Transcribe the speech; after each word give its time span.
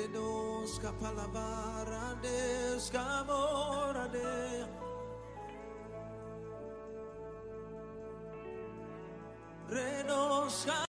Renosca 0.00 0.92
palavara 0.98 2.14
desca 2.22 3.22
mora 3.24 4.08
de. 4.08 4.66
Renosca 9.68 10.89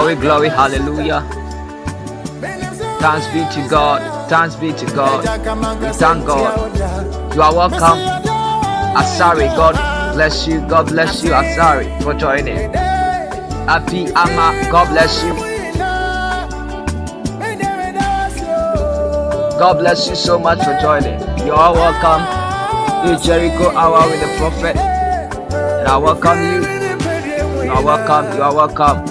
Glory, 0.00 0.14
glory, 0.14 0.48
hallelujah. 0.48 1.20
Thanks 3.00 3.26
be 3.34 3.44
to 3.52 3.68
God. 3.68 4.30
Thanks 4.30 4.56
be 4.56 4.72
to 4.72 4.86
God. 4.96 5.20
We 5.82 5.88
thank 5.92 6.24
God. 6.26 7.34
You 7.34 7.42
are 7.42 7.54
welcome. 7.54 7.98
Asari, 8.96 9.54
God 9.54 9.74
bless 10.14 10.46
you. 10.46 10.66
God 10.66 10.86
bless 10.86 11.22
you, 11.22 11.32
Asari, 11.32 12.02
for 12.02 12.14
joining. 12.14 12.72
Happy 12.72 14.06
Ama, 14.16 14.70
God 14.72 14.88
bless 14.88 15.22
you. 15.22 15.34
God 19.58 19.80
bless 19.80 20.08
you 20.08 20.14
so 20.16 20.38
much 20.38 20.64
for 20.64 20.78
joining. 20.80 21.20
You 21.46 21.52
are 21.52 21.74
welcome 21.74 22.24
to 23.06 23.22
Jericho 23.22 23.68
Hour 23.76 24.08
with 24.08 24.20
the 24.22 24.34
Prophet. 24.38 24.76
And 24.78 25.86
I 25.86 25.98
welcome 25.98 26.38
you. 26.40 27.64
You 27.66 27.70
are 27.70 27.84
welcome. 27.84 28.34
You 28.34 28.42
are 28.44 28.54
welcome. 28.54 29.09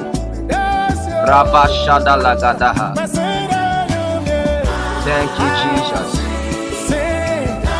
Thank 5.05 5.31
you, 5.39 5.49
Jesus. 5.61 6.09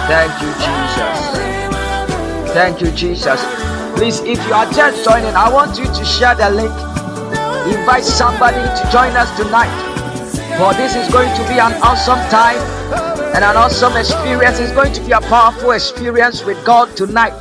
Thank 0.07 0.41
you, 0.41 0.51
Jesus. 0.65 2.53
Thank 2.53 2.81
you, 2.81 2.91
Jesus. 2.91 3.41
Please, 3.95 4.19
if 4.21 4.37
you 4.47 4.53
are 4.53 4.71
just 4.71 5.03
joining, 5.03 5.35
I 5.35 5.51
want 5.51 5.79
you 5.79 5.85
to 5.85 6.05
share 6.05 6.35
the 6.35 6.49
link. 6.49 6.71
Invite 7.75 8.03
somebody 8.03 8.57
to 8.57 8.89
join 8.91 9.17
us 9.17 9.35
tonight. 9.35 9.73
For 10.57 10.73
this 10.73 10.95
is 10.95 11.11
going 11.11 11.35
to 11.35 11.43
be 11.47 11.59
an 11.59 11.73
awesome 11.81 12.19
time 12.29 12.61
and 13.35 13.43
an 13.43 13.57
awesome 13.57 13.97
experience. 13.97 14.59
It's 14.59 14.73
going 14.73 14.93
to 14.93 15.01
be 15.01 15.11
a 15.11 15.21
powerful 15.21 15.71
experience 15.71 16.45
with 16.45 16.63
God 16.65 16.95
tonight. 16.95 17.33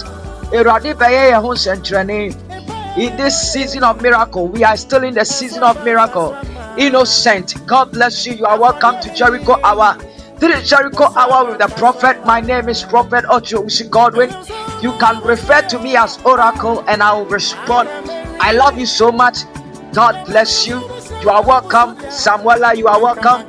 In 2.98 3.16
this 3.16 3.52
season 3.52 3.84
of 3.84 4.02
miracle, 4.02 4.48
we 4.48 4.64
are 4.64 4.76
still 4.76 5.04
in 5.04 5.14
the 5.14 5.24
season 5.24 5.62
of 5.62 5.84
miracle. 5.84 6.36
Innocent, 6.76 7.54
God 7.64 7.92
bless 7.92 8.26
you. 8.26 8.32
You 8.32 8.44
are 8.44 8.58
welcome 8.58 9.00
to 9.00 9.14
Jericho 9.14 9.54
Hour. 9.62 9.96
This 10.38 10.62
is 10.64 10.68
Jericho 10.68 11.04
Hour 11.14 11.48
with 11.48 11.58
the 11.58 11.68
Prophet. 11.76 12.26
My 12.26 12.40
name 12.40 12.68
is 12.68 12.82
Prophet 12.82 13.24
Ocho 13.30 13.62
Usi 13.62 13.88
Godwin. 13.88 14.30
You 14.82 14.90
can 14.98 15.22
refer 15.22 15.62
to 15.68 15.78
me 15.78 15.94
as 15.94 16.18
Oracle 16.24 16.82
and 16.88 17.00
I 17.00 17.14
will 17.16 17.26
respond. 17.26 17.88
I 18.40 18.50
love 18.50 18.76
you 18.76 18.86
so 18.86 19.12
much. 19.12 19.44
God 19.92 20.26
bless 20.26 20.66
you. 20.66 20.80
You 21.22 21.30
are 21.30 21.46
welcome. 21.46 21.94
Samuela, 22.10 22.76
you 22.76 22.88
are 22.88 23.00
welcome. 23.00 23.46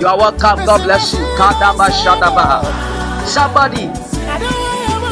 You 0.00 0.08
are 0.08 0.18
welcome. 0.18 0.66
God 0.66 0.82
bless 0.82 1.12
you. 1.14 1.20
Kadaba 1.38 1.86
Shadabaha. 1.86 2.66
Somebody, 3.26 3.86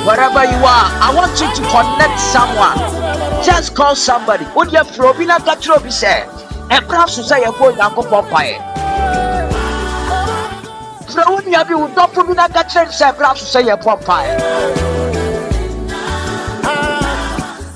wherever 0.06 0.42
you 0.42 0.58
are, 0.66 0.90
I 1.06 1.12
want 1.14 1.38
you 1.40 1.46
to 1.54 1.62
connect 1.70 2.18
someone. 2.18 2.95
Just 3.46 3.76
call 3.76 3.94
somebody. 3.94 4.44
Would 4.56 4.72
you 4.72 4.82
throw 4.82 5.12
in 5.20 5.30
a 5.30 5.38
gatro 5.38 5.80
be 5.80 5.88
said? 5.88 6.28
And 6.68 6.84
perhaps 6.88 7.16
you 7.16 7.22
say 7.22 7.42
you're 7.42 7.52
going 7.52 7.76
to 7.76 7.92
go 7.94 8.02
for 8.02 8.24
fire. 8.28 8.58
Throw 11.04 11.38
in 11.38 11.52
your 11.52 11.64
view, 11.64 11.88
don't 11.94 12.12
put 12.12 12.28
in 12.28 12.40
a 12.40 12.48
gatro 12.48 12.82
and 12.82 12.90
say, 12.90 13.12
perhaps 13.12 13.42
you 13.42 13.46
say 13.46 13.64
you're 13.64 13.76
for 13.80 13.96
fire. 13.98 14.36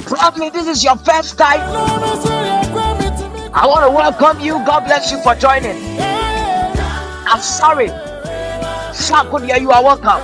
Probably 0.07 0.51
this 0.51 0.67
is 0.67 0.83
your 0.83 0.97
first 0.97 1.39
time. 1.39 1.61
I 3.55 3.65
want 3.65 3.85
to 3.85 3.91
welcome 3.93 4.41
you. 4.41 4.55
God 4.67 4.87
bless 4.87 5.13
you 5.13 5.23
for 5.23 5.37
joining. 5.37 6.01
I'm 6.01 7.41
sorry. 7.41 7.91
Sakunya, 8.91 9.61
you 9.61 9.71
are 9.71 9.85
welcome. 9.85 10.21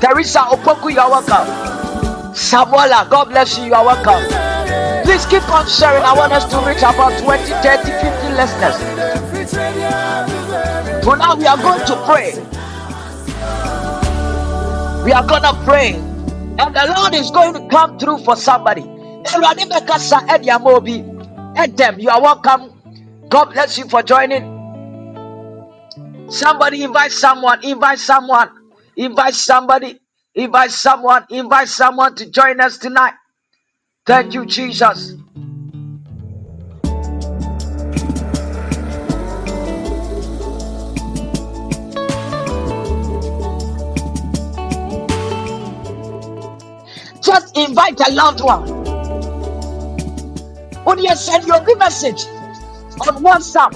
Teresa 0.00 0.40
Opoku, 0.40 0.92
you 0.92 0.98
are 0.98 1.08
welcome. 1.08 2.34
Samuela, 2.34 3.08
God 3.08 3.26
bless 3.26 3.56
you. 3.58 3.66
You 3.66 3.74
are 3.74 3.84
welcome. 3.84 4.57
Please 5.08 5.24
keep 5.24 5.48
on 5.48 5.66
sharing. 5.66 6.02
I 6.02 6.12
want 6.12 6.34
us 6.34 6.44
to 6.52 6.58
reach 6.68 6.84
about 6.84 7.18
20, 7.24 7.44
30, 7.64 7.92
50 7.96 8.28
listeners. 8.36 8.76
For 11.02 11.16
now, 11.16 11.34
we 11.34 11.46
are 11.46 11.56
going 11.56 11.80
to 11.86 11.96
pray. 12.04 12.34
We 15.04 15.12
are 15.12 15.26
going 15.26 15.44
to 15.44 15.54
pray. 15.64 15.94
And 15.94 16.76
the 16.76 16.94
Lord 16.94 17.14
is 17.14 17.30
going 17.30 17.54
to 17.54 17.66
come 17.74 17.98
through 17.98 18.18
for 18.18 18.36
somebody. 18.36 18.82
Edem, 21.56 21.98
you 21.98 22.10
are 22.10 22.20
welcome. 22.20 22.70
God 23.30 23.46
bless 23.46 23.78
you 23.78 23.88
for 23.88 24.02
joining. 24.02 24.44
Somebody 26.28 26.82
invite 26.82 27.12
someone, 27.12 27.64
invite 27.64 27.98
someone, 27.98 28.50
invite 28.94 29.32
somebody, 29.32 30.00
invite 30.34 30.70
someone, 30.70 31.24
invite 31.30 31.68
someone 31.68 32.14
to 32.16 32.30
join 32.30 32.60
us 32.60 32.76
tonight. 32.76 33.14
Thank 34.08 34.32
you, 34.32 34.46
Jesus. 34.46 35.12
Just 47.22 47.54
invite 47.58 48.00
a 48.00 48.10
loved 48.12 48.40
one. 48.40 48.66
You 50.98 51.14
send 51.14 51.46
your 51.46 51.60
message 51.76 52.24
on 52.26 53.22
WhatsApp, 53.22 53.74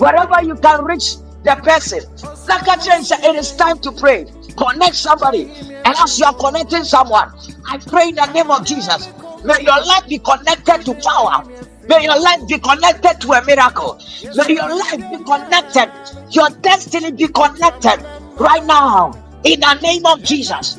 wherever 0.00 0.42
you 0.42 0.54
can 0.54 0.84
reach 0.86 1.16
the 1.44 1.56
person. 1.62 2.00
Like 2.48 2.66
it 2.66 3.36
is 3.36 3.52
time 3.56 3.78
to 3.80 3.92
pray. 3.92 4.24
Connect 4.56 4.94
somebody. 4.96 5.50
And 5.84 5.94
as 5.98 6.18
you 6.18 6.24
are 6.24 6.34
connecting 6.34 6.84
someone, 6.84 7.30
I 7.68 7.76
pray 7.76 8.08
in 8.08 8.14
the 8.14 8.24
name 8.32 8.50
of 8.50 8.64
Jesus. 8.64 9.10
May 9.44 9.62
your 9.62 9.84
life 9.84 10.06
be 10.08 10.18
connected 10.18 10.84
to 10.84 10.94
power. 10.94 11.44
May 11.88 12.04
your 12.04 12.20
life 12.20 12.46
be 12.46 12.58
connected 12.58 13.20
to 13.22 13.32
a 13.32 13.44
miracle. 13.44 14.00
May 14.34 14.54
your 14.54 14.68
life 14.68 14.98
be 15.10 15.24
connected. 15.24 15.90
Your 16.30 16.50
destiny 16.60 17.12
be 17.12 17.28
connected 17.28 18.04
right 18.38 18.64
now 18.64 19.12
in 19.44 19.60
the 19.60 19.74
name 19.80 20.06
of 20.06 20.22
Jesus. 20.22 20.78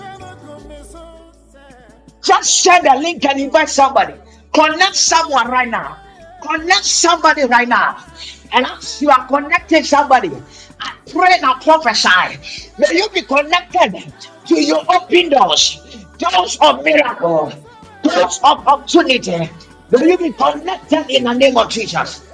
Just 2.24 2.54
share 2.54 2.82
the 2.82 2.96
link 3.02 3.26
and 3.26 3.40
invite 3.40 3.70
somebody. 3.70 4.14
Connect 4.54 4.96
someone 4.96 5.50
right 5.50 5.70
now. 5.70 5.98
Connect 6.42 6.86
somebody 6.86 7.46
right 7.46 7.68
now. 7.68 8.04
And 8.54 8.66
as 8.66 9.02
you 9.02 9.10
are 9.10 9.28
connecting 9.28 9.84
somebody, 9.84 10.32
I 10.80 10.94
pray 11.12 11.34
and 11.34 11.46
I 11.46 11.60
prophesy. 11.64 12.72
May 12.78 12.98
you 12.98 13.10
be 13.10 13.22
connected 13.22 14.14
to 14.48 14.62
your 14.62 14.84
open 14.94 15.30
doors, 15.30 16.06
doors 16.18 16.58
of 16.62 16.84
miracle, 16.84 17.54
doors 18.04 18.40
of 18.44 18.68
opportunity. 18.68 19.50
May 19.92 20.08
you 20.12 20.18
be 20.18 20.32
connected 20.32 21.10
in 21.10 21.24
the 21.26 21.34
name 21.34 21.58
of 21.58 21.70
Jesus. 21.70 22.28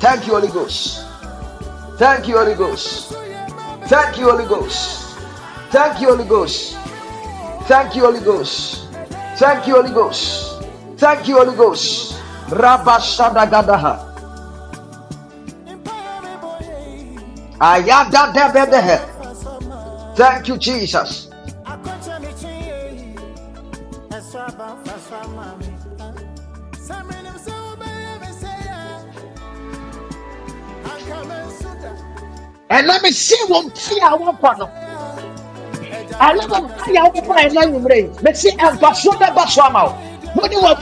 Thank 0.00 0.26
you, 0.26 0.34
Holy 0.34 0.48
Ghost. 0.48 1.04
Thank 1.96 2.28
you, 2.28 2.36
Holy 2.36 2.54
Ghost. 2.54 3.12
Thank 3.86 4.18
you, 4.18 4.30
Holy 4.30 4.46
Ghost. 4.46 5.16
Thank 5.70 6.00
you, 6.00 6.08
Holy 6.08 6.28
Ghost. 6.28 6.76
Thank 7.66 7.96
you, 7.96 8.04
Holy 8.04 8.20
Ghost. 8.20 8.83
Thank 9.36 9.66
you, 9.66 9.74
Holy 9.74 9.90
Ghost. 9.90 10.62
Thank 10.96 11.26
you, 11.26 11.38
Holy 11.38 11.56
Ghost. 11.56 12.14
Rabashadagadaha. 12.48 14.14
Ayada 17.58 18.32
debedehe. 18.32 18.98
Thank 20.14 20.48
you, 20.48 20.56
Jesus. 20.58 21.30
And 32.70 32.86
let 32.88 33.02
me 33.02 33.10
see 33.12 33.38
one 33.46 33.74
see 33.74 34.00
I 34.00 34.14
want 34.14 34.40
for 34.40 34.54
And 34.54 34.83
let 36.18 36.48
me 36.50 36.78
see 36.84 36.94
how 36.94 37.10
people 37.10 37.32
are 37.32 37.50
learning 37.50 37.84
me. 37.84 38.10
Let's 38.22 38.40
see 38.40 38.52
and 38.58 38.78
for 38.78 38.94
so 38.94 39.12
that 39.18 39.34
but 39.34 39.48
somehow. 39.48 39.92
What 40.34 40.50
do 40.50 40.56
you 40.56 40.62
want 40.62 40.80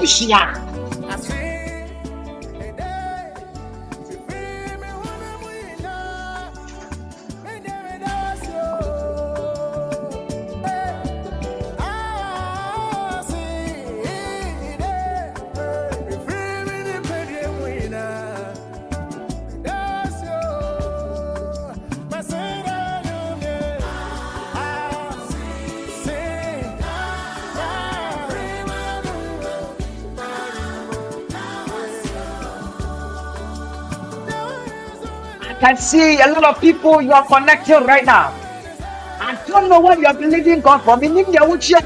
to 35.77 35.83
see? 35.83 36.21
a 36.21 36.27
lot 36.29 36.45
of 36.45 36.61
people 36.61 37.01
you 37.03 37.13
are 37.13 37.25
connected 37.27 37.81
right 37.87 38.05
now. 38.05 38.33
I 39.21 39.39
don't 39.47 39.69
know 39.69 39.81
what 39.81 39.99
you 39.99 40.07
are 40.07 40.15
believing 40.15 40.61
God 40.61 40.79
for. 40.79 40.97
Meaning 40.97 41.33
you 41.33 41.45
will 41.45 41.61
share 41.61 41.81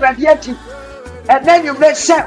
and 1.28 1.44
then 1.44 1.64
you 1.64 1.76
may 1.78 1.92
say 1.94 2.20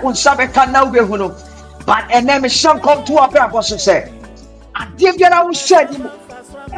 but 1.86 2.12
and 2.12 2.28
then 2.30 2.50
some 2.50 2.80
come 2.82 3.04
to 3.06 3.16
our 3.18 3.38
apostle 3.48 3.78
say 3.80 4.14
I 4.76 4.92
give 4.98 5.16
you 5.20 5.30
now 5.30 5.48
we 5.48 5.54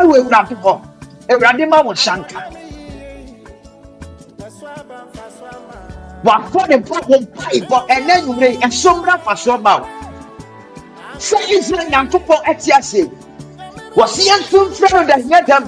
will 0.06 0.30
have 0.32 0.50
to 0.50 0.56
go. 0.56 0.82
Eradima 1.28 1.84
will 1.84 1.94
shanka. 1.94 2.58
Wafɔ 6.24 6.68
ne 6.70 6.78
bɔ 6.78 6.98
wɔn 7.10 7.28
mpaebɔ 7.34 7.88
ɛnɛ 7.88 8.16
nwere 8.26 8.58
ɛsomra 8.62 9.20
fa 9.24 9.36
so 9.36 9.58
ma 9.58 9.80
wo 9.80 9.88
sɛ 11.18 11.38
israel 11.50 11.88
nyankopɔn 11.90 12.44
ɛte 12.46 12.78
ase 12.78 13.10
wɔsi 13.96 14.22
yɛn 14.30 14.40
nso 14.42 14.58
mfrɛ 14.70 14.90
no 14.94 15.04
da 15.08 15.16
hiɛ 15.26 15.40
dɛm 15.48 15.64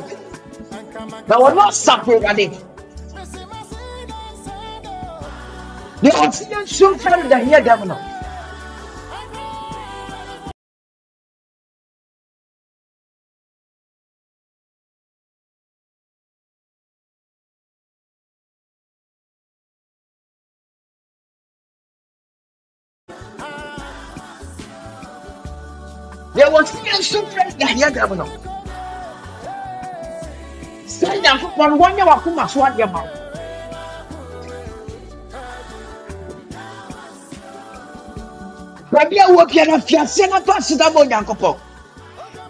na 1.28 1.36
wɔn 1.42 1.58
asafo 1.68 2.12
awurade 2.16 2.46
deɛ 6.02 6.12
wɔsi 6.20 6.44
yɛn 6.52 6.64
no. 7.88 8.13
No 27.66 27.72
hiɛ 27.72 27.90
dɛm 27.96 28.18
no. 28.18 28.26
sɛ 30.88 31.10
nyankopɔn 31.22 31.72
wɔnyɛ 31.80 32.04
wakoma 32.08 32.48
so 32.50 32.62
adeɛ 32.62 32.92
ma 32.92 33.02
wo. 33.02 33.10
Baabi 38.92 39.18
a 39.20 39.26
wɔ 39.34 39.44
biara 39.50 39.78
fiaseɛ 39.88 40.30
na 40.30 40.40
fa 40.42 40.54
aseda 40.60 40.94
ma 40.94 41.02
onyankopɔn. 41.02 41.58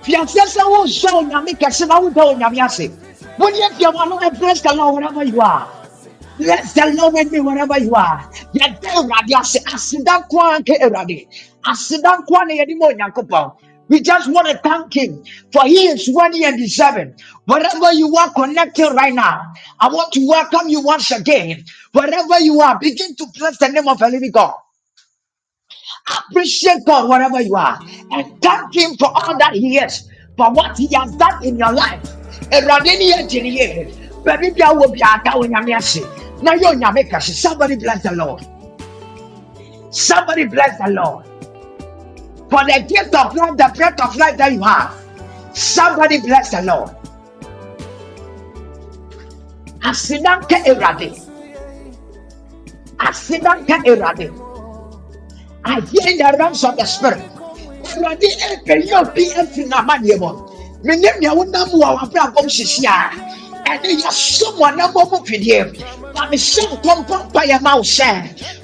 Fiaseɛ 0.04 0.46
sɛ 0.56 0.62
wonsɔ 0.72 1.10
onyame 1.20 1.52
kɛse 1.60 1.88
na 1.88 2.00
woda 2.00 2.22
onyame 2.32 2.60
ase. 2.66 2.90
Wone 3.40 3.54
afiama 3.54 4.10
no 4.10 4.30
bless 4.40 4.62
the 4.62 4.74
lord 4.76 4.96
wherever 4.96 5.24
you 5.24 5.42
are 5.42 5.68
bless 6.38 6.74
the 6.74 6.94
lord 6.98 7.14
with 7.14 7.32
me 7.32 7.40
wherever 7.40 7.80
you 7.80 7.94
are 7.96 8.30
yɛda 8.54 8.90
awurade 8.98 9.34
ase. 9.40 9.60
Aseda 9.66 10.20
nko 10.22 10.38
a 10.42 10.60
nke 10.60 10.74
awurade. 10.82 11.28
Aseda 11.66 12.18
nko 12.20 12.42
a 12.42 12.46
na 12.46 12.54
yɛde 12.54 12.76
ma 12.78 13.52
we 13.90 14.02
just 14.02 14.32
want 14.32 14.48
to 14.48 14.58
thank 14.64 14.96
him 14.96 15.24
for 15.52 15.64
he 15.66 15.88
is 15.88 16.10
worthy 16.14 16.44
and 16.46 16.58
deserving. 16.58 17.16
Wherever 17.46 17.94
you 17.94 18.16
are 18.16 18.34
connected 18.34 18.90
right 18.94 19.14
now, 19.14 19.42
I 19.80 19.88
want 19.90 20.14
to 20.14 20.28
welcome 20.28 20.70
you 20.70 20.82
once 20.82 21.12
again. 21.12 21.64
Wherever 21.92 22.40
you 22.40 22.62
are, 22.62 22.80
begin 22.80 23.16
to 23.18 23.28
bless 23.38 23.58
the 23.60 23.70
name 23.70 23.88
of 23.88 24.00
the 24.00 24.10
living 24.10 24.32
God. 24.32 24.54
Appreciate 26.30 26.86
God 26.86 27.10
wherever 27.10 27.42
you 27.42 27.56
are 27.56 27.80
and 28.12 28.42
thank 28.42 28.76
Him 28.76 28.96
for 28.98 29.08
all 29.08 29.38
that 29.40 29.54
He 29.54 29.78
is, 29.78 30.10
for 30.38 30.52
what 30.54 30.78
He 30.78 30.90
has 30.94 31.16
done 31.16 31.44
in 31.46 31.58
your 31.58 31.74
life. 31.74 32.02
Awurade 32.52 32.86
ne 33.00 33.12
yɛ 33.14 33.30
gyere 33.30 33.52
yie. 33.52 34.00
Na 36.42 36.54
yɛ 36.54 36.74
Onyame. 36.74 37.22
Somebody 37.22 37.76
bless 37.78 38.04
the 38.04 38.12
Lord. 38.14 38.42
Somebody 39.92 40.46
bless 40.46 40.78
the 40.80 40.92
Lord. 40.92 41.26
For 42.54 42.62
the 42.66 42.86
gift 42.88 43.16
of 43.16 43.34
life, 43.34 43.58
the 43.58 43.74
breath 43.76 44.00
of 44.00 44.16
life 44.16 44.38
that 44.38 44.54
you 44.54 44.62
have. 44.62 44.94
Somebody 45.58 46.22
bless 46.22 46.52
the 46.52 46.62
Lord. 46.62 46.94
Asidanka 49.82 50.62
Awurade. 50.70 51.18
Asidanka 53.02 53.82
Awurade. 53.90 54.30
I 55.66 55.82
hear 55.82 56.12
in 56.14 56.18
the 56.22 56.36
realms 56.38 56.64
of 56.64 56.78
the 56.78 56.86
spirit. 56.86 57.26
Awurade 57.90 58.30
ɛpɛ 58.46 58.86
yɛ 58.86 59.02
obi 59.02 59.26
ɛfiri 59.34 59.66
n'amadeɛ 59.74 60.20
mu. 60.22 60.30
Menim 60.86 61.16
nea 61.22 61.34
wonam 61.34 61.70
wɔ 61.74 61.90
w'abrabɔ 61.98 62.46
sisi 62.54 62.86
a 62.86 63.10
ɛne 63.66 63.90
yɛsom 64.02 64.54
wɔ 64.60 64.76
nam 64.78 64.92
mu 64.94 65.18
fidie. 65.26 65.64
Na 66.14 66.28
mehyɛ 66.30 66.64
nkɔmpɔ 66.74 67.16
mpa 67.30 67.42
yɛ 67.50 67.62
ma 67.62 67.76
wo 67.76 67.82
sɛ, 67.84 68.10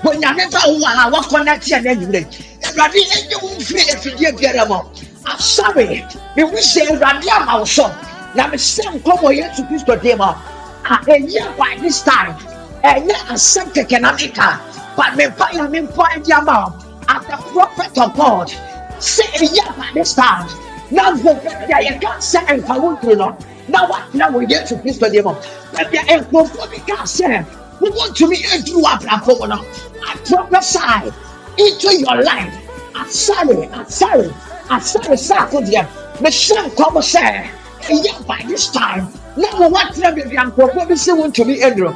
Onyame 0.04 0.52
ba 0.52 0.60
wo 0.68 0.86
a 0.86 1.12
wɔkɔnɛte 1.12 1.70
ɛnɛ 1.78 1.92
nwumerɛ. 2.00 2.22
Awurade 2.66 3.00
ɛnyɛ 3.16 3.42
wo 3.42 3.50
mfiri 3.58 3.84
afidie 3.94 4.32
biara 4.38 4.66
mu. 4.68 4.80
Asɔre, 5.26 6.04
mehu 6.36 6.58
sɛ 6.58 6.88
Awurade 6.90 7.28
ama 7.30 7.60
wo 7.60 7.66
so. 7.66 7.92
Na 8.36 8.48
mehyɛ 8.48 9.02
wɔ 9.04 9.30
Yesu 9.38 9.64
Kristo 9.68 9.96
dim 10.02 10.18
mu. 10.18 10.26
A 10.26 10.96
ɛnyɛ 11.06 11.58
by 11.58 11.78
this 11.82 12.02
time. 12.02 12.36
Ɛnyɛ 12.84 13.16
asɛm 13.34 13.74
kɛkɛ 13.74 14.02
na 14.02 14.12
meka. 14.14 14.60
But 14.96 15.14
mempa 15.18 15.48
yɛ 15.52 15.70
mempa 15.70 16.04
ɛde 16.14 16.32
ama 16.38 16.66
wo. 16.68 16.86
As 17.10 17.26
the 17.26 17.38
prophet 17.52 17.98
of 17.98 18.16
God, 18.16 18.52
say 19.00 19.24
ɛnyɛ 19.24 19.78
by 19.78 19.90
this 19.94 20.14
time. 20.14 20.48
Na 20.92 21.12
mfofo 21.12 21.68
bi 21.68 21.80
a 21.80 21.84
yɛka 21.92 22.18
sɛ 22.20 22.46
ɛmfa 22.48 22.82
wo 22.82 22.96
nturo 22.96 23.18
no. 23.18 23.38
Na 23.70 23.88
watena 23.88 24.32
wɔ 24.34 24.50
Yesu 24.50 24.82
Kristo 24.82 25.12
dim 25.12 25.26
mu. 25.26 25.34
Baabi 25.74 25.98
a 25.98 26.20
nkurɔfoɔ 26.20 26.70
bi 26.72 26.78
ka 26.88 27.04
sɛ, 27.04 27.46
wontumi 27.80 28.38
ɛduru 28.54 28.82
w'abrabɔ 28.84 29.40
mu 29.40 29.48
no. 29.48 29.66
I 30.08 30.16
prophesy 30.26 31.12
into 31.58 31.98
your 32.00 32.22
life. 32.24 32.54
I'm 32.96 33.10
sorry, 33.10 33.68
I'm 33.70 33.88
sorry, 33.88 34.34
I'm 34.70 34.82
sorry, 34.82 35.18
Sakudia. 35.18 35.88
The 36.20 36.32
son 36.32 36.72
come 36.72 37.02
say, 37.02 37.50
yeah, 37.90 38.20
by 38.28 38.44
this 38.48 38.70
time, 38.72 39.08
now 39.38 39.70
what 39.70 39.96
baby 39.96 40.38
I'm 40.38 40.52
probably 40.52 40.98
want 41.08 41.36
to 41.36 41.46
be 41.46 41.62
Andrew. 41.64 41.94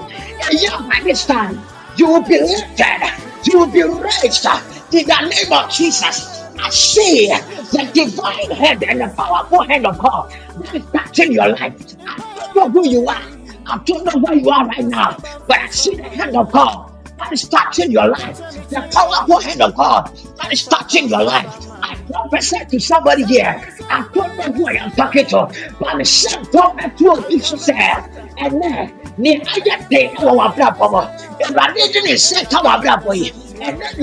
Yeah, 0.51 0.77
by 0.87 1.01
this 1.03 1.25
time, 1.25 1.61
you 1.97 2.07
will 2.07 2.23
be 2.23 2.39
lifted, 2.39 3.11
you 3.43 3.59
will 3.59 3.67
be 3.67 3.83
raised 3.83 4.45
in 4.93 5.05
the 5.07 5.29
name 5.29 5.51
of 5.51 5.69
Jesus. 5.71 6.42
I 6.59 6.69
see 6.69 7.27
the 7.27 7.91
divine 7.93 8.51
hand 8.51 8.83
and 8.83 9.01
the 9.01 9.13
powerful 9.15 9.63
hand 9.63 9.85
of 9.87 9.97
God 9.99 10.31
that 10.31 10.75
is 10.75 10.85
touching 10.93 11.31
your 11.33 11.49
life. 11.49 11.73
I 12.05 12.51
don't 12.53 12.55
know 12.55 12.81
who 12.81 12.89
you 12.89 13.07
are. 13.07 13.23
I 13.65 13.77
don't 13.85 14.05
know 14.05 14.19
where 14.19 14.35
you 14.35 14.49
are 14.49 14.67
right 14.67 14.85
now, 14.85 15.17
but 15.47 15.57
I 15.59 15.67
see 15.69 15.95
the 15.95 16.03
hand 16.03 16.35
of 16.35 16.51
God 16.51 16.91
that 17.17 17.31
is 17.31 17.47
touching 17.47 17.91
your 17.91 18.07
life. 18.07 18.37
The 18.69 18.87
powerful 18.93 19.39
hand 19.41 19.61
of 19.61 19.75
God 19.75 20.07
that 20.41 20.51
is 20.53 20.63
touching 20.65 21.07
your 21.07 21.23
life. 21.23 21.47
I 21.81 21.95
prophesy 22.11 22.65
to 22.65 22.79
somebody 22.79 23.23
here. 23.25 23.61
I 23.89 24.07
don't 24.13 24.37
know 24.37 24.51
who 24.51 24.67
I 24.67 24.73
am 24.73 24.91
talking 24.91 25.25
to, 25.27 25.47
but 25.79 25.97
the 25.97 26.05
same 26.05 26.45
prophet 26.45 26.97
to 26.97 27.25
Jesus 27.29 27.65
said, 27.65 28.09
and 28.37 28.61
then 28.61 28.99
near 29.17 29.41
I 29.47 29.59
get 29.59 29.89
paid 29.89 30.17
our 30.17 30.51
platform. 30.53 31.09
If 31.39 31.57
I 31.57 31.73
didn't 31.73 32.17
say, 32.17 32.45
come 32.45 32.65
on, 32.65 32.81
platform. 32.81 33.42
And 33.61 33.81
it, 33.81 33.97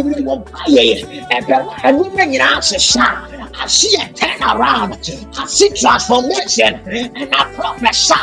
and 1.85 2.01
women 2.01 2.35
in 2.35 2.41
answer, 2.41 2.99
I 2.99 3.67
see 3.67 3.97
a 4.01 4.13
turn 4.13 4.43
around. 4.43 4.93
I 5.39 5.47
see 5.47 5.71
transformation, 5.71 6.75
and 6.87 7.35
I 7.35 7.53
prophesy. 7.55 8.15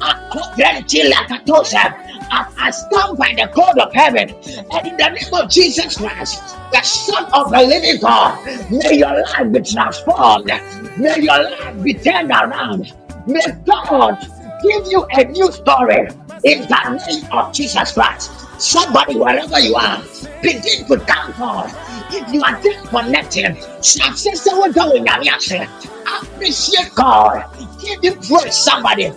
I, 0.00 0.52
guarantee 0.56 1.08
like 1.08 1.30
a 1.30 1.44
tosa. 1.44 1.94
I 2.30 2.70
stand 2.70 3.18
by 3.18 3.34
the 3.36 3.48
code 3.54 3.78
of 3.78 3.92
heaven 3.92 4.30
and 4.30 4.86
in 4.86 4.96
the 4.96 5.08
name 5.08 5.34
of 5.34 5.50
Jesus 5.50 5.96
Christ, 5.96 6.42
the 6.72 6.82
Son 6.82 7.24
of 7.32 7.50
the 7.50 7.58
living 7.58 8.00
God, 8.00 8.44
may 8.70 8.98
your 8.98 9.22
life 9.22 9.52
be 9.52 9.60
transformed. 9.60 10.50
May 10.98 11.20
your 11.20 11.42
life 11.42 11.82
be 11.82 11.94
turned 11.94 12.30
around. 12.30 12.92
May 13.26 13.44
God 13.64 14.18
give 14.62 14.86
you 14.86 15.06
a 15.12 15.24
new 15.24 15.50
story 15.52 16.08
in 16.44 16.62
the 16.62 17.00
name 17.06 17.24
of 17.32 17.52
Jesus 17.52 17.92
Christ. 17.92 18.30
Somebody, 18.60 19.16
wherever 19.16 19.58
you 19.60 19.74
are, 19.74 20.02
begin 20.42 20.86
to 20.86 20.98
thank 21.00 21.36
God. 21.36 21.70
If 22.10 22.32
you 22.32 22.42
are 22.42 22.60
disconnected, 22.62 23.56
Appreciate 26.22 26.94
God. 26.94 27.44
Give 27.80 28.00
him 28.02 28.22
praise, 28.22 28.54
somebody. 28.54 29.08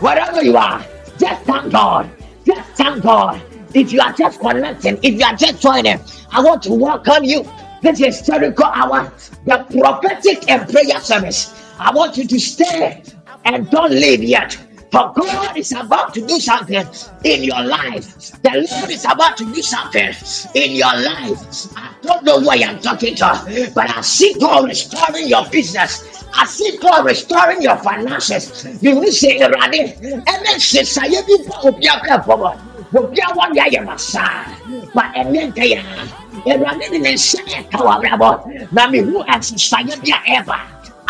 Wherever 0.00 0.42
you 0.42 0.56
are, 0.56 0.84
just 1.18 1.42
thank 1.42 1.72
God. 1.72 2.10
Just 2.46 2.70
thank 2.70 3.02
God. 3.02 3.42
If 3.74 3.92
you 3.92 4.00
are 4.00 4.12
just 4.12 4.40
connecting, 4.40 4.98
if 5.02 5.14
you 5.14 5.24
are 5.24 5.36
just 5.36 5.60
joining, 5.60 6.00
I 6.32 6.40
want 6.42 6.62
to 6.64 6.72
welcome 6.72 7.24
you. 7.24 7.44
This 7.82 7.98
historical 7.98 8.66
hour, 8.66 9.10
the 9.46 9.64
prophetic 9.70 10.50
and 10.50 10.68
prayer 10.68 11.00
service. 11.00 11.54
I 11.78 11.92
want 11.92 12.16
you 12.18 12.26
to 12.26 12.38
stay 12.38 13.02
and 13.44 13.70
don't 13.70 13.90
leave 13.92 14.22
yet. 14.22 14.52
For 14.92 15.12
God 15.14 15.56
is 15.56 15.72
about 15.72 16.12
to 16.14 16.26
do 16.26 16.38
something 16.40 16.84
in 17.24 17.44
your 17.44 17.62
life. 17.62 18.32
The 18.42 18.66
Lord 18.70 18.90
is 18.90 19.04
about 19.04 19.36
to 19.38 19.44
do 19.46 19.62
something 19.62 20.12
in 20.54 20.72
your 20.72 20.92
life. 20.94 21.38
I 21.76 21.94
don't 22.02 22.24
know 22.24 22.40
why 22.40 22.56
I'm 22.66 22.80
talking 22.80 23.14
to, 23.16 23.70
but 23.74 23.96
I 23.96 24.00
see 24.02 24.34
God 24.38 24.66
restoring 24.68 25.28
your 25.28 25.48
business. 25.48 26.24
I 26.34 26.44
see 26.46 26.76
God 26.78 27.06
restoring 27.06 27.62
your 27.62 27.76
finances. 27.78 28.66
You 28.82 28.96
will 28.96 29.12
say, 29.12 29.38
Rani, 29.40 29.94
and 30.02 30.26
then 30.26 30.60
say, 30.60 30.82
Sayabi, 30.82 31.46
Obiaka, 31.62 32.26
Bobo, 32.26 32.52
Obiawa, 32.92 33.54
Yamasa, 33.54 34.92
but 34.92 35.16
and 35.16 35.34
then 35.34 35.52
they 35.52 35.76
are. 35.78 36.19
Awurade 36.46 36.90
de 36.90 36.98
ne 36.98 37.12
nsa 37.14 37.40
ɛka 37.58 37.78
wɔ 37.84 37.90
abrabɔ 37.96 38.30
na 38.72 38.86
mehu 38.88 39.24
ɛsesaeɛ 39.34 39.94
bi 40.02 40.10
a 40.16 40.18
ɛba 40.36 40.56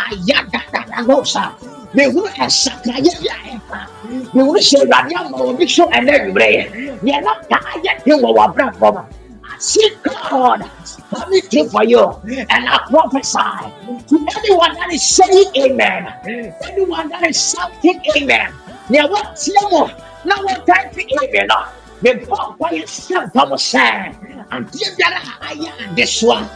ayɛ 0.04 0.36
dadadago 0.52 1.26
sa 1.26 1.52
mehu 1.94 2.20
ɛsakrayɛ 2.44 3.12
bi 3.20 3.28
a 3.34 3.38
ɛba 3.54 3.78
mehu 4.34 4.54
sɛ 4.58 4.76
awurade 4.82 5.12
ama 5.18 5.36
obi 5.44 5.66
so 5.68 5.86
ɛnɛ 5.86 6.12
awumerɛ 6.20 6.50
neɛ 7.02 7.22
na 7.22 7.32
ka 7.50 7.58
ayɛ 7.74 7.92
den 8.04 8.18
wɔ 8.22 8.30
wɔ 8.36 8.42
abrabɔ 8.48 8.92
mu 8.94 9.02
see 9.60 9.90
God. 10.02 10.64
Coming 11.14 11.68
for 11.68 11.84
you. 11.84 12.04
And 12.48 12.68
I 12.68 12.78
prophesy 12.88 13.38
to 14.08 14.26
anyone 14.36 14.74
that 14.74 14.88
is 14.92 15.04
saying 15.06 15.52
amen, 15.56 16.08
anyone 16.64 17.08
that 17.10 17.26
is 17.28 17.52
shouting 17.52 18.00
amen. 18.16 18.52
Now, 18.88 19.06
your 19.08 19.90
now 20.24 20.42
what 20.42 20.66
time 20.66 20.90
to 20.94 21.02
amen? 21.22 21.48
Before 22.02 22.54
quiet 22.56 22.88
symptom 22.88 23.58
say, 23.58 24.14
and 24.50 24.72
give 24.72 24.96
that 24.96 25.38
I 25.42 25.94
this 25.94 26.22
one. 26.22 26.48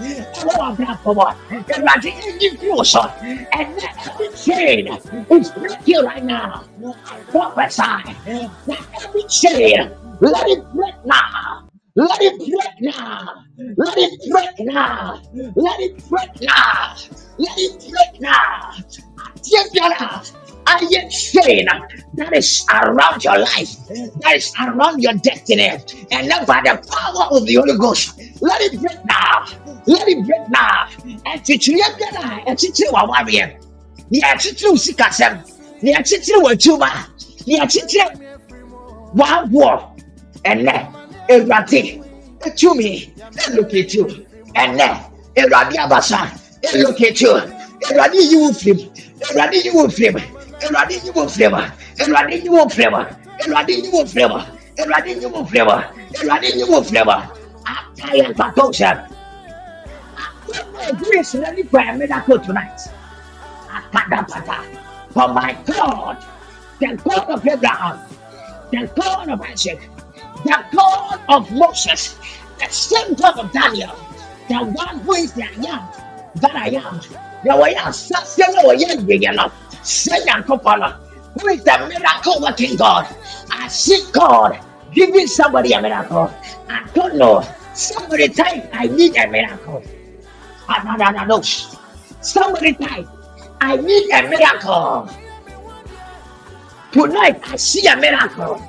I'm 0.61 0.77
not 0.79 1.03
for 1.03 1.15
what. 1.15 1.37
I 1.51 1.99
didn't 2.01 2.39
give 2.41 2.63
you 2.63 2.83
so. 2.85 3.03
And 3.03 3.79
every 4.07 4.29
chain 4.37 4.89
is 5.31 5.51
breaking 5.51 6.27
now. 6.27 6.65
I 7.05 7.21
prophesy 7.31 7.83
that 8.67 8.87
every 9.05 9.25
chain, 9.25 9.91
let 10.21 10.49
it 10.49 10.65
break 10.73 10.95
now. 11.05 11.69
Let 11.97 12.23
it 12.23 12.39
break 12.39 12.95
now. 12.95 13.45
Let 13.77 13.99
it 13.99 14.31
break 14.31 14.67
now. 14.67 15.21
Let 15.55 15.81
it 15.81 16.09
break 16.09 16.41
now. 16.41 16.97
Let 17.39 17.59
it 17.59 17.91
break 17.91 18.21
now. 18.21 18.73
I 19.21 20.25
am 20.67 21.11
saying 21.11 21.67
that 22.15 22.33
is 22.37 22.67
around 22.73 23.25
your 23.25 23.39
life, 23.39 23.77
that 24.21 24.35
is 24.37 24.53
around 24.61 25.03
your 25.03 25.15
destiny, 25.15 25.69
and 26.11 26.31
then 26.31 26.45
by 26.47 26.61
the 26.65 26.83
power 26.91 27.37
of 27.37 27.47
the 27.47 27.55
Holy 27.55 27.77
Ghost, 27.79 28.21
let 28.41 28.61
it 28.61 28.81
break 28.81 29.05
now. 29.05 29.45
Let 29.87 30.09
it 30.09 30.27
break 30.27 30.49
now. 30.49 30.89
And 31.27 31.45
to 31.45 31.55
you, 31.55 31.85
and 32.47 32.59
to 32.59 32.73
you, 32.75 32.91
a 32.91 33.07
warrior. 33.07 33.59
Yeah, 34.11 34.35
to 34.35 34.49
you, 34.49 34.73
Sikasem. 34.75 35.51
Yeah, 35.83 36.01
to 36.03 36.21
you, 36.25 36.47
a 36.47 36.57
tumor. 36.57 36.89
Yeah, 37.45 37.67
to 37.67 37.87
you, 37.89 38.05
one 39.13 39.51
war. 39.51 39.95
And 40.45 40.67
then. 40.67 40.95
Ewurade 41.29 42.03
etumi 42.47 43.11
eloketi 43.47 44.01
o 44.01 44.07
ɛnɛ 44.55 44.89
Ewurade 45.37 45.77
abasa 45.79 46.31
eloketi 46.63 47.27
o 47.27 47.41
Ewurade 47.89 48.19
yi 48.31 48.37
wo 48.37 48.53
firim 48.53 48.91
Ewurade 49.21 49.65
yi 49.65 49.71
wo 49.71 49.89
firim 49.89 50.21
Ewurade 50.61 51.05
yi 51.05 51.11
wo 51.11 51.27
firim 51.27 51.55
Ewurade 51.99 52.43
yi 52.43 52.49
wo 52.49 52.69
firim 52.69 52.95
Ewurade 53.41 53.73
yi 53.73 53.89
wo 53.91 54.05
firim 54.05 54.33
Ewurade 54.77 55.21
yi 55.21 55.27
wo 55.27 55.45
firim 55.45 55.71
Ewurade 56.15 56.49
yi 56.57 56.65
wo 56.65 56.83
firim 56.83 57.11
ataya 57.65 58.33
bato 58.37 58.71
sɛ 58.73 59.09
grace 60.99 61.35
na 61.35 61.51
nipa 61.51 61.79
yɛ 61.79 61.99
miracle 61.99 62.39
tonight. 62.39 62.81
Akadapata 63.73 64.59
for 65.11 65.29
my 65.29 65.57
God 65.65 66.19
the 66.81 66.97
God 67.05 67.31
of 67.31 67.47
Abraham 67.47 67.99
the 68.71 68.87
God 68.95 69.29
of 69.31 69.41
Isaac 69.41 69.81
the 70.45 70.65
God 70.73 71.21
of 71.29 71.51
Moses, 71.53 72.17
the 72.59 72.69
same 72.69 73.15
God 73.15 73.39
of 73.39 73.53
Daniel, 73.53 73.97
the 74.49 74.59
one 74.59 74.99
who 75.01 75.15
is 75.15 75.33
the 75.33 75.45
I 75.45 75.49
am, 75.73 75.89
that 76.37 76.55
I 76.55 76.69
am. 76.69 77.01
The 77.45 77.57
way 77.57 77.75
I 77.77 77.91
say, 77.91 78.45
no, 78.51 78.71
I 78.71 78.75
am 78.75 79.51
yellow. 79.85 80.25
Say, 80.33 80.95
who 81.41 81.49
is 81.49 81.65
the 81.65 81.87
miracle 81.89 82.41
working 82.43 82.77
God? 82.77 83.09
I 83.51 83.69
see 83.69 84.05
God 84.13 84.61
giving 84.95 85.27
somebody 85.27 85.73
a 85.73 85.83
miracle. 85.83 86.33
I 86.69 86.89
don't 86.95 87.17
know. 87.17 87.43
Somebody 87.75 88.29
type, 88.31 88.71
I 88.73 88.87
need 88.89 89.17
a 89.17 89.29
miracle. 89.29 89.85
No. 91.27 91.41
Somebody 92.21 92.75
type, 92.75 93.09
I 93.61 93.77
need 93.77 94.11
a 94.13 94.29
miracle. 94.29 95.11
Tonight, 96.93 97.41
I 97.45 97.57
see 97.57 97.87
a 97.89 97.97
miracle. 97.97 98.63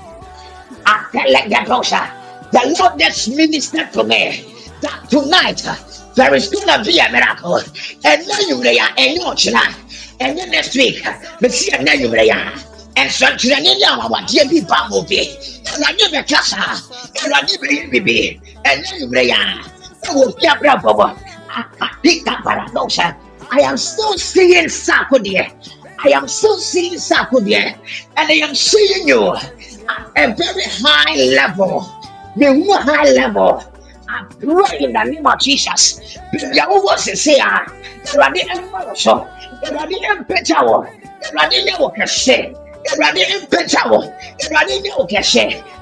I 0.86 1.06
tell 1.12 1.26
the 1.26 2.12
the 2.52 2.76
Lord 2.80 3.00
just 3.00 3.30
ministered 3.30 3.94
to 3.94 4.04
me 4.04 4.46
that 4.82 5.10
tonight 5.10 5.66
uh, 5.68 5.76
there 6.16 6.34
is 6.36 6.50
gonna 6.50 6.84
be 6.84 7.00
a 7.00 7.12
miracle. 7.12 7.60
And 8.06 8.28
now 8.28 8.40
you 8.42 8.58
lay 8.58 8.80
and 8.80 9.16
you 9.16 9.36
tonight. 9.36 9.76
And 10.20 10.38
then 10.38 10.52
next 10.52 10.76
week, 10.76 11.06
we 11.42 11.50
see 11.50 11.76
a 11.76 11.84
name 11.84 12.02
you 12.02 12.08
lay. 12.08 12.30
And 12.98 13.12
so 13.12 13.36
to 13.36 13.48
the 13.48 13.56
name 13.56 13.82
of 14.00 14.10
what 14.10 14.28
dear 14.28 14.48
people 14.48 14.76
will 14.90 15.06
be. 15.06 15.36
And 15.74 15.84
I 15.84 15.92
never 15.94 16.24
casa. 16.28 16.56
Ah. 16.58 17.10
And 17.24 17.34
I 17.34 17.42
never 17.42 18.04
be. 18.04 18.40
And 18.64 18.84
then 18.84 19.00
you 19.00 19.08
lay. 19.08 19.32
I 19.32 19.62
will 20.14 20.34
be. 20.34 20.48
I 20.48 20.56
paradoxa. 22.44 23.16
I 23.52 23.60
am 23.60 23.78
still 23.78 24.18
seeing 24.18 24.66
Sakudia. 24.66 25.52
I 26.04 26.10
am 26.10 26.28
still 26.28 26.58
seeing 26.58 26.94
Sakudia. 26.94 27.78
And 28.18 28.30
I 28.30 28.36
am 28.36 28.56
seeing 28.56 29.08
you 29.08 29.36
at 29.36 29.52
a 30.16 30.36
very 30.36 30.64
high 30.66 31.16
level. 31.36 31.82
The 32.38 32.52
high 32.84 33.12
level. 33.12 33.64
Pray 34.40 34.80
in 34.80 34.94
the 34.94 35.04
name 35.04 35.26
of 35.26 35.40
Jesus. 35.40 36.18
Was 36.34 37.06
to 37.06 37.16
say, 37.16 37.40
Awurade 37.40 38.42
ɛmma 38.54 38.88
wo 38.88 38.94
so. 38.94 39.28
Awurade 39.66 39.96
ɛmpagya 40.12 40.66
wo. 40.66 40.86
Awurade 41.26 41.58
yɛ 41.68 41.80
wo 41.80 41.90
kɛse. 41.90 42.54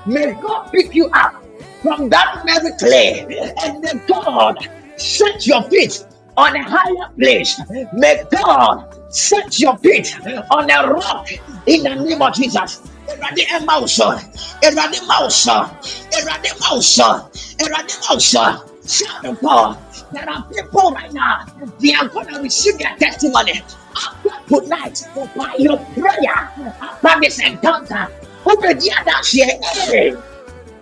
May 0.06 0.34
God 0.42 0.72
pick 0.72 0.96
you 0.96 1.10
up 1.14 1.44
from 1.82 2.10
that 2.10 2.44
very 2.46 2.72
clay 2.80 3.26
and 3.64 3.82
may 3.82 3.94
God 4.08 4.56
set 4.96 5.46
your 5.46 5.64
feet 5.64 6.06
on 6.38 6.56
a 6.56 6.64
higher 6.64 7.10
place. 7.20 7.60
May 7.94 8.24
God 8.32 8.88
set 9.14 9.60
your 9.60 9.78
feet 9.78 10.16
on 10.52 10.70
a 10.70 10.88
rock 10.92 11.28
in 11.68 11.84
the 11.84 11.96
name 11.96 12.22
of 12.22 12.34
Jesus. 12.34 12.82
Erade 13.08 13.46
Emauso, 13.60 14.18
Erade 14.64 15.00
Mauso, 15.08 15.70
Erade 16.12 16.60
Mauso, 16.60 17.30
Erade 17.60 17.96
Mauso. 18.10 18.70
Shout 18.86 19.26
of 19.26 19.40
God. 19.42 19.78
There 20.12 20.30
are 20.30 20.46
people 20.52 20.92
right 20.92 21.12
now, 21.14 21.46
they 21.80 21.94
are 21.94 22.08
going 22.10 22.28
to 22.28 22.42
receive 22.42 22.78
their 22.80 22.96
testimony 22.98 23.62
after 23.96 24.32
tonight 24.50 25.00
by 25.36 25.56
your 25.58 25.78
prayer, 25.96 26.52
after 26.82 27.20
this 27.22 27.40
encounter. 27.42 28.08
Open 28.46 28.78
the 28.78 28.92
other 29.00 29.24
share. 29.24 29.60
Hey, 29.88 30.16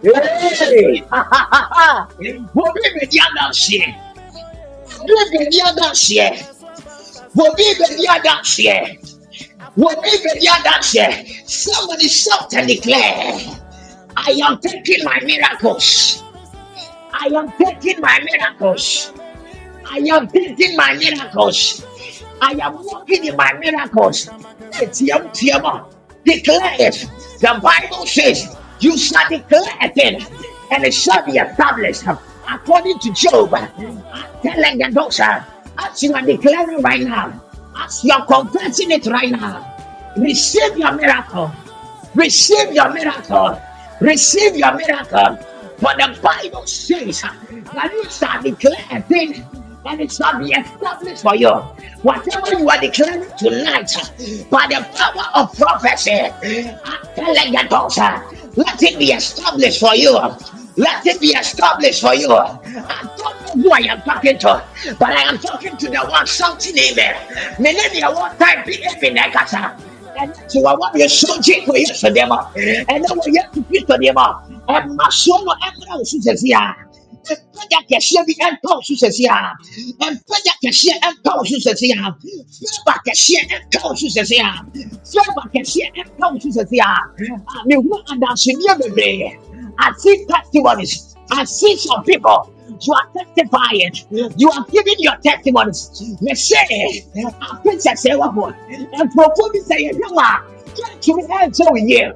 hey, 0.04 1.04
ha 1.12 1.28
ha 1.32 1.48
ha 1.52 1.70
ha. 1.72 2.08
Open 2.20 2.82
the 3.10 3.22
other 3.22 3.54
share. 3.54 3.96
Open 5.00 5.50
the 5.50 5.64
other 5.66 5.96
share. 5.96 6.38
Other 7.40 8.44
share. 8.44 8.98
Open 9.78 10.04
the 10.04 10.50
other 10.52 10.84
share. 10.84 11.26
Somebody 11.46 12.08
shout 12.10 12.54
and 12.54 12.68
declare, 12.68 13.40
I 14.18 14.32
am 14.44 14.60
taking 14.60 15.04
my 15.06 15.20
miracles. 15.24 16.24
I 17.14 17.28
am 17.34 17.52
taking 17.54 18.02
my 18.02 18.20
miracles. 18.20 19.14
I 19.90 19.98
am 20.12 20.28
taking 20.28 20.76
my 20.76 20.94
miracles. 20.96 21.86
I 22.42 22.52
am 22.62 22.84
walking 22.84 23.26
in 23.26 23.36
my 23.38 23.54
miracles. 23.54 24.28
Tiam, 24.72 25.32
tiam, 25.32 25.62
ah. 25.64 25.86
Declare 26.26 26.76
it. 26.80 27.10
The 27.40 27.60
Bible 27.62 28.06
says, 28.06 28.56
You 28.80 28.98
shall 28.98 29.28
declare 29.30 29.90
thing, 29.96 30.22
and 30.72 30.84
it 30.84 30.94
shall 30.94 31.26
be 31.26 31.34
established. 31.34 32.04
According 32.50 33.00
to 33.00 33.14
Job, 33.14 33.52
telling 34.44 34.78
the 34.80 34.92
doctor, 34.94 35.46
as 35.82 36.04
you 36.04 36.14
are 36.14 36.22
declaring 36.22 36.82
right 36.82 37.02
now, 37.02 37.42
as 37.78 38.04
you 38.04 38.14
are 38.14 38.26
confessing 38.26 38.92
it 38.92 39.06
right 39.08 39.32
now, 39.32 39.66
receive 40.18 40.78
your 40.78 40.94
miracle. 40.94 41.52
Receive 42.16 42.74
your 42.74 42.94
miracle. 42.94 43.60
Receive 44.00 44.56
your 44.56 44.76
miracle. 44.76 45.38
For 45.78 45.94
the 45.98 46.20
Bible 46.22 46.68
says 46.68 47.22
that 47.22 47.92
you 47.92 48.04
shall 48.10 48.42
declare 48.42 48.86
a 48.92 49.02
thing 49.02 49.46
and 49.86 50.02
it 50.02 50.12
shall 50.12 50.38
be 50.38 50.52
established 50.52 51.24
for 51.24 51.36
you. 51.36 51.50
Whatever 52.04 52.60
you 52.60 52.70
are 52.70 52.80
declaring 52.80 53.26
tonight, 53.38 53.92
by 54.50 54.68
the 54.68 54.86
power 54.96 55.26
of 55.36 55.58
prophecy, 55.58 56.30
let 58.56 58.84
it 58.84 59.00
be 59.00 59.12
established 59.12 59.80
for 59.80 59.96
you. 59.96 60.20
Let 60.82 61.06
it 61.06 61.22
be 61.22 61.28
established 61.30 62.02
for 62.02 62.16
you. 62.16 62.32
I 62.34 63.06
don't 63.18 63.58
know 63.58 63.64
who 63.64 63.72
I 63.72 63.80
am 63.94 64.02
talking 64.02 64.38
to, 64.40 64.64
but 65.00 65.10
I 65.10 65.22
am 65.30 65.38
talking 65.38 65.78
to 65.78 65.88
the 65.90 66.00
one 66.10 66.26
shouting 66.26 66.76
amen. 66.78 67.16
Of 68.04 68.16
what 68.16 68.40
time 68.40 68.66
be 68.66 68.82
in 68.82 69.16
ɛna 70.22 70.50
ti 70.50 70.60
wa 70.62 70.74
wa 70.80 70.88
yɛ 70.94 71.08
sɔgye 71.20 71.56
wɔ 71.66 71.74
yɛ 71.84 71.92
sɔ 72.02 72.08
nneɛma 72.14 72.38
ɛna 72.94 73.10
wɔ 73.18 73.26
yɛ 73.36 73.44
tupi 73.54 73.78
sɔ 73.88 73.96
nneɛma 73.98 74.26
ɛma 74.68 75.06
so 75.12 75.38
no 75.46 75.54
ɛmra 75.68 75.94
wo 75.98 76.04
so 76.04 76.18
sɛsi 76.18 76.50
a 76.54 76.64
mpagya 77.32 77.80
kɛseɛ 77.90 78.22
bi 78.28 78.34
ɛmpa 78.46 78.70
wo 78.76 78.82
so 78.82 78.94
sɛsi 78.94 79.24
a 79.30 79.38
mpagya 80.14 80.54
kɛseɛ 80.64 80.94
ɛmpa 81.08 81.32
wo 81.38 81.44
so 81.44 81.58
sɛsi 81.66 81.88
a 81.96 82.06
fɛba 82.62 82.94
kɛseɛ 83.06 83.42
ɛmpa 83.56 83.80
wo 83.84 83.96
so 83.96 84.08
sɛsi 84.16 84.38
a 84.42 84.50
fɛba 85.12 85.44
kɛseɛ 85.54 85.88
ɛmpa 86.02 86.26
wo 86.34 86.38
so 86.40 86.50
sɛsi 86.58 86.78
a 86.80 86.92
mehu 87.68 87.94
adansedeɛ 88.12 89.51
I 89.80 89.92
see 89.98 90.26
testimonies. 90.26 91.16
I 91.32 91.44
see 91.46 91.78
some 91.78 92.04
people 92.04 92.52
you 92.80 92.94
are 92.94 93.08
testifying. 93.14 93.92
You 94.38 94.50
are 94.50 94.66
giving 94.72 94.96
your 95.00 95.16
testimonies. 95.18 96.02
Me 96.22 96.34
say, 96.36 97.06
I 97.16 98.32
more. 98.32 98.56
And 98.70 99.14
for 99.14 99.50
me 99.54 99.60
say, 99.62 99.92
you 99.94 100.16
are. 100.18 100.48
To 101.02 101.16
me 101.16 101.26
you. 101.86 102.14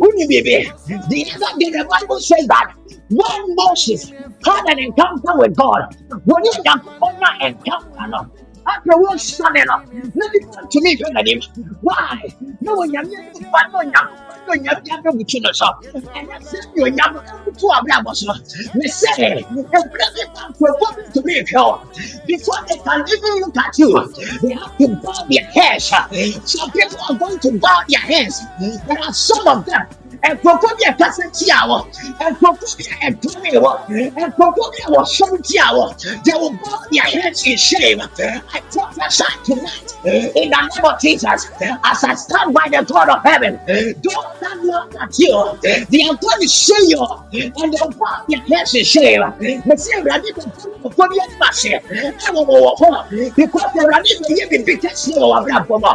Uni 0.00 0.26
baby. 0.28 0.70
The 0.86 1.30
other 1.34 1.58
day 1.58 1.70
the 1.70 1.86
Bible 1.90 2.20
says 2.20 2.46
that 2.46 2.72
when 3.10 3.54
Moses 3.54 4.10
had 4.44 4.64
an 4.68 4.78
encounter 4.78 5.36
with 5.36 5.54
God, 5.56 5.94
when 6.24 6.42
he 6.42 6.50
had 6.64 6.80
an 7.40 7.56
encounter, 7.56 8.30
me, 21.22 21.42
before 22.26 22.56
they 22.68 22.76
can 22.76 23.04
even 23.08 23.40
look 23.40 23.56
at 23.56 23.78
you, 23.78 24.12
they 24.42 24.54
have 24.54 24.76
to 24.78 24.88
bow 24.96 25.26
their 25.28 25.44
heads. 25.44 25.84
Some 26.44 26.70
people 26.70 26.98
are 27.08 27.18
going 27.18 27.38
to 27.40 27.58
bow 27.58 27.82
their 27.88 28.00
heads. 28.00 28.42
There 28.86 28.98
are 28.98 29.12
some 29.12 29.46
of 29.48 29.66
them 29.66 29.86
nkurɔfoɔ 30.22 30.70
bi 30.78 30.84
a 30.88 30.92
ɛkasa 30.92 31.24
tia 31.38 31.56
wɔ 31.68 31.78
nkurɔfoɔ 32.30 32.76
bi 32.78 32.84
a 32.90 33.10
ɛdome 33.10 33.50
wɔ 33.64 33.72
nkurɔfoɔ 34.26 34.66
bi 34.72 34.80
a 34.86 34.88
wɔsɔre 34.94 35.38
tia 35.46 35.66
wɔ 35.76 36.24
they 36.24 36.32
will 36.34 36.50
bow 36.52 36.78
their 36.90 37.02
heads 37.22 37.46
in 37.46 37.56
shame 37.56 38.00
I 38.54 38.60
prophesy 38.72 39.24
tonight 39.44 39.88
in 40.04 40.50
the 40.50 40.60
name 40.74 40.84
of 40.84 41.00
Jesus 41.00 41.48
as 41.84 42.04
I 42.04 42.14
stand 42.14 42.54
by 42.54 42.66
the 42.70 42.84
God 42.84 43.08
of 43.08 43.22
heaven 43.24 43.58
those 43.66 44.28
that 44.40 44.58
look 44.62 44.94
at 45.00 45.18
you. 45.18 45.58
They 45.62 46.02
are 46.08 46.16
going 46.16 46.40
to 46.40 46.48
see 46.48 46.88
you 46.88 47.04
and 47.32 47.72
they 47.72 47.78
will 47.82 47.92
bow 47.98 48.24
their 48.28 48.40
heads 48.40 48.74
in 48.74 48.84
shame 48.84 49.22
mesi 49.66 49.90
awurade 49.96 50.28
nkurɔfoɔ 50.34 51.06
bi 51.10 51.16
anim 51.22 51.42
ase 51.48 51.72
ɛwɔ 52.26 52.40
wɔ 52.48 52.56
wɔ 52.64 52.70
hɔ 52.80 53.36
because 53.36 53.70
awurade 53.80 54.10
bɛ 54.20 54.28
yɛ 54.38 54.44
bibi 54.50 54.74
kɛseɛ 54.82 55.18
wɔ 55.18 55.26
wɔ 55.30 55.36
abrabɔ 55.38 55.76
mu 55.82 55.88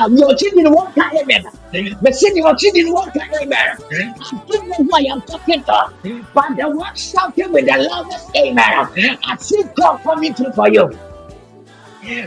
a 0.00 0.08
yɛ 0.08 0.24
ɔkyi 0.30 0.48
ni 0.56 0.64
wɔn 0.64 0.86
ka 0.94 1.04
amen 1.20 1.44
mesi 2.02 2.26
ni 2.34 2.40
ɔkyi 2.42 2.68
ni 2.74 2.82
wɔn 2.92 3.08
ka 3.14 3.22
amen. 3.42 3.57
I 3.58 4.44
don't 4.48 4.68
know 4.68 4.76
who 4.76 4.90
I 4.94 5.12
am 5.12 5.20
talking 5.22 5.62
to, 5.64 5.92
but 6.34 6.56
the 6.56 6.68
one 6.70 6.94
shouting 6.94 7.52
with 7.52 7.66
the 7.66 7.76
loudest 7.90 8.30
amen. 8.36 9.18
I 9.24 9.36
see 9.38 9.62
God 9.74 9.98
coming 10.02 10.34
through 10.34 10.52
for 10.52 10.68
you. 10.68 10.90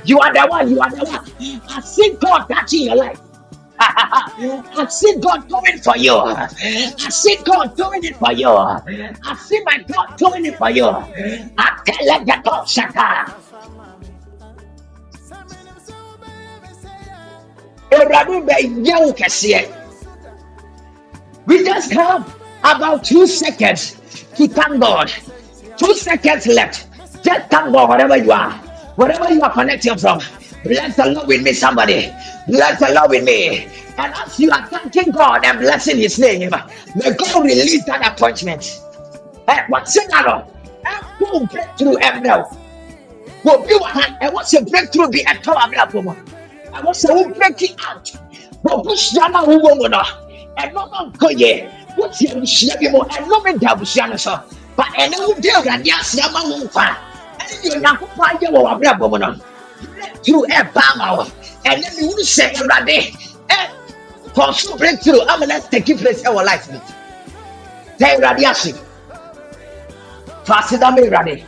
You 0.03 0.19
are 0.19 0.33
the 0.33 0.45
one, 0.47 0.69
you 0.69 0.79
are 0.81 0.89
the 0.91 1.05
one. 1.05 1.61
I 1.69 1.81
see 1.81 2.15
God 2.19 2.45
touching 2.47 2.83
your 2.83 2.95
life. 2.95 3.19
I 3.79 4.85
see 4.89 5.15
God 5.19 5.47
doing 5.47 5.77
for 5.79 5.97
you. 5.97 6.15
I 6.15 6.47
see 7.09 7.37
God 7.43 7.75
doing 7.75 8.03
it 8.03 8.15
for 8.17 8.31
you. 8.31 8.49
I 8.49 9.35
see 9.47 9.63
my 9.63 9.77
God 9.87 10.17
doing 10.17 10.45
it 10.45 10.57
for 10.57 10.69
you. 10.69 10.85
I 10.85 11.81
tell 11.85 12.19
you 12.19 12.25
the 12.25 12.41
God 12.43 12.65
shaka. 12.67 13.37
Awurade 17.91 18.39
bɛyɛ 18.47 18.95
wo 19.03 19.11
kɛseɛ 19.11 19.80
we 21.45 21.63
just 21.63 21.91
have 21.91 22.35
about 22.63 23.03
two 23.03 23.25
seconds 23.27 23.97
to 24.35 24.47
thank 24.47 24.79
God. 24.79 25.11
Two 25.77 25.93
seconds 25.95 26.47
left. 26.47 26.87
Just 27.23 27.49
thank 27.49 27.73
God 27.73 27.89
wherever 27.89 28.17
you 28.17 28.31
are. 28.31 28.51
Wherever 28.95 29.33
you 29.33 29.41
are 29.41 29.51
connecting 29.51 29.97
from. 29.97 30.19
Bless 30.63 30.95
the 30.95 31.07
Lord 31.07 31.27
with 31.27 31.41
me, 31.41 31.53
somebody. 31.53 32.13
Bless 32.47 32.79
the 32.79 32.93
Lord 32.93 33.09
with 33.09 33.23
me. 33.23 33.67
And 33.97 34.13
as 34.13 34.39
you 34.39 34.51
are 34.51 34.65
thanking 34.67 35.11
God 35.11 35.43
and 35.43 35.59
blessing 35.59 35.97
His 35.97 36.19
name, 36.19 36.51
may 36.95 37.13
God 37.13 37.43
release 37.43 37.83
that 37.85 38.13
appointment. 38.13 38.79
Eh, 39.47 39.65
what's 39.69 39.95
it 39.95 40.09
now? 40.11 40.47
Who 41.19 41.43
eh, 41.43 41.45
breakthrough 41.51 41.97
eh, 41.97 42.19
now? 42.19 42.49
Will 43.43 43.65
be 43.65 43.75
one 43.75 44.03
and 44.03 44.17
eh, 44.21 44.29
what's 44.29 44.53
a 44.53 44.63
breakthrough 44.63 45.09
be 45.09 45.21
a 45.21 45.35
tower? 45.39 45.57
I 45.57 46.81
was 46.81 47.03
a 47.05 47.29
breaking 47.29 47.75
out. 47.87 48.11
But 48.63 48.83
push 48.83 49.11
down 49.11 49.35
a 49.35 49.45
woman 49.45 49.93
ɛno 50.57 50.81
no 50.91 50.99
nkɔ 51.11 51.29
yɛ 51.41 51.51
wote 51.97 52.25
abusua 52.31 52.73
bi 52.79 52.87
mu 52.89 52.99
ɛno 52.99 53.43
me 53.43 53.53
da 53.59 53.69
abusua 53.75 54.09
no 54.09 54.15
so 54.17 54.39
ba 54.75 54.83
ɛne 54.99 55.15
wode 55.27 55.49
awurade 55.55 55.89
ase 55.99 56.19
ama 56.19 56.39
wo 56.49 56.57
nkwa 56.65 56.85
ɛne 57.39 57.53
deɛ 57.63 57.75
onyankopɔn 57.77 58.27
ayɛ 58.31 58.47
wɔ 58.53 58.59
w'abrabɔ 58.65 59.09
mu 59.11 59.17
no 59.17 59.35
breakthrough 59.95 60.45
ɛba 60.59 60.81
ama 60.93 61.05
wɔ 61.17 61.25
ɛne 61.65 61.85
ne 61.95 62.01
wuru 62.07 62.23
sɛ 62.23 62.45
awurade 62.59 62.97
ɛ 63.49 63.57
kɔnso 64.35 64.77
breakthrough 64.77 65.21
ama 65.29 65.45
na 65.45 65.59
take 65.59 65.97
place 65.97 66.21
ɛwɔ 66.23 66.43
life. 66.45 66.67
Bi 66.71 66.79
sɛ 67.99 68.15
awurade 68.15 68.43
ase 68.49 68.73
fa 70.45 70.55
ase 70.59 70.77
da 70.79 70.91
ma 70.91 70.97
awurade 71.01 71.43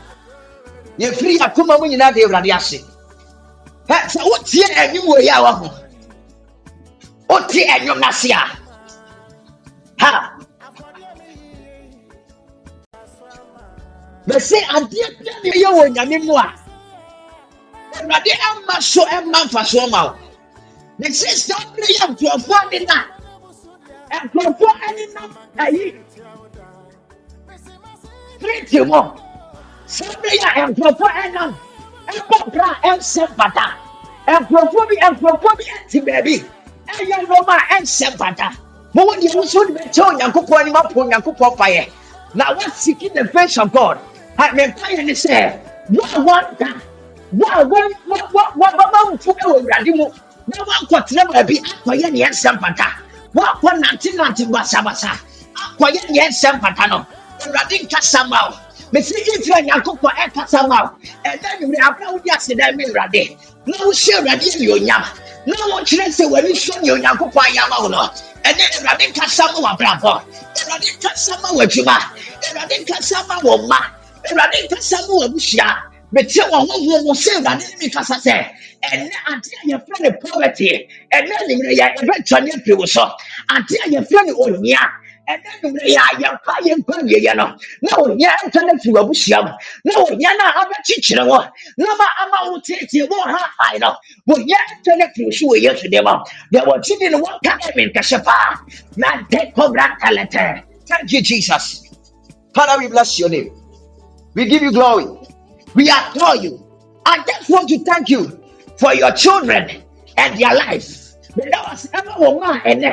yɛfiri 1.00 1.40
akoma 1.42 1.78
mu 1.80 1.86
nyinaa 1.88 2.14
de 2.14 2.22
awurade 2.24 2.52
ase 2.56 2.80
ɛ 3.90 3.96
sɛ 4.08 4.20
wotie 4.30 4.66
anim 4.78 5.02
wɔ 5.04 5.20
yi 5.22 5.30
a 5.30 5.42
waho 5.42 5.70
wote 7.30 7.60
ɛnwom 7.76 8.00
no 8.00 8.08
ase 8.08 8.30
a 8.32 8.63
ha! 10.04 10.38
Bɛsɛ 14.28 14.58
adeɛ 14.76 15.06
bia 15.20 15.34
ne 15.44 15.50
ɛyɛ 15.52 15.70
wɔ 15.78 15.84
nyame 15.96 16.18
mu 16.26 16.34
a. 16.38 16.46
Awurade 17.96 18.32
ama 18.50 18.82
so 18.82 19.06
ɛma 19.06 19.40
mfa 19.46 19.64
so 19.66 19.88
ma 19.88 20.06
wo. 20.08 20.16
Ne 21.00 21.08
sɛ 21.10 21.30
saa 21.46 21.64
bere 21.76 21.88
yɛ 21.98 22.06
nkurɔfoɔ 22.12 22.70
de 22.72 22.80
no 22.88 22.98
nkurɔfoɔ 24.24 24.72
ɛnenam 24.88 25.32
ayi. 25.64 25.86
Street 28.38 28.86
mu 28.88 29.02
sábẹ 29.88 30.30
yà 30.42 30.50
nkurɔfoɔ 30.68 31.12
ɛnam 31.24 31.52
ɛkɔ 32.08 32.38
bra 32.54 32.70
ɛnsɛ 32.84 33.24
pata 33.38 33.66
nkurɔfoɔ 34.28 34.84
bi 34.90 34.96
nkurɔfoɔ 35.12 35.58
bi 35.58 35.64
ɛti 35.76 36.00
baabi. 36.06 36.36
Ɛyɛ 36.88 37.18
nneɛma 37.28 37.54
a 37.60 37.64
ɛnsɛ 37.76 38.18
pata 38.18 38.63
mo 38.94 39.02
wɔ 39.08 39.14
deɛ 39.22 39.36
nso 39.44 39.60
de 39.68 39.74
bɛ 39.74 39.84
kyɛ 39.94 40.04
onyankopɔn 40.10 40.60
anim 40.62 40.76
apɔ 40.76 40.98
onyankopɔn 41.04 41.58
fayɛ 41.58 41.90
na 42.36 42.46
wɔn 42.56 42.72
seeking 42.74 43.14
the 43.14 43.26
face 43.26 43.58
of 43.58 43.72
god. 43.72 43.98
Ha 44.38 44.50
mɛ 44.50 44.68
mpa 44.74 44.88
yɛ 44.96 45.06
ne 45.06 45.14
sɛ 45.14 45.60
wɔn 45.92 46.14
a 46.16 46.20
wɔn 46.28 46.58
da 46.60 46.68
wɔn 47.38 47.52
a 47.62 47.66
wɔn 47.66 47.90
wɔn 48.10 48.22
wɔn 48.34 48.50
wɔn 48.60 48.74
wɔn 48.78 48.92
wɔn 48.94 49.14
mfu 49.14 49.32
ɛwɔ 49.34 49.56
awurade 49.60 49.92
mu 49.98 50.06
na 50.48 50.58
wɔn 50.64 50.76
akɔtena 50.82 51.24
baabi 51.34 51.56
akɔyɛ 51.60 52.08
neɛ 52.14 52.28
ɛnsɛ 52.30 52.60
pata 52.62 52.88
wɔn 53.36 53.46
akɔ 53.54 53.70
nante 53.82 54.10
nante 54.18 54.44
basabasa 54.54 55.12
akɔyɛ 55.64 56.02
neɛ 56.14 56.28
ɛnsɛ 56.30 56.62
pata 56.62 56.88
no 56.88 57.06
awurade 57.46 57.76
nkasa 57.84 58.28
ma 58.30 58.50
o. 58.50 58.54
Mesi 58.94 59.16
ifra 59.34 59.58
nyankopɔn 59.66 60.14
ɛkasa 60.24 60.68
ma 60.70 60.84
o. 60.86 60.90
Ɛnna 61.26 61.50
nwere 61.62 61.82
abira 61.82 62.12
wo 62.14 62.20
di 62.20 62.30
ase 62.30 62.54
dɛ 62.54 62.76
mi 62.78 62.86
awurade 62.86 63.38
na 63.66 63.78
wohyɛ 63.78 64.14
awurade 64.20 64.46
yɛ 64.54 64.70
onyam 64.78 65.04
na 65.46 65.56
wɔkyerɛ 65.72 66.06
sɛ 66.18 66.24
w'ani 66.32 66.52
sɔ 66.56 66.82
nea 66.82 66.94
onyankopɔn 66.96 67.44
ayɛ 67.48 67.60
ama 67.66 67.78
wo 67.84 67.88
no 67.90 68.00
ɛnɛ 68.44 68.64
awurade 68.76 69.04
nkasa 69.12 69.44
ma 69.54 69.60
w'abrabɔ. 69.66 70.14
Awurade 70.60 70.88
nkasa 70.98 71.34
ma 71.42 71.50
w'adwuma. 71.58 71.98
Awurade 72.48 72.76
nkasa 72.84 73.18
ma 73.28 73.36
wɔ 73.40 73.54
mma. 73.66 73.80
Awurade 74.30 74.58
nkasa 74.68 74.98
ma 75.08 75.14
w'abusua. 75.20 75.68
Mete 76.12 76.42
wɔn 76.52 76.68
ho 76.70 76.76
ho 76.86 77.02
mo 77.04 77.14
sɛ 77.14 77.32
awurade 77.40 77.64
ne 77.70 77.76
mi 77.80 77.90
kasa 77.90 78.16
sɛ 78.16 78.36
ɛnɛ 78.84 79.10
ade 79.32 79.50
a 79.60 79.62
yɛfrɛ 79.72 80.00
ne 80.02 80.10
poverty 80.22 80.88
ɛnɛ 81.12 81.36
nwere 81.48 81.74
yɛ 81.80 81.86
ɛbɛtɔ 82.00 82.44
ne 82.44 82.52
apiri 82.52 82.78
wo 82.78 82.86
so. 82.86 83.04
Ade 83.50 83.76
a 83.86 83.90
yɛfrɛ 83.90 84.26
ne 84.26 84.32
onia 84.34 84.80
ɛnɛ 85.30 85.50
nwere 85.64 85.88
yɛ 85.96 86.02
ayɛmpa 86.12 86.54
yɛmpa 86.68 86.94
wieyɛ 87.08 87.36
no 87.36 87.46
na 87.82 87.92
ohia 88.02 88.30
ɛntɔ 88.44 88.60
no 88.66 88.72
afiri 88.74 88.94
w'abusua 88.94 89.40
mu 89.46 89.52
na 89.86 89.92
ohia 90.02 90.30
no 90.38 90.44
a 90.50 90.52
abɛkyekyere 90.62 91.24
wɔ 91.32 91.40
na 91.78 91.96
ma 92.00 92.06
ama 92.22 92.38
wo 92.52 92.60
teetee 92.60 93.08
wɔ 93.08 93.20
ha 93.34 93.42
hae 93.60 93.78
no 93.80 93.96
ohia 94.32 94.58
ɛntɔ 94.72 94.92
no 94.98 95.06
afiri 95.06 95.34
so 95.34 95.46
wɔ 95.48 95.56
yesu 95.64 95.88
deɛ 95.88 96.02
mu 96.04 96.14
deɛ 96.54 96.62
wɔgye 96.68 97.00
di 97.00 97.10
no 97.10 97.18
wɔnka 97.24 97.52
ɛme 97.68 97.82
nkɛhyɛ 97.94 98.24
paa 98.24 98.60
na 98.98 99.08
de 99.30 99.40
kɔbra 99.56 99.86
kalɛtɛ 100.02 100.64
Thank 100.86 101.12
you, 101.14 101.22
Jesus. 101.22 101.84
Father, 102.54 102.78
we 102.78 102.88
bless 102.90 103.18
your 103.18 103.30
name. 103.30 103.52
We 104.34 104.46
give 104.48 104.62
you 104.62 104.72
glory. 104.72 105.06
We 105.76 105.90
adore 105.90 106.36
you. 106.36 106.66
I 107.06 107.24
just 107.26 107.50
want 107.50 107.70
to 107.70 107.80
thank 107.80 108.10
you 108.10 108.44
for 108.78 108.94
your 108.94 109.12
children 109.12 109.82
and 110.18 110.38
their 110.40 110.54
life. 110.56 111.00
meda 111.36 111.58
wase 111.66 111.90
ɛma 111.98 112.14
wɔ 112.22 112.30
mu 112.36 112.42
a 112.46 112.54
ɛnɛ 112.72 112.92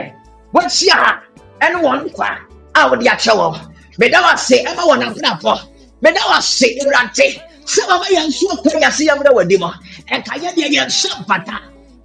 wɔahyia 0.54 0.92
ha 0.96 1.22
ɛne 1.60 1.76
wɔn 1.84 1.98
nkwa 2.08 2.28
a 2.74 2.80
wɔde 2.90 3.06
akyɛ 3.06 3.32
wɔn 3.40 3.54
meda 3.98 4.18
wase 4.22 4.56
ɛma 4.64 4.82
wɔn 4.88 5.02
abrabɔ 5.06 5.60
meda 6.02 6.20
wase 6.30 6.66
awurade 6.80 7.40
sɛ 7.66 7.80
mama 7.88 8.04
yɛn 8.14 8.26
nso 8.28 8.46
ɔkɔ 8.54 8.80
yɛse 8.82 9.02
yɛm 9.08 9.20
dɛ 9.24 9.30
wɔdi 9.36 9.56
mu 9.58 9.70
ɛnka 10.12 10.32
yɛdeɛ 10.42 10.68
yɛn 10.74 10.86
nsa 10.86 11.08
mpata. 11.22 11.56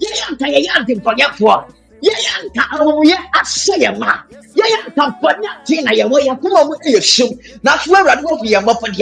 Yɛyɛ 0.02 0.22
anka 0.30 0.46
yɛyɛ 0.54 0.70
adempɔnyɛfoɔ 0.80 1.56
yɛyɛ 2.06 2.32
anka 2.40 2.62
amumuyɛ 2.76 3.18
asɛ 3.40 3.74
yɛn 3.84 3.98
ma. 4.00 4.12
Yɛyɛ 4.60 4.78
anka 4.86 5.04
mpɔne 5.12 5.46
ate 5.54 5.84
na 5.84 5.92
yɛwɔ 6.00 6.18
yɛn 6.28 6.42
koma 6.42 6.66
mu 6.66 6.76
ɛyɛ 6.86 7.02
sum 7.04 7.30
Now, 7.64 7.78
swear 7.78 8.08
and 8.10 8.26
hope 8.26 8.42
your 8.44 8.62
moped 8.62 9.00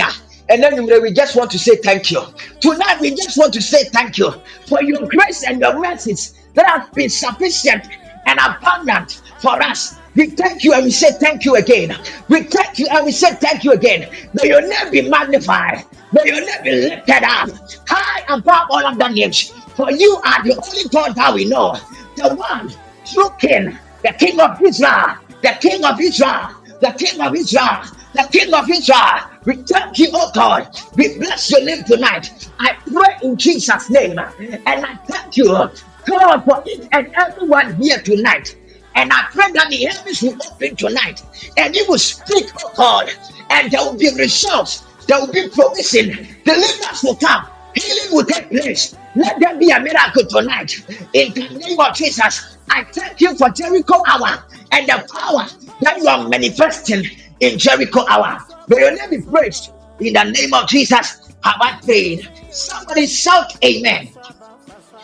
And 0.49 0.61
then 0.61 0.85
we 1.01 1.11
just 1.11 1.35
want 1.35 1.51
to 1.51 1.59
say 1.59 1.75
thank 1.77 2.11
you. 2.11 2.21
Tonight, 2.59 2.99
we 3.01 3.15
just 3.15 3.37
want 3.37 3.53
to 3.53 3.61
say 3.61 3.85
thank 3.85 4.17
you 4.17 4.31
for 4.67 4.83
your 4.83 5.07
grace 5.07 5.43
and 5.43 5.59
your 5.59 5.79
mercies 5.79 6.33
that 6.53 6.65
have 6.67 6.91
been 6.93 7.09
sufficient 7.09 7.83
and 8.25 8.39
abundant 8.39 9.21
for 9.39 9.61
us. 9.61 9.99
We 10.15 10.27
thank 10.27 10.63
you 10.63 10.73
and 10.73 10.85
we 10.85 10.91
say 10.91 11.11
thank 11.11 11.45
you 11.45 11.55
again. 11.55 11.97
We 12.29 12.43
thank 12.43 12.79
you 12.79 12.87
and 12.91 13.05
we 13.05 13.11
say 13.11 13.33
thank 13.35 13.63
you 13.63 13.71
again. 13.71 14.09
May 14.33 14.49
your 14.49 14.61
name 14.61 14.91
be 14.91 15.09
magnified. 15.09 15.85
May 16.11 16.25
your 16.25 16.45
name 16.45 16.63
be 16.63 16.71
lifted 16.89 17.23
up 17.23 17.49
high 17.87 18.35
above 18.35 18.67
all 18.69 18.85
of 18.85 18.97
names. 19.13 19.49
For 19.75 19.91
you 19.91 20.21
are 20.23 20.43
the 20.43 20.55
only 20.55 20.89
God 20.89 21.15
that 21.15 21.33
we 21.33 21.45
know, 21.45 21.75
the 22.15 22.35
one 22.35 22.71
true 23.05 23.29
King, 23.39 23.77
the 24.03 24.13
King 24.13 24.39
of 24.39 24.61
Israel, 24.61 25.17
the 25.41 25.57
King 25.59 25.83
of 25.83 25.99
Israel, 25.99 26.49
the 26.79 26.91
King 26.91 27.21
of 27.21 27.35
Israel, 27.35 27.81
the 28.13 28.29
King 28.31 28.53
of 28.53 28.69
Israel. 28.69 29.19
We 29.45 29.55
thank 29.63 29.97
you, 29.99 30.09
oh 30.13 30.31
God. 30.33 30.69
We 30.95 31.17
bless 31.17 31.51
your 31.51 31.63
name 31.65 31.83
tonight. 31.83 32.49
I 32.59 32.75
pray 32.91 33.17
in 33.23 33.37
Jesus' 33.37 33.89
name. 33.89 34.19
And 34.19 34.85
I 34.85 34.95
thank 35.07 35.37
you, 35.37 35.69
God, 36.05 36.45
for 36.45 36.63
each 36.67 36.87
and 36.91 37.11
everyone 37.15 37.75
here 37.81 37.99
tonight. 38.01 38.57
And 38.95 39.11
I 39.13 39.25
pray 39.31 39.51
that 39.53 39.69
the 39.69 39.85
heavens 39.85 40.21
will 40.21 40.37
open 40.51 40.75
tonight 40.75 41.23
and 41.57 41.75
you 41.75 41.85
will 41.87 41.99
speak, 41.99 42.45
oh 42.63 42.71
God, 42.75 43.11
and 43.49 43.71
there 43.71 43.81
will 43.81 43.97
be 43.97 44.09
results, 44.17 44.83
there 45.07 45.19
will 45.19 45.31
be 45.33 45.49
provision, 45.49 46.27
deliverance 46.45 47.03
will 47.03 47.15
come, 47.15 47.47
healing 47.75 48.11
will 48.15 48.25
take 48.25 48.49
place. 48.49 48.95
Let 49.15 49.39
there 49.39 49.57
be 49.57 49.69
a 49.71 49.79
miracle 49.79 50.25
tonight. 50.27 50.73
In 51.13 51.33
the 51.33 51.49
name 51.49 51.79
of 51.79 51.95
Jesus, 51.95 52.57
I 52.69 52.85
thank 52.85 53.21
you 53.21 53.35
for 53.37 53.49
Jericho 53.49 54.03
hour 54.07 54.43
and 54.71 54.87
the 54.87 55.07
power 55.13 55.47
that 55.81 55.97
you 55.99 56.07
are 56.07 56.27
manifesting 56.29 57.05
in 57.41 57.59
Jericho 57.59 58.05
hour. 58.09 58.39
May 58.69 58.79
your 58.79 58.95
name 58.95 59.09
be 59.11 59.21
praised. 59.21 59.71
In 59.99 60.13
the 60.13 60.25
name 60.25 60.53
of 60.53 60.67
Jesus, 60.69 61.33
have 61.43 61.57
I 61.61 61.79
prayed. 61.83 62.29
Somebody 62.51 63.07
shout 63.07 63.53
amen. 63.65 64.09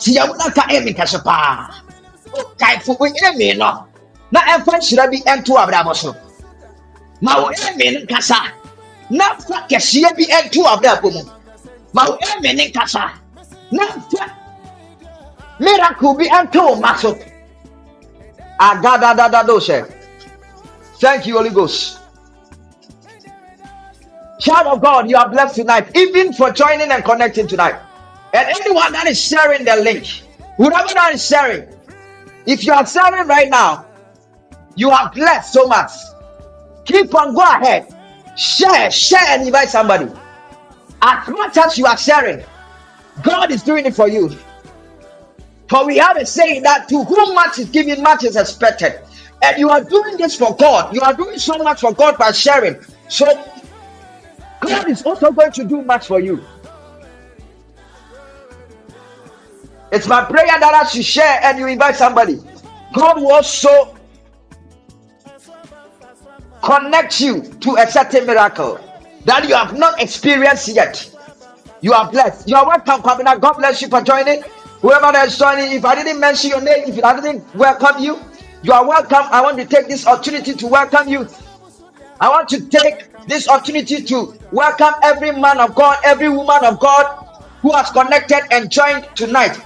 Si 0.00 0.14
ya 0.16 0.24
wuna 0.24 0.48
ka 0.54 0.64
amen 0.72 0.94
ka 0.94 1.04
so 1.04 1.18
paa. 1.20 1.68
O 2.32 2.40
kaifo 2.56 2.96
wo 2.98 3.06
amen 3.28 3.58
no. 3.58 3.86
Na 4.32 4.40
ɛmfa 4.40 4.80
nhyira 4.80 5.10
bi 5.10 5.18
ɛnto 5.28 5.56
abrabɔ 5.60 5.94
so. 5.94 6.16
Ma 7.20 7.36
wo 7.40 7.50
amen 7.68 8.06
nkasa. 8.06 8.40
Na 9.10 9.36
fa 9.36 9.66
kɛseɛ 9.68 10.16
bi 10.16 10.24
ɛnto 10.24 10.64
abrabɔ 10.64 11.12
mu. 11.12 11.22
Ma 11.92 12.06
wo 12.08 12.16
amen 12.32 12.56
nkasa. 12.56 13.12
Na 13.72 13.84
fa 14.10 14.24
miracle 15.60 16.14
bi 16.16 16.24
ɛnto 16.24 16.64
wo 16.64 16.74
ma 16.76 16.96
so. 16.96 17.18
Agadadadadoshe. 18.58 19.84
Thank 20.98 21.26
you, 21.26 21.36
Holy 21.36 21.50
Ghost. 21.50 21.98
Child 24.38 24.66
of 24.66 24.80
God, 24.80 25.10
you 25.10 25.16
are 25.16 25.28
blessed 25.28 25.56
tonight, 25.56 25.94
even 25.94 26.32
for 26.32 26.50
joining 26.50 26.90
and 26.90 27.04
connecting 27.04 27.46
tonight. 27.46 27.76
And 28.32 28.48
anyone 28.48 28.92
that 28.92 29.06
is 29.06 29.20
sharing 29.20 29.64
the 29.64 29.76
link, 29.76 30.06
whoever 30.56 30.94
that 30.94 31.12
is 31.14 31.26
sharing, 31.26 31.68
if 32.46 32.64
you 32.64 32.72
are 32.72 32.86
sharing 32.86 33.26
right 33.26 33.48
now, 33.50 33.86
you 34.76 34.90
are 34.90 35.10
blessed 35.10 35.52
so 35.52 35.66
much. 35.66 35.90
Keep 36.84 37.14
on, 37.14 37.34
go 37.34 37.42
ahead. 37.42 37.94
Share, 38.36 38.90
share, 38.90 39.26
and 39.28 39.42
invite 39.42 39.68
somebody. 39.68 40.10
As 41.02 41.28
much 41.28 41.56
as 41.56 41.76
you 41.76 41.86
are 41.86 41.96
sharing, 41.96 42.44
God 43.22 43.50
is 43.50 43.62
doing 43.62 43.86
it 43.86 43.94
for 43.94 44.08
you. 44.08 44.30
For 45.68 45.86
we 45.86 45.98
have 45.98 46.16
a 46.16 46.26
saying 46.26 46.62
that 46.62 46.88
to 46.88 47.04
whom 47.04 47.34
much 47.34 47.58
is 47.58 47.70
given, 47.70 48.02
much 48.02 48.24
is 48.24 48.36
expected. 48.36 49.00
And 49.42 49.58
you 49.58 49.70
are 49.70 49.82
doing 49.82 50.16
this 50.16 50.36
for 50.36 50.54
God. 50.56 50.94
You 50.94 51.00
are 51.00 51.14
doing 51.14 51.38
so 51.38 51.56
much 51.58 51.80
for 51.80 51.92
God 51.92 52.18
by 52.18 52.32
sharing. 52.32 52.76
So 53.08 53.26
God 54.60 54.90
is 54.90 55.02
also 55.02 55.32
going 55.32 55.52
to 55.52 55.64
do 55.64 55.82
much 55.82 56.06
for 56.06 56.20
you. 56.20 56.44
It's 59.92 60.06
my 60.06 60.24
prayer 60.24 60.46
that 60.46 60.82
as 60.84 60.94
you 60.94 61.02
share 61.02 61.40
and 61.42 61.58
you 61.58 61.66
invite 61.66 61.96
somebody, 61.96 62.38
God 62.94 63.16
will 63.16 63.32
also 63.32 63.96
connect 66.62 67.20
you 67.20 67.42
to 67.42 67.76
a 67.76 67.86
certain 67.90 68.26
miracle 68.26 68.78
that 69.24 69.48
you 69.48 69.54
have 69.54 69.76
not 69.76 70.00
experienced 70.00 70.68
yet. 70.68 71.10
You 71.80 71.92
are 71.92 72.10
blessed. 72.10 72.48
You 72.48 72.56
are 72.56 72.66
welcome, 72.66 73.02
Kwabena. 73.02 73.40
God 73.40 73.54
bless 73.54 73.82
you 73.82 73.88
for 73.88 74.00
joining. 74.02 74.42
Whoever 74.82 75.12
that 75.12 75.28
is 75.28 75.38
joining, 75.38 75.72
if 75.72 75.84
I 75.84 75.94
didn't 75.94 76.20
mention 76.20 76.50
your 76.50 76.60
name, 76.60 76.84
if 76.88 77.02
I 77.04 77.20
didn't 77.20 77.54
welcome 77.54 78.02
you, 78.02 78.20
you 78.62 78.72
are 78.72 78.86
welcome. 78.86 79.24
I 79.30 79.40
want 79.42 79.58
to 79.58 79.64
take 79.64 79.88
this 79.88 80.06
opportunity 80.06 80.54
to 80.54 80.66
welcome 80.66 81.08
you. 81.08 81.26
I 82.20 82.28
want 82.28 82.48
to 82.50 82.66
take 82.68 83.06
this 83.26 83.48
opportunity 83.48 84.02
to 84.04 84.34
welcome 84.52 84.94
every 85.02 85.32
man 85.32 85.58
of 85.58 85.74
God, 85.74 85.98
every 86.04 86.28
woman 86.28 86.64
of 86.64 86.78
God 86.78 87.26
who 87.62 87.72
has 87.72 87.90
connected 87.90 88.42
and 88.50 88.70
joined 88.70 89.08
tonight. 89.14 89.58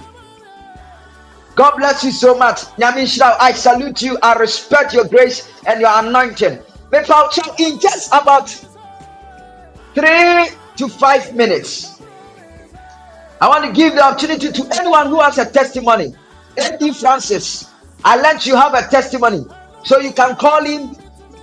God 1.55 1.77
bless 1.77 2.03
you 2.03 2.11
so 2.11 2.35
much. 2.35 2.61
Nyamin 2.77 3.05
Shirao, 3.07 3.37
I 3.39 3.53
salute 3.53 4.01
you. 4.01 4.17
I 4.21 4.33
respect 4.33 4.93
your 4.93 5.05
grace 5.07 5.47
and 5.65 5.79
your 5.79 5.89
anointing. 5.93 6.59
But 6.89 7.09
in 7.59 7.79
just 7.79 8.09
about 8.13 8.49
three 9.93 10.49
to 10.77 10.87
five 10.89 11.33
minutes, 11.33 12.01
I 13.39 13.47
want 13.47 13.65
to 13.65 13.71
give 13.71 13.93
the 13.95 14.03
opportunity 14.03 14.51
to 14.51 14.67
anyone 14.79 15.07
who 15.07 15.19
has 15.21 15.37
a 15.37 15.49
testimony. 15.49 16.13
Eddie 16.57 16.91
Francis, 16.93 17.69
I 18.03 18.17
let 18.21 18.45
you 18.45 18.55
have 18.55 18.73
a 18.73 18.87
testimony. 18.87 19.45
So 19.83 19.99
you 19.99 20.11
can 20.11 20.35
call 20.35 20.63
him 20.63 20.95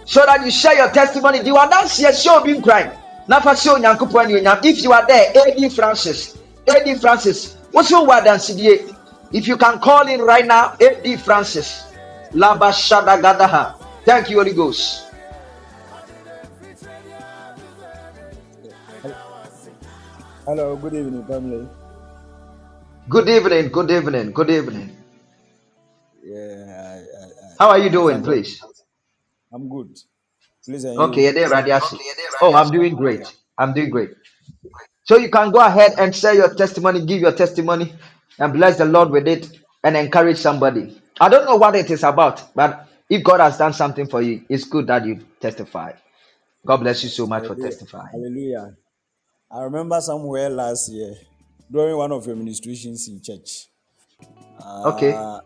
so 0.05 0.25
that 0.27 0.45
you 0.45 0.51
share 0.51 0.77
your 0.77 0.91
testimony. 0.91 1.41
You 1.45 1.57
are 1.57 1.69
not 1.69 1.91
here, 1.91 2.13
show 2.13 2.43
being 2.45 2.63
crying. 2.63 2.91
If 3.29 4.83
you 4.83 4.93
are 4.93 5.07
there, 5.07 5.33
Eddie 5.47 5.69
Francis, 5.69 6.37
Eddie 6.67 6.97
Francis, 6.97 7.55
what's 7.71 7.91
your 7.91 8.07
word 8.07 8.27
and 8.27 8.41
CDA? 8.41 8.97
If 9.33 9.49
you 9.49 9.57
can 9.59 9.81
call 9.81 10.09
in 10.09 10.23
right 10.23 10.47
now, 10.47 10.77
Eddie 10.81 11.17
Francis, 11.17 11.87
Laba 12.35 12.73
Shada 12.73 13.21
Gadaha, 13.23 13.77
Thank 14.05 14.31
you, 14.31 14.39
Holy 14.39 14.55
Ghost. 14.55 15.05
Hello, 20.47 20.77
good 20.77 20.95
evening, 20.95 21.25
family. 21.27 21.69
Good 23.09 23.29
evening, 23.29 23.69
good 23.71 23.91
evening, 23.91 24.33
good 24.33 24.51
evening. 24.51 24.97
Yeah, 26.23 26.67
I, 26.69 26.97
I, 26.99 27.27
I, 27.27 27.55
How 27.59 27.71
are 27.71 27.79
you 27.79 27.91
doing, 27.91 28.23
please? 28.23 28.63
I'm 29.53 29.69
good. 29.69 29.99
Please, 30.67 30.85
and 30.85 30.99
Okay, 30.99 31.23
you? 31.23 31.25
you're 31.25 31.33
there, 31.35 31.51
Radiasi. 31.51 31.99
Oh, 32.43 32.55
I'm 32.55 32.71
doing 32.71 32.97
great. 32.97 33.27
I'm 33.59 33.75
doing 33.75 33.91
great. 33.91 34.11
So 35.05 35.17
you 35.19 35.31
can 35.31 35.51
go 35.53 35.61
ahead 35.61 35.95
and 35.99 36.15
share 36.15 36.35
your 36.35 36.55
testimony, 36.55 37.05
give 37.07 37.21
your 37.21 37.33
testimony, 37.33 37.95
and 38.39 38.53
bless 38.53 38.79
the 38.79 38.85
Lord 38.85 39.11
with 39.11 39.29
it 39.29 39.59
and 39.85 39.97
encourage 39.97 40.39
somebody. 40.39 41.01
I 41.21 41.29
don't 41.29 41.45
know 41.47 41.57
what 41.57 41.75
it 41.77 41.91
is 41.91 42.03
about, 42.05 42.55
but 42.55 42.89
if 43.11 43.23
God 43.25 43.41
has 43.41 43.59
done 43.59 43.73
something 43.73 44.07
for 44.07 44.23
you, 44.23 44.45
it's 44.49 44.65
good 44.65 44.87
that 44.89 45.05
you 45.07 45.21
testify. 45.41 45.93
God 46.67 46.79
bless 46.79 47.03
you 47.03 47.11
so 47.11 47.27
much 47.27 47.47
for 47.47 47.55
Hallelujah. 47.55 47.55
testifying. 47.57 48.11
Hallelujah. 48.13 48.77
I 49.51 49.63
remember 49.63 50.01
somewhere 50.01 50.51
last 50.51 50.91
year 50.93 51.15
during 51.71 51.97
one 51.97 52.13
of 52.13 52.27
your 52.27 52.37
ministrations 52.37 53.09
in 53.09 53.23
church. 53.23 53.69
Okay. 54.85 55.13
Uh, 55.15 55.41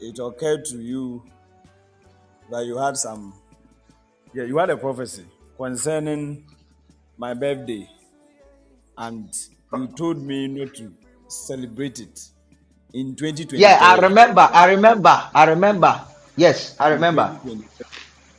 it 0.00 0.18
occurred 0.18 0.64
to 0.66 0.78
you 0.78 1.24
that 2.50 2.64
you 2.66 2.78
had 2.78 2.96
some, 2.96 3.34
yeah, 4.34 4.44
you 4.44 4.58
had 4.58 4.70
a 4.70 4.76
prophecy 4.76 5.24
concerning 5.56 6.46
my 7.18 7.34
birthday, 7.34 7.88
and 8.98 9.32
you 9.74 9.88
told 9.88 10.22
me 10.22 10.48
not 10.48 10.74
to 10.76 10.92
celebrate 11.32 12.00
it 12.00 12.20
in 12.94 13.16
2020. 13.16 13.62
Yeah, 13.62 13.78
I 13.80 13.96
remember. 13.98 14.48
I 14.52 14.66
remember. 14.70 15.30
I 15.34 15.44
remember. 15.46 16.06
Yes, 16.36 16.76
I 16.80 16.88
remember. 16.90 17.38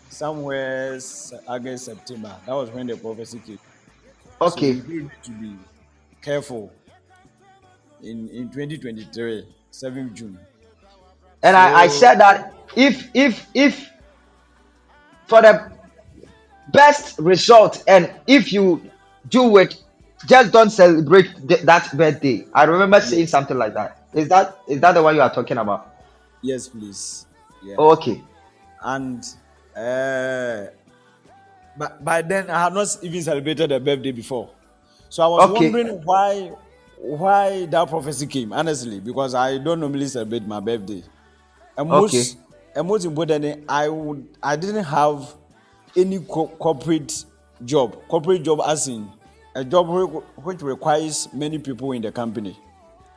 somewhere 0.09 0.99
August, 1.47 1.85
September. 1.85 2.41
That 2.45 2.53
was 2.53 2.71
when 2.71 2.87
the 2.87 2.97
prophecy 2.97 3.39
came. 3.39 3.59
So 4.43 4.61
Okay. 4.61 4.81
you 4.87 5.03
need 5.03 5.11
to 5.25 5.31
be 5.33 5.59
careful 6.23 6.71
in 8.01 8.29
in 8.29 8.49
2023, 8.51 9.45
7th 9.71 10.13
June. 10.13 10.39
And 11.43 11.57
I, 11.57 11.83
I 11.83 11.87
said 11.87 12.19
that 12.19 12.53
if 12.75 13.09
if 13.13 13.47
if 13.53 13.89
for 15.27 15.41
the 15.41 15.71
best 16.73 17.19
result 17.19 17.83
and 17.87 18.11
if 18.27 18.53
you 18.53 18.91
do 19.29 19.57
it 19.57 19.82
just 20.25 20.51
don't 20.51 20.69
celebrate 20.69 21.29
th- 21.47 21.61
that 21.61 21.95
birthday. 21.95 22.45
I 22.53 22.63
remember 22.63 23.01
saying 23.01 23.27
something 23.27 23.57
like 23.57 23.73
that. 23.73 23.97
Is 24.13 24.29
that 24.29 24.57
is 24.67 24.79
that 24.81 24.93
the 24.93 25.03
one 25.03 25.15
you 25.15 25.21
are 25.21 25.33
talking 25.33 25.57
about? 25.57 25.93
Yes, 26.41 26.67
please, 26.67 27.25
yeah. 27.63 27.75
oh, 27.77 27.91
okay. 27.93 28.21
And 28.83 29.23
uh, 29.75 30.65
but 31.77 32.03
by 32.03 32.21
then 32.21 32.49
I 32.49 32.63
had 32.63 32.73
not 32.73 32.87
even 33.01 33.21
celebrated 33.21 33.71
a 33.71 33.79
birthday 33.79 34.11
before, 34.11 34.49
so 35.09 35.23
I 35.23 35.27
was 35.27 35.49
okay. 35.49 35.71
wondering 35.71 36.01
why 36.03 36.51
why 36.97 37.65
that 37.65 37.89
prophecy 37.89 38.27
came. 38.27 38.53
Honestly, 38.53 38.99
because 38.99 39.33
I 39.35 39.57
don't 39.57 39.79
normally 39.79 40.07
celebrate 40.07 40.45
my 40.45 40.59
birthday, 40.59 41.03
and 41.77 41.89
okay. 41.91 42.17
most 42.17 42.37
and 42.75 42.87
most 42.87 43.05
importantly, 43.05 43.63
I 43.67 43.89
would 43.89 44.27
I 44.41 44.55
didn't 44.55 44.83
have 44.83 45.33
any 45.95 46.19
co- 46.19 46.47
corporate 46.47 47.25
job, 47.65 47.97
corporate 48.07 48.43
job 48.43 48.61
as 48.65 48.87
in 48.87 49.09
a 49.55 49.63
job 49.63 49.87
which 50.37 50.61
requires 50.61 51.27
many 51.33 51.59
people 51.59 51.91
in 51.91 52.01
the 52.01 52.11
company. 52.11 52.57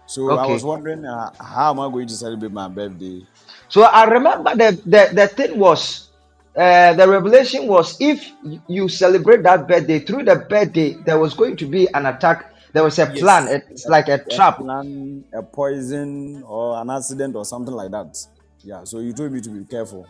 So 0.07 0.31
I 0.31 0.47
was 0.47 0.65
wondering 0.65 1.05
uh, 1.05 1.33
how 1.41 1.71
am 1.71 1.81
I 1.81 1.91
going 1.91 2.07
to 2.07 2.15
celebrate 2.15 2.53
my 2.53 2.69
birthday? 2.69 3.27
so 3.69 3.83
i 3.83 4.05
remember 4.05 4.55
the 4.55 4.81
the, 4.87 5.11
the 5.13 5.29
thing 5.29 5.59
was 5.59 6.11
uh, 6.57 6.95
the 6.95 7.07
revelation 7.07 7.67
was 7.67 8.01
if 8.01 8.33
you 8.67 8.89
celebrate 8.89 9.43
that 9.43 9.69
birthday 9.69 9.99
through 9.99 10.23
the 10.25 10.37
birthday 10.49 10.95
there 11.05 11.19
was 11.19 11.35
going 11.35 11.55
to 11.57 11.67
be 11.67 11.87
an 11.93 12.07
attack 12.07 12.55
there 12.73 12.83
was 12.83 12.99
a 12.99 13.07
plan 13.07 13.47
Yes, 13.47 13.63
it's 13.71 13.87
like 13.87 14.09
a 14.09 14.13
a, 14.13 14.15
a 14.15 14.37
trap 14.37 14.59
plan, 14.59 15.25
a 15.33 15.43
poison, 15.43 16.43
or 16.43 16.79
an 16.79 16.91
accident, 16.91 17.35
or 17.35 17.43
something 17.47 17.73
like 17.73 17.91
that. 17.91 18.19
Yeah. 18.63 18.85
So 18.85 18.99
you 18.99 19.15
told 19.15 19.33
me 19.33 19.41
to 19.41 19.49
be 19.49 19.65
careful, 19.65 20.07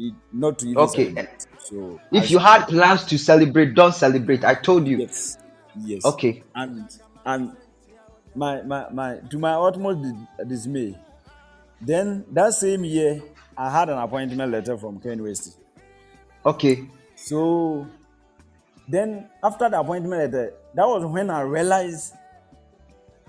it, 0.00 0.14
not 0.32 0.58
to 0.60 0.66
even 0.66 0.78
okay. 0.78 1.04
celebrate. 1.14 1.46
So 1.58 2.00
if 2.10 2.30
you 2.30 2.38
had 2.38 2.66
plans 2.66 3.04
to 3.04 3.18
celebrate 3.18 3.74
don't 3.74 3.94
celebrate. 3.94 4.44
I 4.44 4.54
told 4.54 4.86
you. 4.86 4.98
Yes, 4.98 5.38
yes, 5.78 6.04
okay. 6.04 6.42
And 6.54 6.88
and 7.24 7.56
my 8.34 8.62
my 8.62 8.88
my 8.90 9.16
to 9.30 9.38
my 9.38 9.52
utmost 9.54 10.00
dismay. 10.48 10.98
Then 11.80 12.24
that 12.32 12.54
same 12.54 12.84
year, 12.84 13.22
I 13.56 13.70
had 13.70 13.88
an 13.88 13.98
appointment 13.98 14.50
letter 14.52 14.76
from 14.76 15.00
Ken 15.00 15.22
West. 15.22 15.58
okay. 16.44 16.88
So 17.14 17.86
then 18.88 19.28
after 19.42 19.68
the 19.68 19.78
appointment 19.80 20.32
letter, 20.32 20.54
that 20.74 20.86
was 20.86 21.04
when 21.04 21.30
I 21.30 21.42
realized 21.42 22.14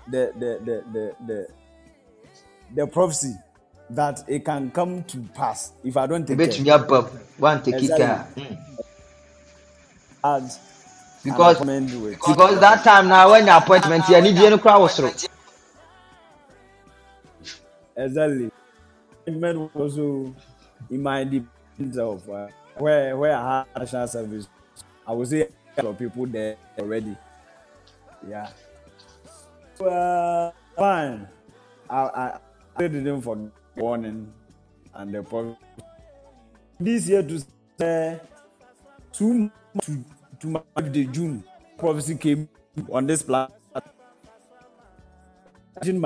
the 0.08 0.32
the 0.34 0.60
the 0.64 0.84
the 0.92 1.16
the, 1.26 1.46
the 2.74 2.86
prophecy 2.86 3.36
that 3.94 4.24
it 4.28 4.44
can 4.44 4.70
come 4.70 5.02
to 5.04 5.18
pass 5.34 5.72
if 5.84 5.96
I 5.96 6.06
don't 6.06 6.26
take 6.26 6.38
care. 6.38 6.46
ebetumi 6.46 6.70
aba 6.70 7.02
mu 7.02 7.08
wantake 7.40 7.76
Exactly. 7.76 8.04
care 8.04 8.26
Mm. 8.36 8.56
Had 10.24 10.50
because 11.24 11.58
because 12.26 12.60
that 12.60 12.84
time 12.84 13.08
now 13.08 13.30
when 13.30 13.46
your 13.46 13.56
appointment 13.56 14.04
yɛ 14.04 14.22
need 14.22 14.34
no 14.50 14.58
kora 14.58 14.78
wɔ 14.78 14.88
soro 14.88 15.10
exactly 17.96 18.50
appointment 19.26 19.58
was 19.74 19.98
also 19.98 20.34
in 20.90 21.02
my 21.02 21.24
department 21.24 21.96
of 21.98 22.28
uh, 22.30 22.48
where 22.78 23.16
where 23.16 23.36
I 23.36 23.58
had 23.74 23.82
national 23.82 24.08
service. 24.08 24.48
I 25.06 25.12
would 25.12 25.28
say 25.28 25.48
a 25.76 25.82
lot 25.82 25.90
of 25.90 25.98
people 25.98 26.26
there 26.26 26.56
already. 26.78 27.16
Yeah. 28.28 28.48
So, 29.74 29.86
uh, 29.86 30.52
fine. 30.76 31.28
I 31.90 31.96
I, 31.96 32.38
I 32.76 32.88
didn't 32.88 33.22
for 33.22 33.36
warning 33.76 34.32
and 34.94 35.14
the 35.14 35.22
problem 35.22 35.56
this 36.80 37.08
year 37.08 37.22
to 37.22 37.42
say 37.78 38.20
two 39.12 39.34
months 39.34 39.86
to 39.86 40.04
to 40.40 40.46
my 40.48 40.60
birthday 40.74 41.04
June 41.04 41.44
prophecy 41.78 42.16
came 42.16 42.48
on 42.90 43.06
this 43.06 43.22
platform. 43.22 43.58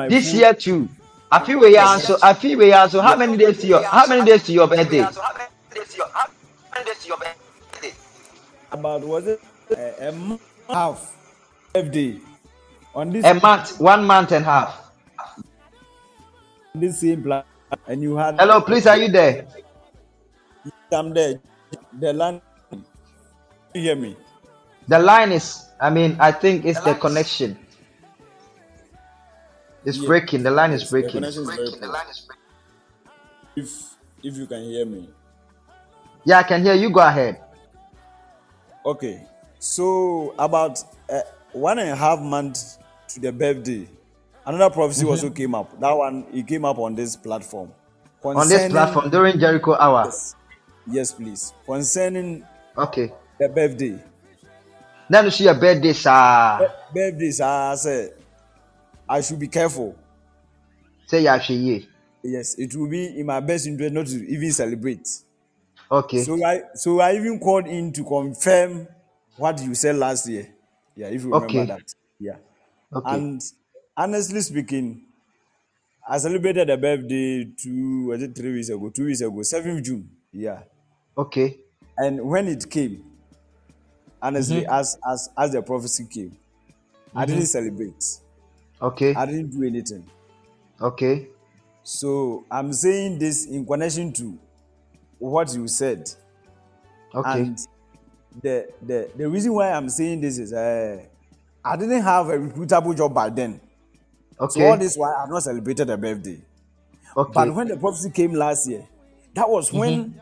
This 0.09 0.33
year 0.35 0.55
too. 0.55 0.89
Afi 1.31 1.55
wei 1.61 1.73
ya 1.75 1.97
nso 1.97 2.17
afi 2.23 2.57
wei 2.57 2.69
ya 2.71 2.87
nso 2.87 3.03
how 3.03 3.17
many 3.17 3.37
days 3.37 3.59
to 3.61 3.67
your 3.67 3.83
how 3.83 4.07
many 4.07 4.25
days 4.25 4.45
to 4.45 4.53
your 4.53 4.69
birthday? 4.69 5.05
About 8.71 9.03
was 9.03 9.27
it 9.27 9.41
a, 9.77 10.09
a 10.09 10.13
month 10.13 10.43
half 10.69 11.17
birthday 11.75 12.19
on 12.95 13.11
this 13.11 13.25
a 13.25 13.35
month 13.35 13.81
one 13.81 14.05
month 14.07 14.33
and 14.33 14.45
half. 14.45 14.93
This 16.75 17.01
same 17.01 17.23
plan 17.23 17.43
and 17.89 18.03
you 18.03 18.17
had 18.17 18.39
hello 18.39 18.61
please 18.61 18.87
are 18.87 18.97
you 18.97 19.09
there? 19.09 19.47
I'm 20.93 21.13
there. 21.13 21.41
The 21.99 22.13
land 22.13 22.41
you 23.75 23.83
hear 23.83 23.97
me? 23.97 24.17
The 24.89 24.99
line 24.99 25.33
is 25.33 25.67
i 25.81 25.91
mean 25.91 26.17
i 26.21 26.33
think 26.33 26.65
it's 26.65 26.81
the 26.81 26.95
connection. 26.95 27.59
It's 29.85 29.99
yes 29.99 30.07
breaking. 30.07 30.43
The 30.43 30.51
line 30.51 30.73
is 30.73 30.83
yes 30.83 30.91
the 30.91 30.95
breaking. 30.95 31.11
connection 31.23 31.43
is 31.43 31.51
very 31.51 31.71
if 33.57 33.97
if 34.23 34.37
you 34.37 34.47
can 34.47 34.63
hear 34.63 34.87
me. 34.87 35.09
Yeah 36.25 36.39
i 36.39 36.43
can 36.43 36.63
hear 36.63 36.75
you. 36.75 36.91
Go 36.91 37.01
ahead. 37.01 37.43
Okay. 38.85 39.27
So 39.59 40.35
about 40.39 40.83
uh, 41.11 41.21
one 41.53 41.79
and 41.79 41.91
a 41.91 41.97
half 41.97 42.21
months 42.21 42.79
to 43.09 43.21
the 43.21 43.33
birthday 43.33 43.89
another 44.47 44.73
prophecy 44.73 45.05
also 45.07 45.31
came 45.31 45.55
up. 45.55 45.79
That 45.81 45.93
one 45.93 46.27
it 46.33 46.47
came 46.47 46.65
up 46.65 46.79
on 46.79 46.95
this 46.95 47.17
platform. 47.17 47.71
On 48.25 48.49
this 48.49 48.71
platform 48.71 49.11
during 49.11 49.39
jericho 49.39 49.75
hour? 49.75 50.05
Yes. 50.07 50.35
Yes 50.91 51.13
please. 51.13 51.53
Concerning 51.65 52.45
okay. 52.77 53.13
the 53.39 53.49
birthday. 53.49 53.99
Na 55.09 55.21
you 55.21 55.31
see 55.31 55.45
your 55.45 55.55
birthday 55.55 55.93
saa 55.93 56.61
birthdays 56.95 57.41
i 57.41 57.75
say 57.77 58.11
i 59.09 59.21
should 59.21 59.39
be 59.39 59.49
careful. 59.49 59.95
Say 61.07 61.25
ahwɛ 61.25 61.55
yie 61.55 61.89
yes 62.23 62.59
it 62.59 62.75
will 62.75 62.89
be 62.89 63.19
in 63.21 63.27
my 63.27 63.39
best 63.41 63.67
interest 63.67 63.93
not 63.95 64.07
to 64.07 64.17
even 64.29 64.51
celebrate. 64.53 65.09
Okay. 65.91 66.23
So 66.25 66.43
i 66.45 66.63
so 66.75 67.01
i 67.01 67.15
even 67.15 67.39
called 67.39 67.67
in 67.67 67.93
to 67.93 68.03
confirm 68.05 68.89
what 69.37 69.61
you 69.63 69.75
said 69.75 69.97
last 69.97 70.29
year. 70.29 70.49
Yeah 70.97 71.09
if 71.09 71.23
you 71.23 71.33
remember 71.33 71.47
okay. 71.47 71.67
that. 71.67 71.95
Yeah. 72.19 72.37
Okay. 72.93 73.15
And 73.15 73.43
honestly 73.97 74.41
speaking 74.41 75.03
i 76.09 76.19
celebrated 76.19 76.71
a 76.71 76.77
birthday 76.77 77.45
two 77.45 78.07
was 78.07 78.23
it 78.23 78.35
three 78.35 78.53
weeks 78.53 78.69
ago 78.69 78.91
two 78.91 79.07
weeks 79.07 79.21
ago 79.21 79.37
7th 79.39 79.83
june 79.85 80.09
yeah 80.33 80.63
okay 81.17 81.59
and 81.99 82.21
when 82.23 82.47
it 82.49 82.69
came 82.71 83.05
honestly 84.23 84.63
mm-hmm. 84.63 84.73
as 84.73 84.99
as 85.11 85.29
as 85.37 85.53
the 85.53 85.63
prophecy 85.63 86.07
came 86.11 86.37
i 87.15 87.25
Mm-hmm. 87.25 87.35
didn't 87.35 87.47
celebrate 87.47 88.05
okay 88.83 89.15
i 89.15 89.25
didn't 89.27 89.51
do 89.51 89.65
anything 89.67 90.05
okay 90.81 91.29
So 91.87 92.45
I'm 92.51 92.73
saying 92.73 93.21
this 93.21 93.47
in 93.47 93.65
connection 93.65 94.13
to 94.15 94.37
what 95.21 95.55
you 95.55 95.69
said. 95.69 96.11
Okay. 97.15 97.31
And 97.43 97.59
the 98.43 98.67
the 98.83 99.09
the 99.17 99.29
reason 99.29 99.55
why 99.55 99.71
I'm 99.71 99.89
saying 99.89 100.21
this 100.21 100.37
is 100.39 100.53
uh, 100.53 100.99
I 101.65 101.77
didn't 101.77 102.03
have 102.03 102.29
a 102.29 102.39
reputable 102.41 102.93
job 102.93 103.15
by 103.15 103.31
then. 103.31 103.61
Okay. 104.41 104.61
So 104.61 104.63
all 104.63 104.77
this 104.79 104.97
why 104.97 105.15
I've 105.23 105.31
not 105.31 105.43
celebrated 105.43 105.91
a 105.91 105.97
birthday. 105.97 106.43
okay. 107.17 107.33
But 107.35 107.55
when 107.55 107.69
the 107.69 107.77
prophecy 107.77 108.11
came 108.11 108.35
last 108.35 108.69
year, 108.69 108.87
that 109.35 109.49
was 109.49 109.73
when 109.73 110.07
Mm-hmm. 110.07 110.19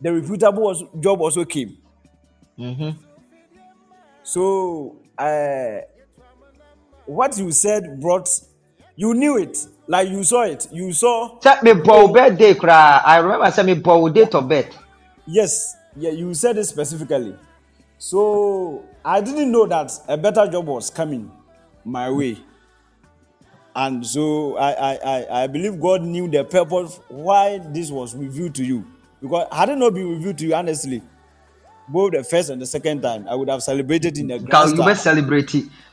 the 0.00 0.12
reputable 0.14 0.62
was, 0.62 0.84
job 1.00 1.20
also 1.20 1.44
came. 1.44 1.78
Mhm. 2.58 2.96
So 4.22 4.96
uh, 5.18 5.80
what 7.06 7.36
you 7.38 7.52
said 7.52 8.00
brought 8.00 8.28
you 8.96 9.14
knew 9.14 9.36
it, 9.38 9.58
like 9.86 10.08
you 10.08 10.24
saw 10.24 10.42
it. 10.44 10.66
You 10.72 10.92
saw 10.92 11.38
Sɛ 11.40 11.58
mebɔ 11.60 11.86
wo 11.86 12.08
birthday 12.12 12.54
koraa. 12.54 13.02
I 13.04 13.18
remember 13.18 13.46
sɛ 13.46 13.64
mebɔ 13.74 14.00
wo 14.00 14.08
date 14.08 14.34
of 14.34 14.48
birth. 14.48 14.76
yes, 15.26 15.76
yeah, 15.96 16.10
you 16.10 16.34
said 16.34 16.56
it 16.58 16.64
specifically. 16.64 17.36
So 17.98 18.84
I 19.04 19.20
didn't 19.20 19.50
know 19.52 19.66
that 19.66 19.92
a 20.08 20.16
better 20.16 20.46
job 20.48 20.66
was 20.66 20.90
coming 20.90 21.30
my 21.84 22.10
way. 22.10 22.38
And 23.76 24.06
so 24.06 24.56
I, 24.56 24.72
I, 24.72 24.94
I, 25.04 25.42
I 25.42 25.46
believe 25.48 25.78
God 25.78 26.00
knew 26.02 26.28
the 26.28 26.44
purpose 26.44 26.98
why 27.08 27.58
this 27.58 27.90
was 27.90 28.14
revealed 28.16 28.54
to 28.54 28.64
you. 28.64 28.86
Because 29.20 29.46
had 29.52 29.68
it 29.68 29.76
not 29.76 29.92
been 29.92 30.08
revealed 30.08 30.38
to 30.38 30.46
you, 30.46 30.54
honestly, 30.54 31.02
both 31.86 32.12
the 32.12 32.24
first 32.24 32.48
and 32.48 32.60
the 32.60 32.64
second 32.66 33.02
time, 33.02 33.26
I 33.28 33.34
would 33.34 33.50
have 33.50 33.62
celebrated 33.62 34.16
in 34.16 34.30
a 34.30 34.38
Nka 34.38 34.44
grand 34.48 34.70
you 34.70 34.76
style. 34.76 34.94
celebrate. 34.94 35.50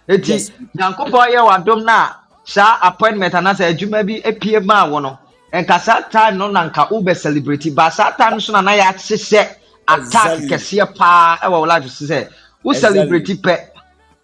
Eti 0.07 0.27
Yes. 0.31 0.51
Nyankopɔn 0.77 1.27
yɛ 1.35 1.41
w'adom 1.47 1.83
na 1.83 2.13
saa 2.45 2.77
appointment 2.83 3.33
anaasɛ 3.33 3.73
adwuma 3.75 4.07
bi 4.07 4.21
apue 4.29 4.63
maa 4.65 4.87
wo 4.89 4.99
no. 4.99 5.19
Nka 5.53 5.79
saa 5.81 6.01
time 6.09 6.37
no 6.37 6.49
na 6.51 6.69
nka 6.69 6.87
wobɛ 6.89 7.15
celebrate. 7.17 7.69
Ba 7.75 7.91
saa 7.91 8.11
time 8.11 8.39
so 8.39 8.53
na 8.53 8.61
na 8.61 8.71
yɛahyehyɛ 8.71 9.55
attack 9.89 10.39
kɛseɛ 10.47 10.95
paa 10.95 11.37
ɛwɔ 11.43 11.51
wo 11.51 11.65
life 11.65 11.89
so 11.89 12.05
sɛ 12.05 12.29
wo 12.63 12.71
celebrate 12.71 13.27
pɛ. 13.41 13.59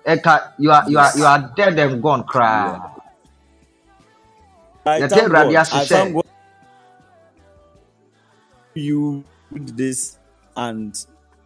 Nka 0.08 0.41
you 0.60 0.72
are 0.72 0.86
you 0.89 0.98
are 0.98 1.12
you 1.17 1.26
are 1.26 1.52
dead 1.58 1.78
and 1.78 2.02
gone 2.02 2.24
koraa. 2.24 2.98
I 4.97 5.02
Yɛte 5.02 5.12
thank 5.12 5.32
Awurade 5.32 5.34
God. 5.34 5.63
I 5.71 5.86
thank 5.86 6.13
God 6.15 6.25
you 8.75 9.25
did 9.54 9.78
this 9.78 10.17
and 10.56 10.95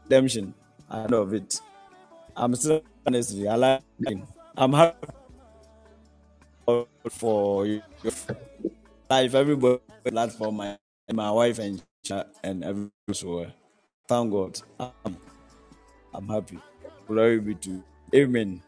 redemption 0.05 0.55
out 0.91 1.13
of 1.13 1.33
it. 1.33 1.61
I'm 2.35 2.55
still 2.55 2.83
honestly, 3.05 3.47
I 3.47 3.55
like 3.55 3.81
it. 4.07 4.19
I'm 4.57 4.73
happy 4.73 4.97
for 7.11 7.67
your 7.67 7.81
life, 9.09 9.35
everybody 9.35 9.79
platform, 10.05 10.57
my 10.57 10.77
my 11.11 11.31
wife 11.31 11.59
and 11.59 11.83
and 12.43 12.63
everyone. 12.63 12.91
So 13.13 13.47
thank 14.07 14.31
God. 14.31 14.59
I'm, 14.79 15.17
I'm 16.13 16.29
happy. 16.29 16.59
Glory 17.07 17.39
be 17.39 17.55
to 17.55 17.83
Amen. 18.15 18.61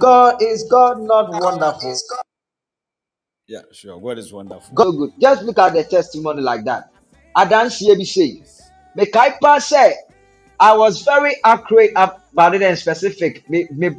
God 0.00 0.42
is 0.42 0.64
God 0.70 0.98
not 1.00 1.30
wonderful. 1.30 1.96
Yeah, 3.46 3.62
sure. 3.72 4.00
God 4.00 4.18
is 4.18 4.32
wonderful. 4.32 4.74
God 4.74 4.92
good. 4.92 5.10
Just 5.20 5.42
look 5.44 5.58
at 5.58 5.74
the 5.74 5.84
testimony 5.84 6.42
like 6.42 6.64
that. 6.66 6.90
Adansi 7.36 7.96
bi 7.98 8.04
say, 8.04 8.42
mekae 8.98 9.40
pa 9.40 9.58
I 10.60 10.76
was 10.76 11.02
very 11.02 11.36
accurate 11.44 11.92
about 11.96 12.54
it 12.54 12.62
and 12.62 12.78
specific. 12.78 13.48
Me 13.50 13.68
me 13.72 13.90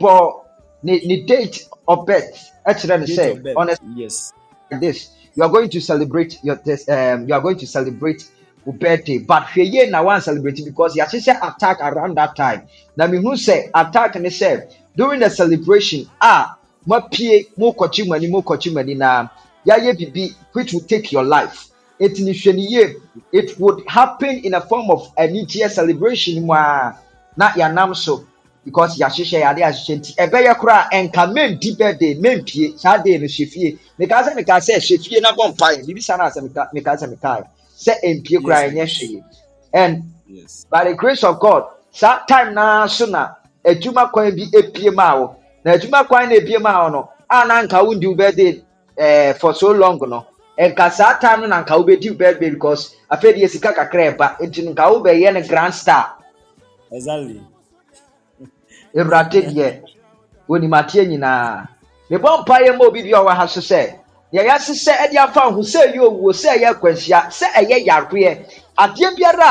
ne 0.84 1.02
ne 1.06 1.26
date 1.26 1.64
of 1.88 2.06
birth. 2.06 2.52
Ne 3.00 3.06
Date 3.06 3.08
sɛ 3.08 3.28
of 3.28 3.44
birth. 3.44 3.58
on 3.58 3.70
Yes. 3.82 4.32
like 4.72 4.82
this 4.82 5.12
you 5.36 5.44
are 5.44 5.50
going 5.50 5.70
to 5.70 5.82
celebrate 5.82 6.44
your 6.44 6.58
test 6.58 6.90
um 6.90 7.28
you 7.28 7.34
are 7.34 7.42
going 7.42 7.58
to 7.58 7.68
celebrate 7.68 8.24
your 8.66 8.76
birthday 8.76 9.20
but 9.20 9.44
yie 9.56 9.90
na 9.90 10.04
wan 10.04 10.22
celebrate 10.22 10.60
because 10.66 10.96
yɛahyehyɛ 10.96 11.38
attack 11.56 11.80
around 11.82 12.16
that 12.18 12.36
time 12.36 12.68
na 12.98 13.08
mehu 13.08 13.34
sɛ 13.36 13.70
attack 13.76 14.16
ne 14.18 14.30
sɛ 14.30 14.70
during 14.96 15.20
the 15.20 15.30
celebration 15.30 16.08
a 16.22 16.48
moapue 16.88 17.48
mokɔkye 17.58 18.08
mo 18.08 18.16
ani 18.16 18.28
mokɔkye 18.28 18.74
mo 18.74 18.80
ani 18.80 18.96
na 18.96 19.28
yɛayɛ 19.68 19.94
biribi 19.98 20.34
which 20.54 20.74
will 20.74 20.82
take 20.82 21.12
your 21.12 21.24
life. 21.24 21.68
Eti 22.00 22.24
ne 22.24 22.32
hwɛ 22.32 22.56
ne 22.56 22.62
yie 22.62 22.96
it 23.32 23.60
would 23.60 23.84
happen 23.88 24.40
in 24.44 24.54
a 24.54 24.62
form 24.62 24.90
of 24.92 25.14
anigyeɛ 25.16 25.70
celebration 25.70 26.46
mu 26.46 26.54
a 26.54 26.98
na 27.38 27.50
yɛnam 27.52 27.96
so 27.96 28.26
because 28.64 28.98
yɛahyehyɛ 28.98 29.42
yɛade 29.42 29.62
ahyehyɛ 29.64 30.00
nti 30.00 30.16
ɛbɛyɛ 30.16 30.56
koraa 30.58 30.90
ɛnka 30.92 31.34
mendi 31.34 31.76
birthday 31.78 32.16
mempie 32.16 32.78
saa 32.80 32.98
day 32.98 33.18
no 33.18 33.26
hyɛ 33.26 33.48
fie. 33.50 33.80
Mekaa 34.00 34.24
sɛ 34.24 34.36
mekaa 34.36 34.60
sɛ 34.60 34.76
hyɛ 34.78 35.08
fie 35.08 35.20
na 35.22 35.32
bɔ 35.34 35.56
mpaeɛ 35.56 35.86
biribisa 35.86 36.18
no 36.18 36.26
a 36.26 36.30
sɛ 36.30 36.48
meka- 36.50 36.70
mekaa 36.74 36.96
sɛ 36.98 37.14
mekae 37.16 37.44
sɛ 37.78 37.94
ɛmpie 38.04 38.42
koraa 38.44 38.70
ɛnyɛ 38.70 38.86
hwee 38.86 39.24
and 39.74 40.04
Yes. 40.28 40.66
by 40.70 40.84
the 40.86 40.94
grace 40.96 41.24
of 41.24 41.40
god 41.40 41.64
saa 41.92 42.20
time 42.26 42.54
naa 42.56 42.88
so 42.88 43.06
na 43.06 43.30
adwuma 43.70 44.04
kwan 44.12 44.32
bi 44.36 44.44
epie 44.60 44.92
maa 44.92 45.16
wo. 45.20 45.36
Na 45.64 45.72
adwuma 45.74 46.04
kwan 46.08 46.30
na 46.30 46.36
epie 46.36 46.60
maa 46.60 46.84
wo 46.84 46.90
no 46.90 47.02
a 47.30 47.46
na 47.46 47.64
nka 47.64 47.78
wo 47.86 47.94
ndi 47.96 48.08
wo 48.08 48.16
birthday 48.16 48.62
eh, 48.98 49.34
for 49.40 49.54
so 49.56 49.72
long 49.74 50.00
no 50.10 50.26
nka 50.58 50.92
saa 50.92 51.14
time 51.20 51.42
no 51.42 51.48
na 51.48 51.62
nka 51.62 51.76
wo 51.78 51.84
bedi 51.84 52.10
wo 52.10 52.16
birthday 52.16 52.50
because 52.50 52.96
afei 53.12 53.34
deɛ 53.34 53.48
sika 53.50 53.74
kakra 53.74 54.04
ɛba. 54.12 54.28
Nti 54.40 54.62
nka 54.70 54.84
wo 54.92 55.00
bɛyɛ 55.04 55.34
no 55.34 55.42
grand 55.48 55.74
star. 55.74 56.16
Exactly. 56.92 57.42
awurade 58.96 59.42
deɛ 59.54 59.82
onim 60.50 60.72
ateɛ 60.74 61.04
nyinaa. 61.08 61.68
Mebɔ 62.10 62.30
mpaeɛ 62.46 62.78
ma 62.78 62.86
obi 62.86 63.02
bi 63.04 63.10
a 63.12 63.20
ɔwɔ 63.22 63.34
ha 63.36 63.46
so 63.48 63.60
sɛ 63.62 64.00
deɛ 64.34 64.44
yɛase 64.48 64.74
sɛ 64.76 64.94
ɛde 65.04 65.18
afa 65.18 65.42
ho 65.52 65.62
sɛ 65.62 65.80
ɛyɛ 65.92 66.00
owuo 66.00 66.32
sɛ 66.34 66.50
ɛyɛ 66.58 66.68
akwanhyia 66.74 67.20
sɛ 67.30 67.48
ɛyɛ 67.60 67.78
yareɛ 67.88 68.32
adeɛ 68.78 69.16
biara 69.16 69.50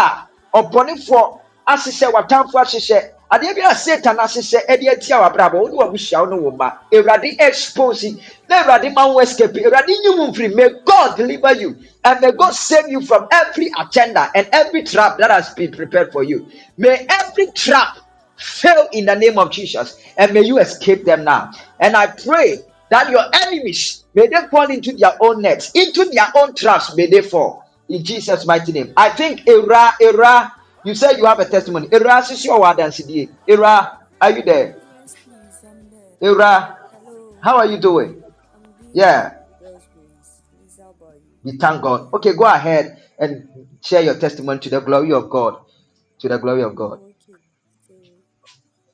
a 0.55 0.63
ɔbɔnefoɔ 0.63 1.39
ahyehyɛ 1.67 2.07
w'atamfoɔ 2.13 2.61
ahyehyɛ 2.65 2.99
adeɛ 3.35 3.55
biara 3.55 3.73
a 3.73 3.75
satan 3.75 4.17
ahyehyɛ 4.17 4.61
ɛde 4.69 4.87
atia 4.93 5.17
w'abrabɔ 5.19 5.55
wo 5.55 5.67
ne 5.69 5.77
w'abusua 5.77 6.21
wo 6.21 6.27
ne 6.27 6.37
wo 6.43 6.51
mma 6.53 6.73
awurade 6.93 7.37
expose 7.39 8.17
na 8.49 8.63
awurade 8.63 8.93
ma 8.95 9.07
wo 9.07 9.21
escape 9.21 9.57
awurade 9.57 9.89
nyi 9.89 10.17
mu 10.17 10.27
mfiri. 10.29 10.55
May 10.55 10.71
god 10.85 11.17
deliver 11.17 11.55
you 11.55 11.77
and 12.05 12.21
may 12.21 12.33
god 12.33 12.55
save 12.55 12.89
you 12.89 13.01
from 13.01 13.27
every 13.33 13.71
agenda 13.79 14.31
and 14.35 14.47
every 14.53 14.83
trap 14.85 15.19
that 15.19 15.31
has 15.31 15.51
been 15.55 15.73
prepared 15.73 16.13
for 16.13 16.23
you. 16.23 16.47
May 16.79 17.07
every 17.09 17.47
trap 17.53 17.99
fail 18.37 18.89
in 18.93 19.07
the 19.07 19.17
name 19.17 19.39
of 19.39 19.51
Jesus 19.51 19.99
and 20.17 20.33
may 20.33 20.43
you 20.43 20.59
escape 20.59 21.05
them 21.05 21.25
now. 21.25 21.53
And 21.81 21.97
I 21.97 22.07
pray 22.09 22.59
that 22.91 23.11
your 23.11 23.25
enemies 23.43 24.05
may 24.15 24.29
they 24.29 24.47
fall 24.51 24.71
into 24.71 24.93
their 24.93 25.17
own 25.21 25.43
nets, 25.43 25.73
into 25.75 26.05
their 26.13 26.29
own 26.37 26.55
traps, 26.55 26.95
may 26.97 27.07
they 27.07 27.23
fall. 27.23 27.65
In 27.89 28.03
Jesus' 28.03 28.47
mighty 28.47 28.73
name. 28.73 28.93
I 28.97 29.11
think 29.11 29.47
Era, 29.47 29.93
Era, 30.01 30.53
you 30.85 30.95
said 30.95 31.19
you 31.19 31.27
have 31.27 31.41
a 31.41 31.47
testimony. 31.47 31.89
Era, 31.93 32.19
is 32.21 32.45
your 32.45 32.61
word 32.61 32.81
and 32.81 32.95
CD. 32.95 33.31
Era, 33.49 33.99
are 34.21 34.31
you 34.33 34.43
there? 34.43 34.77
Yes, 35.03 35.17
please, 35.25 35.65
I'm 35.69 35.91
there. 35.91 36.19
Era, 36.23 36.79
how 37.43 37.59
are 37.59 37.67
you 37.67 37.79
doing? 37.79 38.23
Yeah, 38.93 39.35
God's 39.61 39.87
grace. 39.93 40.43
Please, 40.51 40.79
how 40.81 40.91
about 40.91 41.17
you? 41.17 41.39
we 41.45 41.59
thank 41.59 41.83
God. 41.83 42.13
Okay, 42.15 42.35
go 42.37 42.45
ahead 42.45 43.03
and 43.19 43.49
share 43.83 44.03
your 44.03 44.19
testimony 44.19 44.61
to 44.61 44.71
the 44.71 44.81
glory 44.81 45.13
of 45.13 45.31
God. 45.31 45.59
To 46.21 46.29
the 46.29 46.39
glory 46.39 46.63
of 46.63 46.75
God. 46.77 47.01
Okay, 47.01 47.41
so 47.87 47.95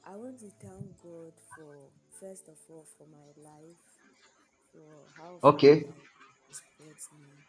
I 0.07 0.17
want 0.17 0.39
to 0.41 0.51
thank 0.61 0.99
God 1.03 1.33
for 1.55 1.91
first 2.21 2.49
of 2.49 2.57
all 2.71 2.87
for 2.99 3.07
my 3.09 3.29
life, 3.43 3.83
for 4.73 5.09
how 5.17 5.41
far 5.53 5.55
Okay, 5.55 5.85
brought 6.79 7.03
me. 7.13 7.45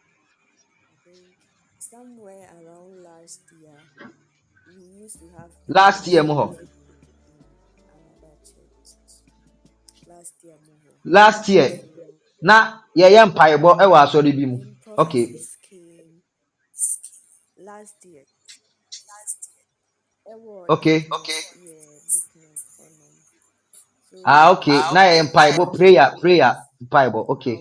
I 0.91 0.95
think 1.03 1.35
somewhere 1.79 2.49
around 2.53 3.03
last 3.03 3.41
year, 3.51 3.79
we 4.67 4.83
used 5.03 5.19
to 5.19 5.27
have 5.37 5.51
last 5.67 6.07
year, 6.07 6.23
meetings 6.23 6.29
Moho. 6.29 6.59
in 7.77 7.83
another 7.83 8.35
church. 8.45 8.89
Last 10.07 10.33
year, 10.43 10.57
Moho. 10.67 10.93
Last 11.05 11.49
year, 11.49 11.81
na 12.41 12.81
yɛyɛ 12.97 13.21
mpaebɔ 13.31 13.69
ɛwɔ 13.83 13.95
asɔre 14.03 14.31
bi 14.37 14.45
mu. 14.45 14.57
Okay, 14.97 15.25
last 17.57 17.95
year, 18.05 18.25
okay. 20.69 20.99
deaconess 20.99 21.45
yeah 21.55 21.99
deaconess 22.11 22.63
hɔnom 22.77 23.15
so 24.09 24.17
Ah, 24.25 24.51
okay. 24.51 24.77
Na 24.93 25.01
yɛyɛ 25.09 25.23
mpaebɔ 25.29 25.63
prayer, 25.77 26.07
prayer, 26.21 26.53
mpaebɔ. 26.83 27.29
Okay. 27.29 27.57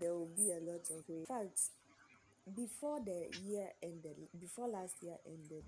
there 0.00 0.14
will 0.14 0.30
be 0.36 0.50
a 0.52 0.60
lot 0.70 0.84
of 0.90 1.04
in 1.08 1.24
fact 1.26 1.60
before 2.56 3.00
the 3.04 3.26
year 3.44 3.68
ended 3.82 4.16
before 4.40 4.68
last 4.68 4.96
year 5.02 5.16
ended 5.26 5.64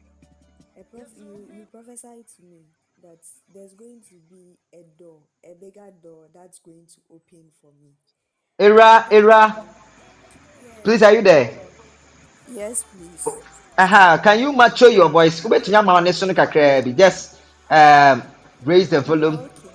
a 0.78 0.84
prof 0.84 1.08
you 1.16 1.48
you 1.52 1.66
prophesied 1.70 2.24
to 2.36 2.42
me 2.42 2.62
that 3.02 3.18
there's 3.52 3.74
going 3.74 4.00
to 4.08 4.14
be 4.30 4.58
a 4.72 4.82
door 4.98 5.20
a 5.44 5.54
bigger 5.54 5.90
door 6.02 6.26
that's 6.34 6.58
going 6.60 6.86
to 6.86 7.00
open 7.12 7.44
for 7.60 7.70
me 7.82 7.90
Era, 8.58 9.06
era. 9.10 9.64
Please, 10.82 11.02
are 11.02 11.12
you 11.14 11.22
there? 11.22 11.50
yes 12.52 12.84
please 12.84 13.28
Aha, 13.78 14.18
can 14.22 14.38
you 14.40 14.52
mature 14.52 14.88
your 14.88 15.10
voice? 15.10 15.40
Wobɛtumi 15.42 15.74
ama 15.76 16.00
ne 16.00 16.12
so 16.12 16.26
no 16.26 16.32
kakraa 16.32 16.82
bi. 16.82 16.92
Just 16.92 17.38
um, 17.68 18.22
raise 18.64 18.88
the 18.88 19.00
volume. 19.02 19.38
okay 19.38 19.70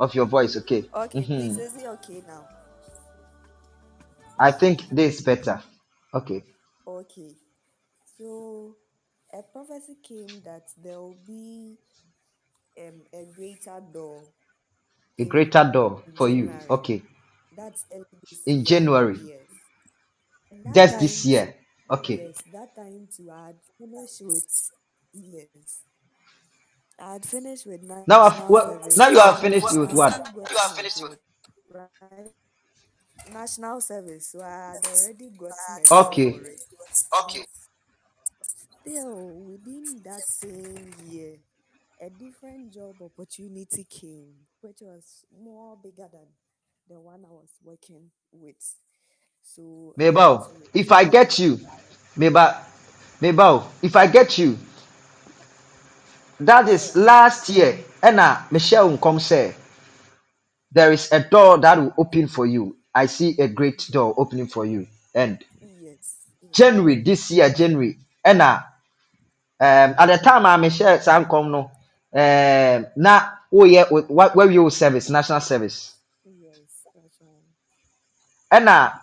of 0.00 0.14
your 0.14 0.26
voice. 0.26 0.56
Okay. 0.56 0.84
Okay, 0.94 1.26
please, 1.34 1.56
hmm 1.56 1.58
is 1.58 1.76
it 1.76 1.86
okay 1.86 2.22
now? 2.26 2.48
I 4.38 4.50
think 4.52 4.88
this 4.90 5.16
is 5.16 5.22
better. 5.22 5.62
Okay. 6.12 6.42
Okay. 7.00 7.36
So 8.18 8.76
a 9.34 9.42
prophecy 9.42 9.96
came 10.02 10.42
that 10.44 10.68
there 10.82 11.00
will 11.00 11.18
be 11.26 11.78
um, 12.80 13.02
a 13.14 13.26
greater 13.36 13.80
door 13.92 14.24
A 15.18 15.24
in 15.24 15.26
greater 15.26 15.70
door 15.72 16.04
for 16.16 16.28
you. 16.28 16.52
January. 16.52 16.70
Okay. 16.70 17.02
That's 17.56 17.86
early 17.92 18.06
this 18.30 18.40
In 18.46 18.64
year. 18.64 18.66
January. 18.66 19.20
Yes. 19.28 19.48
And 20.50 20.64
that 20.66 20.82
Just 20.82 20.98
this 21.00 21.24
time, 21.26 21.26
year. 21.26 21.54
Okay. 21.90 22.26
yes, 22.26 22.42
that 22.52 22.76
time 22.76 23.08
too, 23.16 23.30
I 23.30 23.48
had 23.48 23.56
finished 23.78 24.22
with 24.22 24.46
yes. 25.14 25.80
I 27.00 27.14
had 27.14 27.26
finished 27.26 27.66
with 27.66 27.82
Now, 28.06 28.22
I've, 28.22 28.44
national 28.44 28.50
well, 28.50 28.80
service, 28.82 28.96
now 28.96 29.08
you 29.10 29.20
have 29.20 29.40
and 29.40 29.40
finished 29.40 29.72
I 29.72 29.72
with 29.72 29.92
what? 29.92 30.14
still 30.14 30.26
gotten 30.34 30.78
a 30.78 30.88
job, 30.90 31.18
right? 31.72 32.43
National 33.32 33.80
service. 33.80 34.28
So 34.28 34.42
I 34.42 34.74
had 34.74 34.86
already 34.86 35.30
gotten 35.30 35.78
a 35.78 35.86
job 35.88 36.20
Okay. 36.22 36.30
for 36.30 36.44
it. 36.46 36.60
Still, 38.82 39.30
within 39.50 40.02
that 40.04 40.24
same 40.26 40.94
year, 40.98 41.36
a 42.00 42.10
different 42.10 42.72
job 42.72 42.96
opportunity 43.02 43.84
came, 43.88 44.34
which 44.62 44.80
was 44.82 45.24
more 45.42 45.76
bigger 45.82 46.08
than 46.12 46.26
the 46.88 47.00
one 47.00 47.24
I 47.24 47.32
was 47.32 47.50
working 47.64 48.10
with. 48.32 48.56
So 49.42 49.96
I 50.00 50.08
had 50.10 50.32
Mabel, 50.32 50.46
to 50.46 50.52
if 50.74 50.92
I 50.92 51.04
get 51.04 51.38
you, 51.38 51.60
Mabel, 52.16 52.54
Mabel, 53.20 53.68
if 53.82 53.96
I 53.96 54.06
get 54.08 54.38
you, 54.38 54.58
that 56.40 56.68
is 56.68 56.96
yeah, 56.96 56.96
last 56.96 57.48
year. 57.50 57.78
Anna 58.02 58.46
Michelle 58.50 58.98
come 58.98 59.20
say 59.20 59.54
there 60.72 60.92
is 60.92 61.12
a 61.12 61.20
door 61.20 61.58
that 61.58 61.78
will 61.78 61.94
open 61.98 62.28
for 62.28 62.46
you. 62.46 62.76
I 62.94 63.06
see 63.06 63.36
a 63.40 63.48
great 63.48 63.88
door 63.90 64.14
opening 64.18 64.48
for 64.48 64.66
you. 64.66 64.86
And 65.14 65.44
yes, 65.62 66.16
yes, 66.42 66.52
January 66.52 67.02
this 67.02 67.30
year, 67.30 67.50
January, 67.50 67.98
Anna, 68.24 68.66
um, 69.60 69.94
at 69.98 70.06
the 70.06 70.18
time 70.18 70.46
I 70.46 70.56
Sam 71.00 71.26
come 71.26 71.52
no, 71.52 71.70
um, 72.14 72.86
na 72.96 73.30
oh 73.52 73.64
yeah, 73.64 73.84
what 73.90 74.36
where 74.36 74.50
you 74.50 74.70
service 74.70 75.10
national 75.10 75.40
service. 75.40 75.94
yes, 76.24 76.86
that's 76.94 77.18
right. 77.22 77.44
Ɛna 78.52 79.00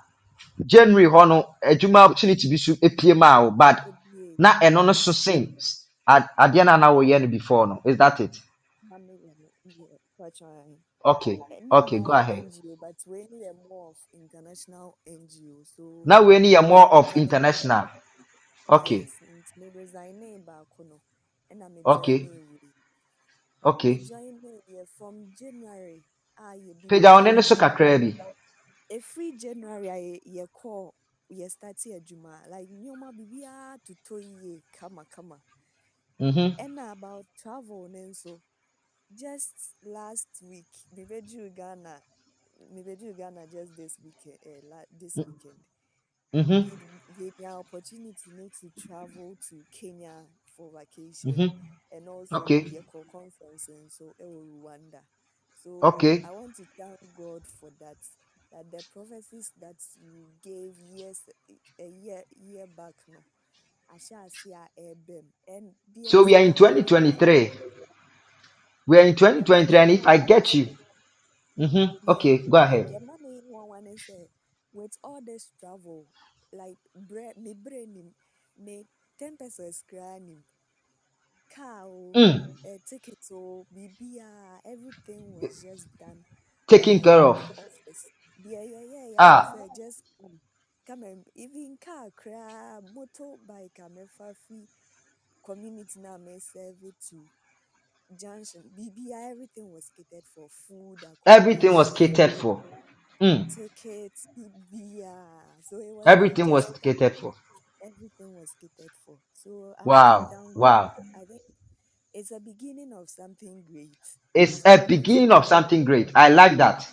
January 0.66 1.08
hɔ 1.08 1.28
no 1.28 1.56
adwuma 1.64 2.06
opportunity 2.06 2.50
bi 2.50 2.56
so 2.58 2.74
epie 2.76 3.16
ma 3.18 3.42
wo 3.44 3.52
but 3.52 3.86
Ebie, 3.88 4.39
na 4.39 4.54
ɛno 4.62 4.86
no 4.86 4.94
so 4.94 5.12
sen 5.12 5.56
ad- 6.08 6.30
adeɛ 6.39 6.66
no 6.66 6.74
a 6.74 6.78
na 6.78 6.92
woyɛ 6.94 7.22
no 7.22 7.28
before 7.28 7.68
no 7.68 7.82
is 7.86 7.98
that 7.98 8.20
it 8.22 8.39
mami 8.92 9.16
yeah, 9.24 9.86
that's 10.20 10.42
right. 10.42 10.78
Okay 11.06 11.39
okay 11.72 11.99
go 11.99 12.14
ahead. 12.14 12.45
NGO, 12.45 12.78
but 12.80 12.95
we 13.08 13.26
need 13.32 13.45
a 13.45 13.54
more 13.70 13.89
of 13.91 13.97
international 14.14 14.97
NGO. 15.08 15.66
So 15.76 16.12
wei 16.26 16.39
ni 16.39 16.54
yɛ 16.54 16.62
me 16.64 16.68
more 16.68 16.88
of 16.93 17.16
international. 17.18 17.89
Okay. 18.70 19.08
Yes, 19.08 19.22
nti 19.22 19.58
me 19.60 19.70
resign 19.76 20.20
baako 20.45 20.86
no, 20.89 21.02
ɛna 21.52 21.70
me 21.72 21.84
okay. 21.86 22.30
wei. 22.30 22.45
Me 22.45 22.74
okay. 23.66 24.02
Join 24.08 24.41
yɛ 24.70 24.88
from 24.97 25.32
January. 25.38 26.04
A 26.38 26.56
yɛde 26.56 26.89
pagya 26.89 27.14
wo 27.16 27.22
ne 27.22 27.32
no 27.34 27.41
so 27.41 27.56
biribiara 27.56 27.58
kakraa 27.58 27.99
bi? 27.99 28.14
Ɛfiri 28.91 29.39
January 29.39 29.89
a 29.89 29.95
yɛ 29.95 30.22
yɛkɔɔ 30.47 30.91
yɛ 31.32 31.52
start 31.52 31.78
adwuma 31.97 32.49
like 32.49 32.70
nneɛma 32.70 33.12
biribiara 33.18 33.78
totɔ 33.86 34.22
yie 34.24 34.64
kama 34.74 35.06
kama. 35.06 35.41
mhm 36.20 36.58
ɛna 36.60 36.91
about 36.93 37.26
travel 37.36 37.88
ne 37.89 38.08
nso 38.10 38.41
just 39.16 39.76
last 39.84 40.30
week 40.41 40.68
mebɛduru 40.95 41.55
Ghana 41.55 42.01
mebɛduru 42.74 43.18
Ghana 43.18 43.47
just 43.47 43.76
this 43.76 43.97
weekend 44.03 44.39
uh, 44.45 44.62
la, 44.70 44.84
this 44.91 45.22
weekend 45.26 45.59
mhm 46.34 46.72
we 47.07 47.16
gave 47.26 47.39
me 47.39 47.45
an 47.45 47.53
opportunity 47.53 48.32
you 48.32 48.38
know, 48.38 48.49
to 48.62 48.72
travel 48.88 49.38
to 49.49 49.64
Kenya 49.72 50.26
for 50.57 50.72
vacation 50.72 51.34
Mm-hmm. 51.34 51.57
and 51.91 52.09
also 52.09 52.38
okay 52.39 52.66
yɛkɔ 52.72 53.07
conference 53.12 53.70
nso 53.70 54.14
ɛwɔ 54.22 54.45
Rwanda 54.62 55.01
so 55.53 55.89
okay 55.89 56.26
I 56.26 56.32
want 56.32 56.55
to 56.57 56.66
thank 56.78 56.99
God 57.16 57.43
for 57.59 57.72
that 57.80 57.97
that 58.51 58.72
the 58.72 58.84
prophecies 58.93 59.51
that 59.62 59.78
you 60.01 60.28
gave 60.43 60.78
years 60.80 61.22
a 61.80 61.88
year 61.88 62.24
year 62.38 62.68
back 62.68 62.95
no 63.07 63.24
ahyɛ 63.91 64.26
ase 64.28 64.47
a 64.53 64.70
ɛrebɛm 64.80 65.26
and 65.47 65.76
so 66.03 66.24
we 66.24 66.36
are 66.36 66.43
in 66.43 66.53
ɛsan 66.53 66.74
ba 66.74 66.82
2023 66.84 67.51
we 68.88 68.98
are 69.00 69.04
in 69.08 69.16
2023 69.16 69.78
and 69.78 69.92
if 69.92 70.08
i 70.08 70.18
get 70.18 70.54
you 70.54 70.66
2023 70.66 70.78
mhm 71.58 71.98
okay 72.08 72.38
go 72.50 72.58
ahead. 72.58 72.88
Deɛ 72.88 73.02
ma 73.06 73.16
me 73.18 73.30
nwanwa 73.50 73.82
ne 73.84 73.94
sɛ 73.96 74.28
with 74.74 74.98
all 75.04 75.22
this 75.22 75.52
travel 75.60 76.06
like 76.52 76.80
brɛ 76.98 77.38
me 77.38 77.54
brɛ 77.54 77.88
nim 77.88 78.14
me 78.58 78.86
ten 79.20 79.38
pesos 79.38 79.84
koraa 79.90 80.20
nim 80.20 80.44
car 81.50 81.86
o 81.86 82.12
mm. 82.16 82.40
uh, 82.66 82.80
ticket 82.90 83.20
o 83.32 83.66
biribiara 83.74 84.60
everything 84.66 85.40
was 85.40 85.62
just 85.62 85.88
done. 86.00 86.26
taken 86.68 87.00
care 87.00 87.22
of. 87.24 87.38
The 87.56 87.62
office 87.62 88.06
deɛ 88.44 88.62
yɛyɛɛ 88.74 89.04
ara 89.04 89.14
ne 89.14 89.16
ah. 89.20 89.54
sɛ 89.56 89.76
just 89.76 90.04
come 90.20 90.40
come 90.88 91.04
and 91.04 91.26
even 91.36 91.78
car 91.78 92.10
koraa 92.12 92.82
motor 92.96 93.38
bike 93.46 93.80
a 93.80 93.90
mɛfa 93.90 94.36
fi 94.36 94.68
community 95.44 96.00
na 96.00 96.18
me 96.18 96.40
serve 96.40 96.82
to 97.10 97.30
everything 99.30 99.72
was 99.74 99.91
catered 99.95 100.26
for 100.36 100.49
food 100.68 100.99
everything 101.26 101.74
was 101.74 101.91
catered 101.93 102.32
accommodation 102.32 102.34
for 102.34 102.64
mm. 103.22 103.47
tickets 103.55 104.28
so 105.62 105.78
it 105.78 105.95
was 105.95 106.14
not 106.18 106.30
everything 106.30 106.49
was 106.49 106.70
just 106.70 106.82
catered 106.82 107.16
for 107.16 107.36
everything 107.84 108.34
was 108.36 108.53
catered 108.62 108.91
for 109.05 109.18
so 109.34 109.76
i 109.80 109.86
want 109.88 110.09
to 110.12 110.20
wow 110.20 110.32
wow 110.55 110.93
i 111.16 111.26
think 111.26 111.41
it's 112.14 112.32
a 112.32 112.39
beginning 112.39 112.93
of 112.93 113.09
something 113.09 113.64
great 113.72 113.97
It's 114.34 114.62
a 114.66 114.78
beginning 114.88 115.32
of 115.32 115.45
something 115.45 115.86
great. 115.86 116.12
I 116.16 116.30
like 116.30 116.57
that. 116.57 116.88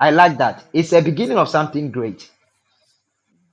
I 0.00 0.10
like 0.10 0.38
that. 0.38 0.64
It's 0.72 0.92
a 0.92 1.02
beginning 1.02 1.38
of 1.38 1.48
something 1.48 1.90
great. 1.90 2.30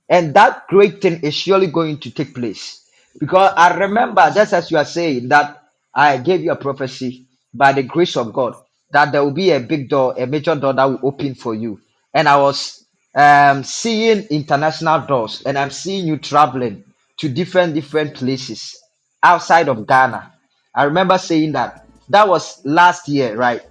And 0.08 0.34
that 0.34 0.68
great 0.68 1.02
thing 1.02 1.20
is 1.22 1.34
surely 1.34 1.68
going 1.68 1.98
to 2.00 2.10
take 2.10 2.34
place. 2.34 2.82
Because 3.18 3.52
I 3.56 3.76
remember, 3.76 4.30
just 4.34 4.52
as 4.52 4.70
you 4.70 4.78
are 4.78 4.84
saying, 4.84 5.28
that 5.28 5.61
I 5.94 6.18
gave 6.18 6.42
you 6.42 6.52
a 6.52 6.56
prophecy 6.56 7.28
by 7.54 7.72
the 7.72 7.82
grace 7.84 8.16
of 8.16 8.32
God 8.32 8.54
that 8.92 9.12
there 9.12 9.24
will 9.24 9.32
be 9.32 9.52
a 9.52 9.60
big 9.60 9.88
door, 9.90 10.14
a 10.18 10.26
major 10.26 10.54
door 10.56 10.72
that 10.74 10.84
will 10.84 11.00
open 11.04 11.34
for 11.34 11.54
you. 11.54 11.80
And 12.14 12.28
I 12.28 12.36
was 12.38 12.86
um, 13.14 13.64
seeing 13.64 14.24
international 14.30 15.02
doors, 15.06 15.42
and 15.46 15.58
I'm 15.58 15.70
seeing 15.70 16.06
you 16.06 16.18
traveling 16.18 16.84
to 17.18 17.28
different 17.28 17.74
different 17.74 18.14
places 18.14 18.78
outside 19.22 19.68
of 19.68 19.86
Ghana. 19.86 20.32
I 20.74 20.84
remember 20.84 21.18
saying 21.18 21.52
that. 21.52 21.86
That 22.10 22.28
was 22.28 22.64
last 22.66 23.08
year, 23.08 23.36
right? 23.36 23.62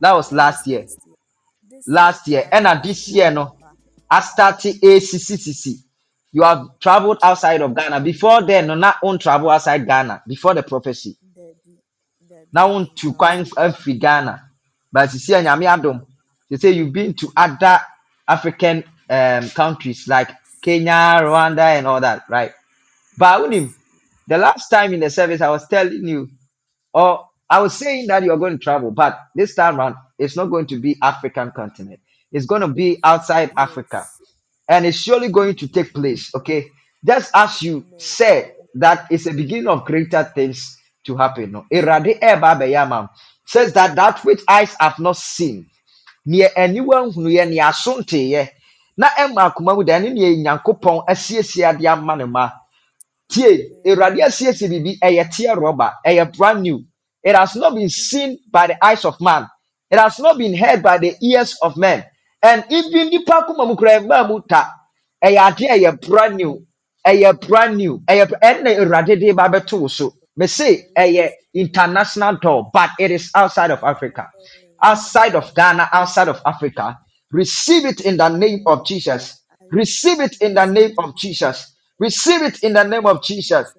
That 0.00 0.14
was 0.14 0.32
last 0.32 0.66
year. 0.66 0.86
last 1.86 2.28
year 2.28 2.48
and 2.52 2.66
at 2.66 2.82
this 2.82 3.08
year, 3.08 3.30
no. 3.30 3.56
I 4.10 4.20
started 4.20 4.76
ACCCC. 4.82 5.74
You 6.32 6.42
have 6.42 6.66
traveled 6.80 7.18
outside 7.22 7.62
of 7.62 7.74
Ghana. 7.74 8.00
Before 8.00 8.42
then, 8.42 8.68
no, 8.68 8.74
not 8.76 8.96
on 9.02 9.18
travel 9.18 9.50
outside 9.50 9.86
Ghana. 9.86 10.22
Before 10.28 10.54
the 10.54 10.62
prophecy. 10.62 11.16
Now 12.52 12.84
to 12.84 13.14
kind 13.14 13.48
free 13.76 13.98
Ghana. 13.98 14.42
But 14.92 15.12
you 15.12 15.18
see, 15.20 15.34
Nyame 15.34 15.66
Adom, 15.66 16.06
they 16.50 16.56
say 16.56 16.72
you've 16.72 16.92
been 16.92 17.14
to 17.14 17.32
other 17.36 17.80
African 18.28 18.84
um, 19.10 19.48
countries 19.50 20.08
like 20.08 20.30
Kenya, 20.62 21.20
Rwanda, 21.22 21.60
and 21.78 21.86
all 21.86 22.00
that, 22.00 22.24
right? 22.28 22.52
But 23.18 23.42
Unim, 23.42 23.74
the 24.28 24.38
last 24.38 24.68
time 24.68 24.94
in 24.94 25.00
the 25.00 25.10
service, 25.10 25.40
I 25.40 25.50
was 25.50 25.66
telling 25.68 26.06
you, 26.06 26.30
or 26.94 27.28
I 27.50 27.60
was 27.60 27.74
saying 27.74 28.08
that 28.08 28.24
you're 28.24 28.38
going 28.38 28.58
to 28.58 28.64
travel, 28.64 28.90
but 28.90 29.18
this 29.36 29.54
time 29.54 29.78
around, 29.78 29.96
it's 30.18 30.36
not 30.36 30.46
going 30.46 30.66
to 30.68 30.78
be 30.80 30.96
African 31.02 31.52
continent. 31.52 32.00
It's 32.32 32.46
going 32.46 32.62
to 32.62 32.68
be 32.68 32.98
outside 33.04 33.52
Africa 33.56 34.06
and 34.68 34.86
it's 34.86 34.98
surely 34.98 35.30
going 35.30 35.56
to 35.56 35.68
take 35.68 35.94
place. 35.94 36.34
Okay, 36.34 36.70
just 37.04 37.30
as 37.34 37.62
you 37.62 37.86
said 37.98 38.54
that 38.74 39.06
it's 39.10 39.26
a 39.26 39.32
beginning 39.32 39.68
of 39.68 39.84
greater 39.84 40.24
things 40.34 40.75
to 41.06 41.16
happen. 41.16 41.52
No, 41.52 41.66
Erade 41.72 42.20
Eba 42.20 42.58
Beyamam 42.60 43.10
says 43.46 43.72
that 43.74 43.96
that 43.96 44.24
which 44.24 44.42
eyes 44.48 44.76
have 44.80 44.98
not 45.00 45.16
seen, 45.18 45.66
near 46.26 46.50
anyone 46.56 47.12
who 47.12 47.28
near 47.28 47.46
near 47.46 47.72
ye. 48.12 48.48
Na 48.98 49.08
ɛma 49.18 49.50
akoma 49.52 49.76
mu 49.76 49.84
da 49.84 49.94
ɛne 49.98 50.12
nea 50.14 50.36
nyankopɔn 50.36 51.06
asiesie 51.08 51.64
ade 51.68 51.86
ama 51.86 52.16
ne 52.16 52.26
ma. 52.26 52.50
Tie 53.30 53.70
amen 53.86 54.20
asiesie 54.28 54.68
biribi 54.68 54.98
ɛyɛ 55.00 55.24
teɛ 55.34 55.54
rɔba 55.56 55.94
ɛyɛ 56.06 56.36
brand 56.36 56.62
new. 56.62 56.80
It 57.24 57.36
has 57.36 57.56
not 57.56 57.74
been 57.74 57.90
seen 57.90 58.38
by 58.50 58.68
the 58.68 58.84
eyes 58.86 59.04
of 59.04 59.20
man. 59.20 59.48
It 59.90 59.98
has 59.98 60.18
not 60.20 60.38
been 60.38 60.54
heard 60.56 60.82
by 60.82 60.98
the 60.98 61.14
ears 61.22 61.56
of 61.62 61.76
men. 61.76 62.04
And 62.42 62.64
even 62.70 63.10
nipa 63.10 63.32
akoma 63.42 63.66
mu 63.68 63.76
koraa 63.76 64.00
mmaa 64.06 64.28
mu 64.28 64.40
ta? 64.48 64.70
Ɛyɛ 65.24 65.48
ade 65.52 65.62
a 65.70 65.78
ɛyɛ 65.78 66.08
brand 66.08 66.36
new 66.36 66.66
ɛyɛ 67.06 67.48
brand 67.48 67.76
new. 67.78 67.98
Ɛyɛ 68.08 68.30
ɛnna 68.42 68.76
awurade 68.78 69.20
de 69.20 69.32
ba 69.32 69.48
bɛto 69.48 69.80
wo 69.80 69.88
so 69.88 70.12
me 70.36 70.46
say 70.46 70.86
ɛyɛ 70.98 71.30
receive 71.30 71.30
international 71.54 72.36
door 72.38 72.70
but 72.72 72.90
it 72.98 73.10
is 73.10 73.30
outside 73.34 73.70
of 73.70 73.82
africa 73.84 74.28
outside 74.82 75.34
of 75.34 75.54
Ghana, 75.54 75.88
outside 75.92 76.28
of 76.28 76.40
Africa, 76.46 76.98
receive 77.32 77.84
it 77.84 78.00
in 78.02 78.16
the 78.16 78.28
name 78.28 78.62
of 78.66 78.86
Jesus. 78.86 79.42
Receive 79.70 80.20
it 80.20 80.36
in 80.40 80.54
the 80.54 80.66
name 80.66 80.92
of 80.98 81.16
Jesus. 81.16 81.74
Receive 81.98 82.42
it 82.42 82.62
in 82.62 82.74
the 82.74 82.84
name 82.84 83.06
of 83.06 83.22
Jesus. 83.22 83.72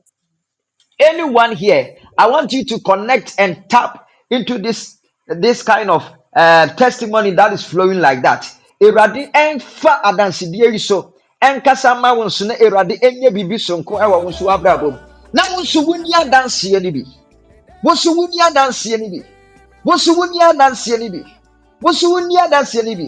Anyone 1.00 1.56
here, 1.56 1.96
I 2.18 2.28
want 2.30 2.52
you 2.54 2.66
to 2.66 2.80
connect 2.82 3.36
and 3.40 3.64
tap 3.70 4.08
into 4.30 4.58
this 4.58 4.98
this 5.28 5.64
kind 5.64 5.90
of 5.92 6.10
uh, 6.36 6.68
testimony 6.76 7.32
that 7.32 7.54
is 7.54 7.64
flowing 7.66 8.00
like 8.00 8.22
that. 8.24 8.52
Ɛwɔ 13.98 14.24
wo 14.24 14.30
nso 14.32 14.48
abrabɔ 14.58 14.92
mu. 14.94 15.07
Na 15.38 15.44
wo 15.54 15.62
nso 15.62 15.80
wonni 15.88 16.12
adanseɛ 16.22 16.80
no 16.84 16.92
bi. 16.92 17.04
Wo 17.84 17.92
nso 17.94 18.10
wonni 18.18 18.40
adanseɛ 18.48 18.98
no 19.00 19.08
bi. 19.14 19.20
Wo 19.86 19.94
nso 19.96 20.12
wonni 20.18 20.40
adanseɛ 20.50 20.98
no 21.00 21.10
bi. 21.14 21.22
Wo 21.82 21.92
nso 21.92 22.08
wonni 22.14 22.36
adanseɛ 22.46 22.84
no 22.86 22.96
bi. 23.00 23.08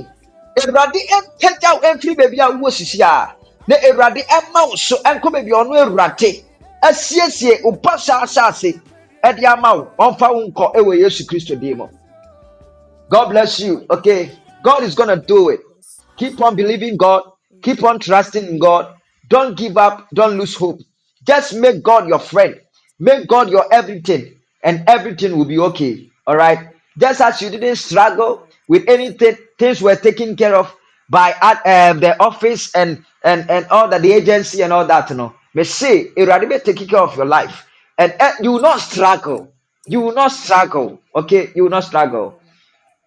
Awurade 0.59 0.99
ɛmpagya 1.17 1.69
wo 1.73 1.79
ɛmfiri 1.89 2.15
baabi 2.19 2.37
a 2.39 2.47
wowɔ 2.51 2.69
sisi 2.77 3.01
a 3.01 3.33
na 3.67 3.75
Awurade 3.87 4.21
ɛma 4.37 4.69
wo 4.69 4.75
so 4.75 4.95
ɛnkɔ 5.09 5.31
baabi 5.33 5.51
a 5.51 5.63
ɔno 5.63 5.73
Awurade 5.83 6.43
asiesie 6.83 7.63
wo 7.63 7.71
basa 7.71 8.21
asase 8.21 8.79
ɛde 9.25 9.43
ama 9.45 9.75
wo 9.77 9.87
ɔmfa 9.99 10.27
wo 10.33 10.47
nkɔ 10.51 10.75
ɛwɔ 10.75 10.99
Yesu 10.99 11.23
Kristo 11.25 11.55
din 11.59 11.77
mu. 11.77 11.87
God 13.09 13.29
bless 13.29 13.59
you. 13.59 13.85
Okay. 13.89 14.31
God 14.63 14.83
is 14.83 14.93
to 14.95 15.23
do 15.27 15.49
it. 15.49 15.61
Keep 16.17 16.39
on 16.41 16.55
believing 16.55 16.95
God. 16.95 17.23
Keep 17.63 17.83
on 17.83 17.99
trusting 17.99 18.45
in 18.45 18.59
God. 18.59 18.93
Don't 19.29 19.57
give 19.57 19.77
up. 19.77 20.07
Don't 20.13 20.37
lose 20.37 20.55
hope. 20.55 20.79
Just 21.25 21.55
make 21.55 21.83
God 21.83 22.07
your 22.07 22.19
friend. 22.19 22.59
Make 22.99 23.27
God 23.27 23.49
your 23.49 23.71
everything, 23.73 24.35
and 24.63 24.83
everything 24.87 25.37
will 25.37 25.45
be 25.45 25.59
okay. 25.59 26.09
All 26.27 26.37
right. 26.37 26.69
Just 26.97 27.21
as 27.21 27.41
you 27.41 27.49
didn't 27.49 27.77
struggle 27.77 28.47
with 28.67 28.85
anything, 28.89 29.37
things 29.59 29.81
were 29.81 29.95
taken 29.95 30.35
care 30.35 30.55
of 30.55 30.75
by 31.09 31.33
uh, 31.41 31.93
the 31.93 32.19
office 32.21 32.75
and 32.75 33.05
and 33.23 33.49
and 33.49 33.65
all 33.67 33.87
that 33.89 34.01
the 34.03 34.13
agency 34.13 34.61
and 34.63 34.73
all 34.73 34.85
that. 34.85 35.09
You 35.11 35.17
know, 35.17 35.35
may 35.55 35.63
say 35.63 36.11
it 36.17 36.27
rather 36.27 36.47
be 36.47 36.59
taking 36.59 36.87
care 36.87 37.01
of 37.01 37.15
your 37.17 37.25
life, 37.27 37.65
and 37.97 38.13
uh, 38.19 38.33
you 38.41 38.53
will 38.53 38.61
not 38.61 38.79
struggle. 38.81 39.53
You 39.87 40.01
will 40.01 40.13
not 40.13 40.31
struggle. 40.33 41.01
Okay, 41.15 41.51
you 41.55 41.63
will 41.63 41.71
not 41.71 41.85
struggle 41.85 42.35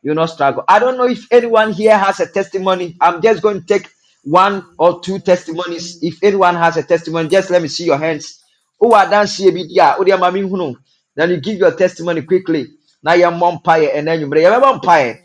you 0.02 0.10
will 0.10 0.16
not 0.16 0.30
struggle. 0.30 0.64
I 0.68 0.78
don't 0.78 0.98
know 0.98 1.06
if 1.08 1.26
anyone 1.32 1.72
here 1.72 1.96
has 1.98 2.20
a 2.20 2.26
testimony. 2.26 2.96
I'm 3.00 3.22
just 3.22 3.42
going 3.42 3.60
to 3.60 3.66
take 3.66 3.88
one 4.22 4.64
or 4.78 5.00
two 5.00 5.18
testimonies. 5.18 5.98
If 6.02 6.22
anyone 6.22 6.54
has 6.56 6.76
a 6.76 6.82
testimony, 6.82 7.28
just 7.28 7.50
let 7.50 7.62
me 7.62 7.68
see 7.68 7.84
your 7.84 7.98
hands. 7.98 8.42
Oh, 8.80 8.92
I 8.92 9.08
don't 9.08 9.26
see 9.26 9.48
a 9.48 9.52
bit. 9.52 9.66
Yeah, 9.68 9.96
oh, 9.98 10.04
hunu. 10.04 10.76
Then 11.14 11.30
you 11.30 11.40
give 11.40 11.58
your 11.58 11.74
testimony 11.74 12.22
quickly. 12.22 12.66
Now 13.02 13.14
you're 13.14 13.32
umpire 13.32 13.90
and 13.94 14.06
then 14.06 14.20
you 14.20 14.26
bring 14.28 14.46
umpire. 14.46 15.20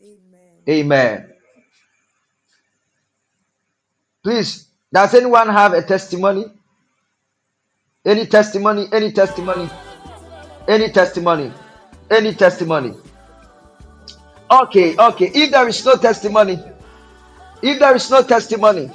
Amen. 0.00 0.50
Amen. 0.68 1.32
Please, 4.22 4.68
does 4.92 5.14
anyone 5.14 5.48
have 5.48 5.74
a 5.74 5.82
testimony? 5.82 6.46
Any 8.04 8.26
testimony? 8.26 8.86
Any 8.92 9.12
testimony? 9.12 9.70
Any 10.66 10.90
testimony? 10.90 11.52
Any 12.10 12.34
testimony? 12.34 12.94
Okay, 14.50 14.96
okay. 14.96 15.30
If 15.34 15.50
there 15.50 15.68
is 15.68 15.84
no 15.84 15.96
testimony, 15.96 16.58
if 17.62 17.78
there 17.78 17.94
is 17.94 18.10
no 18.10 18.22
testimony, 18.22 18.90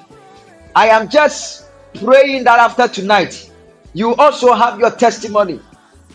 I 0.76 0.88
am 0.88 1.10
just 1.10 1.66
praying 1.96 2.44
that 2.46 2.60
after 2.60 2.88
tonight, 2.88 3.52
you 3.94 4.16
also 4.16 4.54
have 4.54 4.80
your 4.80 4.92
testimony. 4.92 5.60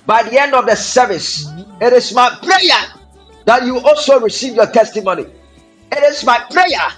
By 0.07 0.22
the 0.22 0.40
end 0.40 0.55
of 0.55 0.66
the 0.66 0.74
service, 0.74 1.46
it 1.80 1.92
is 1.92 2.14
my 2.14 2.30
prayer 2.42 3.03
that 3.44 3.64
you 3.64 3.78
also 3.78 4.20
receive 4.20 4.55
your 4.55 4.66
testimony. 4.66 5.26
It 5.92 6.03
is 6.05 6.24
my 6.24 6.38
prayer 6.51 6.88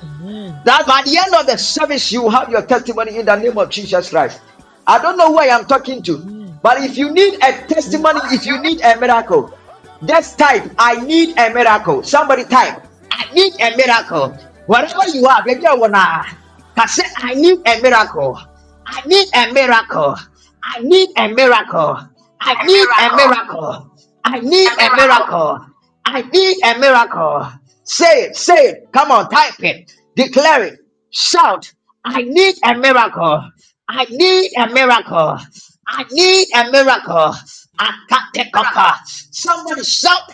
that 0.64 0.84
by 0.86 1.02
the 1.04 1.18
end 1.24 1.34
of 1.34 1.46
the 1.46 1.56
service, 1.56 2.10
you 2.12 2.28
have 2.28 2.48
your 2.50 2.62
testimony 2.62 3.16
in 3.18 3.26
the 3.26 3.36
name 3.36 3.58
of 3.58 3.70
Jesus 3.70 4.10
Christ. 4.10 4.40
I 4.86 5.00
don't 5.00 5.16
know 5.16 5.28
who 5.28 5.38
I 5.38 5.46
am 5.46 5.64
talking 5.66 6.02
to, 6.04 6.18
but 6.62 6.82
if 6.82 6.96
you 6.96 7.10
need 7.12 7.34
a 7.42 7.66
testimony, 7.66 8.20
if 8.32 8.46
you 8.46 8.60
need 8.60 8.80
a 8.80 8.98
miracle, 8.98 9.56
just 10.06 10.38
type, 10.38 10.70
I 10.78 11.00
need 11.04 11.38
a 11.38 11.52
miracle. 11.52 12.02
Somebody 12.02 12.44
type, 12.44 12.86
I 13.12 13.32
need 13.34 13.52
a 13.60 13.76
miracle. 13.76 14.36
Wherever 14.70 15.08
you 15.12 15.26
are, 15.26 15.42
baby, 15.44 15.66
I 15.66 15.74
wanna 15.74 16.24
say, 16.86 17.02
I 17.16 17.34
need 17.34 17.58
a 17.66 17.82
miracle. 17.82 18.40
I 18.86 19.04
need 19.04 19.26
a 19.34 19.52
miracle. 19.52 20.14
I 20.62 20.80
need 20.80 21.08
a 21.16 21.28
miracle. 21.34 21.98
I 22.40 22.64
need 22.64 22.86
a 23.00 23.16
miracle. 23.16 23.90
I 24.24 24.38
need 24.38 24.68
a 24.68 24.94
miracle. 24.94 25.66
I 26.06 26.22
need 26.22 26.56
a 26.62 26.78
miracle. 26.78 27.48
Say 27.82 28.26
it, 28.26 28.36
say 28.36 28.54
it. 28.68 28.92
Come 28.92 29.10
on, 29.10 29.28
type 29.28 29.54
it. 29.58 29.92
Declare 30.14 30.62
it. 30.62 30.78
Shout, 31.10 31.72
I 32.04 32.22
need 32.22 32.54
a 32.64 32.78
miracle. 32.78 33.42
I 33.88 34.04
need 34.04 34.52
a 34.56 34.68
miracle. 34.68 35.36
I 35.88 36.04
need 36.12 36.46
a 36.54 36.70
miracle. 36.70 37.34
I 37.76 37.92
can't 38.08 38.34
take 38.34 38.52
Akatekaka. 38.52 38.98
Somebody 39.32 39.82
shout 39.82 40.30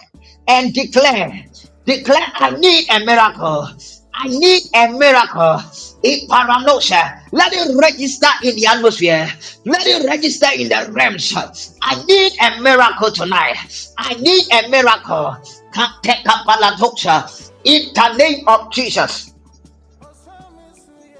and 0.47 0.75
declare. 0.75 1.47
Declare, 1.87 2.33
I 2.35 2.51
need 2.51 2.91
a 2.91 2.99
miracle. 3.03 3.71
I 4.19 4.29
need 4.29 4.63
a 4.75 4.89
miracle. 4.93 5.61
Iparanosa. 6.03 7.21
Let 7.33 7.53
it 7.53 7.77
register 7.77 8.29
in 8.43 8.57
the 8.57 8.67
atmosphere. 8.67 9.29
Let 9.65 9.87
it 9.87 10.07
register 10.07 10.49
in 10.57 10.69
the 10.69 10.91
realms. 10.93 11.35
I 11.83 12.03
need 12.05 12.33
a 12.41 12.61
miracle 12.61 13.11
tonight. 13.13 13.57
I 13.99 14.15
need 14.15 14.47
a 14.53 14.69
miracle. 14.69 15.37
Katekapaladosa. 15.73 17.53
In 17.65 17.93
the 17.93 18.17
name 18.17 18.49
of 18.49 18.73
Jesus. 18.73 19.35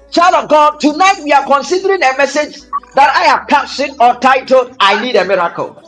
Child 0.09 0.35
of 0.35 0.49
God, 0.49 0.79
tonight 0.79 1.21
we 1.23 1.31
are 1.33 1.45
considering 1.45 2.01
a 2.01 2.17
message 2.17 2.61
that 2.95 3.13
I 3.13 3.25
have 3.25 3.47
captioned 3.47 3.97
or 3.99 4.15
titled, 4.15 4.75
I 4.79 4.99
Need 5.03 5.15
a 5.17 5.25
Miracle. 5.25 5.83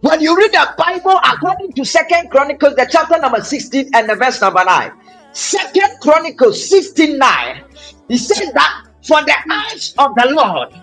When 0.00 0.20
you 0.20 0.36
read 0.36 0.52
the 0.52 0.74
Bible 0.76 1.20
according 1.22 1.74
to 1.74 1.84
Second 1.84 2.30
Chronicles, 2.30 2.74
the 2.74 2.88
chapter 2.90 3.18
number 3.18 3.42
16 3.42 3.90
and 3.94 4.08
the 4.08 4.16
verse 4.16 4.40
number 4.40 4.64
9. 4.64 4.92
Second 5.32 6.00
Chronicles 6.00 6.68
16 6.68 7.18
9. 7.18 7.64
He 8.08 8.18
said 8.18 8.52
that 8.54 8.86
for 9.02 9.22
the 9.22 9.34
eyes 9.50 9.94
of 9.98 10.14
the 10.14 10.30
Lord 10.30 10.74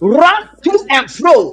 run 0.00 0.48
to 0.62 0.86
and 0.90 1.10
fro 1.10 1.52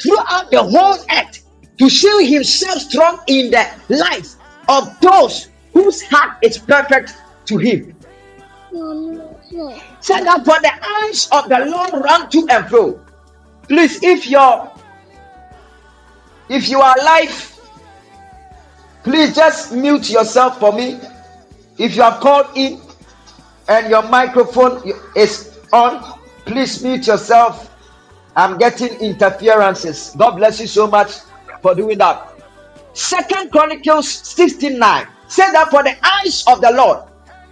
throughout 0.00 0.50
the 0.50 0.62
whole 0.62 0.96
earth 1.10 1.44
to 1.78 1.88
show 1.88 2.18
himself 2.18 2.78
strong 2.82 3.18
in 3.26 3.50
the 3.50 3.66
life 3.88 4.34
of 4.68 4.98
those 5.00 5.48
whose 5.72 6.02
heart 6.02 6.38
is 6.42 6.58
perfect 6.58 7.16
to 7.46 7.58
him. 7.58 7.96
Said 10.00 10.24
that 10.24 10.44
for 10.44 10.60
the 10.60 10.72
eyes 11.02 11.28
of 11.32 11.48
the 11.48 11.66
Lord 11.66 12.04
run 12.04 12.30
to 12.30 12.46
and 12.50 12.68
fro. 12.68 13.00
Please, 13.68 14.02
if 14.02 14.28
you're 14.28 14.70
if 16.48 16.68
you 16.68 16.80
are 16.80 16.94
alive, 17.00 17.58
please 19.04 19.34
just 19.34 19.72
mute 19.72 20.10
yourself 20.10 20.58
for 20.58 20.72
me. 20.72 21.00
If 21.82 21.96
you 21.96 22.02
have 22.02 22.20
called 22.20 22.46
in 22.54 22.80
and 23.66 23.90
your 23.90 24.04
microphone 24.04 24.88
is 25.16 25.58
on, 25.72 26.16
please 26.44 26.80
mute 26.80 27.08
yourself. 27.08 27.74
I'm 28.36 28.56
getting 28.56 28.94
interferences. 29.00 30.14
God 30.16 30.36
bless 30.36 30.60
you 30.60 30.68
so 30.68 30.86
much 30.86 31.10
for 31.60 31.74
doing 31.74 31.98
that. 31.98 32.40
Second 32.92 33.50
Chronicles 33.50 34.08
69 34.08 35.08
said 35.26 35.50
that 35.54 35.70
for 35.70 35.82
the 35.82 35.96
eyes 36.06 36.44
of 36.46 36.60
the 36.60 36.70
Lord 36.70 37.02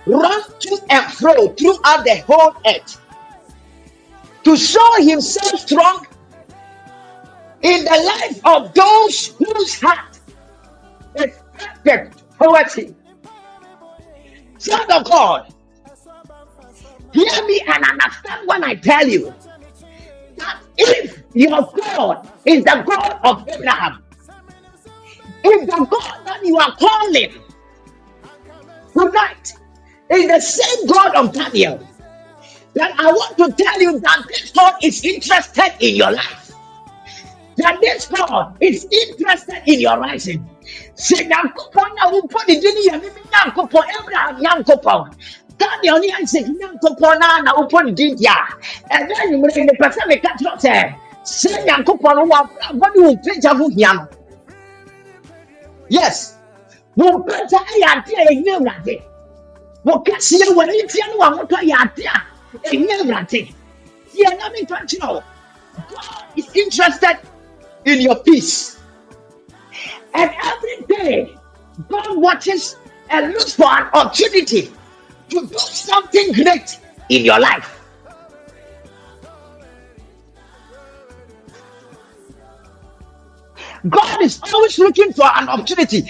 run 0.06 0.42
to 0.60 0.78
and 0.90 1.12
fro 1.12 1.48
throughout 1.48 2.04
the 2.04 2.22
whole 2.24 2.54
earth 2.68 3.00
to 4.44 4.56
show 4.56 5.02
himself 5.02 5.60
strong 5.60 6.06
in 7.62 7.82
the 7.82 8.20
life 8.20 8.40
of 8.46 8.72
those 8.74 9.34
whose 9.38 9.80
heart 9.80 10.20
is 11.16 11.36
perfect 11.82 12.22
towards 12.40 12.74
him. 12.74 12.94
Son 14.60 14.92
of 14.92 15.04
God, 15.04 15.54
hear 17.14 17.46
me 17.46 17.62
and 17.66 17.82
understand 17.82 18.46
when 18.46 18.62
I 18.62 18.74
tell 18.74 19.08
you 19.08 19.32
that 20.36 20.60
if 20.76 21.22
your 21.32 21.72
God 21.74 22.28
is 22.44 22.62
the 22.64 22.84
God 22.86 23.20
of 23.24 23.48
Abraham, 23.48 24.04
if 25.42 25.66
the 25.66 25.86
God 25.86 26.26
that 26.26 26.44
you 26.44 26.58
are 26.58 26.76
calling 26.76 27.32
tonight 28.92 29.54
is 30.10 30.28
the 30.28 30.40
same 30.40 30.86
God 30.86 31.16
of 31.16 31.32
Daniel, 31.32 31.80
then 32.74 32.92
I 32.98 33.12
want 33.12 33.38
to 33.38 33.64
tell 33.64 33.80
you 33.80 33.98
that 34.00 34.24
this 34.28 34.50
God 34.50 34.74
is 34.82 35.02
interested 35.02 35.72
in 35.80 35.96
your 35.96 36.12
life. 36.12 36.52
That 37.56 37.80
this 37.80 38.08
God 38.08 38.58
is 38.60 38.86
interested 38.90 39.62
in 39.66 39.80
your 39.80 39.98
rising. 39.98 40.46
Sɛ 41.06 41.16
nyankopɔn 41.30 41.88
na 41.96 42.04
wopɔ 42.12 42.38
ne 42.46 42.54
din 42.60 42.76
yɛ 42.86 42.94
meme 43.02 43.20
nyankopɔn 43.32 43.84
Abraham 43.98 44.36
nyankopɔn. 44.44 45.00
Daniel 45.58 45.98
ne 46.00 46.08
Isaac 46.20 46.46
nyankopɔn 46.60 47.18
na 47.20 47.40
na 47.44 47.50
wopɔ 47.56 47.78
ne 47.86 47.92
din 47.92 48.14
deɛ 48.16 48.36
a 48.90 48.96
ɛnɛ 48.96 49.12
anwummere 49.22 49.60
mepɛ 49.68 49.86
sɛ 49.96 50.02
meka 50.10 50.30
kyerɛ 50.38 50.56
sɛ 50.64 50.72
sɛ 51.24 51.50
nyankopɔn 51.66 52.14
no 52.16 52.22
wɔabrabɔ 52.30 52.86
ne 52.94 53.00
wo 53.04 53.10
mpagya 53.16 53.52
ho 53.58 53.68
hia 53.68 53.92
no. 53.94 54.04
Yes. 55.88 56.36
Wo 56.96 57.06
mpɛsɛ 57.18 57.58
ɛyɛ 57.72 57.88
ade 57.92 58.12
a 58.20 58.22
ɛnyɛ 58.32 58.52
awurade. 58.58 58.94
Wo 59.84 59.94
kɛseɛ 60.04 60.48
wɔ 60.56 60.62
ne 60.66 60.72
w'ahotɔ 61.18 61.58
yɛ 61.70 61.76
ade 61.84 62.04
a 62.12 62.16
ɛnyɛ 62.68 62.94
awurade. 63.00 63.40
Yɛ 64.20 64.28
na 64.38 64.50
menka 64.52 64.76
nkyerɛ 64.84 65.08
wo. 65.14 65.22
God 65.88 66.24
is 66.36 66.46
interested 66.54 67.16
in 67.86 68.02
your 68.02 68.16
peace 68.16 68.79
and 70.14 70.30
every 70.42 70.82
day 70.88 71.36
god 71.88 72.16
watches 72.16 72.76
and 73.10 73.32
looks 73.32 73.54
for 73.54 73.66
an 73.66 73.88
opportunity 73.92 74.70
to 75.28 75.46
do 75.46 75.58
something 75.58 76.32
great 76.32 76.78
in 77.08 77.24
your 77.24 77.38
life. 77.40 77.76
God 83.88 84.22
is 84.22 84.40
always 84.52 84.78
looking 84.78 85.12
for 85.12 85.24
an 85.24 85.48
opportunity. 85.48 86.02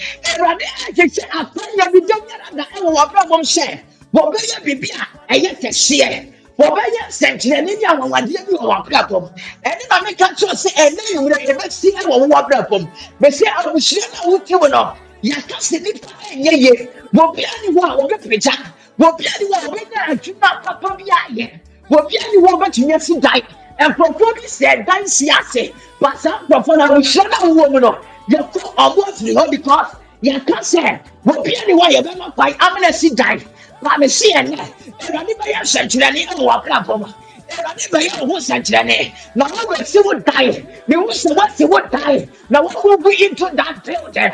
Wɔbɛyɛ 6.60 7.00
nsɛnkyerɛnne 7.08 7.72
bi 7.80 7.84
a 7.90 7.92
wɔwadeɛ 8.00 8.40
bi 8.46 8.52
wɔ 8.60 8.64
w'abrabɔm 8.70 9.24
ɛne 9.68 9.82
na 9.90 9.96
meka 10.04 10.26
kyerɛ 10.38 10.54
sɛ 10.62 10.70
ɛnɛ 10.84 11.02
nwura 11.16 11.38
yɛbɛsi 11.48 11.88
ɛwɔ 12.00 12.14
wo 12.20 12.26
w'abrabɔm 12.32 12.82
bɛsɛ 13.20 13.44
abusua 13.58 14.04
no 14.12 14.18
a 14.20 14.30
wote 14.30 14.50
mu 14.60 14.68
no 14.68 14.82
yɛaka 15.24 15.56
sɛ 15.68 15.76
nipa 15.84 16.08
ɛnyɛ 16.32 16.52
yie 16.64 16.72
wɔbia 17.16 17.50
ne 17.62 17.68
hɔ 17.76 17.80
a 17.88 17.96
wɔbɛpagya 18.00 18.54
wɔbia 19.00 19.32
ne 19.40 19.44
hɔ 19.48 19.54
a 19.56 19.60
wɔbɛnya 19.68 20.00
adwuma 20.12 20.48
papa 20.64 20.88
bi 20.98 21.04
ayɛ 21.20 21.46
wɔbia 21.90 22.22
ne 22.32 22.36
hɔ 22.42 22.48
a 22.48 22.56
wɔbɛtumi 22.56 22.94
asi 22.94 23.14
dan 23.20 23.40
nkurɔfoɔ 23.80 24.34
bi 24.36 24.44
sɛ 24.58 24.86
dan 24.86 25.06
si 25.08 25.30
ase 25.30 25.72
but 26.00 26.18
saa 26.18 26.38
nkurɔfoɔ 26.44 26.76
no 26.76 26.84
ahohyɛ 26.84 27.24
no 27.30 27.36
a 27.36 27.48
wowɔ 27.54 27.72
mu 27.72 27.80
no 27.80 27.90
yɛkɔ 28.28 28.60
ɔmo 28.84 29.00
afiri 29.08 29.32
hɔ 29.34 29.50
because 29.50 29.88
yɛka 30.22 30.56
sɛ 30.72 31.00
wɔbia 31.24 31.60
ne 31.66 31.72
hɔ 31.72 31.82
a 31.88 32.02
yɛbɛma 32.02 32.92
si 32.92 33.10
dan 33.14 33.40
maame 33.82 34.08
si 34.08 34.28
ɛnɛ 34.38 34.56
awurade 35.02 35.32
bɛyɛ 35.40 35.60
nsɛnkyerɛnne 35.64 36.20
ɛwɔ 36.32 36.42
w'abrabɔ 36.48 36.94
mu 37.00 37.06
awurade 37.50 37.84
bɛyɛ 37.92 38.12
wo 38.20 38.26
ho 38.26 38.36
nsɛnkyerɛnne 38.38 39.12
na 39.34 39.44
wɔbɛsi 39.46 39.98
wo 40.04 40.12
dan 40.28 40.48
ne 40.88 40.96
wo 40.96 41.08
sɛ 41.10 41.30
wɔasi 41.36 41.64
wo 41.68 41.78
dan 41.92 42.28
na 42.50 42.60
wɔmove 42.60 43.10
into 43.26 43.46
that 43.56 43.76
building 43.84 44.32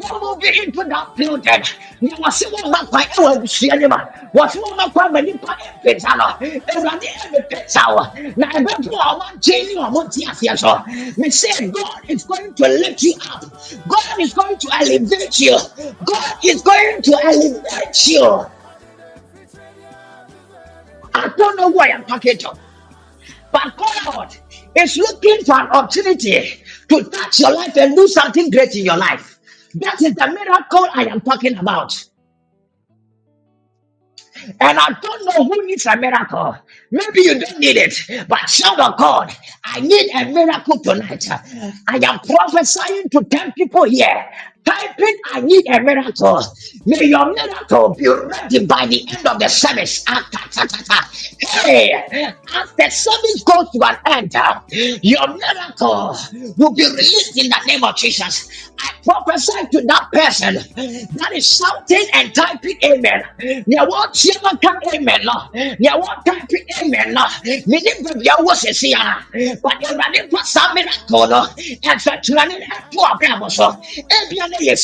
wɔmove 0.00 0.48
into 0.64 0.82
that 0.84 1.06
building 1.16 1.62
na 2.00 2.16
wɔse 2.16 2.44
wo 2.52 2.58
mma 2.68 2.80
kwan 2.88 3.04
ɛwɔ 3.16 3.28
abusua 3.36 3.76
no 3.80 3.88
ma 3.88 3.98
wɔse 4.34 4.56
wo 4.62 4.70
mma 4.74 4.90
kwan 4.92 5.12
ma 5.12 5.20
nipa 5.20 5.52
ɛmpeta 5.84 6.16
no 6.16 6.26
awurade 6.72 7.08
ɛmepeta 7.24 7.84
wo 7.94 8.02
na 8.36 8.46
ɛbɛpo 8.48 8.96
a 8.96 9.06
ɔmagye 9.12 9.56
ne 9.66 9.74
ɔmo 9.86 10.00
te 10.12 10.24
aseɛ 10.24 10.56
so. 10.58 10.72
Me 11.18 11.28
say 11.30 11.68
god 11.68 12.00
is 12.08 12.24
going 12.24 12.52
to 12.54 12.66
lift 12.68 13.02
you 13.02 13.14
up. 13.30 13.44
God 13.88 14.20
is 14.20 14.32
going 14.32 14.56
to 14.56 14.68
elevate 14.80 15.38
you. 15.38 15.56
God 16.04 16.34
is 16.42 16.62
going 16.62 17.02
to 17.02 17.12
elevate 17.24 18.06
you 18.08 18.46
I 21.24 21.30
don't 21.36 21.56
know 21.56 21.70
who 21.72 21.80
I 21.80 21.88
am 21.88 22.04
talking 22.04 22.38
to. 22.38 22.54
But 23.52 23.76
God 23.76 24.36
is 24.74 24.96
looking 24.96 25.44
for 25.44 25.60
an 25.60 25.68
opportunity 25.68 26.62
to 26.88 27.04
touch 27.04 27.40
your 27.40 27.54
life 27.54 27.76
and 27.76 27.96
do 27.96 28.08
something 28.08 28.50
great 28.50 28.74
in 28.76 28.84
your 28.84 28.96
life. 28.98 29.38
That 29.76 30.00
is 30.02 30.14
the 30.14 30.26
miracle 30.28 30.88
I 30.94 31.06
am 31.06 31.20
talking 31.20 31.56
about. 31.58 32.04
And 34.60 34.78
I 34.78 34.88
don't 35.02 35.24
know 35.26 35.44
who 35.44 35.66
needs 35.66 35.86
a 35.86 35.96
miracle. 35.96 36.56
Maybe 36.90 37.22
you 37.22 37.38
don't 37.38 37.58
need 37.58 37.76
it, 37.76 38.28
but 38.28 38.38
child 38.46 38.80
of 38.80 38.98
God, 38.98 39.34
I 39.64 39.80
need 39.80 40.10
a 40.14 40.26
miracle 40.32 40.78
tonight. 40.80 41.26
I 41.88 41.96
am 41.96 42.20
prophesying 42.20 43.08
to 43.10 43.24
10 43.24 43.52
people 43.52 43.84
here. 43.84 44.26
Typing, 44.66 45.16
I 45.32 45.40
need 45.40 45.64
a 45.68 45.80
miracle. 45.80 46.42
May 46.84 47.04
your 47.06 47.32
miracle 47.32 47.94
be 47.94 48.08
ready 48.08 48.66
by 48.66 48.86
the 48.86 49.06
end 49.16 49.26
of 49.26 49.38
the 49.38 49.48
service. 49.48 50.04
Ah. 50.08 50.28
Hey, 51.40 51.92
as 51.92 52.72
the 52.78 52.90
service 52.90 53.42
goes 53.44 53.70
to 53.70 53.80
an 53.84 53.96
end, 54.06 54.34
uh, 54.36 54.60
your 55.02 55.26
miracle 55.28 56.16
will 56.56 56.72
be 56.74 56.84
released 56.84 57.36
in 57.38 57.48
the 57.48 57.60
name 57.66 57.84
of 57.84 57.96
Jesus. 57.96 58.70
I 58.78 58.90
prophesy 59.04 59.66
to 59.72 59.82
that 59.86 60.08
person 60.12 60.54
that 61.16 61.32
is 61.34 61.46
shouting 61.56 62.06
and 62.14 62.34
typing 62.34 62.76
amen. 62.84 63.22
You 63.66 63.84
want 63.84 64.14
to 64.14 64.58
come 64.62 64.78
amen. 64.94 65.20
no? 65.24 65.48
You 65.78 65.90
want 65.98 66.24
typing 66.26 66.64
amen. 66.82 67.16
Meaning, 67.66 68.06
I 68.06 68.42
was 68.42 68.64
a 68.64 68.74
seer, 68.74 68.96
but 69.62 69.80
you're 69.80 69.96
running 69.96 70.28
for 70.30 70.42
some 70.44 70.74
miracle. 70.74 71.46
And 71.84 72.00
so, 72.00 72.12
to 72.22 72.34
run 72.34 72.50
to 72.50 73.00
a 73.00 73.18
Ebia 74.60 74.76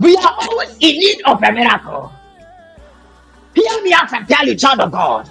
We 0.01 0.17
are 0.17 0.37
always 0.41 0.71
in 0.81 0.99
need 0.99 1.23
of 1.25 1.43
a 1.43 1.53
miracle. 1.53 2.13
Hear 3.55 3.83
me 3.83 3.93
out 3.93 4.13
and 4.13 4.29
tell 4.29 4.47
you, 4.47 4.55
child 4.57 4.81
of 4.81 4.91
God. 4.93 5.31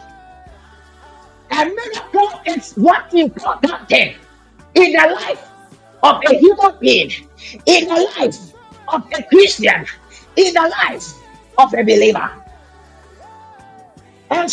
A 1.52 1.66
miracle 1.66 2.42
is 2.48 2.74
one 2.74 3.04
important 3.12 3.90
thing 3.90 4.16
in 4.76 4.92
the 4.94 5.16
life 5.16 5.48
of 6.02 6.22
a 6.30 6.36
human 6.38 6.74
being, 6.80 7.12
in 7.66 7.88
the 7.88 8.10
life 8.18 8.54
of 8.88 9.04
a 9.14 9.24
Christian, 9.24 9.86
in 10.36 10.54
the 10.54 10.74
life 10.84 11.14
of 11.58 11.74
a 11.74 11.84
believer. 11.84 12.32
And 14.30 14.52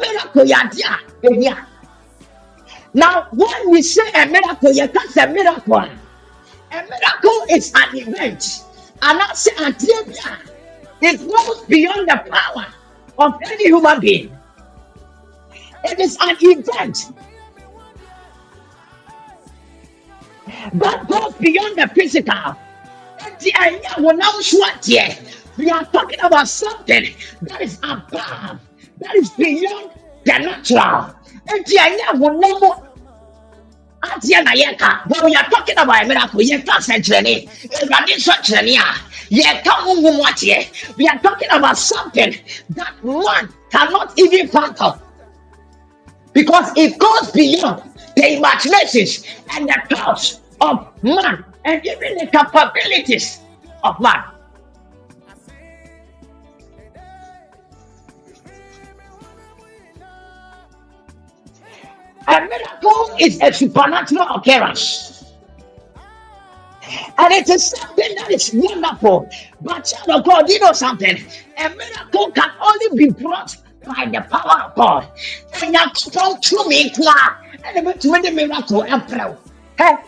miracle. 0.00 0.44
Now, 2.94 3.28
when 3.32 3.70
we 3.70 3.82
say 3.82 4.08
a 4.14 4.26
miracle, 4.26 4.72
yeah, 4.72 4.86
that's 4.86 5.16
a 5.16 5.26
miracle. 5.28 5.76
A 5.76 5.88
miracle 6.70 7.46
is 7.50 7.72
an 7.74 7.96
event. 7.96 8.64
And 9.02 9.18
that's 9.20 9.46
a 9.46 9.72
trivia. 9.72 10.38
It 11.00 11.18
goes 11.28 11.64
beyond 11.64 12.08
the 12.08 12.30
power 12.30 12.66
of 13.18 13.34
any 13.44 13.64
human 13.66 14.00
being. 14.00 14.36
It 15.84 15.98
is 15.98 16.16
an 16.20 16.36
event 16.40 17.12
that 20.74 21.08
goes 21.08 21.34
beyond 21.34 21.76
the 21.76 21.88
physical. 21.94 22.56
Eh. 23.46 25.16
We 25.58 25.70
are 25.70 25.84
talking 25.84 26.20
about 26.22 26.48
something 26.48 27.14
that 27.42 27.60
is 27.60 27.78
above, 27.82 28.58
that 29.00 29.14
is 29.16 29.30
beyond 29.30 29.90
the 30.24 30.38
natural. 30.38 31.14
Adeɛ 31.48 31.98
na 34.80 35.00
but 35.06 35.24
we 35.24 35.34
are 35.34 35.44
talking 35.44 35.78
about 35.78 36.04
a 36.04 36.08
miracle. 36.08 36.40
Yɛka 36.40 36.74
nsɛnkyerɛnne 36.80 37.48
awurade 37.78 38.12
nsɛnkyerɛnne 38.18 38.74
a 38.78 38.86
yɛka 39.30 39.72
honhom 39.84 40.96
we 40.96 41.06
are 41.06 41.18
talking 41.18 41.48
about 41.52 41.78
something 41.78 42.34
that 42.70 42.92
man 43.04 43.48
cannot 43.70 44.12
even 44.18 44.48
fathom. 44.48 44.98
Because 46.32 46.72
it 46.76 46.98
goes 46.98 47.30
beyond 47.30 47.82
the 48.16 48.36
imaginations 48.38 49.24
and 49.54 49.68
the 49.68 49.94
thoughts 49.94 50.40
of 50.60 50.88
man 51.02 51.44
and 51.64 51.84
even 51.86 52.18
the 52.18 52.26
capabilities 52.26 53.40
of 53.84 53.98
man 54.00 54.24
a 62.28 62.40
miracle 62.40 63.16
is 63.18 63.40
a 63.42 63.52
supernatural 63.52 64.26
occurrence 64.36 65.12
and 67.18 67.32
it 67.32 67.48
is 67.48 67.70
something 67.70 68.14
that 68.16 68.30
is 68.30 68.50
wonderful. 68.52 69.28
But 69.60 69.82
child 69.82 70.20
of 70.20 70.24
God, 70.26 70.48
you 70.48 70.58
know 70.60 70.72
something? 70.72 71.16
A 71.58 71.68
miracle 71.70 72.30
can 72.32 72.50
only 72.60 73.06
be 73.06 73.10
brought 73.10 73.56
by 73.84 74.06
the 74.06 74.20
power 74.30 74.64
of 74.64 74.74
God. 74.74 75.08
And 75.62 75.72
you 75.72 76.10
come 76.10 76.40
to 76.40 76.68
me, 76.68 76.92
and 77.64 77.86
the 77.86 77.92
to 77.92 78.22
the 78.22 78.30
miracle 78.30 78.82
emperor. 78.82 79.36
Ɛ 79.36 79.51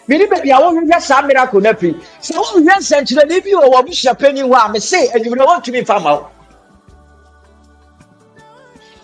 mini 0.08 0.26
baabi 0.26 0.50
a 0.50 0.58
wɔhwehwɛ 0.60 1.00
saa 1.02 1.22
miracle 1.22 1.60
no 1.60 1.70
afi 1.70 1.94
sɛ 2.20 2.32
wohwehwɛ 2.36 2.74
nsɛnkyerɛnne 2.78 3.44
bi 3.44 3.50
wɔ 3.50 3.66
wɔ 3.72 3.86
bishop 3.86 4.22
anim 4.22 4.46
hɔ 4.48 4.66
a 4.66 4.68
mese 4.72 4.94
anwummerɛ 5.14 5.46
wɔntumi 5.46 5.82
mfa 5.82 6.02
ma 6.02 6.14
wo 6.14 6.30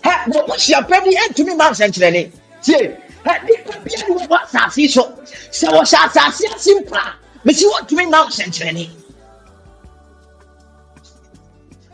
Ɛ 0.04 0.12
wɔ 0.32 0.46
bishop 0.46 0.90
ani 0.92 1.16
antumi 1.16 1.56
ma 1.56 1.70
nsɛnkyerɛnne 1.70 2.30
tie 2.62 2.96
Ɛ, 3.24 3.44
nipa 3.44 3.78
bia 3.84 3.98
ne 4.08 4.14
wɔwɔ 4.16 4.36
asase 4.44 4.76
yi 4.78 4.88
so. 4.88 5.04
Sɛ 5.50 5.68
wɔhyɛ 5.68 5.98
asase 6.06 6.44
ase 6.54 6.68
mpo 6.80 6.96
a 6.96 7.14
mesi 7.44 7.64
wɔtumi 7.66 8.08
nam 8.11 8.26
nsɛnkyerɛnne 8.28 8.88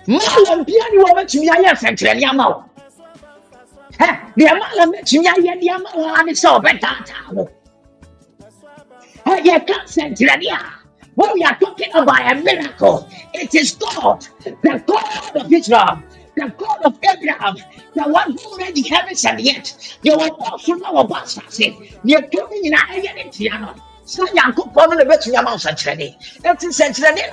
maalam 0.08 0.64
bia 0.66 0.84
ne 0.92 1.02
wɔbɛtumi 1.04 1.48
ayɛ 1.48 1.72
nsɛnkyerɛnne 1.74 2.28
ama 2.30 2.48
wo 2.50 2.64
Ɛ, 3.98 4.08
deɛ 4.36 4.52
maalam 4.60 4.92
bɛtumi 4.92 5.26
ayɛ 5.26 5.60
de 5.60 5.68
ama 5.70 5.88
wo 5.94 6.04
ara 6.14 6.24
ne 6.24 6.32
sɛ 6.32 6.48
ɔbɛtaataa 6.60 7.32
wo 7.32 7.48
Yɛka 9.26 9.74
nsɛnkyerɛnne 9.84 10.52
a 10.52 10.86
When 11.16 11.32
we 11.32 11.42
are 11.42 11.58
talking 11.58 11.90
about 11.94 12.30
a 12.30 12.34
miracle, 12.42 13.08
it 13.32 13.54
is 13.54 13.72
God, 13.74 14.26
the 14.44 14.82
God 14.86 15.36
of 15.36 15.52
Israel, 15.52 16.02
the 16.36 16.52
God 16.58 16.82
of 16.84 16.98
Abraham, 17.02 17.56
the 17.94 18.02
one 18.02 18.36
who 18.36 18.58
made 18.58 18.74
the 18.74 18.82
heavens 18.82 19.24
and 19.24 19.38
the 19.38 19.50
earth. 19.56 19.98
You 20.02 20.16
will 20.16 20.36
also 20.40 20.74
know 20.74 20.98
about 20.98 21.28
something. 21.28 21.88
You 22.04 22.20
told 22.20 22.50
me 22.50 22.60
in 22.64 22.74
a 22.74 22.78
alien 22.92 23.30
piano. 23.30 23.74
So, 24.04 24.26
Yankupon 24.26 24.92
and 24.92 25.00
the 25.00 25.04
best 25.06 25.26
amount 25.26 25.64
of 25.64 25.76
training. 25.76 26.14
It 26.44 26.62
is 26.62 26.80
a 26.80 26.92
training. 26.92 27.30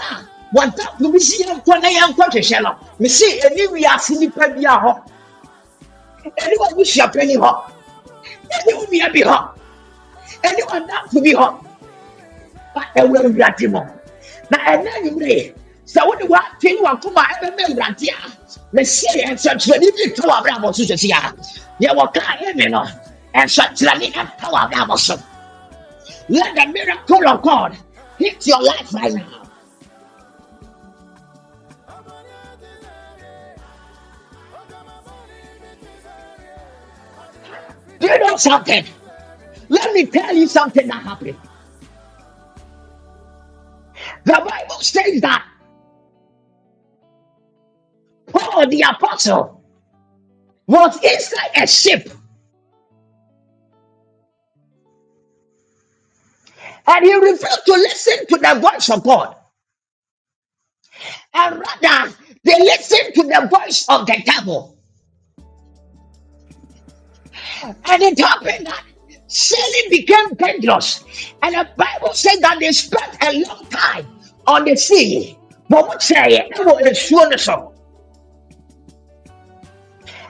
One 0.53 0.71
time, 0.71 1.11
we 1.11 1.19
see 1.19 1.43
a 1.49 1.59
corner 1.59 1.89
young 1.89 2.13
quotation. 2.13 2.65
We 2.99 3.09
see 3.09 3.41
a 3.43 3.49
new 3.49 3.73
reaction 3.73 4.23
in 4.23 4.31
Pabia. 4.31 5.03
Anyone 6.37 6.77
wish 6.77 6.95
your 6.95 7.09
penny 7.09 7.35
hop. 7.35 7.73
Anyone 8.61 9.11
be 9.11 9.21
hop. 9.21 9.59
Anyone 10.43 10.87
not 10.87 11.11
to 12.75 12.81
be 12.81 12.85
hop. 12.85 12.93
But 12.95 13.01
I 13.01 13.05
will 13.05 13.31
grant 13.33 13.59
him. 13.61 13.71
Now, 13.71 14.59
and 14.65 14.85
then 14.85 15.05
you 15.05 15.17
may. 15.17 15.53
So, 15.85 16.05
what 16.05 16.19
do 16.19 16.25
you 16.69 16.81
want 16.83 17.01
to 17.01 17.09
come 17.09 17.17
out 17.17 17.43
and 17.43 17.59
remember? 17.59 17.83
mesi 18.73 19.05
nsɛnkyerɛnne 19.33 19.89
bi 19.95 20.05
ka 20.15 20.23
wɔ 20.27 20.33
abrabɔ 20.39 20.73
so 20.75 20.83
sɛsi 20.83 21.09
a 21.13 21.19
yɛwɔ 21.83 22.13
kaa 22.13 22.37
ɛmi 22.41 22.69
no 22.71 22.81
nsɛnkyerɛnne 23.35 24.07
ɛka 24.13 24.47
wɔ 24.53 24.57
abrabɔ 24.65 24.97
so 24.97 25.15
let 26.29 26.55
the 26.55 26.65
miracle 26.67 27.27
of 27.27 27.41
God 27.43 27.77
hit 28.17 28.47
your 28.47 28.61
life 28.61 28.93
right 28.93 29.13
now. 29.13 29.41
Do 37.99 38.07
you 38.07 38.19
know 38.19 38.37
something? 38.37 38.85
Let 39.69 39.93
me 39.93 40.05
tell 40.05 40.33
you 40.33 40.47
something 40.47 40.87
that 40.87 41.03
happened. 41.03 41.37
The 44.25 44.33
Bible 44.33 44.79
says 44.79 45.21
that 45.21 45.45
Paul 48.27 48.67
the 48.67 48.81
apostle 48.81 49.63
was 50.67 50.95
inside 51.03 51.51
a 51.55 51.67
ship 51.67 52.09
and 56.87 57.05
he 57.05 57.13
refused 57.15 57.65
to 57.65 57.71
listen 57.73 58.25
to 58.27 58.37
the 58.37 58.59
voice 58.59 58.89
of 58.89 59.03
God. 59.03 59.35
And 61.33 61.61
rather, 61.81 62.13
they 62.43 62.59
listened 62.59 63.15
to 63.15 63.23
the 63.23 63.47
voice 63.49 63.85
of 63.89 64.05
the 64.05 64.21
devil. 64.25 64.77
And 67.63 68.03
it 68.03 68.19
happened 68.19 68.67
that 68.67 68.83
sailing 69.33 69.89
became 69.89 70.33
dangerous. 70.35 71.03
And 71.41 71.55
the 71.55 71.67
Bible 71.75 72.13
said 72.13 72.37
that 72.41 72.57
they 72.59 72.71
spent 72.71 73.17
a 73.23 73.43
long 73.43 73.65
time 73.65 74.07
on 74.47 74.65
the 74.65 74.75
sea. 74.75 75.37
But 75.69 75.87
what 75.87 76.03
say 76.03 76.45
it? 76.45 77.73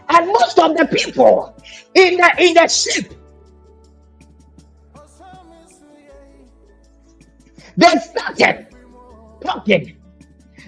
and 0.09 0.27
most 0.27 0.59
of 0.59 0.77
the 0.77 0.85
people 0.85 1.55
in 1.95 2.17
the 2.17 2.29
in 2.39 2.53
the 2.53 2.67
ship 2.67 3.13
they 7.77 7.87
started 7.99 8.67
talking 9.41 9.97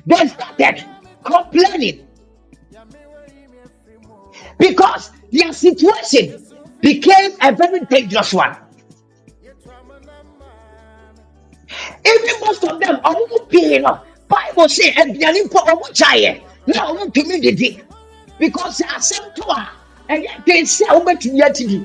they 0.05 0.27
started 0.27 0.85
complaining 1.23 2.07
because 4.57 5.11
their 5.31 5.53
situation 5.53 6.41
became 6.81 7.31
a 7.41 7.51
very 7.51 7.79
dangerous 7.85 8.33
one. 8.33 8.55
Even 12.05 12.35
most 12.41 12.63
of 12.63 12.79
them 12.79 12.95
ọmọ 13.03 13.49
pii 13.49 13.79
no 13.79 13.99
bible 14.29 14.69
say 14.69 14.91
ẹgbẹ̀rún 14.91 15.45
mpọ 15.49 15.59
ọmọ 15.71 15.85
jayẹ. 15.99 16.41
Na 16.67 16.79
ọmọ 16.89 17.01
ntumi 17.09 17.41
didi 17.41 17.69
because 18.39 18.81
asɛm 18.95 19.23
to 19.35 19.43
a 19.49 19.69
ɛyɛ 20.09 20.45
den 20.45 20.65
sɛ 20.65 20.85
wobɛtumi 20.95 21.41
atidi 21.47 21.77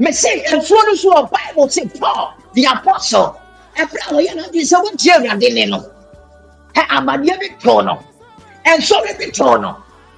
mese 0.00 0.28
nsuo 0.52 0.80
no 0.86 0.94
so 0.94 1.10
wɔ 1.14 1.30
bible 1.30 1.68
se 1.68 1.82
paul 2.00 2.34
the 2.54 2.64
apostle. 2.64 3.36
Ɛberɛ 3.76 4.10
a 4.10 4.12
wɔyɛ 4.14 4.34
no 4.36 4.42
de 4.50 4.60
sɛ 4.60 4.76
wotie 4.84 5.12
awurade 5.12 5.54
ne 5.54 5.66
no 5.66 5.78
ɛ 6.74 6.82
amadeɛ 6.96 7.38
bi 7.40 7.48
too 7.62 7.82
no 7.82 7.98
ɛnsɔre 8.66 9.18
bi 9.18 9.26
too 9.30 9.58
no 9.58 9.76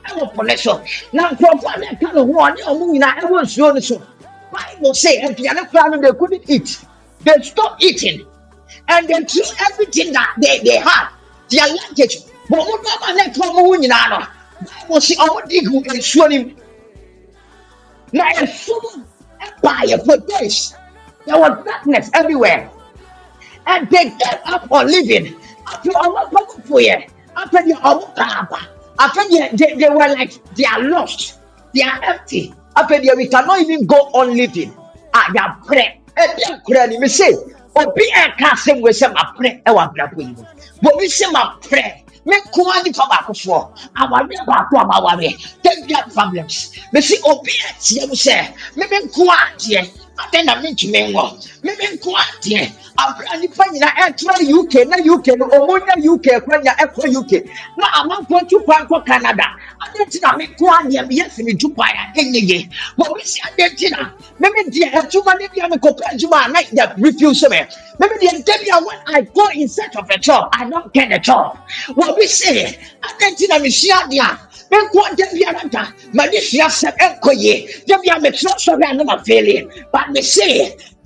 ɛwɔ 0.09 0.35
po 0.35 0.43
ne 0.43 0.57
so 0.57 0.83
na 1.13 1.31
nkurɔfoɔ 1.31 1.75
a 1.75 1.79
na 1.81 1.87
ɛka 1.93 2.15
ne 2.15 2.21
ho 2.33 2.41
a 2.45 2.51
ne 2.55 2.63
ɔmo 2.63 2.85
nyinaa 2.93 3.21
ɛwɔ 3.21 3.43
nsuo 3.43 3.75
no 3.75 3.81
so 3.81 4.03
bible 4.53 4.95
say 4.95 5.21
aduane 5.21 5.69
koraa 5.71 5.91
no 5.91 6.01
they 6.01 6.19
couldn't 6.19 6.49
eat. 6.49 6.85
They 7.25 7.33
stopped 7.43 7.83
eating. 7.83 8.27
And 8.89 9.09
they 9.09 9.21
threw 9.25 9.43
everything 9.71 10.13
that 10.13 10.35
they, 10.41 10.59
they 10.61 10.77
had. 10.79 11.09
Their 11.51 11.67
luggage. 11.69 12.17
Wɔn 12.51 12.67
mo 12.67 12.77
nneɛma 12.83 13.17
na 13.17 13.25
ɛka 13.25 13.43
ɔmo 13.47 13.61
ho 13.67 13.75
nyinaa 13.79 14.11
no 14.11 14.27
bible 14.89 15.01
say 15.01 15.15
ɔmo 15.15 15.49
dig 15.49 15.65
nsuo 15.67 16.29
no 16.31 16.39
mu 16.45 16.51
na 18.13 18.25
nsuo 18.43 18.77
no 18.83 19.05
ɛbaayɛ 19.47 20.05
for 20.05 20.17
days 20.27 20.75
there 21.27 21.39
was 21.39 21.65
darkness 21.65 22.11
everywhere. 22.15 22.69
And 23.67 23.89
they 23.91 24.05
gave 24.05 24.41
up 24.47 24.67
on 24.73 24.87
living. 24.89 25.37
After 25.69 25.91
ɔmo 25.91 26.31
kɔkɔ 26.33 26.67
poyɛ 26.67 27.09
after 27.37 27.59
deɛ 27.59 27.77
ɔmo 27.83 28.15
kaaba 28.17 28.59
after 28.99 29.21
deɛ 29.31 29.57
they 29.57 29.75
they 29.75 29.89
were 29.89 30.09
like 30.19 30.33
they 30.57 30.65
are 30.65 30.83
lost. 30.83 31.39
They 31.73 31.83
are 31.83 32.01
empty 32.03 32.53
after 32.77 32.95
deɛ 32.99 33.17
we 33.17 33.29
cannot 33.29 33.61
even 33.61 33.87
go 33.87 33.97
on 34.15 34.37
living. 34.37 34.73
Ah 35.15 35.27
yabrɛ 35.35 35.85
ɛdi 36.17 36.43
akora 36.53 36.87
ni 36.89 36.99
mi 36.99 37.09
say 37.09 37.33
obi 37.77 38.05
ɛka 38.23 38.47
asɛm 38.55 38.81
wɔ 38.83 38.91
sɛ 39.01 39.13
ma 39.15 39.23
prɛ 39.37 39.63
ɛwɔ 39.65 39.81
abrabɔ 39.87 40.19
yi 40.21 40.35
mu 40.83 40.91
obi 40.95 41.07
sɛ 41.07 41.33
ma 41.33 41.57
prɛ 41.63 41.85
me 42.27 42.37
nko 42.37 42.61
ara 42.71 42.83
nipa 42.83 43.05
baakofoɔ 43.11 43.61
awareɛ 44.01 44.45
baako 44.47 44.75
a 44.83 44.85
maware 44.91 45.31
tɛbia 45.65 46.01
problems 46.15 46.71
mesi 46.93 47.17
obi 47.25 47.53
ateɛ 47.69 48.09
mu 48.09 48.15
sɛ 48.15 48.37
me 48.77 48.85
me 48.91 48.97
nko 49.07 49.23
ara 49.31 49.51
deɛ 49.59 49.81
adɛn 50.19 50.45
na 50.47 50.55
mentumi 50.61 51.13
nwɔ 51.13 51.25
me 51.63 51.73
me 51.79 51.87
nko 51.95 52.11
ara 52.17 52.35
deɛ 52.43 52.73
abira 52.99 53.41
nipa 53.41 53.65
nyinaa 53.73 53.95
ɛtena 54.05 54.35
uk 54.59 54.75
na 54.89 54.97
uk 55.15 55.27
no 55.39 55.45
ɔmo 55.47 55.75
nya 55.87 55.95
uk 56.13 56.27
kwanya 56.45 56.73
ɛkɔ 56.83 57.17
uk 57.17 57.33
na 57.77 57.87
amanfoɔ 58.01 58.49
tu 58.49 58.61
kwan 58.61 58.87
kɔ 58.89 59.07
canada. 59.07 59.47
Adeɛ 59.83 60.05
nti 60.07 60.19
na 60.23 60.37
me 60.37 60.47
nko 60.47 60.65
ara 60.69 60.89
deɛ 60.89 61.09
meyɛ 61.09 61.31
fini 61.31 61.55
tu 61.59 61.69
kwan 61.71 61.89
a 61.89 62.19
ɛnyɛ 62.19 62.41
yie 62.49 62.69
wɔ 62.99 63.17
me 63.17 63.23
si 63.25 63.41
adeɛ 63.41 63.69
nti 63.73 63.91
na 63.91 64.11
me 64.39 64.49
me 64.55 64.63
deɛ 64.71 64.93
ɛtuma 64.93 65.39
ne 65.39 65.49
bia 65.49 65.69
me 65.69 65.77
kɔpɛ 65.77 66.03
adwuma 66.13 66.45
a 66.45 66.49
na 66.49 66.61
yɛ 66.61 66.95
refuse 66.99 67.43
me. 67.49 67.61
Me 67.99 68.07
me 68.09 68.17
deɛ 68.21 68.33
nta 68.39 68.53
bia 68.63 68.79
when 68.85 68.99
i 69.07 69.21
go 69.23 69.47
in 69.55 69.69
search 69.69 69.97
of 69.97 70.09
a 70.11 70.19
job 70.19 70.49
i 70.53 70.69
don't 70.69 70.93
get 70.93 71.13
a 71.13 71.19
job. 71.19 71.57
Wɔ 71.89 72.19
me 72.19 72.27
si 72.27 72.53
adeɛ 72.53 73.27
nti 73.33 73.49
na 73.49 73.59
me 73.59 73.71
si 73.71 73.89
adeɛ 73.91 74.21
a 74.21 74.39
menkɔ 74.71 75.17
da 75.17 75.25
biara 75.35 75.69
da 75.71 75.83
mane 76.15 76.41
sua 76.41 76.69
sɛm 76.69 76.95
yie. 77.33 77.69
Da 77.87 77.97
bia 78.03 78.19
metena 78.19 78.53
sɔre 78.59 78.85
a 78.91 78.95
na 78.95 79.05
mafeele 79.05 79.69
but 79.93 80.07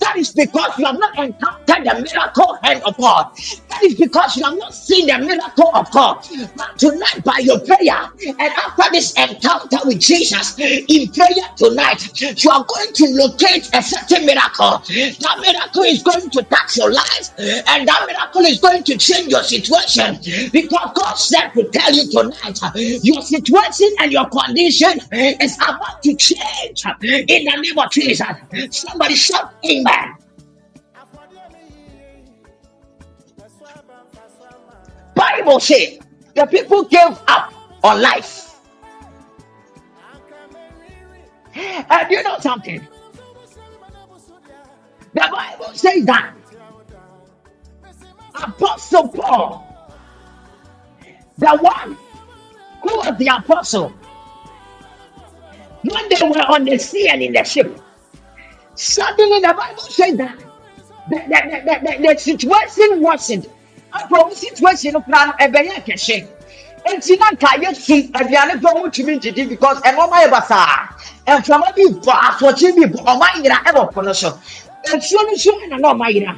that 0.00 0.16
is 0.16 0.32
because 0.32 0.78
you 0.78 0.84
have 0.86 0.98
not 0.98 1.18
encountered 1.18 1.84
the 1.84 1.94
miracle 2.12 2.58
hand 2.62 2.82
of 2.84 2.96
God. 2.96 3.30
That 3.70 3.82
is 3.84 3.94
because 3.94 4.36
you 4.36 4.44
have 4.44 4.56
not 4.58 4.74
seen 4.74 5.06
the 5.06 5.18
miracle 5.18 5.70
of 5.74 5.90
God. 5.90 6.26
But 6.56 6.78
tonight, 6.78 7.22
by 7.24 7.38
your 7.38 7.60
prayer, 7.60 8.10
and 8.26 8.40
after 8.40 8.90
this 8.92 9.12
encounter 9.14 9.78
with 9.84 10.00
Jesus 10.00 10.58
in 10.58 11.08
prayer 11.12 11.48
tonight, 11.56 12.20
you 12.20 12.50
are 12.50 12.64
going 12.64 12.92
to 12.94 13.06
locate 13.10 13.68
a 13.72 13.82
certain 13.82 14.26
miracle. 14.26 14.78
That 14.88 15.38
miracle 15.40 15.82
is 15.82 16.02
going 16.02 16.30
to 16.30 16.42
touch 16.42 16.76
your 16.76 16.92
life, 16.92 17.30
and 17.38 17.88
that 17.88 18.04
miracle 18.06 18.42
is 18.42 18.60
going 18.60 18.82
to 18.84 18.96
change 18.96 19.28
your 19.28 19.42
situation. 19.42 20.18
Because 20.52 20.90
God 20.94 21.14
said 21.14 21.50
to 21.50 21.64
tell 21.70 21.92
you 21.92 22.10
tonight, 22.10 22.58
your 23.02 23.22
situation 23.22 23.88
and 24.00 24.12
your 24.12 24.28
condition 24.28 25.00
is 25.40 25.56
about 25.56 26.02
to 26.02 26.14
change 26.16 26.84
in 27.02 27.44
the 27.44 27.56
name 27.60 27.78
of 27.78 27.90
Jesus. 27.90 28.26
Somebody 28.70 29.14
shout, 29.14 29.54
Amen. 29.86 30.14
Bible 35.14 35.60
say 35.60 36.00
the 36.34 36.46
people 36.46 36.84
gave 36.84 37.18
up 37.28 37.52
on 37.82 38.00
life. 38.00 38.56
And 41.54 42.10
you 42.10 42.22
know 42.22 42.38
something? 42.40 42.86
The 45.12 45.28
Bible 45.30 45.72
says 45.74 46.04
that 46.06 46.34
Apostle 48.34 49.08
Paul, 49.08 49.64
the 51.38 51.56
one 51.56 51.96
who 52.82 52.96
was 52.96 53.16
the 53.18 53.28
apostle, 53.28 53.90
when 55.82 56.08
they 56.08 56.26
were 56.26 56.42
on 56.48 56.64
the 56.64 56.78
sea 56.78 57.08
and 57.08 57.22
in 57.22 57.32
the 57.34 57.44
ship, 57.44 57.80
suddenly 58.74 59.40
the 59.40 59.54
Bible 59.54 59.82
says 59.82 60.16
that 60.16 60.38
the, 61.10 61.16
the, 61.16 61.40
the, 61.64 61.98
the, 62.02 62.08
the 62.14 62.18
situation 62.18 63.00
wasn't 63.00 63.46
from 64.08 64.30
situation 64.32 64.92
no 64.92 65.00
plan 65.00 65.30
ɛbɛyɛ 65.40 65.84
kɛse 65.86 66.26
nti 66.92 67.16
na 67.18 67.30
nka 67.32 67.50
yɛ 67.62 67.70
sum 67.74 68.02
aduane 68.18 68.54
pɛ 68.60 68.68
ɔmo 68.74 68.86
tumi 68.92 69.20
didi 69.20 69.44
because 69.46 69.80
ɛnɔɔma 69.82 70.16
yɛ 70.24 70.30
basaa 70.30 70.88
mframa 71.26 71.74
bi 71.76 71.82
bɔ 72.04 72.12
asɔkye 72.28 72.74
bi 72.76 72.84
bɔ 72.92 72.98
ɔmo 73.04 73.22
ayira 73.32 73.56
ɛwɔ 73.64 73.92
po 73.92 74.00
no 74.02 74.12
so 74.12 74.30
nsuo 74.92 75.20
no 75.26 75.34
so 75.36 75.52
ɛna 75.52 75.80
na 75.80 75.92
ɔmo 75.94 76.04
ayira 76.04 76.36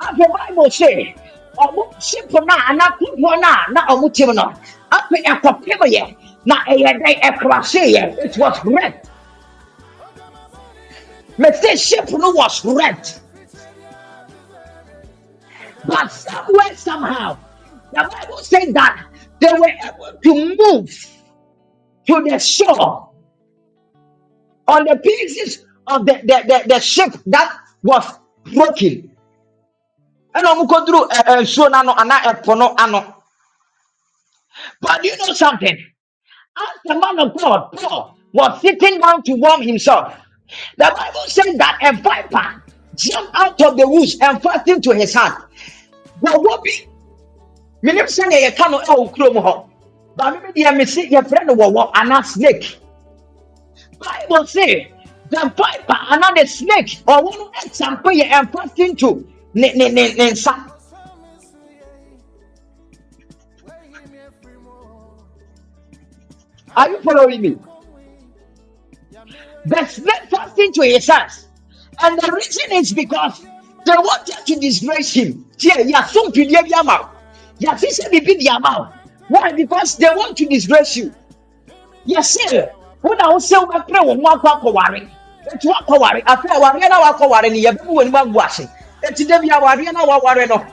afɔ 0.00 0.24
bible 0.48 0.70
say 0.70 1.14
ɔmo 1.58 1.82
ship 2.02 2.30
no 2.32 2.38
a 2.54 2.56
anaa 2.70 2.90
kodoɔ 2.98 3.40
no 3.40 3.48
a 3.48 3.72
na 3.72 3.86
ɔmo 3.86 4.12
tim 4.14 4.34
no 4.34 4.52
afei 4.92 5.22
ɛkɔpem 5.24 5.80
yɛ 5.94 6.14
na 6.44 6.56
ɛyɛ 6.64 6.90
dɛ 7.02 7.20
ɛkrase 7.22 7.82
yɛ 7.94 8.18
it 8.24 8.36
was 8.38 8.58
wrecked 11.38 11.62
mete 11.62 11.78
ship 11.78 12.08
no 12.10 12.30
was 12.30 12.64
wrecked 12.64 13.20
but 15.86 16.08
somewhere 16.08 16.76
somehow 16.76 17.36
the 17.92 18.08
bible 18.12 18.38
said 18.38 18.72
that 18.74 19.06
they 19.40 19.52
were 19.52 19.72
able 19.86 20.18
to 20.22 20.56
move 20.56 21.06
to 22.06 22.22
the 22.28 22.38
shore 22.38 23.10
on 24.66 24.84
the 24.84 24.96
pieces 24.96 25.64
of 25.86 26.04
the, 26.06 26.12
the, 26.24 26.44
the, 26.46 26.68
the 26.74 26.80
ship 26.80 27.12
that 27.26 27.56
was 27.82 28.04
broken. 28.54 29.10
Ɛna 30.36 30.48
ɔmo 30.52 30.64
kɔduru 30.68 31.08
ɛ 31.08 31.18
ɛ 31.24 31.34
nsuo 31.42 31.68
n'ano 31.70 31.92
anaa 31.94 32.20
ɛpo 32.30 32.58
no 32.58 32.74
ano 32.78 33.14
but 34.80 35.02
you 35.04 35.16
know 35.16 35.32
something? 35.32 35.76
As 36.56 36.78
the 36.84 36.94
man 36.94 37.18
of 37.18 37.36
God 37.38 37.72
Paul 37.72 38.16
was 38.32 38.60
sitting 38.60 39.00
down 39.00 39.22
to 39.22 39.32
warm 39.34 39.62
himself 39.62 40.14
the 40.76 40.92
Bible 40.96 41.24
said 41.26 41.58
that 41.58 41.78
a 41.82 41.92
viper 42.02 42.62
jumped 42.96 43.34
out 43.34 43.60
of 43.62 43.76
the 43.76 43.88
woods 43.88 44.16
and 44.20 44.42
fastened 44.42 44.82
to 44.84 44.92
his 44.94 45.14
hand 45.14 45.34
wɔwɔ 46.22 46.62
bi 46.64 46.74
menim 47.82 48.06
sɛnea 48.06 48.40
yɛka 48.50 48.70
no 48.70 48.78
ɛwɔ 48.78 49.12
kurom 49.14 49.36
hɔ. 49.44 49.64
Baame 50.16 50.42
mi 50.42 50.62
deɛ 50.62 50.76
mesi 50.76 51.08
yɛfrɛ 51.10 51.46
no 51.46 51.54
wɔwɔ 51.54 51.92
anaa 51.94 52.24
snake. 52.24 52.78
Bible 53.98 54.46
say 54.46 54.92
the 55.30 55.52
viper 55.56 55.98
anaa 56.10 56.34
the 56.36 56.46
snake 56.46 56.98
ɔwɔ 57.06 57.38
no 57.38 57.50
ɛtampe 57.62 58.10
yɛ 58.20 58.30
and 58.30 58.52
fastened 58.52 58.98
to 58.98 59.26
ne 59.54 59.72
ne 59.74 59.88
ne 59.90 60.14
ne 60.14 60.30
nsa. 60.32 60.64
Are 66.76 66.90
you 66.90 67.00
following 67.02 67.40
me 67.42 67.56
the 69.68 69.86
snake 69.86 70.24
fastened 70.30 70.74
to 70.74 70.82
his 70.82 71.06
hands 71.06 71.48
and 72.02 72.18
the 72.18 72.32
reason 72.32 72.72
is 72.72 72.92
because 72.92 73.40
they 73.84 73.92
wanted 73.96 74.36
to 74.46 74.54
disgrace 74.60 75.12
him 75.14 75.44
tie 75.58 75.82
yɛaso 75.84 76.28
mpideɛ 76.28 76.62
bi 76.68 76.72
ama 76.78 76.96
wo 77.02 77.08
yɛase 77.60 77.88
sɛ 77.98 78.10
biribi 78.10 78.38
de 78.38 78.48
ama 78.48 78.70
wo 78.78 78.86
why 79.28 79.52
because 79.52 79.96
they 79.96 80.08
want 80.14 80.36
to 80.36 80.46
disgrace 80.46 80.96
you 80.96 81.12
yɛse 82.06 82.68
wo 83.02 83.12
na 83.14 83.30
wo 83.30 83.36
sɛ 83.38 83.56
wobɛpere 83.64 84.04
wo 84.06 84.14
ho 84.14 84.36
akɔ 84.36 84.48
akɔware 84.60 85.08
ɛti 85.52 85.66
wakɔware 85.72 86.22
afei 86.24 86.50
awareɛ 86.56 86.88
na 86.88 87.00
wakɔware 87.04 87.48
no 87.50 87.58
yɛbɛmu 87.66 87.92
w'anim 87.96 88.14
agu 88.16 88.40
ase 88.40 88.68
ɛti 89.02 89.26
da 89.28 89.38
bi 89.40 89.48
awareɛ 89.48 89.92
na 89.92 90.04
waware 90.04 90.46
no 90.48 90.64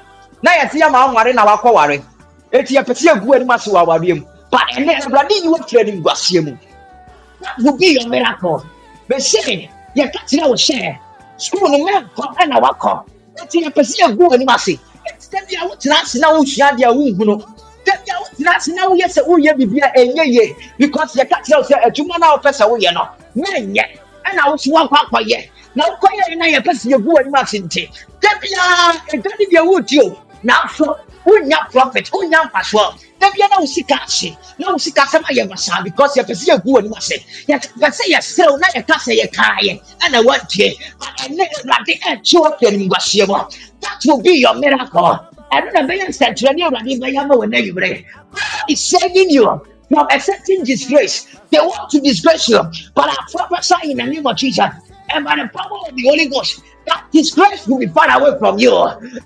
na 0.43 0.51
yɛse 0.51 0.79
yɛma 0.79 1.07
woware 1.13 1.33
na 1.33 1.45
wakɔware 1.45 2.01
ɛti 2.53 2.71
yɛpɛ 2.77 2.93
sɛ 2.93 3.05
yɛgu 3.13 3.25
w'anim 3.25 3.53
ase 3.55 3.67
wɔ 3.71 3.79
awareɛ 3.85 4.15
mu 4.19 4.25
but 4.51 4.61
ɛnɛ 4.77 5.01
awurade 5.03 5.31
yi 5.43 5.47
wafiri 5.49 5.79
anim 5.81 6.03
guaseɛ 6.03 6.43
mu 6.45 6.57
that 7.41 7.55
will 7.59 7.77
be 7.77 7.87
your 7.99 8.07
miracle 8.09 8.63
bɛsɛ 9.09 9.69
yɛka 9.95 10.19
kyerɛ 10.27 10.47
wo 10.49 10.55
sɛ 10.55 10.97
school 11.37 11.69
no 11.69 11.77
mɛnkɔ 11.85 12.23
ɛna 12.41 12.57
wakɔ 12.63 12.91
ɛti 13.41 13.57
yɛpɛ 13.63 13.81
sɛ 13.89 13.95
yɛgu 14.01 14.23
w'anim 14.29 14.49
ase 14.55 14.73
ɛti 15.07 15.25
da 15.31 15.39
bi 15.47 15.55
a 15.61 15.67
wotena 15.69 15.95
ase 16.01 16.15
na 16.19 16.27
wosua 16.33 16.71
adeɛ 16.71 16.85
a 16.89 16.93
wonhu 16.93 17.25
no 17.25 17.35
da 17.85 17.93
bi 18.01 18.09
a 18.11 18.15
wotena 18.23 18.55
ase 18.55 18.67
na 18.75 18.87
woyɛ 18.89 19.07
sɛ 19.15 19.21
woyɛ 19.27 19.51
biribi 19.57 19.79
a 19.81 19.89
ɛnyɛ 19.99 20.23
yie 20.35 20.55
because 20.77 21.13
yɛka 21.15 21.37
kyerɛ 21.45 21.57
wo 21.57 21.63
sɛ 21.63 21.75
adwuma 21.87 22.19
no 22.19 22.25
a 22.27 22.37
wopɛ 22.37 22.51
sɛ 22.59 22.63
woyɛ 22.71 22.93
no 22.93 23.03
mɛnyɛ 23.41 23.85
ɛna 24.25 24.49
wo 24.49 24.55
so 24.57 24.71
woakɔ 24.71 24.97
akɔyɛ 25.05 25.49
na 25.75 25.83
wokɔyɛ 25.89 26.35
na 26.37 26.45
yɛpɛ 26.45 26.71
sɛ 26.79 26.85
yɛgu 26.93 27.09
w'anim 27.15 27.35
ase 27.41 27.57
nti 27.59 27.89
da 28.21 28.29
biaa 28.41 28.91
ɛda 29.13 29.29
ne 29.39 29.45
deɛ 29.51 29.61
wodi 29.67 29.99
o 30.01 30.17
nanso 30.45 30.85
wonya 31.25 31.57
profit 31.71 32.09
wonya 32.13 32.39
mfasoɔ 32.45 32.93
da 33.19 33.31
bia 33.31 33.47
na 33.49 33.57
wo 33.59 33.65
sika 33.65 33.95
ase 34.05 34.37
na 34.59 34.71
wo 34.71 34.77
sika 34.77 35.01
asɛm 35.01 35.23
ayɛ 35.23 35.49
basaa 35.49 35.83
because 35.83 36.15
yɛpɛ 36.15 36.33
sɛ 36.37 36.45
yɛgu 36.51 36.69
w'anim 36.73 36.93
ase 36.97 37.17
yɛpɛ 37.49 37.89
sɛ 37.97 38.03
yɛserew 38.13 38.59
na 38.59 38.67
yɛka 38.75 38.95
sɛ 39.05 39.11
yɛkaayɛ 39.21 39.73
ɛna 40.03 40.17
woantie 40.25 40.77
ɛnɛ 41.23 41.43
awurade 41.55 41.93
ɛnkye 42.09 42.39
wo 42.39 42.45
afiri 42.49 42.67
animguaseɛ 42.71 43.27
mu 43.27 43.37
that 43.81 43.99
will 44.05 44.21
be 44.21 44.31
your 44.31 44.55
miracle. 44.55 45.19
Ɛno 45.51 45.73
na 45.73 45.81
bɛyɛ 45.87 46.05
nsɛnkyerɛnne 46.09 46.61
a 46.61 46.69
awurade 46.69 46.93
bɛyɛ 47.01 47.17
ama 47.23 47.35
wɔ 47.35 48.05
God 48.31 48.43
is 48.69 48.81
saving 48.81 49.29
you 49.29 49.45
from 49.89 50.07
a 50.11 50.19
certain 50.19 50.63
disgrace. 50.63 51.27
They 51.51 51.59
want 51.59 51.89
to 51.91 52.01
disgrace 52.01 52.49
you, 52.49 52.59
but 52.93 53.09
I 53.09 53.15
prophesy 53.31 53.91
in 53.91 53.97
the 53.97 54.03
name 54.03 54.25
of 54.27 54.35
Jesus 54.35 54.65
and 55.09 55.25
by 55.25 55.35
the 55.35 55.47
power 55.53 55.77
of 55.87 55.95
the 55.95 56.03
Holy 56.03 56.27
Ghost, 56.27 56.63
that 56.87 57.05
disgrace 57.11 57.67
will 57.67 57.79
be 57.79 57.87
far 57.87 58.09
away 58.19 58.37
from 58.39 58.57
you. 58.59 58.73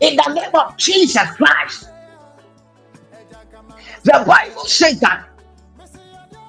In 0.02 0.16
the 0.16 0.34
name 0.34 0.52
of 0.54 0.78
Jesus 0.78 1.30
Christ. 1.38 1.90
The 4.04 4.24
Bible 4.26 4.66
says 4.66 5.00
that 5.02 5.26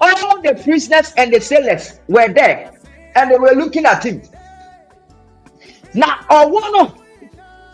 all 0.01 0.41
the 0.41 0.59
prisoners 0.63 1.13
and 1.17 1.33
the 1.33 1.39
sailors 1.41 1.99
were 2.07 2.29
there 2.29 2.71
and 3.15 3.31
they 3.31 3.37
were 3.37 3.53
looking 3.53 3.85
at 3.85 4.05
him. 4.05 4.21
Now, 5.93 6.19
ọwọ́ 6.29 6.93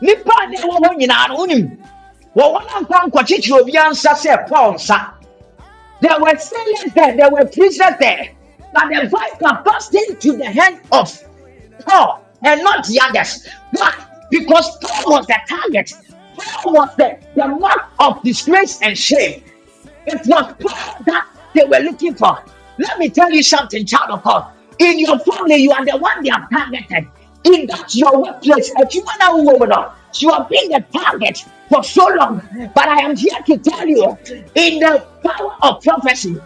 nipa 0.01 0.31
ɛwɔ 0.31 0.77
hɔ 0.81 0.89
nyinaa 0.97 1.27
no 1.29 1.37
wonim, 1.37 1.77
wɔwɔ 2.35 2.59
no 2.65 2.81
mfa 2.81 3.09
nkɔkyekyere 3.09 3.61
obiara 3.61 3.91
nsa 3.91 4.13
sɛ 4.13 4.49
Paul 4.49 4.73
nsa. 4.73 5.13
There 6.01 6.19
were 6.19 6.37
sailors 6.37 6.93
there, 6.95 7.15
there 7.15 7.29
were 7.29 7.45
prisoners 7.45 7.95
there. 7.99 8.29
But 8.73 8.89
the 8.89 9.07
viper 9.09 9.63
passed 9.63 9.95
into 9.95 10.37
the 10.37 10.45
hand 10.45 10.81
of 10.91 11.23
Paul 11.85 12.23
and 12.43 12.61
not 12.63 12.85
the 12.85 12.99
others. 13.03 13.47
Why? 13.71 13.93
Because 14.29 14.77
Paul 14.81 15.13
was 15.13 15.27
the 15.27 15.37
target. 15.47 15.93
Paul 16.37 16.73
was 16.73 16.95
the, 16.97 17.19
the 17.35 17.47
mark 17.47 17.89
of 17.99 18.21
disgrace 18.23 18.81
and 18.81 18.97
shame. 18.97 19.43
It 20.05 20.21
was 20.27 20.53
Paul 20.59 21.03
that 21.05 21.27
they 21.53 21.65
were 21.65 21.79
looking 21.79 22.15
for. 22.15 22.43
Let 22.77 22.99
me 22.99 23.09
tell 23.09 23.31
you 23.31 23.43
something, 23.43 23.85
child 23.85 24.11
of 24.11 24.23
God. 24.23 24.51
In 24.79 24.99
your 24.99 25.17
family, 25.19 25.55
you 25.55 25.71
are 25.71 25.83
the 25.83 25.97
one 25.97 26.23
they 26.23 26.29
have 26.29 26.49
targeted. 26.49 27.07
In 27.43 27.65
that 27.67 27.95
your 27.95 28.21
workplace, 28.21 28.71
a 28.79 28.85
human 28.87 29.45
woman, 29.45 29.71
you 30.15 30.31
have 30.31 30.49
been 30.49 30.69
the 30.69 30.85
target 30.93 31.45
for 31.69 31.83
so 31.83 32.07
long. 32.07 32.41
But 32.75 32.87
I 32.87 33.01
am 33.01 33.15
here 33.15 33.39
to 33.45 33.57
tell 33.57 33.87
you, 33.87 34.17
in 34.55 34.79
the 34.79 35.05
power 35.23 35.55
of 35.61 35.81
prophecy, 35.81 36.37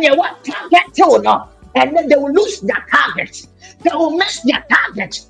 your 0.00 0.16
one 0.16 0.34
target 0.44 0.94
to 0.94 1.20
no, 1.22 1.48
and 1.74 1.96
then 1.96 2.08
they 2.08 2.16
will 2.16 2.32
lose 2.32 2.60
their 2.60 2.84
target. 2.90 3.46
They 3.80 3.90
will 3.92 4.16
miss 4.16 4.40
their 4.42 4.64
target. 4.70 5.20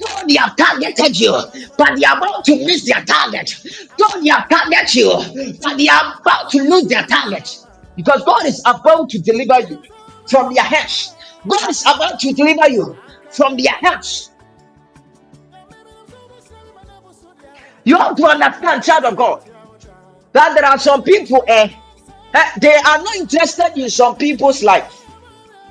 Though 0.00 0.26
they 0.28 0.34
have 0.34 0.54
targeted 0.56 1.18
you, 1.18 1.32
but 1.76 1.96
they 1.96 2.04
are 2.04 2.16
about 2.18 2.44
to 2.44 2.56
miss 2.64 2.86
their 2.86 3.04
target. 3.04 3.52
Though 3.98 4.20
they 4.20 4.28
have 4.28 4.48
targeted 4.48 4.94
you, 4.94 5.56
but 5.60 5.76
they 5.76 5.88
are 5.88 6.14
about 6.20 6.50
to 6.50 6.62
lose 6.62 6.86
their 6.86 7.04
target. 7.04 7.66
Because 7.96 8.22
God 8.24 8.46
is 8.46 8.60
about 8.64 9.10
to 9.10 9.18
deliver 9.18 9.60
you 9.68 9.82
from 10.28 10.54
their 10.54 10.62
hands. 10.62 11.16
God 11.46 11.68
is 11.68 11.82
about 11.82 12.20
to 12.20 12.32
deliver 12.32 12.68
you 12.70 12.96
from 13.30 13.56
their 13.56 13.72
hands. 13.72 14.30
You 17.84 17.96
have 17.96 18.16
to 18.16 18.26
understand, 18.26 18.82
child 18.84 19.04
of 19.04 19.16
God, 19.16 19.50
that 20.32 20.54
there 20.54 20.64
are 20.64 20.78
some 20.78 21.02
people, 21.02 21.42
eh, 21.48 21.70
eh, 22.34 22.50
they 22.60 22.74
are 22.74 23.02
not 23.02 23.16
interested 23.16 23.72
in 23.76 23.90
some 23.90 24.16
people's 24.16 24.62
life. 24.62 25.07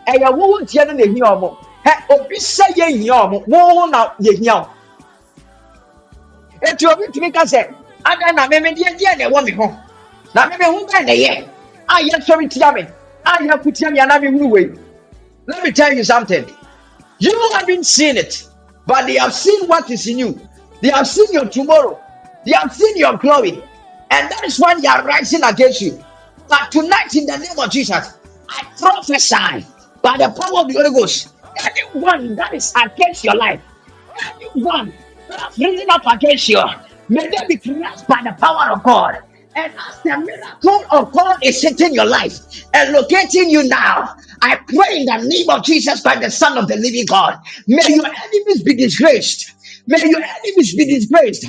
Ya 0.07 0.31
wo 0.31 0.59
ntia 0.59 0.85
no 0.85 0.93
na 0.93 1.03
ehia 1.03 1.33
omo. 1.33 1.57
Eh, 1.85 2.15
obi 2.15 2.37
sɛ 2.37 2.65
yɛ 2.75 2.87
hia 2.97 3.13
omo, 3.13 3.43
wo 3.47 3.85
na 3.87 4.09
yɛ 4.21 4.37
hia 4.39 4.55
o. 4.55 4.69
Eti 6.61 6.85
obi 6.85 7.07
tumi 7.11 7.31
ka 7.31 7.41
sɛ, 7.41 7.73
ada 8.05 8.33
na 8.33 8.47
meme 8.47 8.73
deɛ 8.73 8.97
deɛ 8.97 9.17
na 9.17 9.25
ɛwɔ 9.29 9.45
me 9.45 9.51
ho. 9.51 9.75
Na 10.33 10.47
meme 10.47 10.63
ho 10.63 10.85
bɛn 10.85 11.05
na 11.05 11.13
yɛ. 11.13 11.49
A 11.89 11.93
yɛ 12.01 12.25
sɔre 12.25 12.49
tia 12.49 12.71
me. 12.71 12.81
A 13.25 13.37
yɛ 13.43 13.61
kutia 13.63 13.91
me 13.91 13.99
ana 13.99 14.19
me 14.19 14.27
hunu 14.27 14.49
wei. 14.49 14.71
Let 15.47 15.63
me 15.63 15.71
tell 15.71 15.93
you 15.93 16.03
something. 16.03 16.45
You 17.19 17.49
haven't 17.53 17.85
seen 17.85 18.17
it, 18.17 18.47
but 18.85 19.07
they 19.07 19.17
have 19.17 19.33
seen 19.33 19.67
what 19.67 19.89
is 19.91 20.07
in 20.07 20.19
you. 20.19 20.39
They 20.81 20.89
have 20.89 21.07
seen 21.07 21.27
your 21.31 21.45
tomorrow. 21.47 21.99
They 22.45 22.53
have 22.53 22.73
seen 22.73 22.97
your 22.97 23.17
glory. 23.17 23.61
And 24.09 24.31
that 24.31 24.43
is 24.45 24.59
why 24.59 24.79
they 24.79 24.87
are 24.87 25.03
rising 25.03 25.43
against 25.43 25.81
you. 25.81 26.01
But 26.47 26.71
tonight, 26.71 27.13
in 27.15 27.25
the 27.25 27.37
name 27.37 27.59
of 27.59 27.69
Jesus, 27.69 28.13
I 28.49 28.63
prophesy 28.79 29.65
by 30.07 30.15
the 30.15 30.29
power 30.29 30.61
of 30.61 30.69
the 30.69 30.75
Holy 30.75 30.91
Ghost. 30.91 31.33
Anyone 31.59 32.35
that 32.37 32.53
is 32.53 32.71
against 32.81 33.25
your 33.25 33.35
life, 33.35 33.61
anyone 34.39 34.93
that 35.27 35.39
has 35.41 35.59
risen 35.59 35.87
up 35.89 36.03
against 36.09 36.47
you, 36.47 36.63
may 37.09 37.27
they 37.27 37.45
be 37.49 37.57
crushed 37.57 38.07
by 38.07 38.21
the 38.23 38.31
power 38.39 38.71
of 38.71 38.83
God. 38.83 39.17
And 39.55 39.73
as 39.73 40.01
the 40.03 40.17
miracle 40.17 40.85
of 40.91 41.11
God 41.11 41.39
is 41.43 41.61
hitting 41.61 41.93
your 41.93 42.05
life 42.05 42.39
and 42.73 42.93
locating 42.93 43.49
you 43.49 43.67
now, 43.67 44.15
I 44.41 44.55
pray 44.55 44.99
in 44.99 45.05
the 45.07 45.17
name 45.27 45.49
of 45.49 45.65
Jesus 45.65 46.01
Christ, 46.01 46.21
the 46.21 46.31
Son 46.31 46.57
of 46.57 46.69
the 46.69 46.77
living 46.77 47.05
God, 47.05 47.39
may 47.67 47.83
your 47.87 48.05
enemies 48.05 48.63
be 48.63 48.75
disgraced. 48.75 49.51
May 49.87 49.99
your 50.05 50.21
enemies 50.21 50.75
be 50.75 50.85
disgraced. 50.85 51.45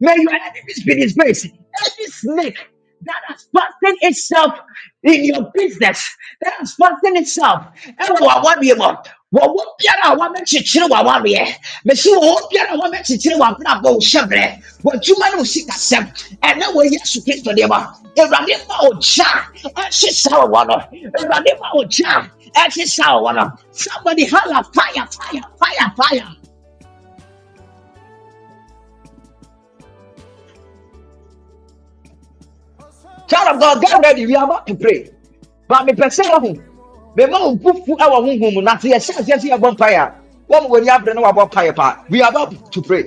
May 0.00 0.16
your 0.16 0.32
enemies 0.34 0.82
be 0.84 0.94
disgraced. 0.96 1.46
Any 1.46 2.06
snake 2.06 2.58
that 3.02 3.20
has 3.28 3.46
fastened 3.54 3.98
itself 4.02 4.54
in 5.02 5.24
your 5.24 5.50
business, 5.54 6.16
that 6.40 6.52
has 6.58 6.74
fastened 6.74 7.16
itself. 7.16 7.64
ɛwɔ 8.00 8.18
w'awadeɛ 8.20 8.76
mu, 8.78 8.96
wɔwɔ 9.34 9.62
biara 9.78 10.04
a 10.12 10.16
wɔabɛkyekyere 10.16 10.88
w'awareɛ 10.90 11.54
mesi 11.84 12.10
wɔwɔ 12.10 12.50
biara 12.50 12.72
a 12.74 12.76
wɔabɛkyekyere 12.78 13.36
w'abrabɔ 13.38 13.88
wo 13.94 14.00
hyɛbrɛ 14.00 14.42
w'adwuma 14.84 15.26
ne 15.30 15.36
wo 15.38 15.44
sikasɛm 15.44 16.04
ɛnɛ 16.42 16.64
wɔ 16.74 16.82
yesu 16.90 17.20
kristo 17.22 17.52
deɛ 17.54 17.68
ma 17.68 17.94
awurade 18.18 18.54
ma 18.68 18.76
wo 18.82 18.92
gya 18.98 19.30
ɛhye 19.76 20.10
saa 20.10 20.44
wɔ 20.46 20.66
no 20.66 20.76
awurade 21.18 21.52
ma 21.60 21.68
wo 21.74 21.84
gya 21.84 22.26
ɛhye 22.56 22.86
saa 22.86 23.14
wɔ 23.22 23.34
no 23.36 23.52
somebody 23.70 24.24
hala 24.26 24.64
fire 24.74 25.06
fire 25.14 25.42
fire 25.60 25.92
fire 25.96 26.26
Child 33.30 33.54
of 33.54 33.60
God, 33.60 33.80
get 33.80 34.02
ready. 34.02 34.26
We 34.26 34.34
are 34.34 34.44
about 34.44 34.66
to 34.66 34.74
pray. 34.74 35.10
But 35.68 35.86
me 35.86 35.92
pɛ 35.92 36.06
sɛ 36.10 36.24
ɔho 36.34 36.50
bɛma 37.16 37.38
wo 37.40 37.54
bufu 37.56 37.96
ɛwɔ 37.96 38.16
honhom 38.26 38.54
mu 38.54 38.60
na 38.62 38.74
sɛ 38.76 38.90
yɛhyɛ 38.90 39.22
aseɛ 39.22 39.38
sɛ 39.38 39.48
yɛbɔ 39.54 39.76
mpaeɛ 39.76 39.98
a 40.02 40.14
wɔn 40.50 40.68
wɔ 40.68 40.78
ani 40.78 40.88
abere 40.90 41.14
no 41.14 41.22
wabɔ 41.22 41.48
mpaeɛ 41.48 41.76
paa 41.76 42.04
we 42.10 42.20
are 42.22 42.30
about 42.30 42.72
to 42.72 42.82
pray. 42.82 43.04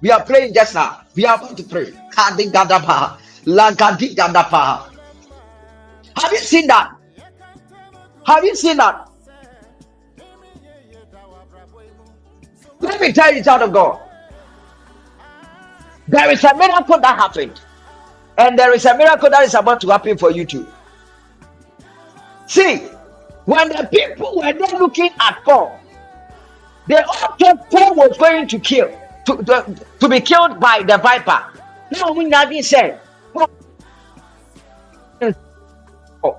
We 0.00 0.10
are 0.10 0.22
praying 0.24 0.54
just 0.54 0.74
now. 0.74 1.00
We 1.14 1.26
are 1.26 1.36
about 1.36 1.56
to 1.58 1.62
pray. 1.64 1.92
Kadi 2.16 2.48
gadapa 2.50 3.18
lagadi 3.44 4.14
gadapa 4.16 4.88
have 6.16 6.32
you 6.32 6.38
seen 6.38 6.66
that? 6.66 6.90
Have 8.26 8.44
you 8.44 8.54
seen 8.56 8.76
that? 8.78 9.08
Let 12.80 13.00
me 13.00 13.12
tell 13.12 13.34
you 13.34 13.42
child 13.42 13.62
of 13.62 13.72
God. 13.72 14.00
There 16.08 16.30
is 16.30 16.42
a 16.42 16.56
miracle 16.56 16.98
that 17.00 17.16
happened 17.18 17.60
and 18.38 18.58
there 18.58 18.72
is 18.74 18.86
a 18.86 18.96
miracle 18.96 19.28
that 19.30 19.42
is 19.44 19.54
about 19.54 19.80
to 19.80 19.88
happen 19.88 20.16
for 20.16 20.30
you 20.30 20.44
too 20.44 20.66
see 22.46 22.88
when 23.48 23.70
the 23.70 23.88
people 23.90 24.36
were 24.36 24.52
there 24.52 24.78
looking 24.78 25.08
at 25.20 25.42
Paul, 25.42 25.80
they 26.86 26.96
all 26.98 27.34
thought 27.40 27.70
Paul 27.70 27.94
was 27.94 28.18
going 28.18 28.46
to 28.46 28.58
kill, 28.58 28.88
to, 29.24 29.42
to, 29.42 29.86
to 30.00 30.08
be 30.08 30.20
killed 30.20 30.60
by 30.60 30.82
the 30.82 30.98
viper. 30.98 31.46
No, 31.96 32.12
we 32.12 32.26
nothing 32.26 32.62
said. 32.62 33.00
Oh, 36.22 36.38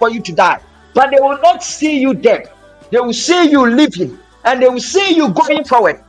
for 0.00 0.10
you 0.10 0.20
to 0.20 0.32
die, 0.32 0.60
but 0.94 1.10
they 1.12 1.20
will 1.20 1.38
not 1.42 1.62
see 1.62 2.00
you 2.00 2.12
dead. 2.12 2.50
They 2.90 2.98
will 2.98 3.12
see 3.12 3.50
you 3.50 3.70
living, 3.70 4.18
and 4.44 4.60
they 4.60 4.68
will 4.68 4.80
see 4.80 5.14
you 5.14 5.28
going 5.28 5.64
forward. 5.64 6.02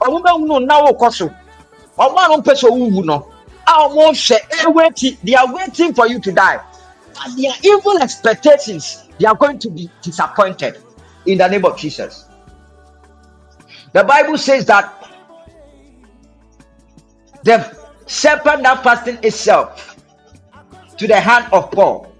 They 1.98 2.04
are 5.36 5.54
waiting 5.54 5.94
for 5.94 6.08
you 6.08 6.20
to 6.20 6.32
die. 6.32 6.60
But 7.14 7.36
their 7.38 7.54
evil 7.64 7.98
expectations, 8.00 9.08
they 9.20 9.26
are 9.26 9.36
going 9.36 9.60
to 9.60 9.70
be 9.70 9.90
disappointed 10.02 10.78
in 11.26 11.38
the 11.38 11.48
name 11.48 11.66
of 11.66 11.78
Jesus. 11.78 12.26
The 13.94 14.04
Bible 14.04 14.38
says 14.38 14.66
that 14.66 14.92
the 17.44 17.78
serpent 18.06 18.64
that 18.64 18.84
fastened 18.84 19.24
itself 19.24 19.96
to 20.98 21.08
the 21.08 21.20
hand 21.20 21.48
of 21.54 21.72
Paul 21.72 22.12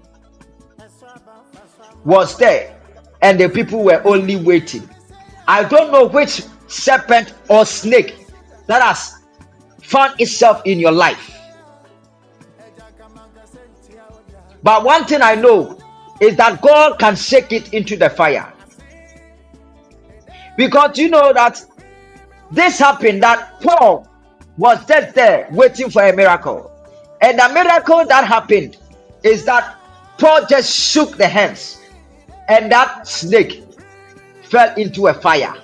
was 2.04 2.38
there, 2.38 2.80
and 3.20 3.38
the 3.38 3.48
people 3.48 3.84
were 3.84 4.00
only 4.06 4.36
waiting. 4.36 4.88
I 5.46 5.64
don't 5.64 5.92
know 5.92 6.06
which 6.06 6.42
serpent 6.66 7.34
or 7.48 7.66
snake 7.66 8.26
that 8.68 8.80
has 8.82 9.16
found 9.86 10.20
itself 10.20 10.62
in 10.64 10.80
your 10.80 10.92
life. 10.92 11.32
But 14.62 14.84
one 14.84 15.04
thing 15.04 15.22
I 15.22 15.36
know 15.36 15.78
is 16.20 16.36
that 16.36 16.60
God 16.60 16.98
can 16.98 17.14
shake 17.14 17.52
it 17.52 17.72
into 17.72 17.96
the 17.96 18.10
fire. 18.10 18.52
Because 20.56 20.98
you 20.98 21.08
know 21.08 21.32
that 21.32 21.64
this 22.50 22.78
happened 22.78 23.22
that 23.22 23.60
Paul 23.60 24.08
was 24.56 24.84
just 24.86 25.14
there 25.14 25.48
waiting 25.52 25.90
for 25.90 26.02
a 26.02 26.12
miracle. 26.16 26.72
And 27.20 27.38
the 27.38 27.48
miracle 27.50 28.04
that 28.06 28.26
happened 28.26 28.76
is 29.22 29.44
that 29.44 29.78
Paul 30.18 30.46
just 30.48 30.74
shook 30.74 31.16
the 31.16 31.28
hands 31.28 31.80
and 32.48 32.72
that 32.72 33.06
snake 33.06 33.62
fell 34.42 34.74
into 34.76 35.06
a 35.08 35.14
fire. 35.14 35.54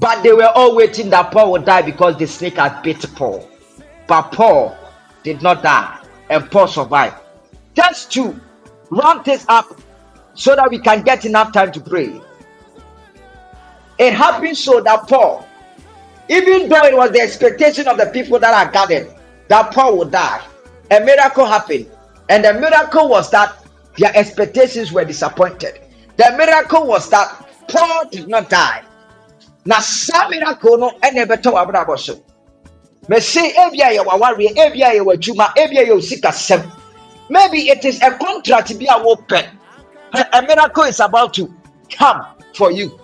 But 0.00 0.22
they 0.22 0.32
were 0.32 0.48
all 0.48 0.74
waiting 0.74 1.10
that 1.10 1.30
Paul 1.30 1.52
would 1.52 1.66
die 1.66 1.82
because 1.82 2.16
the 2.16 2.26
snake 2.26 2.56
had 2.56 2.80
bit 2.82 3.04
Paul. 3.14 3.46
But 4.06 4.32
Paul 4.32 4.76
did 5.22 5.42
not 5.42 5.62
die 5.62 6.02
and 6.30 6.50
Paul 6.50 6.68
survived. 6.68 7.16
Just 7.74 8.10
to 8.12 8.40
round 8.90 9.26
this 9.26 9.44
up 9.48 9.78
so 10.34 10.56
that 10.56 10.70
we 10.70 10.78
can 10.78 11.02
get 11.02 11.26
enough 11.26 11.52
time 11.52 11.70
to 11.72 11.80
pray. 11.80 12.18
It 13.98 14.14
happened 14.14 14.56
so 14.56 14.80
that 14.80 15.06
Paul, 15.06 15.46
even 16.30 16.70
though 16.70 16.84
it 16.86 16.96
was 16.96 17.10
the 17.10 17.20
expectation 17.20 17.86
of 17.86 17.98
the 17.98 18.06
people 18.06 18.38
that 18.38 18.54
are 18.54 18.72
gathered 18.72 19.14
that 19.48 19.74
Paul 19.74 19.98
would 19.98 20.12
die, 20.12 20.42
a 20.90 21.00
miracle 21.00 21.44
happened. 21.44 21.90
And 22.30 22.42
the 22.42 22.54
miracle 22.54 23.08
was 23.08 23.30
that 23.32 23.54
their 23.98 24.16
expectations 24.16 24.92
were 24.92 25.04
disappointed. 25.04 25.78
The 26.16 26.34
miracle 26.38 26.86
was 26.86 27.10
that 27.10 27.48
Paul 27.68 28.08
did 28.08 28.28
not 28.28 28.48
die. 28.48 28.84
Now, 29.70 29.78
some 29.78 30.30
miracle 30.30 30.78
no, 30.78 30.98
never 31.12 31.36
told 31.36 31.54
about 31.56 32.00
so. 32.00 32.20
mɛse 33.08 33.54
ebia 33.54 33.94
yɛ 33.94 34.04
wawareɛ 34.04 34.56
ebia 34.56 34.88
yɛ 34.98 35.02
wadwuma 35.06 35.54
ebia 35.54 35.86
yɛ 35.86 35.94
osikasɛm 35.94 36.62
maybe 37.28 37.68
it 37.70 37.84
is 37.84 38.02
a 38.02 38.10
contract 38.18 38.76
bi 38.80 38.86
a 38.86 38.98
wopɛ 38.98 39.46
a 40.12 40.42
miracle 40.42 40.82
is 40.84 40.98
about 40.98 41.32
to 41.34 41.48
come 41.88 42.26
for 42.52 42.72
you. 42.72 42.98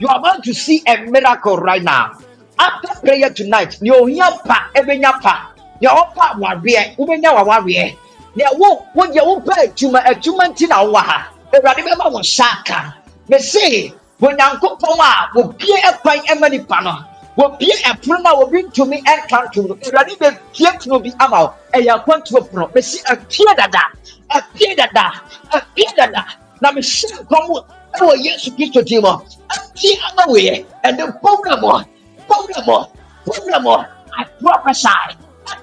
You 0.00 0.08
are 0.08 0.18
about 0.18 0.44
to 0.44 0.52
see 0.52 0.82
a 0.86 0.98
miracle 1.06 1.56
right 1.56 1.82
now. 1.82 2.18
After 2.58 3.00
prayer 3.00 3.30
tonight 3.30 3.80
nea 3.80 3.94
ohia 3.94 4.28
pa 4.44 4.68
ebenya 4.74 5.18
pa. 5.18 5.54
Nea 5.80 5.90
ɔpa 5.90 6.36
awareɛ 6.36 6.96
wobenya 6.98 7.32
wawareɛ 7.32 7.96
nea 8.36 8.48
wo 8.58 8.84
woyɛ 8.94 9.20
wopɛ 9.24 9.52
adwuma 9.64 10.04
adwuma 10.04 10.44
nti 10.52 10.68
na 10.68 10.84
wowɔ 10.84 11.02
ha. 11.02 11.32
Awurade 11.54 11.80
bɛma 11.88 12.12
wo 12.12 12.20
nsa 12.20 12.44
aka. 12.60 12.94
Mɛse 13.30 13.94
onyankopɔn 14.22 15.00
a 15.00 15.10
wobie 15.34 15.76
ɛkwan 15.90 16.18
ɛma 16.32 16.50
nipa 16.50 16.80
no 16.82 16.94
wɔbie 17.36 17.74
ɛpono 17.90 18.22
no 18.22 18.30
a 18.30 18.36
obi 18.42 18.62
ntumi 18.62 19.02
ɛnka 19.12 19.38
ntom 19.46 19.68
no 19.68 19.74
awurade 19.74 20.12
bɛpie 20.20 20.70
pono 20.80 20.98
bi 21.02 21.10
ama 21.18 21.38
wo. 21.42 21.54
Ɛyɛ 21.74 21.90
akwantuo 21.96 22.40
pono. 22.50 22.68
Mesi 22.74 22.98
apie 23.10 23.54
dada 23.56 23.82
apie 24.30 24.76
dada 24.76 25.12
apie 25.52 25.86
dada. 25.96 26.24
Na 26.60 26.70
mehyɛ 26.72 27.08
nkɔm 27.24 27.64
ɛwɔ 27.98 28.12
yesu 28.24 28.50
kristo 28.56 28.84
din 28.84 29.00
mu. 29.02 29.08
Apie 29.54 29.98
ama 30.10 30.24
weyɛ 30.32 30.64
ɛne 30.84 31.20
pɔwura 31.22 31.56
mɔ 31.62 31.84
pɔwura 32.28 32.60
mɔ 32.66 32.88
pɔwura 33.26 33.58
mɔ 33.66 33.86
i 34.18 34.24
prophesy. 34.40 35.16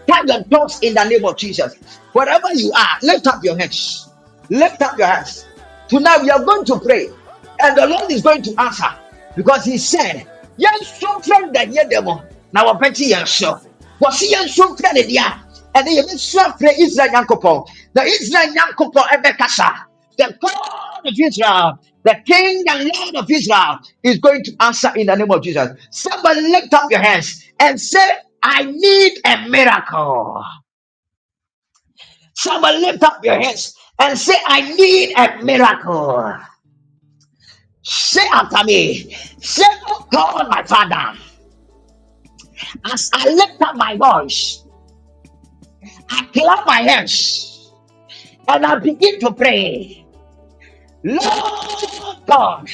Tap 0.08 0.26
your 0.28 0.42
doors 0.50 0.80
in 0.82 0.94
the 0.96 1.04
name 1.04 1.24
of 1.24 1.38
Jesus. 1.38 1.76
Wherever 2.14 2.52
you 2.54 2.72
are, 2.74 2.98
lift 3.04 3.28
up 3.28 3.44
your 3.44 3.58
hands. 3.58 4.10
Lift 4.50 4.82
up 4.82 4.98
your 4.98 5.08
hands. 5.08 5.46
Tonight 5.88 6.22
we 6.24 6.30
are 6.32 6.44
going 6.44 6.66
to 6.66 6.80
pray, 6.80 7.10
and 7.62 7.78
the 7.78 7.88
Lord 7.88 8.12
is 8.12 8.22
going 8.24 8.44
to 8.44 8.56
answer 8.62 8.92
because 9.36 9.66
He 9.66 9.78
said, 9.78 10.28
yɛnso 10.60 11.08
mfrɛ 11.22 11.42
no 11.42 11.52
dadeɛ 11.54 11.90
dɛ 11.92 12.04
mu 12.06 12.16
na 12.54 12.66
wɔbɛgye 12.66 13.12
yɛn 13.14 13.28
so. 13.28 13.60
Wɔse 14.02 14.30
yɛnso 14.32 14.76
mfrɛ 14.78 14.94
no 14.96 15.02
deɛ 15.02 15.20
a 15.20 15.80
ɛne 15.80 15.92
yɛbɛsu 16.00 16.40
afrɛ 16.40 16.80
israel 16.80 17.10
nyankopɔn. 17.10 17.68
The 17.94 18.04
israel 18.04 18.48
nyankopɔn 18.56 19.04
ɛbɛkasa. 19.16 19.76
The 20.18 20.38
god 20.42 21.08
of 21.08 21.14
israel 21.20 21.80
the 22.04 22.16
king 22.26 22.64
and 22.70 22.92
lord 22.96 23.16
of 23.18 23.32
israel 23.32 23.80
is 24.04 24.20
going 24.20 24.44
to 24.44 24.54
answer 24.62 24.92
in 24.96 25.08
the 25.08 25.16
name 25.16 25.32
of 25.32 25.44
jesus. 25.44 25.70
Somebody 25.92 26.42
lift 26.42 26.74
up 26.74 26.92
your 26.92 27.02
hands 27.02 27.44
and 27.60 27.80
say 27.82 28.10
i 28.44 28.64
need 28.64 29.14
a 29.26 29.48
miracle. 29.50 30.44
Somebody 32.36 32.80
lift 32.80 33.04
up 33.04 33.24
your 33.26 33.40
hands 33.42 33.76
and 34.00 34.18
say 34.20 34.36
i 34.48 34.62
need 34.76 35.14
a 35.18 35.44
miracle 35.44 36.36
Say 37.90 38.22
after 38.32 38.64
me, 38.66 39.12
say, 39.42 39.66
Oh 39.88 40.06
God, 40.14 40.48
my 40.50 40.64
Father, 40.64 41.20
as 42.86 43.10
I 43.14 43.30
lift 43.30 43.60
up 43.62 43.76
my 43.76 43.98
voice, 43.98 44.64
I 46.12 46.24
clap 46.32 46.68
my 46.68 46.82
hands 46.82 47.74
and 48.48 48.66
I 48.66 48.76
begin 48.78 49.20
to 49.22 49.34
pray. 49.34 50.06
Lord 51.04 52.18
God, 52.28 52.70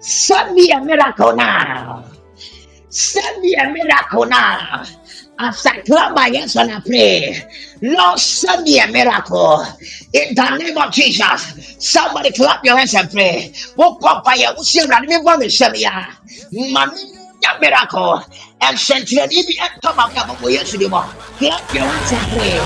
send 0.00 0.54
me 0.54 0.72
a 0.72 0.80
miracle 0.84 1.34
now. 1.34 2.04
Send 2.90 3.40
me 3.42 3.54
a 3.56 3.72
miracle 3.72 4.26
now. 4.26 4.84
As 5.40 5.64
I 5.66 5.78
clap 5.82 6.14
my 6.14 6.30
hands 6.30 6.56
and 6.56 6.72
I 6.72 6.80
pray, 6.80 7.36
Lord, 7.80 8.18
send 8.18 8.64
me 8.64 8.80
a 8.80 8.88
miracle 8.90 9.62
in 10.12 10.34
the 10.34 10.56
name 10.58 10.76
of 10.76 10.92
Jesus. 10.92 11.76
Somebody 11.78 12.32
clap 12.32 12.64
your 12.64 12.76
hands 12.76 12.92
and 12.94 13.08
pray. 13.08 13.52
Woke 13.76 14.02
up 14.02 14.24
by 14.24 14.34
a 14.34 14.52
miracle 17.60 18.20
and 18.62 18.76
send 18.76 19.06
to 19.06 19.14
the 19.14 19.28
EBM 19.30 19.80
come 19.80 20.00
out 20.00 20.18
of 20.18 20.40
your 20.40 20.50
Clap 21.38 21.72
your 21.72 21.84
hands 21.84 22.12
and 22.12 22.26
pray. 22.34 22.58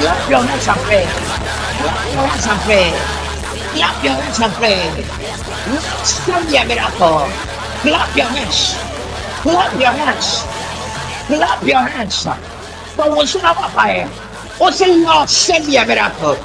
Clap 0.00 0.30
your 0.30 0.40
hands 0.40 0.68
and 0.72 0.80
pray. 0.88 1.04
Clap 1.84 2.14
your 2.16 2.24
hands 2.24 2.46
and 2.48 2.60
pray. 2.64 2.92
Clap 3.76 4.04
your 4.04 4.14
hands 4.14 4.40
and 4.40 4.52
pray. 4.54 5.04
Lord, 5.68 6.06
send 6.06 6.50
me 6.50 6.56
a 6.56 6.64
miracle. 6.64 7.28
Clap 7.84 8.16
your 8.16 8.24
hands. 8.26 8.72
Clap 9.44 9.72
your 9.78 9.92
hands. 9.92 10.59
Clap 11.30 11.62
your 11.62 11.78
hands. 11.78 12.24
But 12.96 13.14
what's 13.14 13.36
not 13.36 13.56
up 13.56 13.70
fire? 13.70 14.10
Oh, 14.60 14.68
say, 14.72 15.00
Lord, 15.00 15.28
send 15.28 15.68
me 15.68 15.76
a 15.76 15.86
miracle. 15.86 16.36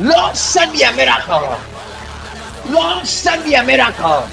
Lord, 0.00 0.36
send 0.36 0.72
me 0.72 0.82
a 0.82 0.92
miracle. 0.92 1.56
Lord, 2.68 3.06
send 3.06 3.46
me 3.46 3.54
a 3.54 3.64
miracle. 3.64 4.28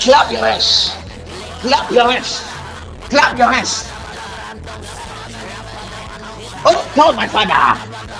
Clap 0.00 0.32
your 0.32 0.40
hands. 0.40 1.09
Clap 1.60 1.90
your 1.90 2.10
hands. 2.10 2.40
Clap 3.12 3.36
your 3.36 3.52
hands. 3.52 3.84
Oh 6.64 6.80
God, 6.96 7.16
my 7.16 7.28
Father, 7.28 7.76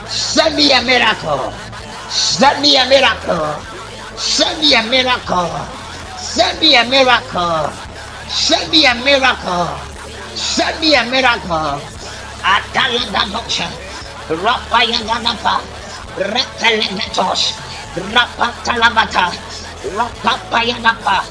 send 0.09 0.57
me 0.57 0.73
a 0.73 0.83
miracle. 0.85 1.53
Send 2.11 2.61
me 2.61 2.77
a 2.77 2.85
miracle. 2.85 3.57
Send 4.17 4.61
me 4.61 4.75
a 4.77 4.83
miracle. 4.85 5.49
Send 6.19 6.61
me 6.61 6.77
a 6.77 6.85
miracle. 6.85 7.73
Send 8.29 8.71
me 8.71 8.85
a 8.85 8.95
miracle. 9.01 9.69
Send 10.37 10.81
me 10.81 10.95
a 10.95 11.05
miracle. 11.09 11.81
Ataladadosha. 12.45 13.69
Rapayaganapa. 14.29 15.65
Repelegatos. 16.17 17.57
Rapatalabata. 17.97 19.33
Rapapayanapa. 19.97 21.25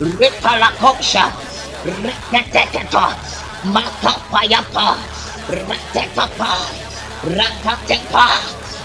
Ripalakosha. 0.00 1.49
Repeteketo. 1.84 3.06
Makapayapa. 3.72 5.00
Retekapa. 5.48 6.52
Rakatepa. 7.24 8.26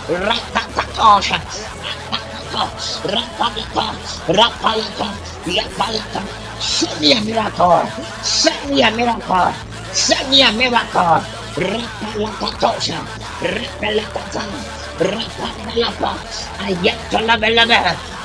Rakatakosha. 0.08 1.40
Rapalaka. 3.04 3.86
Rapalaka. 4.32 5.08
Yapalaka. 5.44 6.22
Send 6.60 7.02
me 7.02 7.12
a 7.12 7.20
miracle. 7.22 7.84
Send 8.24 8.72
me 8.72 8.82
a 8.82 8.92
miracle. 8.92 9.52
Send 9.92 10.30
me 10.32 10.42
a 10.44 10.52
miracle. 10.56 11.20
Rapalakatosha. 11.60 13.00
Rapalakata. 13.44 14.44
Rapalaka. 15.04 16.12
Ayatalabelebe. 16.64 17.80
Rakata. 17.84 18.25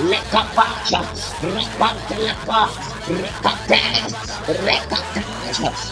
Lekapasha. 0.00 1.00
Rapatalaka. 1.42 2.62
Rekate. 3.08 3.80
Rekate. 4.48 5.22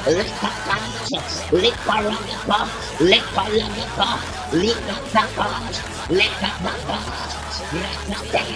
Lekapasha. 0.06 1.20
Leparaka. 1.52 2.60
Lepalaka. 3.00 4.10
Lekataka. 4.52 5.48
Lekataka. 6.10 6.98
Rakate. 7.70 8.50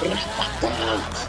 Rakata. 0.00 0.74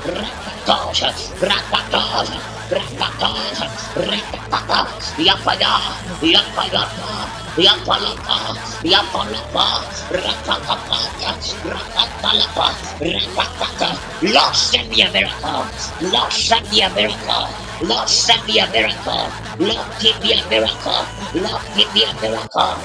Rakatosha. 0.05 1.09
Rakatosha. 1.41 2.39
Rakatosha. 2.69 3.67
Rakataka. 3.95 4.79
Yapaya. 5.17 5.73
Yapayata. 6.21 7.29
Yapalapa. 7.57 8.39
Yapalapa. 8.83 9.67
Rakatapata. 10.11 11.31
Rakatalapa. 11.65 12.67
Rakataka. 13.01 13.89
Lord, 14.21 14.55
send 14.55 14.89
me 14.89 15.01
a 15.03 15.11
miracle. 15.11 15.69
Lord, 16.01 16.33
send 16.33 16.69
me 16.71 16.81
a 16.81 16.89
miracle. 16.93 17.66
Lord, 17.81 18.09
send 18.09 18.41
me 18.47 18.59
a 18.59 18.69
miracle. 18.71 19.33
Lord, 19.59 19.87
give 19.99 20.19
me 20.21 20.33
a 20.33 20.41
miracle. 20.49 21.07
Lord, 21.33 21.61
give 21.75 21.93
me 21.93 22.05
a 22.05 22.13
miracle. 22.21 22.83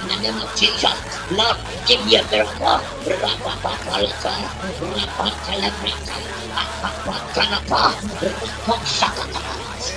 In 0.00 0.08
the 0.08 0.16
name 0.20 0.40
of 0.40 0.54
Jesus, 0.54 0.94
Lord, 1.30 1.56
give 1.86 2.04
me 2.04 2.16
a 2.16 2.22
miracle. 2.30 2.80
Rapapapalaka. 3.06 4.50
Rapapalabrata. 4.80 6.18
Rapapatalapa. 6.54 7.94
Rapapasakata. 8.22 9.42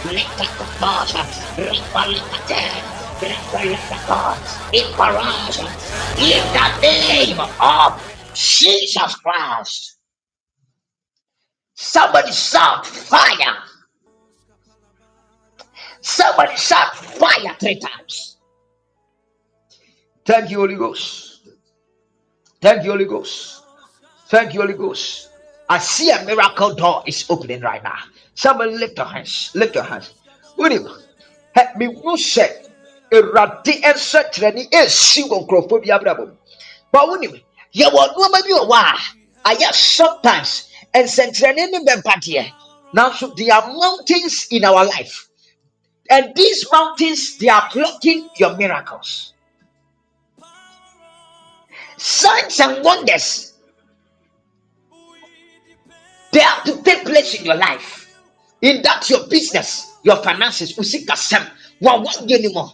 Lekakapasa. 0.05 1.27
Rapalakate. 1.57 2.83
In 3.21 3.35
the 6.53 6.67
name 6.81 7.39
of 7.39 7.93
Jesus 8.33 9.15
Christ. 9.17 9.97
Somebody 11.75 12.33
shout 12.33 12.87
fire. 12.87 13.57
Somebody 16.03 16.55
shout 16.57 16.95
fire 16.95 17.55
three 17.59 17.79
times. 17.79 18.37
Thank 20.25 20.51
you, 20.51 20.57
Holy 20.59 20.75
Ghost. 20.75 21.47
Thank 22.61 22.83
you, 22.83 22.91
Holy 22.91 23.05
Ghost. 23.05 23.63
Thank 24.27 24.53
you, 24.53 24.61
Holy 24.61 24.73
Ghost. 24.73 25.29
I 25.69 25.79
see 25.79 26.11
a 26.11 26.23
miracle 26.25 26.75
door 26.75 27.03
is 27.07 27.25
opening 27.29 27.61
right 27.61 27.81
now. 27.81 27.97
Somebody 28.35 28.75
lift 28.75 28.97
your 28.97 29.05
hands. 29.05 29.51
Lift 29.55 29.75
your 29.75 29.85
hands. 29.85 30.13
Wonim, 30.57 30.87
help 31.55 31.77
me 31.77 31.87
she 34.89 35.23
won't 35.23 35.47
grow 35.47 35.67
for 35.67 35.79
the 35.79 35.91
Abraham. 35.95 36.37
But 36.91 37.07
wonim, 37.07 37.41
you 37.71 37.89
will 37.91 38.07
know 38.17 38.29
maybe 38.29 38.51
a 38.51 38.65
while. 38.65 38.97
I 39.45 39.53
have 39.55 39.75
sometimes 39.75 40.69
there 43.37 43.53
are 43.53 43.67
mountains 43.73 44.47
in 44.51 44.63
our 44.65 44.85
life, 44.85 45.29
and 46.09 46.35
these 46.35 46.65
mountains 46.71 47.37
they 47.37 47.49
are 47.49 47.69
blocking 47.73 48.29
your 48.37 48.55
miracles. 48.57 49.33
Signs 51.97 52.59
and 52.59 52.83
wonders 52.83 53.53
they 56.33 56.39
have 56.39 56.63
to 56.65 56.81
take 56.83 57.05
place 57.05 57.39
in 57.39 57.45
your 57.45 57.55
life. 57.55 58.15
In 58.61 58.81
that 58.83 59.09
your 59.09 59.27
business, 59.27 59.97
your 60.03 60.17
finances, 60.23 60.73
usikasem, 60.77 61.47
wa 61.81 61.95
one 61.95 62.03
won't 62.03 62.27
be 62.27 62.33
anymore. 62.33 62.71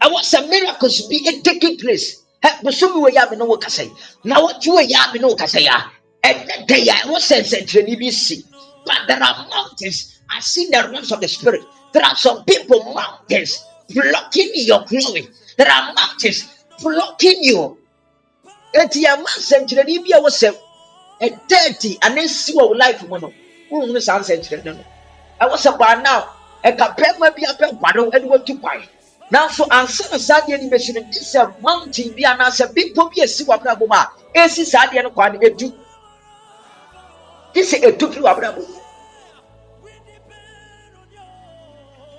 I 0.00 0.08
want 0.08 0.24
some 0.24 0.48
miracles 0.50 1.00
to 1.02 1.08
be 1.08 1.42
taking 1.42 1.78
place. 1.78 2.22
Show 2.70 2.94
me 2.94 3.00
where 3.02 3.12
you 3.12 3.18
are, 3.20 3.30
me 3.30 3.36
no 3.36 3.44
what 3.46 3.60
can 3.62 3.70
say. 3.70 3.90
Now 4.24 4.42
what 4.42 4.64
you 4.66 4.74
are, 4.76 5.12
me 5.12 5.18
no 5.20 5.34
can 5.34 5.48
say. 5.48 5.66
Ah. 5.70 5.92
And 6.24 6.48
that 6.48 6.68
day 6.68 6.86
I 6.92 7.08
was 7.08 7.24
sense 7.24 7.52
and 7.52 7.68
see. 7.68 8.44
But 8.86 9.02
there 9.08 9.22
are 9.22 9.46
mountains. 9.48 10.20
I 10.30 10.40
see 10.40 10.68
the 10.70 10.88
realms 10.90 11.12
of 11.12 11.20
the 11.20 11.28
spirit. 11.28 11.62
There 11.92 12.04
are 12.04 12.16
some 12.16 12.44
people 12.44 12.92
mountains 12.94 13.64
blocking 13.90 14.50
your 14.54 14.84
glory. 14.84 15.28
There 15.56 15.70
are 15.70 15.92
mountains 15.94 16.46
blocking 16.82 17.42
you. 17.42 17.76
Eti 18.74 19.04
ama 19.06 19.26
nsɛnkyerɛnne 19.38 20.04
bi 20.04 20.10
a 20.16 20.20
wɔsɛ 20.22 20.54
ɛtɛɛti 21.20 21.98
ana 22.02 22.20
esi 22.22 22.52
wɔ 22.54 22.68
wo 22.68 22.74
life 22.74 23.02
mu 23.08 23.18
no. 23.18 23.32
Wohunu 23.70 24.00
saa 24.00 24.18
nsɛnkyerɛnne 24.20 24.76
no. 24.76 24.84
Ɛwɔ 25.40 25.56
sɛ 25.58 25.78
baa 25.78 25.94
now 26.00 26.28
ɛka 26.64 26.96
pɛrɛma 26.96 27.34
bi 27.36 27.42
apɛ 27.50 27.66
kwado 27.80 28.10
ɛde 28.14 28.26
wɔtu 28.30 28.60
kwan 28.60 28.82
nanso 29.32 29.66
ansa 29.70 30.04
na 30.12 30.18
saa 30.18 30.40
deɛ 30.40 30.62
no 30.62 30.68
bɛsi 30.70 30.94
no 30.94 31.00
gye 31.10 31.20
sɛ 31.20 31.60
mountain 31.60 32.12
bi 32.14 32.22
anaasɛ 32.22 32.66
bepɔ 32.74 33.10
bi 33.10 33.22
esi 33.22 33.44
wɔ 33.44 33.54
abrabɔ 33.58 33.86
mu 33.88 33.94
a 33.94 34.10
esi 34.34 34.64
saa 34.64 34.86
deɛ 34.86 35.02
no 35.02 35.10
kwan 35.10 35.34
edu 35.42 35.72
gye 37.54 37.62
sɛ 37.62 37.82
etu 37.88 38.06
firi 38.12 38.22
wɔ 38.22 38.30
abrabɔ 38.34 38.58
mu 38.68 38.79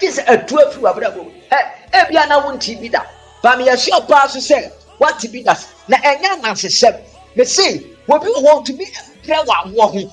gye 0.02 0.10
sɛ 0.12 0.24
etu 0.34 0.56
afiri 0.58 0.82
wɔ 0.82 0.90
abrabɔ 0.90 1.24
mu. 1.24 1.32
Ɛ 1.52 1.58
ebi 1.94 2.18
ana 2.18 2.40
wo 2.40 2.52
nti 2.52 2.76
bi 2.82 2.90
da. 2.90 3.06
Baami 3.44 3.66
yɛsi 3.68 3.90
ɔbaa 3.92 4.30
so 4.30 4.40
sɛ 4.40 4.72
wate 5.00 5.32
bi 5.32 5.44
da. 5.44 5.56
Na 5.88 5.98
ɛnyɛ 5.98 6.28
anansesɛm 6.42 6.96
na 7.36 7.44
se 7.46 7.84
obi 8.10 8.28
wɔ 8.28 8.40
hɔ 8.42 8.62
ntumi 8.62 8.86
brɛ 9.24 9.46
wɔ 9.46 9.54
awoɔ 9.64 9.88
ho 9.94 10.12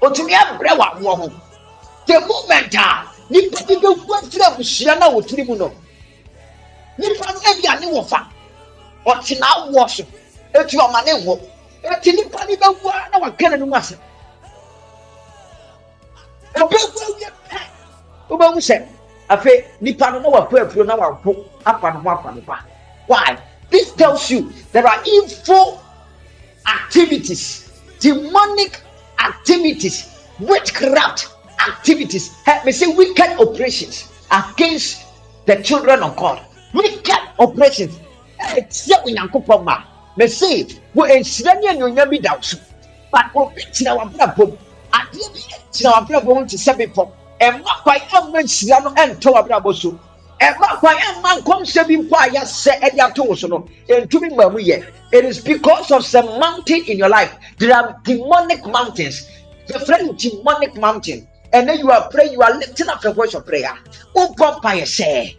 otumi 0.00 0.32
abrɛ 0.32 0.70
wɔ 0.78 0.84
awoɔ 0.94 1.16
ho 1.18 1.30
the 2.06 2.20
moment 2.20 2.74
a 2.74 3.04
nipa 3.30 3.64
bi 3.66 3.74
bɛ 3.74 4.06
gu 4.06 4.14
afiri 4.14 4.44
abusua 4.48 4.98
na 4.98 5.10
wotiri 5.10 5.46
mu 5.46 5.56
no. 5.56 5.72
Nipa 6.98 7.32
no 7.32 7.40
ebi 7.40 7.66
ane 7.68 7.92
wɔ 7.92 8.08
fa. 8.08 8.26
Ɔtena 9.06 9.46
awoɔ 9.54 9.88
so. 9.90 10.04
Etu 10.54 10.78
ɔma 10.78 11.04
ne 11.04 11.12
nwo 11.22 11.38
eti 11.84 12.12
nipa 12.12 12.44
ni 12.46 12.56
bɛ 12.56 12.82
wu 12.82 12.90
na 13.12 13.18
wa 13.18 13.30
kɛ 13.30 13.50
n'anum 13.50 13.74
ase 13.76 13.94
wu 16.64 16.76
awie 16.76 17.28
pɛ 17.50 17.58
ɔbɛ 18.30 18.54
wu 18.54 18.60
sɛ 18.60 18.86
afei 19.28 19.64
nipa 19.80 20.10
no 20.10 20.18
na 20.20 20.28
wa 20.28 20.48
kɔ 20.48 20.66
afuo 20.66 20.86
na 20.86 20.96
wa 20.96 21.14
ko 21.22 21.34
afa 21.66 21.90
ne 21.92 22.00
ho 22.00 22.10
afa 22.10 22.32
ne 22.34 22.40
ba 22.40 22.58
why? 23.06 23.38
This 23.70 23.92
tells 23.92 24.30
you 24.30 24.52
there 24.72 24.86
are 24.86 25.02
evil 25.06 25.80
activities 26.66 27.68
demonic 28.00 28.80
activities 29.18 30.14
witchcraft 30.40 31.28
activities. 31.68 32.34
Me 32.64 32.72
say 32.72 32.86
wicked 32.94 33.40
operations 33.40 34.08
against 34.30 35.04
the 35.46 35.62
children 35.62 36.02
of 36.02 36.16
God. 36.16 36.40
Wicked 36.74 37.18
operations. 37.38 37.98
Ɛtiɛ 38.40 39.04
onyankopɔn 39.04 39.64
ma. 39.64 39.82
Mese 40.16 40.78
wo 40.94 41.04
nhyira 41.06 41.60
ne 41.60 41.68
anuonyam 41.68 42.10
bi 42.10 42.18
da 42.18 42.40
so 42.40 42.56
but 43.10 43.26
obi 43.34 43.62
tena 43.72 43.96
w'abrabɔ 43.96 44.46
mu 44.50 44.56
adeɛ 44.92 45.32
bi 45.32 45.40
tena 45.72 45.90
w'abrabɔ 45.92 46.34
mu 46.34 46.46
te 46.46 46.56
sɛ 46.56 46.76
bepɔ 46.76 47.08
ɛma 47.40 47.82
kwan 47.82 47.98
ɛma 47.98 48.42
nhyira 48.42 48.82
no 48.84 48.90
ɛntɔ 48.90 49.32
w'abrabɔ 49.34 49.74
so. 49.74 49.98
Ɛma 50.40 50.78
kwan 50.80 50.96
ɛma 50.96 51.40
nkɔmhyɛ 51.40 51.88
bi 51.88 51.96
mpo 51.96 52.16
a 52.16 52.28
yɛsɛ 52.30 52.80
ɛde 52.80 52.98
ato 53.00 53.22
wo 53.24 53.34
so 53.34 53.46
no 53.48 53.66
ɛntumi 53.88 54.30
mma 54.32 54.50
mu 54.52 54.58
yɛ. 54.58 54.84
It 55.12 55.24
is 55.24 55.40
because 55.40 55.90
of 55.90 56.04
some 56.04 56.38
mountain 56.38 56.84
in 56.84 56.98
your 56.98 57.08
life. 57.08 57.34
There 57.58 57.74
are 57.74 57.96
demonic 58.04 58.66
mountains. 58.66 59.26
The 59.66 59.80
friend 59.80 60.18
demonic 60.18 60.76
mountain. 60.76 61.26
And 61.52 61.66
then 61.68 61.78
you 61.78 61.90
are 61.90 62.08
praying 62.10 62.32
you 62.32 62.42
are 62.42 62.54
lifting 62.58 62.88
up 62.88 63.02
a 63.04 63.12
voice 63.14 63.34
of 63.34 63.46
prayer. 63.46 63.72
Who 64.14 64.34
pump 64.34 64.62
by 64.62 64.84
say 64.84 65.36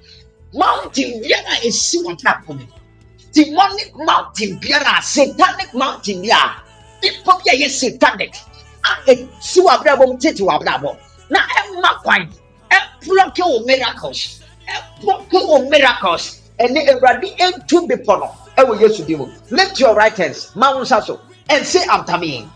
mountain 0.53 1.21
biara 1.21 1.55
esi 1.67 1.97
wɔn 2.03 2.19
platform 2.21 2.59
demonic 3.33 3.91
mountain 3.95 4.59
biara 4.59 5.01
satanic 5.01 5.73
mountain 5.73 6.21
biara 6.23 6.61
nipa 7.03 7.33
bi 7.37 7.51
a 7.53 7.55
yɛ 7.61 7.69
satanic 7.69 8.33
a 8.83 8.91
esi 9.11 9.59
wɔ 9.61 9.69
abrabɔ 9.77 10.07
mu 10.07 10.17
tete 10.17 10.39
wɔ 10.43 10.59
abrabɔ 10.59 10.97
na 11.29 11.39
ɛma 11.39 12.01
kwan 12.03 12.29
ɛpulɔke 12.71 13.41
wɔ 13.43 13.65
miracles. 13.65 14.39
Eh, 14.67 14.73
ɛpulɔke 14.73 15.39
wɔ 15.49 15.69
miracles. 15.69 16.41
Ɛne 16.59 16.87
awurade 16.89 17.27
etu 17.39 17.87
bepɔ 17.87 18.19
no 18.19 18.31
ɛwɔ 18.57 18.79
yesu 18.81 19.03
di 19.05 19.15
mu 19.15 19.27
lift 19.49 19.79
your 19.79 19.95
right 19.95 20.15
hands 20.17 20.51
maa 20.55 20.73
n 20.77 20.85
sa 20.85 20.99
so 20.99 21.19
and 21.49 21.65
say 21.65 21.83
after 21.89 22.17
me. 22.17 22.47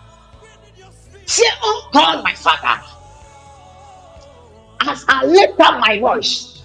Say 1.25 1.45
oh 1.63 1.89
god 1.93 2.23
my 2.23 2.33
father. 2.33 2.81
As 4.85 5.05
i 5.07 5.23
lift 5.25 5.59
up 5.61 5.79
my 5.79 5.97
voice 5.99 6.61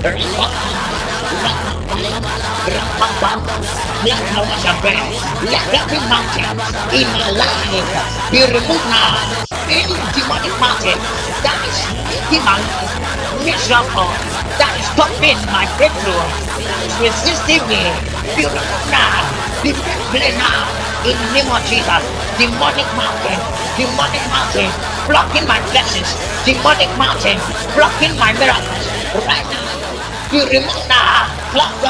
There's 0.00 0.22
fucking 0.36 1.07
let 5.48 5.64
every 5.72 6.02
mountain 6.10 6.58
in 6.92 7.06
my 7.14 7.30
life 7.30 8.30
be 8.30 8.42
removed 8.42 8.86
now. 8.90 9.16
Any 9.70 9.96
demonic 10.12 10.54
mountain 10.58 10.98
that 11.46 11.58
is 11.62 11.78
making 12.10 12.44
my 12.44 12.58
miserable, 13.46 14.10
that 14.58 14.74
is 14.76 14.86
stopping 14.92 15.38
my 15.54 15.64
breakthrough, 15.78 16.24
that 16.64 16.80
is 16.84 16.94
resisting 17.00 17.62
me, 17.70 17.80
be 18.34 18.44
removed 18.44 18.88
now. 18.90 19.24
Be 19.62 19.70
made 20.10 20.36
now. 20.36 20.66
In 21.06 21.14
the 21.14 21.28
name 21.38 21.48
of 21.48 21.62
Jesus, 21.70 22.02
demonic 22.36 22.88
mountain, 22.98 23.38
demonic 23.78 24.24
mountain, 24.34 24.70
blocking 25.06 25.46
my 25.46 25.62
blessings, 25.70 26.10
demonic 26.42 26.90
mountain, 26.98 27.38
blocking 27.78 28.12
my 28.18 28.34
miracles, 28.34 28.84
right 29.22 29.46
now. 29.46 29.77
You 30.30 30.40
remove 30.44 30.88
now. 30.88 31.24
Clap 31.52 31.72
the 31.80 31.88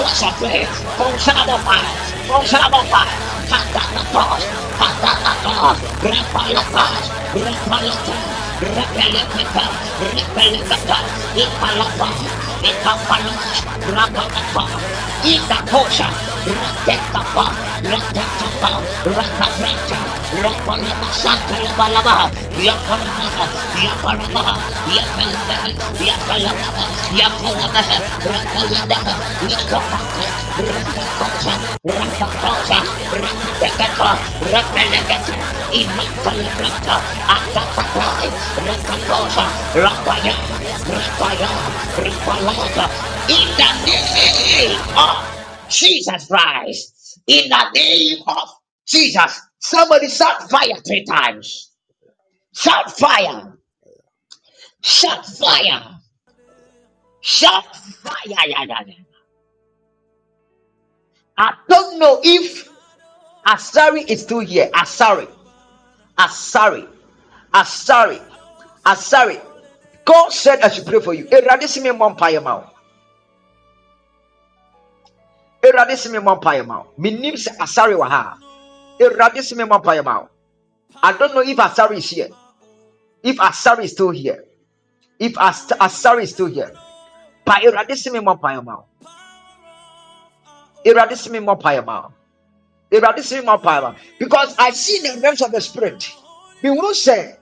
words 31.89 32.18
Rapakosha. 32.19 32.81
Rapatekata. 33.13 34.11
Rapelekata. 34.41 35.37
Imakalabrata. 35.71 36.97
Akapakai. 37.29 38.31
Rapakosha. 38.57 39.47
Rapaya. 39.75 40.37
Rapaya. 40.87 41.51
Rapalata. 41.97 42.87
In 43.29 43.57
the 43.57 43.71
name 43.87 44.83
of 44.97 45.17
Jesus 45.69 46.27
Christ. 46.29 47.21
In 47.29 47.49
the 47.51 47.71
name 47.75 48.19
of 48.29 48.49
Jesus. 48.87 49.41
Somebody 49.61 50.09
shout 50.09 50.51
fire 50.51 50.77
three 50.87 51.05
times. 51.05 51.73
Shout 52.55 52.93
fire. 52.99 53.59
Shut 54.83 55.27
fire. 55.27 56.01
Shut 57.23 57.77
fire. 57.77 59.08
I 61.39 61.55
don't 61.69 62.01
know 62.01 62.21
if 62.25 62.71
Asari 63.47 64.07
is 64.09 64.23
still 64.23 64.41
here. 64.41 64.71
Asari. 64.75 65.29
Asari. 66.19 66.89
Asari. 67.55 68.23
Asari. 68.87 69.41
God 70.05 70.33
said 70.33 70.61
I 70.63 70.71
should 70.71 70.87
pray 70.87 71.01
for 71.01 71.15
you. 71.15 71.27
Erade 71.27 71.69
si 71.69 71.81
me 71.81 71.93
mo 71.93 72.11
mpaye 72.11 72.43
ma 72.43 72.59
wo. 72.59 72.67
Erade 75.63 75.97
si 75.97 76.11
me 76.11 76.19
mo 76.21 76.37
mpaye 76.37 76.67
ma 76.67 76.85
se 77.39 77.51
Asari 77.53 77.97
wa 77.99 78.09
ha. 78.11 78.39
Erade 79.01 79.43
si 79.43 79.55
me 79.57 79.65
ma 79.65 79.79
don't 81.13 81.35
know 81.35 81.43
if 81.43 81.57
Asari 81.59 81.99
is 81.99 82.11
here. 82.11 82.31
If 83.23 83.37
Asari 83.39 83.85
is 83.85 83.93
still 83.93 84.11
here. 84.11 84.45
If 85.19 85.39
As- 85.39 85.69
Asari 85.81 86.25
is 86.25 86.33
still 86.33 86.47
here. 86.47 86.73
Pa 87.47 87.61
Erade 87.61 87.97
si 87.97 88.11
me 88.11 88.21
mo 88.21 88.37
ma. 88.65 88.83
Erade 90.85 91.17
si 91.17 91.31
me 91.31 91.41
mo 91.41 91.55
mpaye 91.57 91.85
ma 91.85 92.03
wo. 92.03 92.13
Erade 92.91 93.23
si 93.23 93.37
me 93.37 93.43
mo 93.43 93.59
mpaye. 93.59 93.95
Because 94.19 94.55
I 94.59 94.71
see 94.71 95.01
the 95.01 95.21
realms 95.21 95.43
of 95.43 95.53
the 95.53 95.61
spirit. 95.61 96.11
Me 96.63 96.71
wuru 96.71 96.95
say 96.95 97.39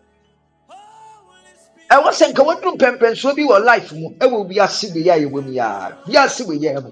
ɛwɔ 1.95 2.11
sɛ 2.19 2.27
nka 2.31 2.43
wɔduru 2.47 2.73
mpɛmpɛnsoɔ 2.77 3.37
bi 3.37 3.43
wɔ 3.43 3.65
life 3.65 3.93
mu 3.93 4.11
ɛwɔ 4.19 4.49
wiase 4.49 4.93
wei 4.95 5.09
a 5.09 5.17
yɛwɔ 5.23 5.45
mu 5.45 5.53
yaa 5.53 5.93
wiase 6.07 6.43
wei 6.47 6.59
yɛ 6.59 6.83
mu 6.83 6.91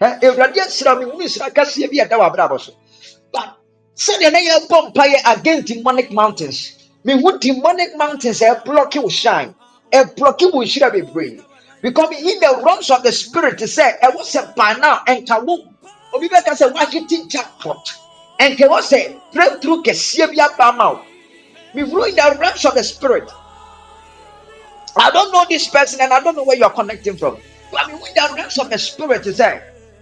ɛ 0.00 0.20
awurade 0.22 0.56
asira 0.60 0.94
mi 0.98 1.04
mu 1.06 1.18
nsira 1.24 1.50
kɛseɛ 1.50 1.90
bi 1.90 1.98
a 2.00 2.04
ɛda 2.06 2.16
wɔ 2.18 2.26
abrabɔ 2.30 2.60
so 2.60 2.72
but 3.32 3.56
sɛdeɛ 3.96 4.30
na 4.32 4.38
yɛbɔ 4.38 4.92
mpaeɛ 4.94 5.18
against 5.36 5.66
demonic 5.66 6.12
mountains 6.12 6.72
mehu 7.04 7.38
demonic 7.40 7.96
mountains 7.96 8.40
eh, 8.42 8.50
a 8.52 8.54
ɛblɔke 8.54 9.02
wo 9.02 9.08
shine 9.08 9.54
A 9.92 10.04
ɛblɔke 10.04 10.52
wo 10.52 10.62
nhyira 10.62 10.92
bebree 10.92 11.42
because 11.82 12.10
in 12.12 12.38
the 12.38 12.60
realms 12.64 12.88
of 12.90 13.02
the 13.02 13.10
spirit 13.10 13.58
sɛ 13.58 13.98
ɛwɔ 14.00 14.20
sɛ 14.22 14.54
by 14.54 14.74
now 14.74 15.00
ɛnka 15.08 15.44
wo 15.44 15.58
obi 16.12 16.28
bɛka 16.28 16.56
sɛ 16.56 16.72
woahete 16.72 17.28
jackpot 17.28 17.94
ɛnka 18.40 18.66
ɛwɔ 18.66 18.80
sɛ 18.82 19.20
breakthrough 19.32 19.82
kɛseɛ 19.82 20.26
bi 20.34 20.40
aba 20.42 20.64
ama 20.68 20.92
wo 20.92 21.00
mehuru 21.74 22.08
in 22.08 22.16
the 22.16 22.36
realms 22.40 22.64
of 22.64 22.74
the 22.74 22.82
spirit 22.84 23.30
I 24.96 25.10
don't 25.10 25.32
know 25.32 25.44
this 25.48 25.68
person 25.68 26.00
and 26.00 26.12
I 26.12 26.20
don't 26.20 26.34
know 26.36 26.44
where 26.44 26.56
you're 26.56 26.70
connecting 26.70 27.16
from. 27.16 27.38
But 27.70 27.84
I 27.84 27.86
mean, 27.92 28.00
with 28.00 28.14
the 28.14 28.32
realms 28.34 28.58
of 28.58 28.70
the 28.70 28.78
spirit. 28.78 29.26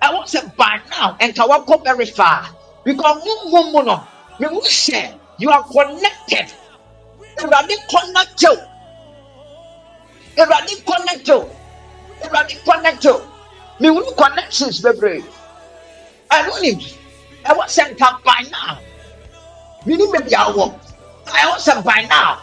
I 0.00 0.14
want 0.14 0.28
to 0.28 0.52
by 0.56 0.80
now 0.90 1.16
can 1.18 1.34
walk 1.48 1.84
very 1.84 2.06
far. 2.06 2.46
Because 2.84 3.24
no 3.24 3.70
more 3.70 3.84
no. 3.84 4.06
Me 4.40 4.46
will 4.48 4.62
say 4.62 5.14
you 5.38 5.50
are 5.50 5.62
connected. 5.64 6.54
Everybody 7.36 7.74
connect 7.90 8.42
you. 8.42 8.56
Everybody 10.36 10.74
connect 10.86 11.28
you. 11.28 11.50
Everybody 12.22 12.54
connect 12.64 13.04
you. 13.04 13.20
Me 13.80 13.90
will 13.90 14.12
connections, 14.14 14.80
baby. 14.80 15.24
I 16.30 16.42
don't 16.46 16.62
need. 16.62 16.92
I 17.44 17.52
want 17.54 17.70
to 17.70 17.94
come 17.94 18.20
by 18.24 18.44
now. 18.50 18.80
Me 19.86 19.96
need 19.96 20.10
maybe 20.10 20.34
I 20.34 20.50
walk. 20.50 20.78
I 21.26 21.48
want 21.48 21.62
to 21.64 21.82
by 21.82 22.02
now. 22.08 22.42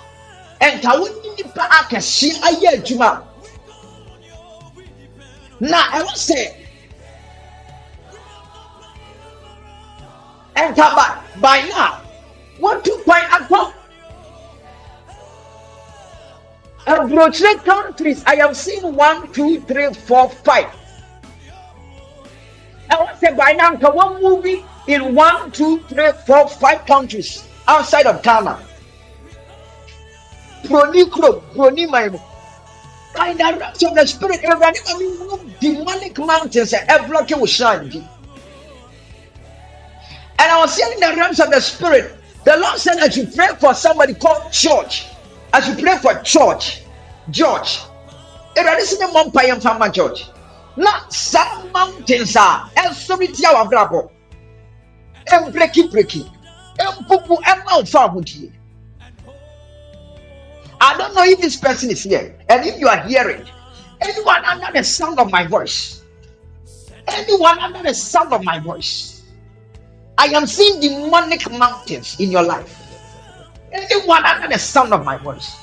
ɛnka 0.66 0.92
wonni 1.00 1.30
nipa 1.38 1.64
akɛseɛ 1.80 2.34
ayɛ 2.48 2.68
adwuma 2.76 3.10
na 5.60 5.80
ɛwɔ 5.98 6.14
sɛ 6.28 6.40
ɛnka 10.56 10.86
ba 10.96 11.06
by 11.42 11.62
now 11.70 12.02
wɔtu 12.60 13.04
kwan 13.04 13.24
akɔ 13.38 13.74
aburokyire 16.88 17.64
countries 17.66 18.24
i 18.26 18.36
have 18.36 18.56
seen 18.56 18.96
one 18.96 19.32
two 19.34 19.60
three 19.62 19.94
four 19.94 20.30
five 20.30 20.70
ɛwɔ 22.92 23.20
sɛ 23.20 23.36
by 23.38 23.52
now 23.54 23.72
wɔn 23.76 24.22
movie 24.22 24.66
in 24.88 25.16
one 25.16 25.52
two 25.52 25.80
three 25.90 26.12
four 26.26 26.48
five 26.48 26.86
countries 26.86 27.44
outside 27.68 28.06
of 28.06 28.22
ghana? 28.22 28.60
Man 30.70 30.92
mu 30.92 31.06
in 33.24 33.38
the 33.38 33.58
realms 33.60 33.84
of 33.84 33.96
the 33.96 34.06
spirit 34.06 34.42
awurade 34.42 34.78
ma 34.86 34.98
mi 34.98 35.06
wu 35.06 35.40
demonic 35.62 36.18
mountains 36.18 36.74
a 36.74 36.78
ɛblɔke 36.96 37.38
wo 37.40 37.46
shrine 37.46 37.90
bi 37.90 37.98
and 40.40 40.52
i 40.52 40.58
was 40.60 40.74
saying 40.76 40.94
in 40.94 41.00
the 41.00 41.16
realms 41.16 41.40
of 41.40 41.50
the 41.50 41.62
spirit 41.62 42.14
the 42.44 42.58
lord 42.58 42.78
said 42.78 42.98
i 43.00 43.10
should 43.10 43.34
pray 43.34 43.48
for 43.60 43.74
somebody 43.74 44.14
called 44.14 44.52
george 44.52 45.06
i 45.54 45.62
should 45.62 45.80
pray 45.80 45.98
for 45.98 46.14
george 46.24 46.82
eh, 46.82 47.32
george 47.32 47.80
awurade 48.58 48.82
si 48.82 48.98
ne 49.00 49.06
mmɔ 49.08 49.32
mpa 49.32 49.42
yɛn 49.48 49.62
fa 49.62 49.90
george 49.90 50.26
na 50.78 51.08
saa 51.10 51.64
mountains 51.74 52.36
a 52.36 52.70
ɛsɔre 52.76 53.34
tia 53.36 53.50
wɔ 53.54 53.62
abrabɔ 53.66 54.10
ɛmbreki 55.28 56.30
ɛmpupu 56.80 57.36
ɛma 57.44 57.72
wo 57.78 57.86
fa 57.86 58.00
ahodie 58.08 58.52
I 60.82 60.98
don't 60.98 61.16
know 61.16 61.24
if 61.24 61.40
this 61.40 61.56
person 61.56 61.90
is 61.90 62.04
here. 62.04 62.36
And 62.50 62.66
if 62.66 62.80
you 62.80 62.88
are 62.88 63.02
hearing, 63.08 63.46
anyone 64.02 64.46
under 64.46 64.72
the 64.74 64.84
sound 64.84 65.20
of 65.20 65.32
my 65.32 65.48
voice, 65.48 66.04
anyone 67.08 67.60
under 67.60 67.82
the 67.82 67.94
sound 67.94 68.34
of 68.34 68.44
my 68.44 68.60
voice, 68.60 69.24
I 70.18 70.26
am 70.28 70.46
seeing 70.46 70.80
demonic 70.80 71.50
mountains 71.52 72.20
in 72.20 72.32
your 72.32 72.44
life. 72.44 72.70
Anyone 73.72 74.24
under 74.26 74.48
the 74.48 74.60
sound 74.60 74.94
of 74.94 75.04
my 75.06 75.18
voice. 75.18 75.56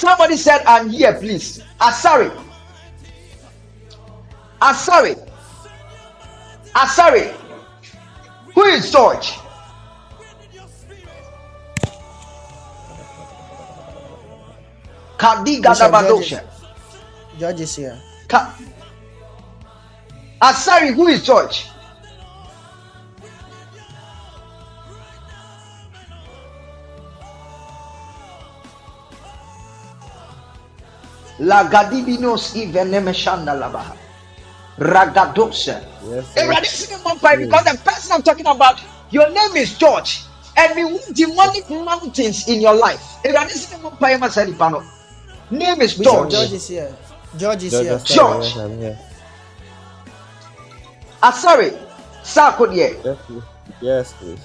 Somebody 0.00 0.38
said, 0.38 0.62
I'm 0.66 0.88
here, 0.88 1.12
please. 1.12 1.62
Ah, 1.78 1.90
sorry. 1.92 2.30
Ah, 4.62 4.72
sorry. 4.72 5.14
Ah, 6.74 6.86
sorry. 6.86 7.28
Who 8.54 8.62
is 8.64 8.90
George? 8.90 9.34
Kadiga 15.18 15.68
Bishop 15.68 15.92
George 15.92 16.30
Dabadosha. 16.32 16.40
is, 16.44 17.40
George 17.40 17.60
is 17.60 17.76
here. 17.76 17.98
Ka- 18.26 18.56
Asari, 20.40 20.94
who 20.94 21.08
is 21.08 21.22
George? 21.22 21.66
Lagadibinos 31.40 32.54
ivenemeshanda 32.54 33.54
labaha. 33.54 33.94
Ragadosa. 34.78 35.80
Yes, 36.08 36.24
Awurade 36.36 36.64
yes. 36.64 36.70
si 36.86 36.94
mi 36.94 37.00
mọ 37.02 37.14
mpa 37.16 37.36
because 37.38 37.64
the 37.64 37.78
person 37.84 38.12
I'm 38.12 38.22
talking 38.22 38.46
about 38.46 38.80
your 39.10 39.28
name 39.30 39.56
is 39.56 39.76
George 39.78 40.22
and 40.56 40.74
we 40.76 40.84
want 40.84 41.14
demonic 41.14 41.68
mountains 41.70 42.48
in 42.48 42.60
your 42.60 42.74
life. 42.74 43.02
Awurade 43.24 43.50
si 43.50 43.74
mi 43.76 43.82
mọ 43.82 43.90
mpa 43.98 44.10
yi 44.12 44.16
ma 44.18 44.28
sa 44.28 44.44
nipa 44.44 44.70
no. 44.70 44.82
Name 45.50 45.80
is 45.82 45.96
George. 45.96 46.30
George 46.30 46.52
is 46.52 46.68
here. 46.68 46.94
George 47.36 47.64
is 47.64 47.72
here. 47.72 47.98
George. 48.04 48.44
Yes, 48.46 48.56
I'm 48.56 48.78
here. 48.78 48.98
Ah, 51.22 51.32
Asari, 51.32 51.76
Sako 52.22 52.66
deɛ. 52.66 52.96
Yes, 53.04 53.18
please. 53.26 53.42
Yes, 53.80 54.12
please. 54.18 54.40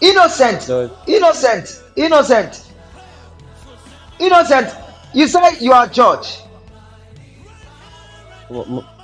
Innocent. 0.00 0.62
George. 0.66 0.90
Innocent. 1.06 1.82
Innocent. 1.96 2.65
Innocent. 4.18 4.74
You 5.14 5.26
say 5.28 5.58
you 5.60 5.72
are 5.72 5.86
George. 5.86 6.38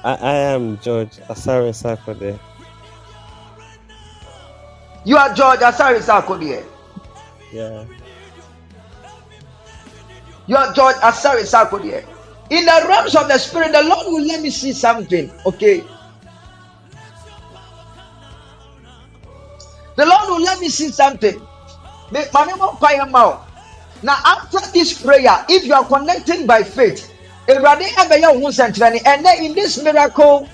I 0.05 0.35
am 0.55 0.79
George 0.79 1.19
Asari 1.29 1.73
Sarkodie. 1.73 2.39
You 5.05 5.17
are 5.17 5.35
George 5.35 5.61
Asari 5.61 6.01
Sarkodie. 6.01 6.65
Yeah. 7.53 7.85
You 10.47 10.57
are 10.57 10.73
George 10.73 10.97
Asari 10.97 11.43
Sarkodie. 11.43 12.05
In 12.51 12.65
the 12.65 12.85
realms 12.89 13.15
of 13.17 13.29
the 13.29 13.39
spirit, 13.39 13.73
the 13.73 13.83
Lord 13.83 14.07
will 14.09 14.25
let 14.27 14.43
me 14.43 14.51
see 14.51 14.73
something. 14.73 15.31
Okay. 15.47 15.83
The 19.97 20.07
Lord 20.07 20.29
will 20.29 20.43
let 20.43 20.61
me 20.61 20.69
see 20.69 20.91
something. 20.91 21.41
Now, 24.03 24.17
after 24.25 24.59
this 24.73 25.01
prayer, 25.01 25.45
if 25.49 25.65
you 25.65 25.75
are 25.75 25.85
connecting 25.85 26.47
by 26.47 26.63
faith, 26.63 27.13
in 27.49 27.63
this 29.55 29.83
miracle 29.83 30.49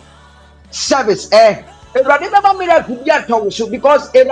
service, 0.71 1.33
eh, 1.33 1.63
because 3.71 4.11
eh. 4.15 4.25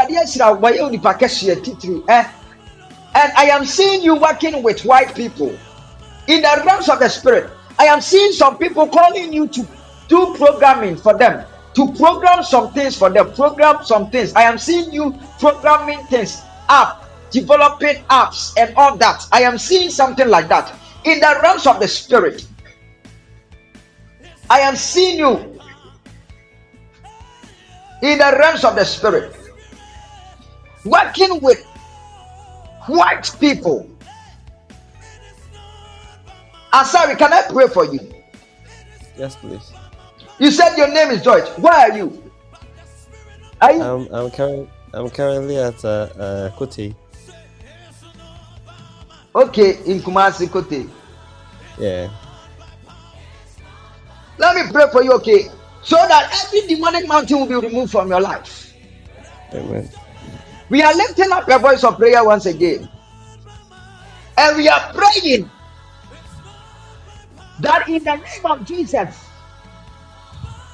And 3.15 3.33
I 3.35 3.45
am 3.47 3.65
seeing 3.65 4.03
you 4.03 4.17
working 4.17 4.63
with 4.63 4.85
white 4.85 5.15
people 5.15 5.57
in 6.29 6.43
the 6.43 6.63
realms 6.67 6.89
of 6.89 6.99
the 6.99 7.09
spirit. 7.09 7.51
I 7.79 7.87
am 7.87 8.01
seeing 8.01 8.33
some 8.33 8.59
people 8.59 8.87
calling 8.87 9.33
you 9.33 9.49
to 9.49 9.67
do 10.09 10.35
programming 10.37 10.97
for 10.97 11.17
them 11.17 11.47
to 11.77 11.93
program 11.93 12.43
some 12.43 12.73
things 12.73 12.97
for 12.97 13.11
them. 13.11 13.31
Program 13.35 13.85
some 13.85 14.11
things. 14.11 14.33
I 14.33 14.43
am 14.43 14.57
seeing 14.57 14.91
you 14.93 15.15
programming 15.39 16.03
things 16.07 16.43
up, 16.71 17.06
developing 17.37 17.97
apps, 18.09 18.57
and 18.57 18.75
all 18.77 18.97
that. 18.97 19.27
I 19.31 19.43
am 19.43 19.59
seeing 19.59 19.91
something 19.91 20.29
like 20.29 20.49
that 20.49 20.73
in 21.05 21.21
the 21.21 21.39
realms 21.43 21.67
of 21.67 21.79
the 21.81 21.89
spirit. 21.89 22.47
I 24.49 24.61
am 24.61 24.75
seeing 24.77 25.19
you 25.19 25.61
in 28.03 28.19
the 28.19 28.37
realms 28.39 28.65
of 28.65 28.75
the 28.75 28.85
spirit 28.85 29.37
working 30.85 31.41
with 31.43 31.63
white 32.87 33.29
people. 33.39 33.91
Asari, 36.73 37.19
can 37.19 37.33
I 37.33 37.43
pray 37.49 37.69
for 37.69 37.85
you? 37.85 38.01
Yes, 39.17 39.37
please. 39.37 39.73
You 40.39 40.51
said 40.51 40.77
your 40.77 40.89
name 40.93 41.11
is 41.11 41.23
George. 41.23 41.49
Where 41.59 41.73
are 41.73 41.97
you? 41.97 42.33
Are 43.61 43.73
you? 43.73 43.83
I'm 43.83 44.09
I'm, 44.13 44.31
current, 44.31 44.69
I'm 44.93 45.11
currently 45.11 45.57
at 45.57 45.85
uh, 45.85 46.09
uh, 46.19 46.51
Kote. 46.57 46.95
Okay, 49.37 49.85
in 49.85 50.01
Kumasi 50.01 50.51
Kote. 50.51 50.89
Yeah. 51.79 52.09
Let 54.39 54.57
me 54.57 54.73
pray 54.73 54.87
for 54.91 55.03
you, 55.05 55.13
okay? 55.21 55.51
So 55.83 55.97
that 55.97 56.33
every 56.45 56.67
demonic 56.67 57.07
mountain 57.07 57.41
will 57.41 57.61
be 57.61 57.67
removed 57.67 57.93
from 57.93 58.09
your 58.09 58.23
life. 58.23 58.73
Amen. 59.53 59.91
We 60.71 60.83
are 60.83 60.95
lifting 60.95 61.31
up 61.33 61.47
your 61.49 61.59
voice 61.59 61.85
of 61.85 61.99
prayer 61.99 62.25
once 62.25 62.47
again. 62.47 62.89
And 64.39 64.57
we 64.57 64.69
are 64.69 64.93
praying 64.95 65.51
that 67.61 67.89
in 67.89 68.03
the 68.05 68.17
name 68.17 68.47
of 68.47 68.65
Jesus, 68.65 69.23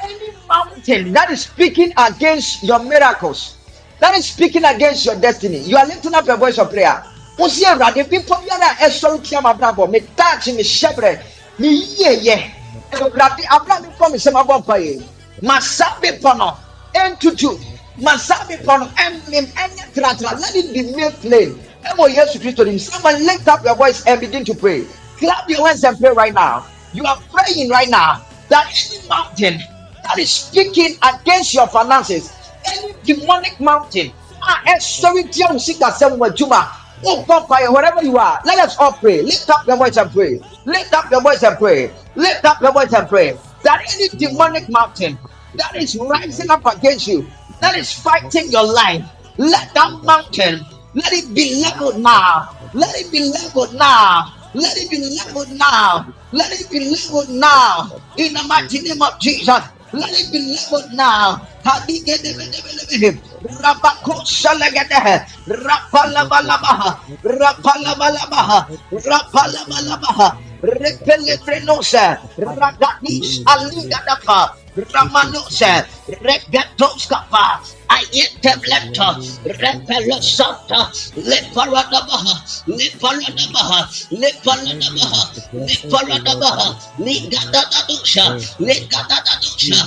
any 0.03 0.33
mountain 0.49 1.13
that 1.13 1.31
is 1.33 1.43
speaking 1.43 1.93
against 1.99 2.63
your 2.63 2.79
miracles, 2.79 3.59
that 3.99 4.15
is 4.15 4.27
speaking 4.27 4.65
against 4.65 5.05
your 5.05 5.21
destiny, 5.21 5.59
you 5.59 5.77
are 5.77 5.87
lifting 5.87 6.15
up 6.15 6.27
your 6.27 6.37
voice 6.37 6.59
of 6.59 6.71
prayer. 6.71 7.05
Wosi 7.39 7.65
awurade 7.65 8.05
bipɔ 8.05 8.37
biara 8.45 8.69
a 8.79 8.89
ɛsɔre 8.89 9.23
tia 9.25 9.41
ma 9.41 9.53
abrabɔ 9.55 9.91
me 9.91 10.01
taakye 10.17 10.55
me 10.55 10.63
hyɛbrɛ 10.63 11.19
me 11.59 11.69
yiyeyɛ 11.69 12.51
awurade 12.93 13.45
abra 13.51 13.81
me 13.81 13.89
kɔ 13.99 14.11
me 14.13 14.19
nsɛm 14.19 14.37
abɔ 14.45 14.59
mpa 14.61 14.77
yɛ 14.79 15.03
ma 15.41 15.59
saa 15.59 15.97
bepɔ 16.03 16.37
no 16.37 16.57
ɛntutu 16.95 17.59
ma 17.99 18.17
saa 18.19 18.45
bepɔ 18.45 18.81
no 18.81 18.87
ɛmmem 18.87 19.47
ɛnyɛ 19.55 19.95
tratra 19.95 20.39
let 20.41 20.55
it 20.57 20.73
be 20.75 20.83
made 20.95 21.15
plain. 21.23 21.59
Ɛmɔ 21.87 22.15
yesu 22.15 22.39
kristo 22.39 22.67
nim 22.67 22.79
someone 22.79 23.25
lift 23.25 23.49
up 23.49 23.65
your 23.65 23.77
voice 23.77 24.03
and 24.07 24.21
begin 24.21 24.45
to 24.45 24.55
pray. 24.55 24.85
Clap 25.19 25.49
your 25.49 25.67
hands 25.67 25.85
and 25.85 25.99
pray 25.99 26.11
right 26.13 26.35
now. 26.35 26.67
You 26.93 27.05
are 27.07 27.19
praying 27.33 27.71
right 27.71 27.89
now 27.89 28.21
that 28.51 28.67
any 28.69 29.09
mountain 29.09 29.59
that 30.05 30.19
is 30.19 30.31
speaking 30.31 30.97
against 31.03 31.55
your 31.55 31.67
finances, 31.69 32.31
any 32.67 32.93
demonic 33.05 33.59
mountain, 33.59 34.13
ah, 34.43 34.63
eh, 34.67 34.79
sorry, 34.79 35.23
Oh, 37.05 37.25
fire, 37.49 37.73
wherever 37.73 38.03
you 38.03 38.17
are, 38.19 38.41
let 38.45 38.59
us 38.59 38.77
all 38.79 38.93
pray. 38.93 39.23
Lift 39.23 39.49
up 39.51 39.67
your 39.67 39.77
voice 39.77 39.97
and 39.97 40.11
pray. 40.11 40.41
Lift 40.67 40.93
up 40.95 41.11
your 41.11 41.23
voice 41.23 41.43
and 41.43 41.59
pray. 41.59 41.93
Lift 42.17 42.45
up 42.45 42.61
your 42.61 42.73
voice 42.73 42.93
and 42.93 43.09
pray. 43.09 43.39
That 43.65 43.83
any 43.95 44.09
demonic 44.19 44.69
mountain 44.69 45.19
that 45.55 45.77
is 45.77 45.97
rising 45.99 46.51
up 46.51 46.65
against 46.67 47.07
you, 47.07 47.27
that 47.61 47.77
is 47.77 47.93
fighting 47.93 48.51
your 48.51 48.73
life, 48.73 49.05
let 49.39 49.73
that 49.75 49.93
mountain, 50.05 50.61
let 50.95 51.13
it 51.13 51.35
be 51.35 51.63
leveled 51.63 52.03
now. 52.03 52.49
Let 52.75 52.95
it 52.97 53.11
be 53.13 53.31
leveled 53.31 53.75
now. 53.75 54.25
Let 54.55 54.77
it 54.77 54.91
be 54.91 54.99
leveled 55.17 55.51
now. 55.59 56.15
Let 56.33 56.53
it 56.53 56.71
be 56.71 56.81
leveled 56.81 57.31
now. 57.31 57.89
In 58.17 58.33
the 58.35 58.45
mighty 58.49 58.81
name 58.83 59.03
of 59.03 59.19
Jesus. 59.21 59.61
Let 59.93 60.11
it 60.13 60.33
be 60.33 60.41
leveled 60.57 60.93
now. 60.95 61.49
Rabako 63.45 64.25
Salagata, 64.25 65.27
Rapalabalabaha, 65.47 66.91
Rapalabalabaha, 67.23 68.59
Rapalabalabaha, 68.93 70.29
Repeletrenosa, 70.63 72.23
Ragatis 72.39 73.43
Aligadapa, 73.51 74.55
Ramanosa, 74.79 75.83
Regatoskapa, 76.23 77.61
Ayetemleto, 77.91 79.19
Repelosata, 79.43 80.87
Leparadabaha, 81.19 82.35
Leparadabaha, 82.71 83.81
Leparadabaha, 84.15 85.23
Leparadabaha, 85.51 86.69
Ligadadadusha, 87.03 88.27
Ligadadadusha, 88.63 89.81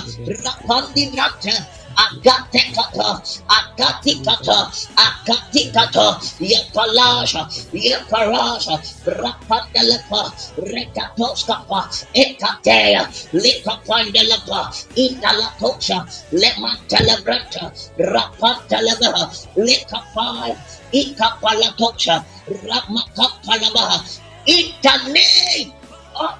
Rapandibrata, 0.44 1.56
Agatekata, 1.96 3.08
Agatikata, 3.48 4.58
Agatikata, 4.96 6.06
Yepalasha, 6.40 7.42
Yeparasha, 7.72 8.76
Rapandelepa, 9.06 10.22
Rekatoskapa, 10.58 11.80
Ekatea, 12.14 13.04
Likapandelepa, 13.32 14.60
Indalatosha, 14.96 15.98
Lemantelebreta, 16.32 17.72
Rapandelepa, 17.98 19.24
Likapaya, 19.56 20.56
Ikapalatosha, 20.92 22.24
Ramakapalabaha, 22.48 24.20
in 24.46 24.72
the 24.82 25.12
name 25.12 25.72
of 26.20 26.34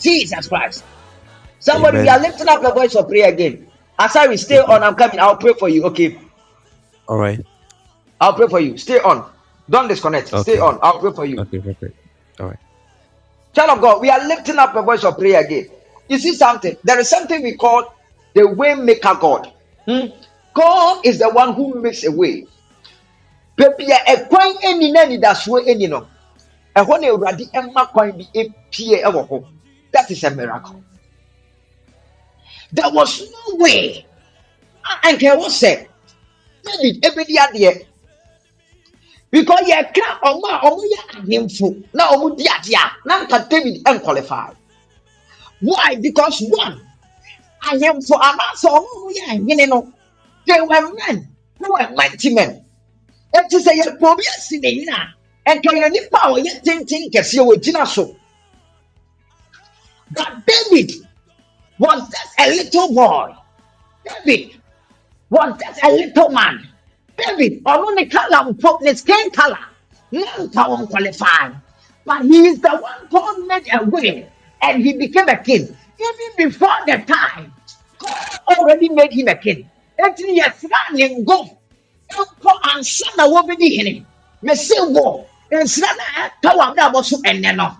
Jesus 0.00 0.48
Christ. 0.48 0.84
Somebody, 1.60 1.98
Amen. 1.98 2.02
we 2.02 2.08
are 2.08 2.20
lifting 2.20 2.48
up 2.48 2.62
the 2.62 2.72
voice 2.72 2.94
of 2.94 3.08
prayer 3.08 3.32
again. 3.32 3.67
As 3.98 4.16
I 4.16 4.28
will 4.28 4.38
stay 4.38 4.60
on, 4.60 4.82
I'm 4.84 4.94
coming. 4.96 5.20
I'll 5.20 5.36
pray 5.38 5.54
for 5.58 5.68
you. 5.68 5.84
Okay. 5.86 6.18
All 7.08 7.18
right. 7.18 7.40
I'll 8.20 8.34
pray 8.34 8.48
for 8.48 8.60
you. 8.60 8.78
Stay 8.78 9.00
on. 9.00 9.30
Don't 9.70 9.88
disconnect. 9.88 10.30
Okay. 10.32 10.38
Stay 10.38 10.58
on. 10.58 10.78
I'll 10.82 11.00
pray 11.00 11.12
for 11.12 11.26
you. 11.26 11.40
Okay, 11.40 11.58
okay. 11.58 11.94
All 12.40 12.48
right. 12.48 12.58
Child 13.54 13.70
of 13.78 13.80
God, 13.82 14.02
we 14.02 14.10
are 14.10 14.26
lifting 14.28 14.58
up 14.58 14.76
a 14.76 14.82
voice 14.82 15.04
of 15.04 15.18
prayer 15.18 15.44
again. 15.44 15.68
You 16.08 16.18
see 16.18 16.34
something? 16.34 16.76
There 16.84 16.98
is 17.00 17.10
something 17.10 17.42
we 17.42 17.56
call 17.56 17.84
the 18.34 18.48
way 18.48 18.74
maker 18.76 19.16
God. 19.20 19.52
Hmm? 19.88 20.06
God 20.54 21.06
is 21.06 21.18
the 21.20 21.30
one 21.30 21.54
who 21.54 21.80
makes 21.82 22.04
a 22.04 22.12
way. 22.12 22.48
Baby, 23.56 23.92
a 23.92 24.26
coin 24.28 24.54
any 24.64 24.92
nanny 24.92 25.18
that's 25.18 25.46
way 25.48 25.62
any 25.68 25.88
no. 25.88 26.08
A 26.76 26.84
one 26.84 27.04
already 27.06 27.48
emma 27.54 27.88
coin 27.94 28.18
be 28.18 28.28
a 28.36 28.48
PA. 29.04 29.12
That 29.92 30.10
is 30.10 30.24
a 30.24 30.30
miracle. 30.34 30.84
There 32.72 32.90
was 32.90 33.22
no 33.30 33.56
way. 33.56 34.06
And 35.04 35.18
there 35.20 35.36
was 35.36 35.58
said, 35.58 35.88
David, 36.64 37.04
every 37.04 37.24
year 37.28 37.74
because 39.30 39.60
yɛ 39.68 39.92
ka 39.94 40.20
ɔmo 40.24 40.46
a 40.48 40.58
ɔmo 40.64 40.82
yɛ 40.92 40.98
ahemfo 41.16 41.84
na 41.92 42.08
ɔmo 42.08 42.36
di 42.36 42.44
ade 42.46 42.74
a 42.74 42.92
na 43.04 43.24
nka 43.24 43.48
david 43.48 43.82
unqualified. 43.86 44.56
Why? 45.60 45.96
Because 45.96 46.40
one 46.48 46.80
ahemfo 47.62 48.16
anaasɛ 48.18 48.68
ɔmo 48.68 48.88
ɔmo 48.96 49.12
yɛ 49.16 49.22
ahene 49.28 49.68
no 49.68 49.92
they 50.46 50.60
were 50.60 50.94
men 50.94 51.28
who 51.58 51.72
were 51.72 51.90
mighty 51.94 52.32
men. 52.32 52.64
Eti 53.34 53.56
sɛ 53.58 53.72
yɛ 53.76 53.98
pɔ 53.98 54.12
obi 54.12 54.22
asi 54.28 54.60
n'enyim 54.60 54.88
a 55.46 55.50
nka 55.54 55.70
yɛ 55.76 55.90
nipa 55.92 56.18
a 56.22 56.28
ɔyɛ 56.32 56.62
tenten 56.64 57.10
kɛseɛ 57.12 57.44
wɔ 57.44 57.54
gyina 57.62 57.86
so 57.86 58.16
but 60.10 60.46
david 60.46 60.90
was 61.78 62.08
just 62.10 62.32
a 62.40 62.48
little 62.50 62.94
boy. 62.94 63.34
David 64.04 64.56
was 65.30 65.58
just 65.60 65.82
a 65.84 65.90
little 65.92 66.30
man. 66.30 66.68
David, 67.16 67.62
ọ̀run 67.64 67.96
kálá 68.10 68.38
mpọ 68.50 68.70
the 68.84 68.96
skin 68.96 69.30
color 69.30 69.58
nka 70.12 70.62
wọn 70.70 70.88
qualify. 70.90 71.50
But 72.04 72.22
he 72.22 72.48
is 72.48 72.60
the 72.60 72.70
one 72.70 73.08
God 73.10 73.46
made 73.46 73.68
a 73.72 73.84
way 73.84 74.28
and 74.62 74.82
he 74.84 74.94
became 74.94 75.28
a 75.28 75.36
king. 75.36 75.64
Even 76.00 76.30
before 76.50 76.78
the 76.86 76.98
time, 77.06 77.52
God 77.98 78.38
already 78.48 78.88
made 78.88 79.12
him 79.12 79.28
a 79.28 79.34
king. 79.36 79.68
Eti 79.98 80.24
yɛ 80.38 80.54
sira 80.58 80.78
ne 80.92 81.08
ngo 81.22 81.50
nkɔ 82.12 82.52
ansa 82.72 83.06
na 83.16 83.24
wɔbɛdi 83.28 83.68
hene. 83.76 84.06
Mesi 84.42 84.74
wɔ 84.78 85.24
nsira 85.52 85.90
na 85.98 86.04
ɛtɔ 86.24 86.50
wɔn 86.58 86.76
abɔ 86.76 87.04
so 87.04 87.16
ɛnɛ 87.18 87.56
no. 87.56 87.76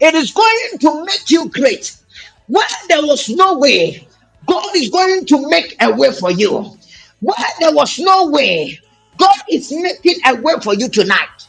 It 0.00 0.14
is 0.14 0.32
going 0.32 0.78
to 0.80 1.04
make 1.04 1.30
you 1.30 1.48
great. 1.48 1.92
Where 2.48 2.66
there 2.88 3.02
was 3.02 3.28
no 3.28 3.58
way, 3.58 4.06
God 4.46 4.76
is 4.76 4.90
going 4.90 5.26
to 5.26 5.50
make 5.50 5.76
a 5.80 5.92
way 5.94 6.12
for 6.12 6.30
you. 6.30 6.76
Where 7.20 7.36
there 7.60 7.72
was 7.74 7.98
no 7.98 8.28
way, 8.28 8.80
God 9.18 9.36
is 9.50 9.72
making 9.72 10.16
a 10.26 10.34
way 10.36 10.54
for 10.62 10.74
you 10.74 10.88
tonight. 10.88 11.48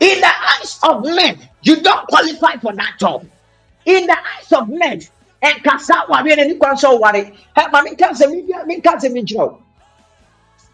In 0.00 0.20
the 0.20 0.26
eyes 0.28 0.78
of 0.82 1.04
men, 1.04 1.38
you 1.62 1.80
don't 1.82 2.06
qualify 2.08 2.56
for 2.56 2.74
that 2.74 2.96
job. 3.00 3.26
In 3.86 4.06
the 4.06 4.16
eyes 4.18 4.52
of 4.52 4.68
men, 4.68 5.00
and 5.42 5.64
kasa 5.64 6.04
wari 6.08 6.32
and 6.32 6.40
any 6.40 6.54
kwanso 6.56 7.00
wari. 7.00 7.24
Hey, 7.56 7.64
mami 7.72 7.96
kanse 7.98 8.30
mi 8.30 8.42
bi 8.42 8.64
mi 8.64 8.80
kanse 8.80 9.12
mi 9.12 9.22
jiro. 9.24 9.62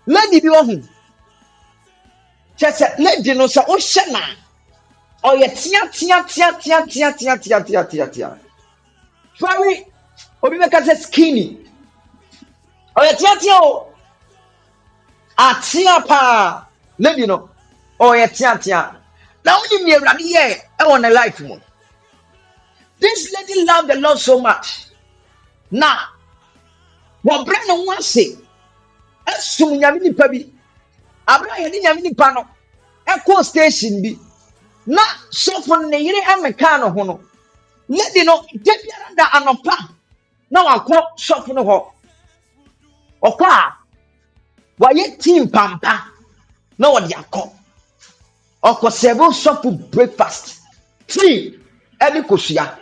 Lady 0.07 0.41
bi 0.41 0.49
ohun. 0.49 0.89
Kyɛ 2.59 2.73
sɛ 2.73 2.99
lady 2.99 3.35
no 3.35 3.47
sɛ 3.47 3.65
ɔhyɛ 3.67 4.13
na 4.13 4.21
ɔyɛ 5.25 5.49
tea 5.63 5.81
tea 5.93 6.23
tea 6.29 6.53
tea 6.59 6.87
tea 6.87 7.13
tea 7.13 7.37
tea 7.39 7.61
tea 7.65 7.85
tea 7.85 8.07
tea 8.07 8.39
very 9.41 9.87
obi 10.43 10.57
bɛka 10.59 10.81
sɛ 10.87 10.97
skinny 10.97 11.59
ɔyɛ 12.97 13.17
tea 13.19 13.37
tea 13.41 13.59
o 13.63 13.87
atea 15.39 16.07
paa 16.07 16.67
lady 16.99 17.27
no 17.27 17.49
ɔyɛ 18.01 18.27
tea 18.37 18.57
tea 18.59 18.95
na 19.45 19.53
wonim 19.59 19.85
nea 19.85 19.99
awurade 19.99 20.25
yɛ 20.35 20.61
ɛwɔ 20.81 21.01
ne 21.01 21.11
life 21.11 21.41
mu 21.41 21.61
this 23.01 23.33
lady 23.33 23.65
love 23.65 23.87
the 23.87 23.95
lord 23.97 24.19
so 24.19 24.41
much. 24.41 24.87
Na 25.71 25.97
wɔbrɛ 27.25 27.59
ne 27.67 27.75
ho 27.75 27.93
ase 27.93 28.37
ɛsom 29.27 29.79
nyame 29.79 30.01
nipa 30.03 30.29
bi 30.29 30.47
abere 31.27 31.51
a 31.53 31.61
yɛde 31.63 31.83
nyame 31.83 32.03
nipa 32.03 32.33
no. 32.33 32.47
Ɛkɔ 33.07 33.45
station 33.45 34.03
bi 34.03 34.19
na 34.89 35.03
sɔfo 35.31 35.75
no 35.83 35.89
ne 35.89 35.99
yere 35.99 36.21
ɛmɛka 36.33 36.81
ne 36.81 36.89
ho 36.91 37.03
no. 37.05 37.21
Lady 37.89 38.25
no 38.25 38.43
da 38.65 38.73
biara 38.83 39.15
da 39.17 39.25
anɔpa. 39.39 39.77
Na 40.51 40.65
wakɔ 40.65 40.97
sɔfo 41.19 41.55
no 41.55 41.63
hɔ. 41.65 41.87
Ɔkɔ 43.23 43.45
a 43.45 43.77
wayɛ 44.81 45.19
tii 45.19 45.41
mpampa 45.45 46.05
na 46.79 46.89
wɔde 46.91 47.13
akɔ. 47.13 47.51
Ɔkɔ 48.65 48.89
sɛbo 49.01 49.27
sɔfo 49.33 49.91
breakfast. 49.91 50.61
Tii 51.07 51.59
ɛne 52.01 52.27
kosua. 52.27 52.79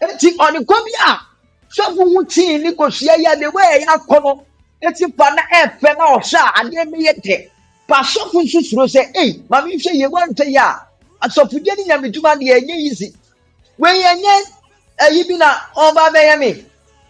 Eti 0.00 0.36
ɔde 0.36 0.64
kɔ 0.64 0.76
bi 0.84 0.92
a 1.08 1.20
sɔfo 1.68 2.14
ho 2.14 2.22
tii 2.24 2.58
ne 2.58 2.72
kosua 2.74 3.14
a 3.32 3.36
de 3.36 3.48
wo 3.50 3.60
ɛyɛ 3.60 3.86
akɔ 3.86 4.22
no 4.22 4.46
eti 4.82 5.04
fa 5.16 5.34
na 5.34 5.42
ɛfɛ 5.50 5.98
na 5.98 6.04
ɔhwɛ 6.14 6.36
a 6.38 6.60
adeɛ 6.62 6.90
mi 6.92 7.06
yɛ 7.06 7.14
dɛ. 7.20 7.50
Pa 7.88 8.02
sɔfo 8.04 8.40
nso 8.44 8.60
soro 8.62 8.86
sɛ 8.86 9.10
ei 9.16 9.42
maame 9.50 9.74
nhwɛ 9.74 9.92
yie 9.94 10.06
wante 10.06 10.44
yi 10.46 10.56
a 10.56 10.86
asɔfodie 11.22 11.76
ne 11.76 11.84
nyame 11.88 12.12
dwuma 12.12 12.36
deɛ 12.36 12.60
ɛnyɛ 12.60 12.74
yizi 12.84 13.14
wei 13.78 14.02
ɛnyɛ 14.02 14.32
ɛyi 15.04 15.28
bi 15.28 15.36
na 15.36 15.48
ɔba 15.76 16.10
bɛyɛ 16.14 16.38
mi 16.38 16.64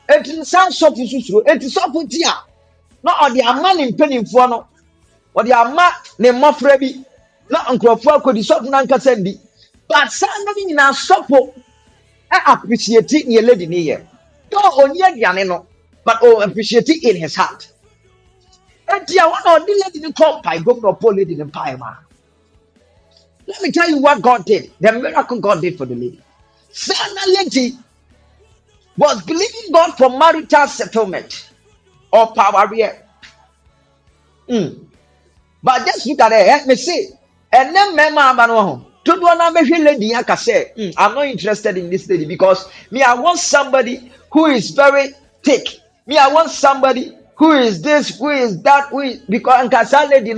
eti 0.08 0.32
nsa 0.40 0.68
sɔfo 0.70 0.98
nso 1.04 1.18
soro 1.26 1.40
eti 1.46 1.66
sɔfo 1.66 2.08
ti 2.10 2.22
a 2.24 2.34
na 3.02 3.12
ɔde 3.24 3.40
ama 3.44 3.74
ne 3.74 3.90
mpanimfoɔ 3.90 4.48
no. 4.50 4.66
Ɔde 5.34 5.52
ama 5.52 5.84
ne 6.18 6.30
mmɔfra 6.32 6.78
bi. 6.80 7.04
Na 7.50 7.58
nkurɔfoɔ 7.72 8.12
akɔdi 8.18 8.42
sɔfo 8.48 8.68
n'ankasa 8.70 9.16
ndi. 9.16 9.38
But 9.88 10.10
saa 10.12 10.26
no 10.44 10.52
nyinaa 10.54 10.92
sɔfo 10.92 11.52
ɛ 12.32 12.38
appreciate 12.52 13.26
ne 13.26 13.40
lady 13.40 13.66
ne 13.66 13.76
yɛ 13.88 14.00
dɔw 14.50 14.84
onye 14.84 15.02
aduane 15.02 15.46
no 15.46 15.66
but 16.04 16.18
o 16.22 16.40
appreciate 16.40 16.88
in 16.88 17.16
his 17.16 17.34
heart. 17.36 17.68
Eti 18.88 19.16
a 19.18 19.22
wɔn 19.22 19.44
a 19.46 19.58
ɔde 19.60 19.72
lady 19.84 20.00
ne 20.00 20.08
kɔ 20.10 20.42
mpae 20.42 20.64
bom 20.64 20.80
na 20.82 20.92
ɔpɔ 20.92 21.16
lady 21.16 21.34
ne 21.36 21.44
mpae 21.44 21.78
ma 21.78 21.94
let 23.50 23.62
me 23.62 23.70
tell 23.72 23.88
you 23.90 23.98
what 23.98 24.22
God 24.22 24.44
did 24.44 24.70
the 24.80 24.92
miracle 24.92 25.40
God 25.40 25.60
did 25.60 25.76
for 25.76 25.86
the 25.86 25.94
lady 25.94 26.20
saa 26.70 26.94
lady 27.36 27.76
was 28.96 29.22
believing 29.22 29.72
God 29.72 29.96
for 29.98 30.10
marital 30.10 30.66
settlement 30.68 31.50
or 32.12 32.32
power 32.34 32.66
mm. 34.48 34.86
but 35.62 35.86
just 35.86 36.06
look 36.06 36.20
at 36.20 36.32
it 36.32 36.48
eh? 36.48 36.66
me 36.66 36.74
see. 36.76 37.08
ɛnɛ 37.52 37.92
mmarima 37.92 38.22
aba 38.30 38.46
no 38.46 38.54
wɔ 38.54 38.62
ho 38.62 38.86
dodoɔ 39.04 39.36
naa 39.38 39.50
lady 39.50 40.06
yi 40.06 40.14
aka 40.14 40.34
sɛ 40.34 40.76
mm, 40.76 40.94
i'm 40.96 41.14
not 41.14 41.26
interested 41.26 41.76
in 41.76 41.90
this 41.90 42.08
lady 42.08 42.24
because 42.24 42.68
me 42.90 43.02
i 43.02 43.14
want 43.14 43.38
somebody 43.38 44.10
who 44.30 44.46
is 44.46 44.70
very 44.70 45.12
thick 45.42 45.66
me 46.06 46.16
i 46.18 46.28
want 46.28 46.50
somebody 46.50 47.16
who 47.36 47.52
is 47.52 47.80
this 47.82 48.18
who 48.18 48.28
is 48.30 48.60
that 48.62 48.88
who 48.90 49.00
is 49.00 49.18
because 49.28 49.68
lady 50.10 50.30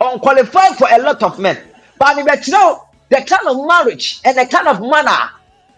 unqualified 0.00 0.76
for 0.76 0.88
a 0.90 0.98
lot 0.98 1.22
of 1.22 1.38
men 1.38 1.56
But 1.98 2.16
you 2.46 2.52
know, 2.52 2.84
the 3.08 3.16
kind 3.16 3.48
of 3.48 3.66
marriage 3.66 4.20
and 4.24 4.36
the 4.38 4.46
kind 4.46 4.68
of 4.68 4.80
manner 4.80 5.30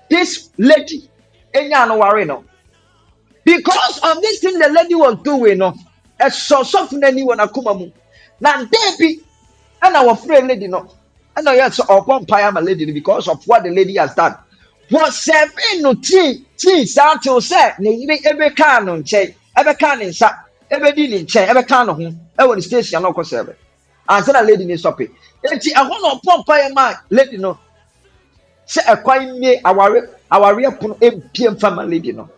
this 0.09 0.51
lady, 0.59 1.09
no 1.55 2.45
because 3.45 4.01
of 4.03 4.21
this 4.21 4.41
thing 4.41 4.59
the 4.59 4.69
lady 4.69 4.95
was 4.95 5.19
doing, 5.23 5.59
no, 5.59 5.75
a 6.21 6.31
so 6.31 6.63
something 6.63 7.03
anyone 7.03 7.39
akumamu. 7.39 7.93
Now, 8.41 8.65
Debbie, 8.65 9.21
and 9.83 9.97
our 9.97 10.17
friend 10.17 10.49
lady, 10.49 10.69
no, 10.69 10.93
and 11.37 11.49
I 11.49 11.55
yes, 11.57 11.81
or 11.81 12.05
vampire 12.05 12.53
my 12.53 12.61
lady 12.61 12.91
because 12.93 13.29
of 13.29 13.45
what 13.47 13.63
the 13.65 13.71
lady 13.71 13.97
has 13.97 14.15
done. 14.15 14.37
Was 14.91 15.19
seven 15.19 15.55
no 15.83 15.95
tea, 15.95 16.45
tea, 16.57 16.85
santo 16.85 17.39
said, 17.41 17.75
Nay, 17.79 18.21
every 18.25 18.51
can 18.51 18.89
on 18.89 19.05
check, 19.05 19.35
every 19.57 19.75
can 19.77 20.03
in 20.03 20.13
sack, 20.13 20.47
every 20.71 20.93
deal 20.93 21.13
in 21.13 21.27
check, 21.27 21.49
every 21.49 21.63
can 21.65 21.89
on 21.89 22.01
home, 22.01 22.21
every 22.39 22.61
station, 22.63 23.03
no, 23.03 23.23
seven 23.23 23.55
ansa 24.11 24.33
na 24.33 24.41
lady 24.43 24.65
ne 24.65 24.75
sɔpe 24.75 25.05
eti 25.53 25.71
ɛhɔ 25.81 25.95
na 26.03 26.09
ɔbɔ 26.15 26.33
mpaeɛ 26.43 26.75
ma 26.75 26.85
lady 27.11 27.39
no 27.39 27.59
sɛ 28.67 28.81
ɛkwan 28.93 29.21
mmie 29.39 29.61
aware 29.65 30.09
awareɛ 30.31 30.79
pono 30.81 30.95
empie 31.01 31.49
mfa 31.51 31.71
ma 31.75 31.83
lady 31.83 32.13
no. 32.13 32.29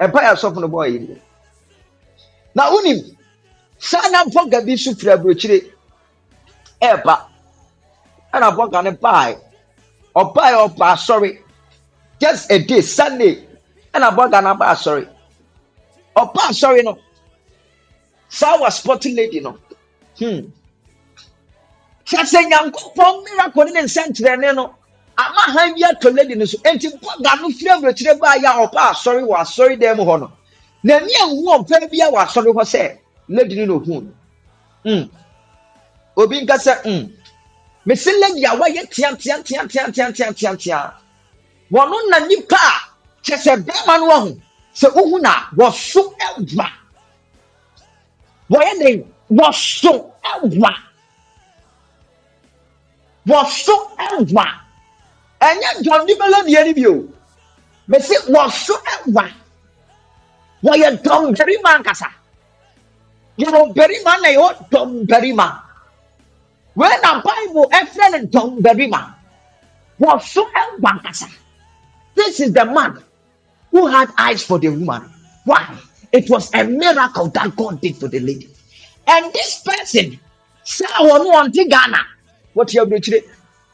Mpaeɛ 0.00 0.28
asɔfo 0.32 0.60
no 0.60 0.68
bɔ 0.68 0.78
ɔyɛ 0.86 0.98
yie. 1.08 1.22
Na 2.54 2.70
wonim 2.70 2.98
saa 3.78 4.08
na 4.10 4.24
bɔga 4.24 4.64
bi 4.66 4.76
so 4.76 4.92
firi 4.94 5.12
aburokyire 5.16 5.58
ɛɛba. 6.80 7.14
Ɛna 8.34 8.48
bɔga 8.56 8.84
no 8.84 8.90
bae 8.92 9.36
ɔbae 10.16 10.52
ɔba 10.66 10.86
asɔre 10.94 11.38
just 12.20 12.50
a 12.50 12.58
day 12.58 12.80
sunday. 12.82 13.46
Ɛna 13.94 14.10
bɔga 14.16 14.42
no 14.42 14.50
aba 14.50 14.66
asɔre. 14.72 15.08
Ɔba 16.16 16.40
asɔre 16.50 16.84
no 16.84 16.98
saa 18.28 18.56
wa 18.58 18.68
sporting 18.70 19.14
lady 19.16 19.40
no 19.40 19.58
hmm 20.18 20.40
kyerɛ 22.06 22.40
nyankopɔn 22.50 23.24
miracle 23.24 23.64
ne 23.64 23.70
ne 23.72 23.80
nsɛnkyerɛnne 23.86 24.54
no 24.54 24.74
ama 25.16 25.40
ha 25.54 25.72
bi 25.74 25.82
atɔ 25.82 26.14
lady 26.16 26.34
no 26.34 26.44
so. 26.44 26.58
Enti 26.58 26.88
bɔga 27.00 27.40
no 27.40 27.48
firi 27.50 27.70
aburokyire 27.70 28.18
baa 28.20 28.34
yɛ 28.36 28.46
a 28.46 28.66
ɔba 28.66 28.80
asɔre 28.92 29.22
wɔ 29.26 29.36
asɔre 29.40 29.78
dan 29.78 29.96
mu 29.96 30.04
hɔ 30.04 30.20
no 30.20 30.32
n'ani 30.84 31.12
ehu 31.12 31.44
ɔbɛn 31.58 31.90
bi 31.90 31.98
a 32.00 32.10
wɔ 32.10 32.18
asɔre 32.26 32.52
hɔ 32.52 32.62
sɛ 32.64 32.98
lady 33.28 33.54
no 33.56 33.64
na 33.66 33.72
ohun 33.74 34.04
no. 34.04 34.12
Mm 34.90 35.10
obi 36.16 36.40
nkasa 36.44 36.82
mm 36.84 37.08
mesi 37.86 38.10
lady 38.20 38.44
a 38.44 38.50
wɔyɛ 38.50 38.82
tea 38.90 39.16
tea 39.16 40.92
wɔn 41.72 42.08
na 42.10 42.18
nipa 42.26 42.56
a 42.56 42.74
kyɛ 43.24 43.36
sɛ 43.44 43.52
bɛrima 43.64 43.98
no 44.00 44.06
wɔho 44.10 44.40
sɛ 44.74 44.88
ohun 44.96 45.22
na 45.22 45.32
wɔso 45.56 46.02
ɛwa 46.20 46.66
wɔyɛ 48.50 48.78
de 48.78 49.04
wɔso 49.30 49.92
ɛwa 50.24 50.70
wɔso 53.26 53.74
ɛwa 53.98 54.46
ɛnyɛ 55.40 55.82
john 55.82 56.06
deɛ 56.06 56.64
ni 56.64 56.72
bi 56.72 56.86
o 56.86 57.08
mesi 57.88 58.14
wɔso 58.28 58.74
ɛwa 58.94 59.24
wɔyɛ 60.62 61.02
dɔmbarima 61.02 61.78
nkasa. 61.82 62.08
Yɛwɔ 63.38 63.74
barima 63.74 64.12
na 64.22 64.28
yɛwɔ 64.28 64.68
dɔmbarima 64.70 65.60
wei 66.74 66.96
na 67.02 67.20
bible 67.22 67.68
ɛfrɛ 67.70 68.10
no 68.12 68.18
dɔmbarima 68.34 69.14
wɔso 70.00 70.42
ɛwa 70.52 70.90
nkasa. 71.00 71.28
This 72.14 72.40
is 72.40 72.52
the 72.52 72.64
man 72.64 73.02
who 73.70 73.86
had 73.86 74.10
eyes 74.18 74.42
for 74.44 74.58
the 74.58 74.68
woman. 74.68 75.10
Why? 75.44 75.66
It 76.12 76.28
was 76.28 76.50
a 76.54 76.62
miracle 76.64 77.28
that 77.28 77.56
god 77.56 77.80
did 77.80 77.96
for 77.96 78.08
the 78.08 78.20
lady. 78.20 78.48
And 79.06 79.32
this 79.32 79.62
person 79.62 80.18
sɛ 80.64 80.86
wɔn 81.00 81.22
wɔnte 81.32 81.68
ghana 81.70 81.98
wɔte 82.56 82.74
aburokyire 82.80 83.24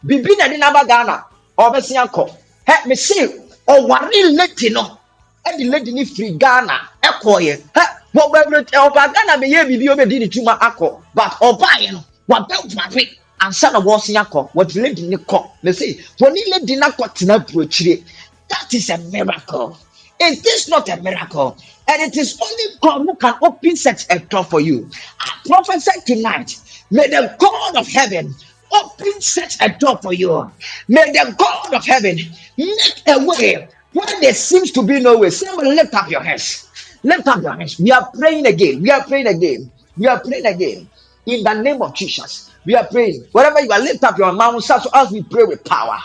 bibi 0.03 0.37
na 0.37 0.45
ɛde 0.47 0.59
n'aba 0.59 0.85
ghana. 0.87 1.25
Ɔbɛsi 1.59 1.95
akɔ 2.05 2.25
ɛ 2.69 2.75
mesi 2.87 3.21
ɔware 3.69 4.11
lady 4.37 4.71
no. 4.71 4.99
Ɛde 5.47 5.71
lady 5.71 5.93
ni 5.93 6.05
firi 6.05 6.31
ghana. 6.39 6.75
Ɛkɔɔyɛ 7.03 7.55
ɛ 7.75 7.83
wɔbɛbɛrɛ 8.15 8.71
ɔba 8.87 9.13
ghana 9.15 9.35
bɛyɛ 9.43 9.67
biribi 9.69 9.87
ɔbɛdi 9.95 10.19
ne 10.21 10.29
tuma 10.29 10.59
akɔ 10.61 11.03
but 11.15 11.33
ɔbaayɛ 11.41 11.93
no 11.93 12.05
wabɛ 12.29 12.55
ware 12.77 13.05
ansa 13.41 13.71
na 13.73 13.81
wɔsi 13.81 14.15
akɔ 14.17 14.51
wɔde 14.55 14.83
lady 14.83 15.03
ni 15.09 15.17
kɔ 15.17 15.41
say 15.75 15.99
wɔne 16.21 16.39
lady 16.53 16.77
na 16.77 16.91
kɔ 16.91 17.15
tena 17.15 17.39
aburokyire 17.39 18.03
that 18.49 18.73
is 18.75 18.89
a 18.91 18.99
miracle. 18.99 19.79
It 20.21 20.45
is 20.47 20.69
not 20.69 20.89
a 20.89 20.97
miracle. 21.03 21.57
And 21.87 22.03
it 22.03 22.17
is 22.17 22.39
only 22.43 22.65
God 22.83 23.03
who 23.03 23.15
can 23.17 23.35
open 23.43 23.77
such 23.77 24.07
a 24.11 24.19
door 24.19 24.45
for 24.45 24.61
you. 24.61 24.91
I 25.21 25.31
prophesy 25.47 25.91
tonight 26.07 26.57
may 26.91 27.09
the 27.09 27.35
God 27.39 27.77
of 27.77 27.87
heaven 27.89 28.35
open 28.73 29.21
such 29.21 29.61
a 29.61 29.69
door 29.79 29.99
for 30.03 30.13
you 30.13 30.51
may 30.89 31.11
the 31.13 31.35
God 31.39 31.75
of 31.75 31.85
heaven 31.85 32.19
make 32.57 33.03
a 33.07 33.25
way 33.27 33.69
when 33.93 34.21
there 34.21 34.35
seems 34.35 34.71
to 34.73 34.83
be 34.83 35.01
no 35.01 35.19
way, 35.19 35.31
somebody 35.31 35.71
lift 35.71 35.95
up 35.95 36.11
your 36.11 36.23
hands. 36.23 36.69
Lift 37.03 37.27
up 37.27 37.43
your 37.43 37.55
hands. 37.55 37.79
We 37.81 37.91
are 37.91 38.11
praying 38.13 38.47
again. 38.47 38.83
We 38.83 38.91
are 38.91 39.05
praying 39.05 39.27
again. 39.27 39.71
We 39.97 40.07
are 40.07 40.21
praying 40.21 40.47
again. 40.47 40.89
In 41.27 41.43
the 41.43 41.55
name 41.55 41.83
of 41.83 41.95
Jesus. 41.95 42.51
We 42.65 42.75
are 42.75 42.87
praying. 42.87 43.25
Wherever 43.33 43.61
you 43.61 43.71
are, 43.71 43.81
lift 43.81 44.05
up 44.05 44.19
your 44.19 44.33
mouth 44.33 44.63
so 44.63 44.79
as 44.95 45.11
we 45.11 45.23
pray 45.23 45.45
with 45.45 45.65
power. 45.65 45.99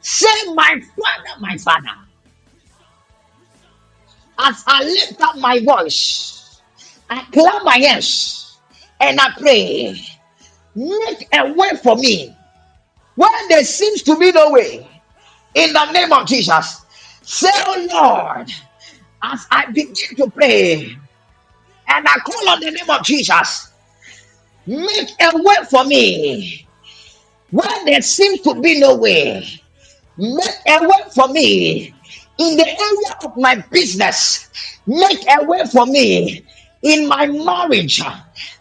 Say, 0.00 0.54
My 0.54 0.80
Father, 0.96 1.40
my 1.40 1.56
Father. 1.58 1.88
As 4.38 4.64
I 4.66 4.82
lift 4.84 5.20
up 5.20 5.36
my 5.38 5.60
voice, 5.60 6.60
I 7.10 7.22
clap 7.30 7.62
my 7.64 7.76
hands 7.76 8.58
and 9.00 9.20
I 9.20 9.30
pray. 9.38 10.00
Make 10.76 11.28
a 11.34 11.52
way 11.52 11.70
for 11.82 11.96
me 11.96 12.34
When 13.16 13.30
there 13.48 13.64
seems 13.64 14.02
to 14.04 14.18
be 14.18 14.32
no 14.32 14.50
way, 14.52 14.86
in 15.54 15.72
the 15.72 15.92
name 15.92 16.12
of 16.12 16.26
Jesus, 16.26 16.82
say, 17.22 17.50
Oh 17.54 17.88
Lord, 17.92 18.50
as 19.22 19.46
I 19.50 19.66
begin 19.72 20.16
to 20.18 20.30
pray 20.30 20.84
and 21.88 22.08
I 22.08 22.14
call 22.26 22.50
on 22.50 22.60
the 22.60 22.70
name 22.72 22.90
of 22.90 23.04
Jesus, 23.04 23.72
make 24.66 25.10
a 25.20 25.32
way 25.34 25.56
for 25.70 25.84
me. 25.84 26.68
When 27.50 27.86
there 27.86 28.02
seems 28.02 28.42
to 28.42 28.60
be 28.60 28.80
no 28.80 28.96
way, 28.96 29.44
make 30.18 30.56
a 30.68 30.80
way 30.88 30.98
for 31.14 31.28
me 31.28 31.94
in 32.38 32.56
the 32.56 32.66
area 32.66 33.16
of 33.24 33.36
my 33.36 33.56
business. 33.70 34.50
Make 34.86 35.24
a 35.28 35.44
way 35.44 35.64
for 35.72 35.86
me 35.86 36.46
in 36.82 37.08
my 37.08 37.26
marriage. 37.26 38.02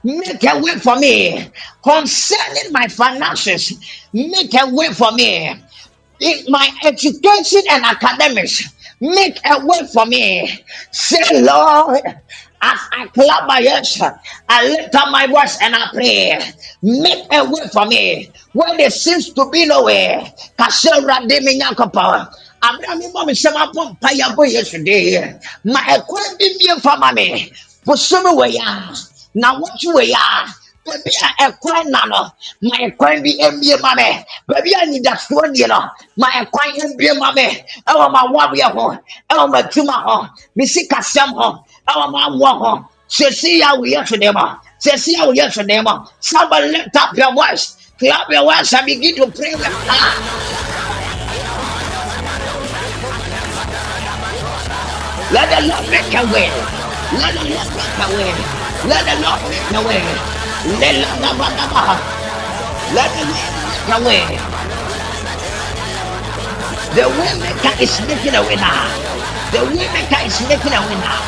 Make 0.04 0.44
a 0.44 0.60
way 0.60 0.76
for 0.80 0.98
me 0.98 1.50
concerning 1.84 2.72
my 2.72 2.88
finances. 2.88 3.74
Make 4.14 4.54
a 4.54 4.70
way 4.74 4.90
for 4.94 5.12
me 5.12 5.56
in 6.20 6.46
my 6.50 6.70
education 6.84 7.62
and 7.70 7.84
academics. 7.86 8.64
Make 9.02 9.40
a 9.46 9.66
way 9.66 9.88
for 9.94 10.06
me. 10.06 10.64
Say, 10.92 11.42
Lord, 11.42 12.02
as 12.62 12.80
I 12.92 13.08
clap 13.14 13.48
my 13.48 13.62
hands, 13.62 14.02
I 14.50 14.68
lift 14.68 14.94
up 14.96 15.10
my 15.12 15.28
voice 15.28 15.58
and 15.62 15.74
I 15.76 15.88
pray. 15.94 16.40
Make 16.82 17.26
a 17.32 17.46
way 17.46 17.68
for 17.72 17.86
me 17.86 18.32
where 18.52 18.76
there 18.78 18.90
seems 18.90 19.32
to 19.34 19.50
be 19.50 19.66
no 19.66 19.84
way. 19.86 20.34
Yesterday 24.52 25.40
mie 25.64 27.52
bosomi 27.86 28.32
wɔ 28.40 28.46
ya 28.58 28.68
na 29.36 29.50
wɔtwi 29.60 29.90
wɔ 29.96 30.04
ya 30.14 30.24
baabi 30.86 31.12
a 31.22 31.30
ɛkwan 31.46 31.86
na 31.94 32.02
no 32.06 32.22
ma 32.62 32.76
ɛkwan 32.86 33.24
bi 33.24 33.32
emie 33.46 33.76
ma 33.82 33.94
mi 33.96 34.10
baabi 34.48 34.72
a 34.74 34.86
nidasoɔ 34.92 35.52
nie 35.52 35.68
no 35.68 35.80
ma 36.18 36.28
ɛkwan 36.42 36.70
ebie 36.84 37.14
ma 37.20 37.32
mi 37.32 37.46
ɛwɔ 37.88 38.12
ma 38.12 38.22
wɔreɛ 38.34 38.72
ho 38.74 38.98
ɛwɔ 39.32 39.50
ma 39.52 39.62
tuma 39.64 39.94
ho 40.06 40.28
mi 40.56 40.66
si 40.66 40.88
kasɛm 40.88 41.30
ho 41.34 41.64
ɛwɔ 41.88 42.12
ma 42.12 42.28
awɔ 42.30 42.50
ho 42.62 42.86
sisi 43.08 43.60
ya 43.60 43.76
wɔ 43.76 43.88
yesterday 43.90 44.32
ma 44.32 44.58
sisi 44.80 45.14
ya 45.14 45.26
wɔ 45.26 45.36
yesterday 45.36 45.82
ma 45.82 46.06
somebody 46.20 46.68
lift 46.70 46.96
up 46.96 47.16
your 47.18 47.34
voice 47.34 47.76
clap 48.00 48.30
your 48.30 48.44
voice 48.44 48.74
and 48.74 48.86
begin 48.86 49.16
to 49.16 49.28
pray 49.32 49.54
with 49.56 49.74
power. 49.88 50.50
Let 55.32 55.48
the 55.62 55.68
Lord 55.68 55.90
make 55.92 56.14
a 56.16 56.26
way. 56.34 56.79
Let 57.14 57.34
the 57.36 57.44
Lord 57.50 57.70
make 57.76 58.00
a 58.00 58.08
way. 58.18 58.34
Let 58.86 59.06
the 59.06 59.16
Lord 59.24 59.42
make 59.50 59.74
a 59.74 59.82
way. 59.88 60.04
Let 60.80 60.94
the 60.94 61.10
Lord 61.22 61.40
make 61.40 61.60
a 61.60 61.68
way. 61.74 62.00
Let 62.94 63.12
the 63.16 63.26
Lord 63.26 63.50
make 63.88 63.96
a 63.98 64.06
way. 64.06 64.40
The 66.96 67.04
waymaker 67.04 67.82
is 67.82 68.02
making 68.08 68.36
a 68.36 68.42
winner. 68.42 68.80
The 69.52 69.60
waymaker 69.60 70.26
is 70.28 70.42
making 70.50 70.74
a 70.74 70.82
winner. 70.90 71.20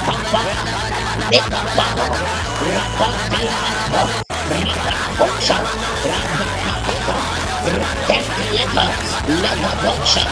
the 9.44 9.72
box 9.86 10.18
up. 10.18 10.28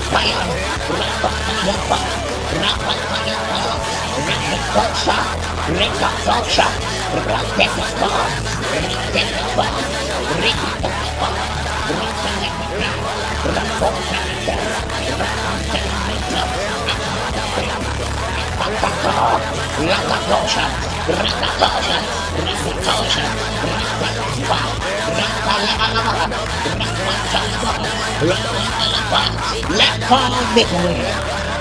God 30.09 30.55
make 30.55 30.71
a 30.71 30.77
way. 30.77 31.03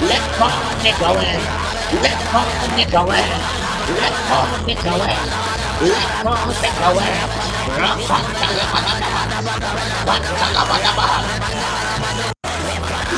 Let 0.10 0.24
God 0.40 0.84
make 0.84 1.02
a 1.02 1.14
way. 1.14 1.40
Let 2.02 2.20
God 2.32 2.50
make 2.76 2.94
a 2.94 3.04
way. 3.06 3.28
Let 4.02 4.16
God 4.28 4.66
make 4.66 4.86
a 4.86 4.94
way. 4.98 5.18
Let 5.82 6.14
God 6.24 6.48
make 6.62 6.76
a 6.78 6.92
way. 6.98 7.16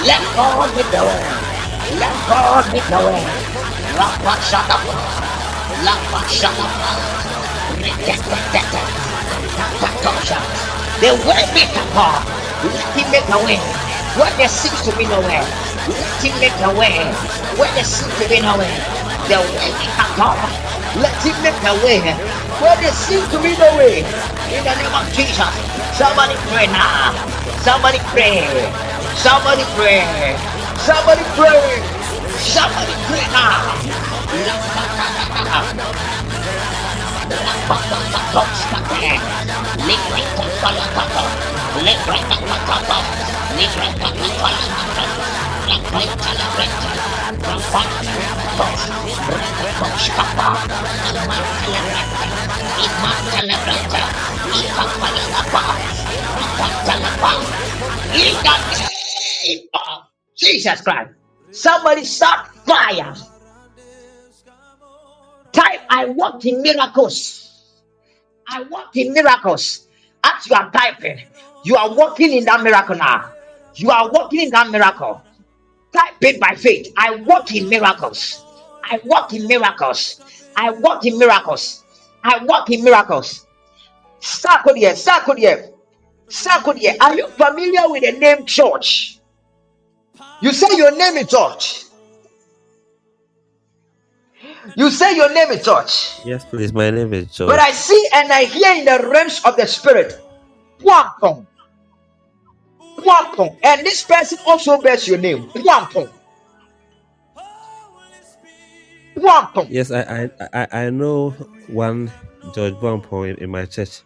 Let 0.03 0.22
God 0.36 0.76
make 0.76 0.94
a 0.94 1.03
way. 1.03 1.24
Let 1.99 2.15
God 2.28 2.74
make 2.74 2.91
a 2.91 2.98
way. 3.06 3.62
Rapa 3.95 4.34
shaka. 4.41 4.78
Lapa 5.86 6.22
shaka. 6.30 6.65
The 11.02 11.11
way 11.28 11.44
make 11.53 11.76
a 11.76 11.84
God. 11.94 12.24
Let 12.64 12.95
him 12.98 13.11
make 13.11 13.30
a 13.30 13.38
way. 13.45 13.57
Where 14.18 14.32
there 14.38 14.49
seems 14.49 14.82
to 14.84 14.95
be 14.98 15.06
no 15.06 15.20
way. 15.22 15.41
Let 15.86 16.24
him 16.24 16.34
make 16.40 16.57
a 16.64 16.72
way. 16.74 17.06
Where 17.60 17.72
there 17.76 17.84
seems 17.84 18.14
to 18.18 18.30
be 18.30 18.41
no 18.41 18.57
way. 18.57 18.74
The 19.30 19.38
way 19.38 19.70
make 19.78 19.99
a 19.99 20.07
God. 20.18 20.40
Let 20.98 21.14
him 21.22 21.38
make 21.44 21.61
a 21.68 21.74
way. 21.86 22.02
Where 22.61 22.78
there 22.82 22.94
seems 22.94 23.28
to 23.30 23.38
be 23.41 23.53
no 23.57 23.78
way. 23.78 23.99
In 24.49 24.64
the 24.65 24.74
name 24.74 24.95
of 24.95 25.06
Jesus. 25.14 25.53
Somebody 25.94 26.36
pray 26.49 26.68
now. 26.68 27.14
Somebody 27.61 27.99
pray. 28.10 28.41
Somebody 29.22 29.64
pray. 29.78 30.02
Somebody 30.82 31.24
pray. 31.38 31.93
Somebody 32.39 32.93
pray 33.07 33.26
now. 33.31 33.73
In 58.15 58.35
the 58.43 58.53
name 59.43 59.68
of 59.73 60.07
Jesus 60.38 60.81
Christ. 60.81 61.22
Somebody 61.53 62.03
start 62.03 62.47
fire. 62.65 63.13
Type 65.51 65.81
I 65.89 66.05
walk 66.05 66.43
in 66.45 66.63
miracles. 66.63 67.43
I 68.47 68.63
walk 68.63 68.97
in 68.97 69.13
miracles. 69.13 69.88
As 70.23 70.47
you 70.49 70.55
are 70.55 70.71
typing, 70.71 71.19
you 71.63 71.75
are 71.75 71.93
walking 71.93 72.34
in 72.34 72.45
that 72.45 72.63
miracle 72.63 72.95
now. 72.95 73.31
You 73.75 73.91
are 73.91 74.09
walking 74.11 74.41
in 74.41 74.49
that 74.49 74.69
miracle. 74.71 75.21
Type 75.93 76.15
it 76.21 76.39
by 76.39 76.55
faith. 76.55 76.91
I 76.97 77.17
walk 77.17 77.53
in 77.53 77.69
miracles. 77.69 78.43
I 78.84 78.99
walk 79.05 79.34
in 79.34 79.47
miracles. 79.47 80.49
I 80.55 80.71
walk 80.71 81.05
in 81.05 81.19
miracles. 81.19 81.84
I 82.23 82.43
walk 82.45 82.71
in 82.71 82.84
miracles. 82.84 83.45
Sarkodie, 84.21 84.93
Sarkodie, 84.95 85.71
Sarkodie. 86.30 86.95
Are 86.99 87.15
you 87.15 87.27
familiar 87.27 87.89
with 87.89 88.03
the 88.03 88.13
name 88.13 88.45
George? 88.45 89.12
You 90.44 90.52
say 90.52 90.68
your 90.76 90.91
name 90.91 91.15
is 91.15 91.28
George. 91.28 91.86
You 94.76 94.91
say 94.91 95.15
your 95.15 95.34
name 95.34 95.52
is 95.52 95.64
George. 95.64 96.20
Yes, 96.26 96.44
please. 96.44 96.74
My 96.74 96.90
name 96.91 97.14
is 97.14 97.34
George. 97.34 97.48
But 97.49 97.61
I 97.61 97.72
see 97.72 98.10
and 98.14 98.30
I 98.30 98.44
hear 98.44 98.76
in 98.76 98.84
the 98.84 99.07
realms 99.07 99.40
of 99.45 99.56
the 99.56 99.65
spirit. 99.65 100.20
Wampong. 100.82 101.48
Wampong. 102.99 103.56
And 103.64 103.86
this 103.88 104.03
person 104.03 104.38
also 104.45 104.82
bears 104.82 105.07
your 105.07 105.18
name. 105.18 105.48
Wampong. 105.56 106.11
Wampong. 109.15 109.68
Yes, 109.70 109.91
I 109.91 110.28
I 110.28 110.48
I, 110.52 110.68
I 110.88 110.90
know 110.90 111.30
one 111.68 112.11
George 112.53 112.74
Bumpo 112.84 113.24
in, 113.30 113.38
in 113.38 113.49
my 113.49 113.64
church. 113.64 114.02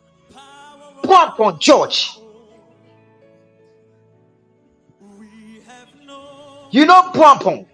Wampong 1.01 1.59
George. 1.59 2.19
You 6.77 6.85
know 6.85 7.09
Pompom? 7.09 7.65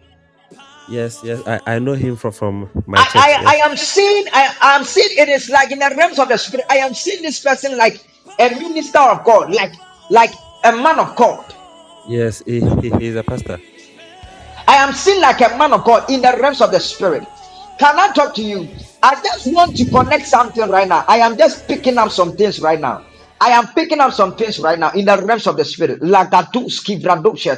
Yes, 0.87 1.19
yes, 1.25 1.45
I, 1.45 1.59
I 1.75 1.79
know 1.79 1.91
him 1.91 2.15
from, 2.15 2.31
from 2.31 2.69
my 2.87 2.99
I, 2.99 3.03
church. 3.03 3.15
I, 3.15 3.29
Yes. 3.31 3.45
I 3.45 3.55
am 3.69 3.75
seeing, 3.75 4.25
I, 4.31 4.75
am 4.77 4.85
seeing 4.85 5.17
it 5.17 5.27
is 5.27 5.49
like 5.49 5.71
in 5.73 5.79
the 5.79 5.93
realms 5.97 6.19
of 6.19 6.29
the 6.29 6.37
spirit. 6.37 6.65
I 6.69 6.77
am 6.77 6.93
seeing 6.93 7.21
this 7.21 7.43
person 7.43 7.77
like 7.77 7.99
a 8.39 8.49
minister 8.51 8.99
of 8.99 9.25
God, 9.25 9.53
like 9.53 9.73
like 10.09 10.31
a 10.63 10.71
man 10.71 10.99
of 10.99 11.17
God. 11.17 11.53
Yes, 12.07 12.43
he, 12.45 12.61
he, 12.79 12.91
he's 12.91 13.17
a 13.17 13.23
pastor. 13.23 13.59
I 14.69 14.75
am 14.75 14.93
seen 14.93 15.19
like 15.19 15.41
a 15.41 15.57
man 15.57 15.73
of 15.73 15.83
God 15.83 16.09
in 16.09 16.21
the 16.21 16.37
realms 16.39 16.61
of 16.61 16.71
the 16.71 16.79
spirit. 16.79 17.27
Can 17.79 17.99
I 17.99 18.13
talk 18.13 18.33
to 18.35 18.41
you? 18.41 18.69
I 19.03 19.15
just 19.21 19.51
want 19.53 19.75
to 19.75 19.85
connect 19.89 20.27
something 20.27 20.69
right 20.69 20.87
now. 20.87 21.03
I 21.09 21.17
am 21.17 21.37
just 21.37 21.67
picking 21.67 21.97
up 21.97 22.11
some 22.11 22.37
things 22.37 22.61
right 22.61 22.79
now. 22.79 23.03
I 23.43 23.49
am 23.49 23.67
picking 23.67 23.99
up 23.99 24.13
some 24.13 24.37
things 24.37 24.57
right 24.59 24.79
now 24.79 24.91
in 24.91 25.03
the 25.03 25.17
realms 25.17 25.47
of 25.47 25.57
the 25.57 25.65
spirit. 25.65 25.99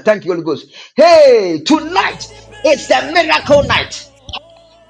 Thank 0.03 0.25
you, 0.25 0.31
Holy 0.31 0.43
Ghost. 0.43 0.73
Hey, 0.95 1.61
tonight 1.63 2.27
it's 2.63 2.87
the 2.87 3.11
miracle 3.13 3.63
night. 3.65 4.09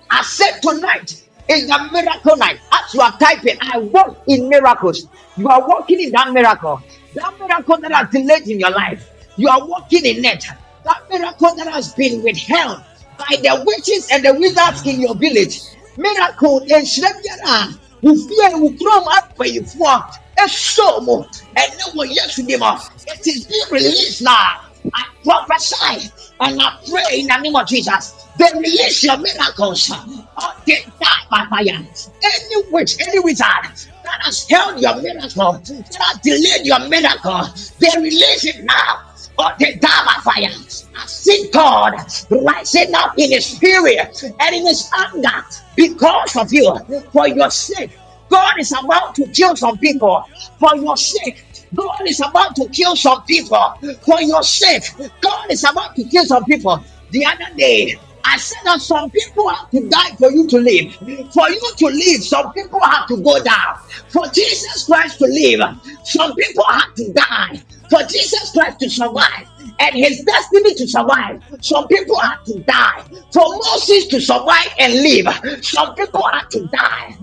I 0.10 0.22
said 0.24 0.62
tonight 0.62 1.12
is 1.50 1.68
the 1.68 1.90
miracle 1.92 2.38
night. 2.38 2.62
As 2.72 2.94
you 2.94 3.02
are 3.02 3.18
typing, 3.20 3.58
I 3.62 3.80
walk 3.80 4.24
in 4.28 4.48
miracles. 4.48 5.06
You 5.36 5.50
are 5.50 5.68
walking 5.68 6.00
in 6.00 6.12
that 6.12 6.32
miracle. 6.32 6.82
That 7.16 7.34
miracle 7.42 7.78
that 7.82 7.92
has 7.92 8.10
delayed 8.12 8.48
in 8.48 8.62
your 8.62 8.72
life. 8.72 9.06
You 9.36 9.50
are 9.50 9.68
walking 9.68 10.06
in 10.06 10.24
it. 10.24 10.46
That 10.86 11.00
miracle 11.12 11.56
that 11.58 11.68
has 11.74 11.94
been 11.96 12.24
withheld 12.24 12.80
by 13.18 13.36
the 13.44 13.64
witches 13.68 14.08
and 14.14 14.24
the 14.24 14.34
wizards 14.40 14.82
in 14.86 15.02
your 15.02 15.16
village. 15.18 15.60
Miracle 15.98 16.62
in 16.62 16.84
Shrebiara. 16.86 17.80
Ufie 18.02 18.54
ukrom 18.56 19.06
apayifo. 19.08 19.52
Esomo. 19.76 19.84
And 19.84 19.84
no 19.84 20.14
one 20.14 20.25
yes 20.38 20.76
with 22.38 22.50
him. 22.50 22.62
It 23.08 23.28
is 23.28 23.46
being 23.46 23.66
released 23.72 24.22
now. 24.22 24.62
I 24.94 25.06
prophesy 25.24 26.10
and 26.40 26.62
I 26.62 26.80
pray 26.90 27.22
in 27.22 27.28
the 27.28 27.38
name 27.38 27.56
of 27.56 27.68
Jesus. 27.68 28.28
They 28.38 28.46
release 28.54 29.04
your 29.04 29.18
miracles. 29.18 29.92
Or 29.92 30.52
they 30.66 30.86
die 31.00 31.08
by 31.32 31.46
fire. 31.50 31.86
Any 32.24 32.72
witch, 32.72 32.96
any 33.00 33.20
wizard 33.20 33.46
that 34.04 34.22
has 34.22 34.48
held 34.50 34.82
your 34.82 35.02
miracle, 35.02 35.54
that 35.54 35.98
has 36.00 36.18
delayed 36.20 36.66
your 36.66 36.88
miracle, 36.88 37.48
they 37.80 37.90
release 37.98 38.46
it 38.46 38.64
now. 38.64 39.02
Or 39.38 39.52
they 39.60 39.74
die 39.76 40.06
by 40.06 40.22
fire. 40.24 40.52
I 40.98 41.06
see 41.08 41.50
God 41.52 41.94
rising 42.30 42.94
up 42.96 43.18
in 43.18 43.32
his 43.32 43.46
spirit 43.46 44.24
and 44.40 44.56
in 44.56 44.66
his 44.66 44.90
anger 44.98 45.46
because 45.76 46.36
of 46.36 46.54
you, 46.54 46.74
for 47.12 47.28
your 47.28 47.50
sake. 47.50 47.92
God 48.30 48.60
is 48.60 48.72
about 48.72 49.16
to 49.16 49.28
kill 49.28 49.56
some 49.56 49.78
people 49.78 50.24
for 50.60 50.76
your 50.76 50.98
sake. 50.98 51.44
God 51.74 52.02
is 52.08 52.20
about 52.20 52.56
to 52.56 52.68
kill 52.70 52.96
some 52.96 53.24
people 53.24 53.74
for 54.02 54.22
your 54.22 54.44
sake. 54.44 54.84
God 55.22 55.52
is 55.52 55.64
about 55.64 55.96
to 55.96 56.04
kill 56.06 56.26
some 56.26 56.44
people. 56.46 56.84
The 57.12 57.26
other 57.26 57.56
day, 57.58 58.00
I 58.24 58.38
said 58.38 58.58
that 58.66 58.82
some 58.82 59.12
people 59.12 59.50
have 59.50 59.70
to 59.70 59.88
die 59.88 60.16
for 60.18 60.32
you 60.32 60.48
to 60.48 60.58
live. 60.58 60.94
For 61.32 61.50
you 61.50 61.74
to 61.78 61.86
live, 61.86 62.24
some 62.24 62.52
people 62.54 62.80
have 62.82 63.08
to 63.08 63.18
go 63.22 63.42
down. 63.44 63.78
For 64.10 64.26
Jesus 64.28 64.86
Christ 64.86 65.20
to 65.20 65.28
live, 65.28 65.62
some 66.04 66.34
people 66.36 66.64
have 66.66 66.94
to 66.96 67.14
die. 67.14 67.62
For 67.90 68.02
Jesus 68.04 68.52
Christ 68.52 68.80
to 68.80 68.90
survive 68.90 69.48
and 69.80 69.96
his 69.96 70.24
destiny 70.24 70.74
to 70.76 70.88
survive, 70.88 71.42
some 71.62 71.88
people 71.88 72.20
had 72.20 72.38
to 72.46 72.60
die. 72.62 73.04
For 73.32 73.44
Moses 73.48 74.08
to 74.08 74.22
survive 74.22 74.70
and 74.80 74.94
live, 74.94 75.28
some 75.64 75.96
people 75.96 76.24
had 76.32 76.50
to 76.52 76.66
die. 76.68 77.18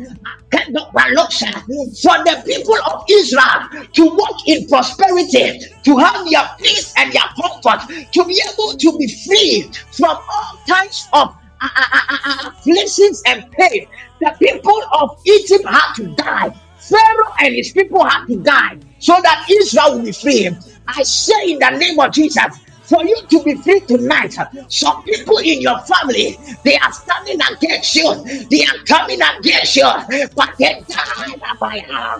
For 0.50 2.16
the 2.24 2.42
people 2.46 2.76
of 2.92 3.04
Israel 3.10 3.86
to 3.92 4.04
walk 4.04 4.36
in 4.46 4.66
prosperity, 4.68 5.60
to 5.84 5.96
have 5.98 6.24
their 6.30 6.48
peace 6.58 6.92
and 6.96 7.12
their 7.12 7.28
comfort, 7.40 7.88
to 8.12 8.24
be 8.24 8.42
able 8.52 8.76
to 8.76 8.98
be 8.98 9.08
free 9.26 9.70
from 9.92 10.16
all 10.16 10.58
kinds 10.68 11.08
of 11.12 11.34
uh, 11.60 11.68
uh, 11.76 12.00
uh, 12.10 12.50
afflictions 12.50 13.22
and 13.26 13.50
pain, 13.52 13.86
the 14.20 14.34
people 14.38 14.80
of 14.92 15.18
Egypt 15.26 15.64
had 15.66 15.94
to 15.94 16.06
die. 16.16 16.54
Pharaoh 16.78 17.32
and 17.40 17.54
his 17.54 17.72
people 17.72 18.04
had 18.04 18.26
to 18.26 18.36
die 18.42 18.78
so 18.98 19.14
that 19.22 19.46
Israel 19.50 19.96
will 19.96 20.04
be 20.04 20.12
free. 20.12 20.50
I 20.88 21.02
say 21.02 21.52
in 21.52 21.58
the 21.58 21.70
name 21.70 21.98
of 21.98 22.12
Jesus, 22.12 22.58
for 22.82 23.02
you 23.04 23.16
to 23.30 23.42
be 23.44 23.54
free 23.62 23.80
tonight, 23.80 24.34
some 24.68 25.02
people 25.04 25.38
in 25.38 25.60
your 25.60 25.78
family 25.80 26.38
they 26.64 26.76
are 26.76 26.92
standing 26.92 27.38
against 27.52 27.94
you, 27.94 28.24
they 28.50 28.64
are 28.64 28.84
coming 28.86 29.20
against 29.38 29.76
you, 29.76 29.88
but 30.36 30.50
they 30.58 30.82
die 30.88 31.36
by 31.40 31.54
fire. 31.58 32.16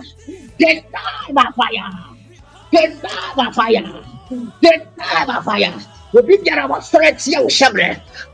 They 0.59 0.85
die 0.93 1.33
by 1.33 1.47
fire. 1.57 1.91
They 2.73 2.87
die 3.03 3.35
by 3.37 3.51
fire. 3.53 4.05
They 4.63 4.77
die 4.97 5.27
by 5.27 5.41
fire. 5.43 5.81
obi 6.19 6.37
biara 6.45 6.69
wɔsɔre 6.69 7.11
tia 7.23 7.41
wo 7.41 7.49
hyɛbrɛ 7.49 7.87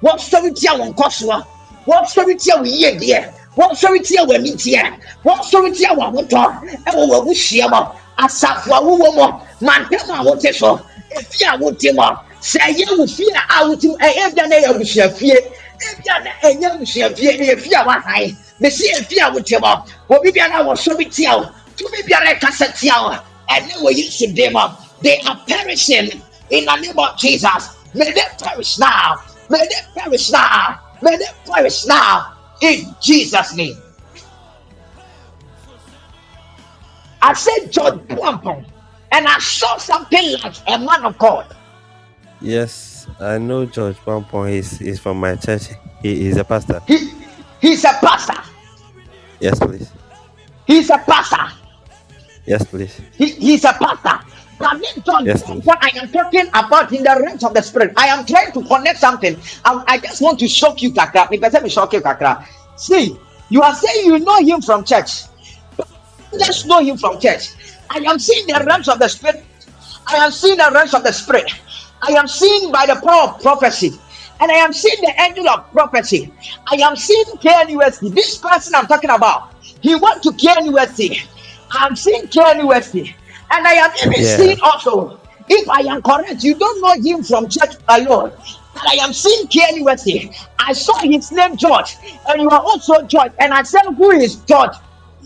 wɔsɔre 0.03 0.55
tia 0.59 0.75
wo 0.75 0.85
nkɔsoɔ 0.93 1.39
wɔsɔre 1.87 2.35
tia 2.43 2.57
wo 2.57 2.65
yiedie 2.65 3.21
wɔsɔre 3.57 3.99
tia 4.05 4.25
wo 4.25 4.35
anigyeɛ 4.35 4.99
wɔsɔre 5.25 5.77
tia 5.77 5.95
wo 5.95 6.03
ahotɔ 6.03 6.43
ɛwɔ 6.87 7.03
wɔ 7.11 7.17
abusua 7.23 7.69
mu 7.71 7.81
asafo 8.19 8.73
a 8.75 8.81
wowɔ 8.83 9.09
mu 9.15 9.27
mantam 9.61 10.11
a 10.21 10.25
wote 10.25 10.55
so 10.55 10.81
efi 11.17 11.43
a 11.53 11.57
wote 11.59 11.93
mu 11.95 12.03
sɛ 12.41 12.59
ɛyɛ 12.61 12.99
wo 12.99 13.07
fie 13.07 13.27
a 13.35 13.69
wote 13.69 13.85
mu 13.85 13.97
ɛyɛ 13.99 14.35
bia 14.35 14.47
na 14.49 14.57
ɛyɛ 14.57 14.69
abusua 14.75 15.09
fie 15.17 15.35
ebia 15.35 16.25
na 16.25 16.31
ɛnyɛ 16.43 16.67
abusua 16.77 17.17
fie 17.17 17.37
na 17.37 17.45
efi 17.55 17.73
a 17.75 17.85
wahae 17.85 18.37
besi 18.61 18.87
efi 18.95 19.19
a 19.21 19.33
wote 19.33 19.53
mu 19.61 20.17
obi 20.17 20.31
biara 20.33 20.65
wɔsɔre 20.65 21.15
tia 21.15 21.37
wo 21.37 21.49
tumi 21.77 22.03
biara 22.07 22.35
ɛkasa 22.39 22.79
tia 22.79 22.95
wo 23.03 23.15
ɛne 23.51 23.73
wɔ 23.83 23.91
yesu 23.97 24.27
dim 24.35 24.57
they 25.03 25.19
are 25.21 25.41
perishing 25.47 26.11
in 26.51 26.65
the 26.65 26.77
name 26.77 26.99
of 26.99 27.17
Jesus. 27.19 27.77
May 27.95 28.13
they 28.13 28.23
perish 28.39 28.79
now. 28.79 29.17
May 29.49 29.59
they 29.59 30.01
perish 30.01 30.31
now. 30.31 30.81
May 31.03 31.17
they 31.17 31.25
perish 31.47 31.87
now. 31.87 32.35
In 32.63 32.95
Jesus' 33.01 33.55
name. 33.55 33.77
I 37.21 37.33
said 37.35 37.71
George 37.73 37.99
Plumpon, 38.09 38.65
and 39.13 39.27
I 39.27 39.39
saw 39.39 39.77
something 39.77 40.33
like 40.43 40.55
a 40.67 40.79
man 40.79 41.05
of 41.05 41.19
God. 41.19 41.55
Yes, 42.41 43.07
I 43.21 43.39
know 43.39 43.67
George 43.67 43.97
Pampon. 43.97 44.51
He's, 44.51 44.79
he's 44.79 45.01
from 45.01 45.19
my 45.19 45.35
church. 45.37 45.69
He, 46.03 46.17
he's 46.25 46.37
a 46.37 46.45
pastor. 46.45 46.81
He, 46.87 47.13
he's 47.61 47.85
a 47.85 47.99
pastor. 48.01 48.41
Yes, 49.41 49.59
please. 49.59 49.91
He's 50.67 50.91
a 50.91 50.99
pastor. 50.99 51.53
Yes, 52.47 52.65
please. 52.65 53.01
He, 53.17 53.31
he's 53.33 53.65
a 53.65 53.73
pastor. 53.73 54.25
But 54.59 54.81
then, 54.83 55.03
John, 55.05 55.25
Yes, 55.25 55.43
please. 55.43 55.65
what 55.65 55.79
I 55.83 55.91
am 56.01 56.11
talking 56.11 56.49
about 56.49 56.93
in 56.93 57.03
the 57.05 57.21
realms 57.23 57.45
of 57.45 57.55
the 57.55 57.63
spirit, 57.63 57.93
I 57.97 58.07
am 58.09 58.27
trying 58.27 58.53
to 58.53 58.65
connect 58.65 58.99
something. 58.99 59.37
I, 59.65 59.85
I 59.87 59.99
just 59.99 60.21
want 60.21 60.39
to 60.41 60.49
shock 60.49 60.83
you, 60.83 60.93
Kakra. 60.93 61.31
Me 61.31 61.39
me 61.39 61.69
shock 61.69 61.93
you, 61.93 62.01
Kakra. 62.01 62.45
See, 62.77 63.17
you 63.51 63.63
are 63.63 63.75
saying 63.75 64.07
you 64.07 64.19
know 64.19 64.41
him 64.41 64.61
from 64.61 64.85
church. 64.85 65.23
Just 66.39 66.67
know 66.67 66.81
him 66.81 66.97
from 66.99 67.21
church. 67.21 67.51
I 67.91 67.99
am 67.99 68.19
seeing 68.19 68.47
the 68.47 68.65
realms 68.67 68.89
of 68.89 68.99
the 68.99 69.09
spirit. 69.09 69.45
I 70.09 70.17
am 70.17 70.31
seeing 70.33 70.57
the 70.57 70.71
realms 70.73 70.95
of 70.95 71.05
the 71.05 71.13
spirit. 71.13 71.51
I 72.03 72.13
am 72.13 72.29
seeing 72.29 72.73
by 72.73 72.87
the 72.87 73.01
power 73.05 73.31
of 73.35 73.43
prophecy. 73.43 74.01
And 74.41 74.51
I 74.51 74.57
am 74.57 74.73
seeing 74.73 74.97
the 75.03 75.15
angel 75.23 75.49
of 75.49 75.71
prophecy. 75.73 76.33
I 76.71 76.77
am 76.77 76.97
seeing 76.97 77.25
KNUST. 77.43 78.15
This 78.15 78.39
person 78.39 78.75
I'm 78.77 78.87
talking 78.87 79.11
about, 79.11 79.55
he 79.81 79.95
went 79.97 80.23
to 80.25 80.31
KNUST. 80.33 81.29
I'm 81.73 81.97
seeing 81.97 82.23
KNUST. 82.29 83.15
And 83.51 83.67
I 83.67 83.73
am 83.75 83.91
even 84.05 84.23
Yeah. 84.23 84.37
seeing 84.37 84.59
also, 84.63 85.21
if 85.49 85.69
I 85.69 85.81
am 85.81 86.03
correct, 86.03 86.43
you 86.45 86.55
don't 86.57 86.81
know 86.83 86.95
him 87.03 87.25
from 87.25 87.49
church 87.49 87.75
alone. 87.89 88.33
But 88.75 88.89
I 88.89 88.97
am 89.05 89.13
seeing 89.13 89.49
KNUST. 89.49 90.35
I 90.59 90.73
saw 90.73 90.99
his 91.01 91.33
name 91.33 91.57
George, 91.57 91.97
and 92.29 92.43
you 92.43 92.51
are 92.51 92.61
also 92.61 93.03
George. 93.07 93.33
And 93.41 93.53
I 93.53 93.63
said, 93.63 93.83
Who 93.97 94.11
is 94.13 94.37
George? 94.45 94.73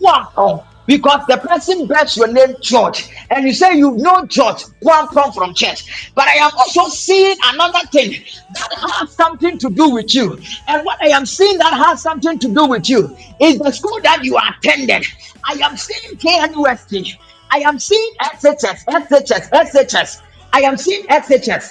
Wow. 0.01 0.65
Because 0.87 1.25
the 1.29 1.37
person 1.37 1.87
bears 1.87 2.17
your 2.17 2.27
name 2.27 2.57
George, 2.61 3.09
and 3.31 3.47
you 3.47 3.53
say 3.53 3.77
you 3.77 3.93
know 3.99 4.27
George, 4.27 4.65
one 4.81 5.07
come 5.09 5.33
from 5.33 5.55
church. 5.55 6.13
But 6.15 6.27
I 6.27 6.35
am 6.35 6.51
also 6.59 6.89
seeing 6.89 7.37
another 7.45 7.87
thing 7.93 8.11
that 8.55 8.69
has 8.99 9.13
something 9.13 9.59
to 9.59 9.71
do 9.71 9.91
with 9.91 10.13
you. 10.15 10.39
And 10.67 10.85
what 10.85 11.01
I 11.01 11.09
am 11.09 11.25
seeing 11.25 11.59
that 11.59 11.73
has 11.75 12.03
something 12.03 12.39
to 12.41 12.49
do 12.49 12.67
with 12.67 12.89
you 12.89 13.17
is 13.41 13.59
the 13.59 13.71
school 13.71 13.99
that 14.03 14.25
you 14.25 14.37
attended. 14.39 15.07
I 15.45 15.55
am 15.55 15.77
seeing 15.77 16.17
KNUST. 16.17 17.17
I 17.51 17.59
am 17.59 17.79
seeing 17.79 18.13
SHS, 18.21 18.85
SHS, 18.87 19.51
SHS. 19.51 20.23
I 20.53 20.61
am 20.63 20.77
seeing 20.77 21.05
SHS. 21.07 21.71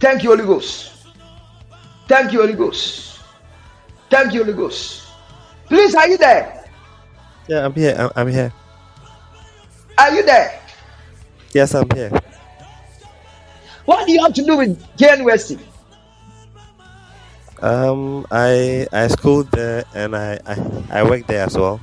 Thank 0.00 0.22
you, 0.22 0.30
Holy 0.30 0.44
Ghost. 0.44 0.92
Thank 2.08 2.32
you, 2.32 2.40
Holy 2.40 2.52
Ghost. 2.54 3.13
Thank 4.14 4.32
you, 4.32 4.44
Holy 4.44 4.54
Ghost. 4.54 5.10
Please, 5.66 5.92
are 5.96 6.06
you 6.06 6.16
there? 6.16 6.70
Yeah, 7.48 7.64
I'm 7.64 7.74
here. 7.74 7.96
I'm, 7.98 8.10
I'm 8.14 8.28
here. 8.28 8.52
Are 9.98 10.14
you 10.14 10.22
there? 10.22 10.62
Yes, 11.52 11.74
I'm 11.74 11.90
here. 11.90 12.10
What 13.84 14.06
do 14.06 14.12
you 14.12 14.22
have 14.22 14.32
to 14.34 14.44
do 14.44 14.56
with 14.56 14.78
KNUST? 14.98 15.58
Um, 17.58 18.24
I 18.30 18.86
I 18.92 19.08
schooled 19.08 19.50
there 19.50 19.82
and 19.94 20.14
I 20.14 20.38
I, 20.46 21.02
I 21.02 21.02
work 21.02 21.26
there 21.26 21.42
as 21.42 21.58
well. 21.58 21.80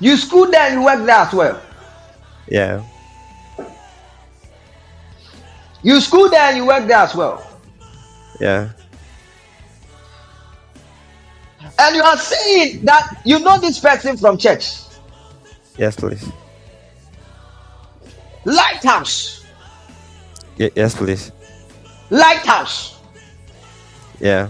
You 0.00 0.14
school 0.18 0.50
there 0.50 0.68
and 0.68 0.74
you 0.74 0.84
work 0.84 1.06
there 1.06 1.24
as 1.24 1.32
well. 1.32 1.62
Yeah. 2.48 2.84
You 5.82 6.02
school 6.02 6.28
there 6.28 6.52
and 6.52 6.58
you 6.58 6.66
work 6.66 6.86
there 6.86 6.98
as 6.98 7.14
well. 7.14 7.40
Yeah. 8.40 8.76
And 11.78 11.94
you 11.96 12.02
are 12.02 12.16
saying 12.16 12.84
that 12.84 13.20
you 13.24 13.38
know 13.38 13.58
this 13.58 13.78
person 13.78 14.16
from 14.16 14.36
church. 14.36 14.78
Yes, 15.76 15.94
please. 15.96 16.28
Lighthouse. 18.44 19.44
Y- 20.58 20.70
yes, 20.74 20.94
please. 20.94 21.30
Lighthouse. 22.10 22.98
Yeah. 24.20 24.48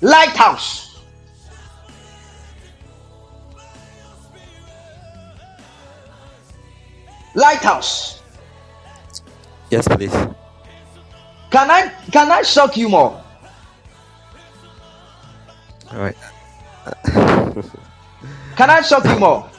Lighthouse. 0.00 1.00
Lighthouse. 7.34 8.22
Yes, 9.70 9.88
please. 9.88 10.12
Can 11.50 11.70
I 11.70 11.88
can 12.12 12.30
I 12.30 12.42
shock 12.42 12.76
you 12.76 12.88
more? 12.88 13.22
All 15.92 15.98
right. 15.98 16.16
Can 18.56 18.70
I 18.70 18.80
shock 18.82 19.04
you 19.04 19.18
more? 19.18 19.50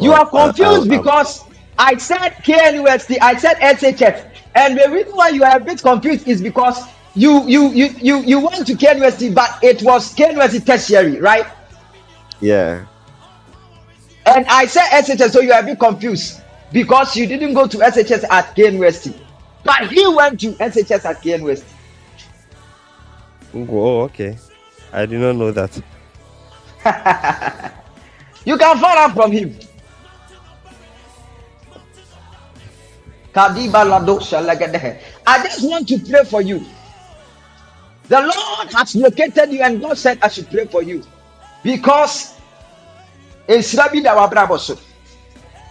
You 0.00 0.12
are 0.12 0.28
confused 0.28 0.88
because 0.88 1.44
I 1.78 1.96
said 1.96 2.34
KNUST, 2.44 3.18
I 3.20 3.36
said 3.36 3.56
SHS, 3.56 4.30
and 4.54 4.78
the 4.78 4.90
reason 4.90 5.12
why 5.12 5.30
you 5.30 5.42
are 5.44 5.56
a 5.56 5.60
bit 5.60 5.82
confused 5.82 6.28
is 6.28 6.40
because 6.40 6.84
you 7.14 7.46
you 7.48 7.68
you 7.72 7.86
you 8.00 8.18
you 8.20 8.40
went 8.40 8.66
to 8.66 8.74
KNUST, 8.74 9.34
but 9.34 9.58
it 9.62 9.82
was 9.82 10.14
KNUST 10.14 10.64
tertiary, 10.66 11.20
right? 11.20 11.46
Yeah. 12.40 12.86
And 14.26 14.46
I 14.46 14.66
said 14.66 14.88
SHS, 15.02 15.30
so 15.30 15.40
you 15.40 15.52
are 15.52 15.60
a 15.60 15.64
bit 15.64 15.80
confused 15.80 16.40
because 16.72 17.16
you 17.16 17.26
didn't 17.26 17.54
go 17.54 17.66
to 17.66 17.76
SHS 17.78 18.24
at 18.30 18.54
KNUST, 18.54 19.16
but 19.64 19.88
he 19.88 20.06
went 20.06 20.40
to 20.40 20.52
SHS 20.52 21.04
at 21.04 21.22
KNUST. 21.22 21.64
Oh, 23.54 24.02
okay. 24.02 24.38
I 24.92 25.06
did 25.06 25.20
not 25.20 25.36
know 25.36 25.50
that. 25.50 25.82
You 28.44 28.58
can 28.58 28.76
find 28.78 28.98
out 28.98 29.14
from 29.14 29.30
him. 29.32 29.56
I 33.34 33.62
just 35.44 35.62
want 35.68 35.88
to 35.88 35.98
pray 36.00 36.24
for 36.24 36.42
you. 36.42 36.64
The 38.08 38.20
Lord 38.20 38.72
has 38.74 38.94
located 38.96 39.52
you, 39.52 39.62
and 39.62 39.80
God 39.80 39.96
said, 39.96 40.18
I 40.22 40.28
should 40.28 40.50
pray 40.50 40.66
for 40.66 40.82
you 40.82 41.02
because 41.62 42.34
esira 43.48 43.90
bi 43.92 44.00
da 44.00 44.14
wabrabɔ 44.16 44.58
so 44.58 44.76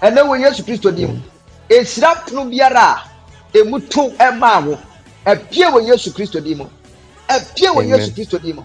ɛnɛ 0.01 0.21
wɔ 0.23 0.39
yesu 0.41 0.63
kristo 0.63 0.91
dim 0.95 1.21
esira 1.69 2.15
pono 2.25 2.45
biara 2.49 2.79
a 3.53 3.57
emu 3.57 3.79
to 3.79 4.09
ɛmaa 4.19 4.65
wo 4.65 4.79
ɛpie 5.25 5.65
wɔ 5.71 5.87
yesu 5.87 6.11
kristo 6.13 6.39
dim 6.43 6.59
ɛpie 7.29 7.67
wɔ 7.69 7.83
Amen. 7.83 7.99
yesu 7.99 8.11
kristo 8.11 8.39
dim 8.41 8.63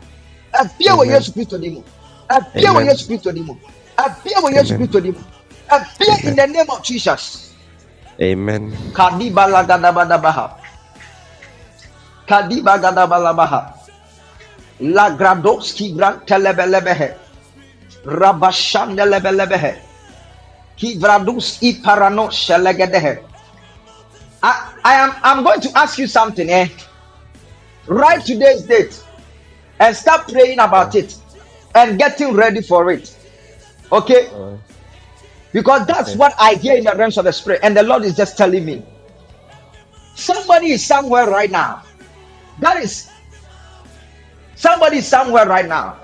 ɛpie 0.55 0.89
wɔ 0.90 1.02
Amen. 1.02 1.14
yesu 1.14 1.32
kristo 1.32 1.59
ɛpie 1.59 1.82
wɔ 2.74 2.80
Amen. 2.80 2.88
yesu 2.88 3.06
kristo 3.08 3.32
dim 3.32 3.48
ɛpie 3.98 4.36
wɔ 4.42 4.50
yesu 4.54 4.74
Amen. 4.74 4.80
kristo 4.80 5.00
dim 5.02 5.16
ɛpie 5.70 6.24
in 6.28 6.36
the 6.36 6.46
name 6.46 6.70
of 6.70 6.82
jesus. 6.84 7.54
Amen. 8.20 8.78
Kadiba 8.92 9.46
lagadabadabaha. 9.48 10.58
Kadiba 12.28 12.78
gadabalabaha. 12.78 13.74
Lagradoski 14.80 15.96
gran 15.96 16.20
telebelebehe. 16.26 17.16
Rabashan 18.04 18.96
Rabashandelebelebehe. 18.96 19.78
Kivradus 20.78 21.58
iparano 21.62 22.30
shelegedehe. 22.30 23.22
I, 24.42 24.72
I 24.84 24.94
am 24.94 25.12
I'm 25.22 25.44
going 25.44 25.60
to 25.62 25.70
ask 25.78 25.98
you 25.98 26.06
something, 26.06 26.48
eh? 26.50 26.68
Write 27.86 28.24
today's 28.24 28.62
date 28.62 29.02
and 29.80 29.96
start 29.96 30.28
praying 30.28 30.58
about 30.58 30.94
it 30.94 31.16
and 31.76 31.98
getting 32.00 32.34
ready 32.34 32.62
for 32.62 32.92
it. 32.92 33.08
Okay? 33.92 34.32
Uh, 34.32 34.58
Because 35.52 35.86
that's 35.86 36.14
Okay. 36.14 36.16
what 36.16 36.34
I 36.38 36.54
hear 36.56 36.76
in 36.76 36.84
the 36.84 36.94
realms 36.96 37.18
of 37.18 37.24
the 37.26 37.32
spirit, 37.32 37.60
and 37.64 37.76
the 37.76 37.82
Lord 37.84 38.04
is 38.04 38.16
just 38.16 38.36
telling 38.38 38.64
me. 38.66 38.86
Somebody 40.14 40.72
is 40.72 40.86
somewhere 40.86 41.28
right 41.28 41.50
now. 41.50 41.82
That 42.58 42.78
is 42.82 43.08
somebody 44.56 44.98
is 44.98 45.08
somewhere 45.08 45.46
right 45.46 45.66
now. 45.66 46.00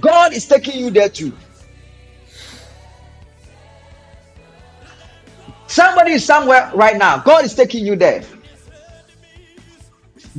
God 0.00 0.34
is 0.34 0.46
taking 0.46 0.80
you 0.80 0.90
there 0.90 1.10
too. 1.10 1.38
Somebody 5.68 6.12
is 6.12 6.26
somewhere 6.26 6.70
right 6.74 6.96
now. 6.98 7.18
God 7.18 7.44
is 7.44 7.54
taking 7.54 7.86
you 7.86 7.96
there. 7.96 8.24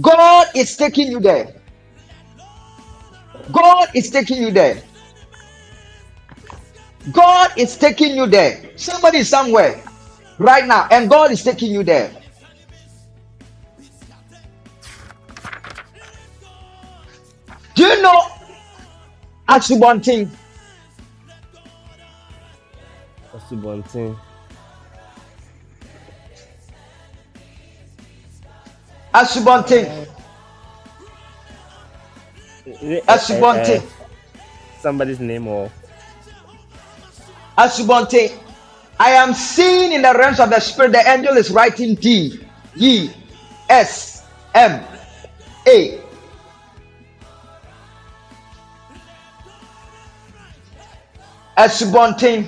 God 0.02 0.48
is 0.56 0.78
taking 0.78 1.10
you 1.12 1.22
there. 1.22 1.63
God 3.52 3.90
is 3.96 4.10
taking 4.10 4.42
you 4.42 4.52
there. 4.52 4.82
God 7.12 7.52
is 7.58 7.78
taking 7.78 8.16
you 8.16 8.28
there. 8.28 8.72
Somebody 8.78 9.24
somewhere 9.24 9.84
right 10.40 10.66
now, 10.66 10.88
and 10.92 11.10
God 11.10 11.32
is 11.32 11.44
taking 11.44 11.72
you 11.72 11.84
there. 11.84 12.12
Do 17.76 17.84
you 17.84 18.02
know 18.02 18.22
Achubonting? 19.50 20.30
Osubontin. 23.34 24.18
Achubonting. 29.14 30.13
Eh, 32.84 33.00
eh, 33.08 33.56
eh, 33.56 33.82
Somebody's 34.82 35.20
name 35.20 35.48
or 35.48 35.72
Asubonte. 37.58 38.38
I 39.00 39.12
am 39.12 39.34
seeing 39.34 39.94
in 39.94 40.02
the 40.02 40.14
realms 40.14 40.40
of 40.40 40.50
the 40.50 40.60
spirit, 40.60 40.92
the 40.92 41.10
angel 41.10 41.36
is 41.38 41.50
writing 41.52 41.96
D, 41.96 42.40
E, 42.76 43.10
S, 43.70 44.26
M, 44.54 44.84
A. 45.68 46.00
Asubonting. 51.58 52.48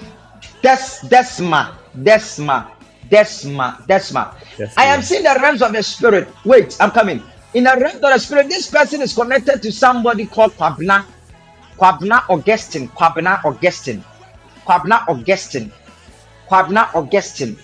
Des, 0.61 1.07
Desma, 1.07 1.75
Desma, 1.95 2.71
Desma, 3.09 3.85
Desma. 3.87 4.33
Desma. 4.57 4.77
I 4.77 4.85
am 4.85 5.01
seeing 5.03 5.23
the 5.23 5.37
realms 5.41 5.61
of 5.61 5.73
the 5.73 5.83
spirit. 5.83 6.27
Wait, 6.43 6.75
I'm 6.79 6.91
coming. 6.91 7.21
In 7.55 7.63
the 7.63 7.71
realms 7.79 7.95
of 7.95 8.01
the 8.01 8.17
spirit, 8.19 8.49
this 8.49 8.69
person 8.69 9.01
is 9.01 9.13
connected 9.15 9.63
to 9.63 9.71
somebody 9.71 10.25
called 10.25 10.51
Kwabna. 10.57 11.05
Kwabna 11.79 12.23
Augustine. 12.29 12.89
Kwabna 12.89 13.39
Augustine. 13.45 14.03
Kwabna 14.67 15.07
Augustine. 15.07 15.71
Kwabna 16.49 16.93
Augustine. 16.93 17.57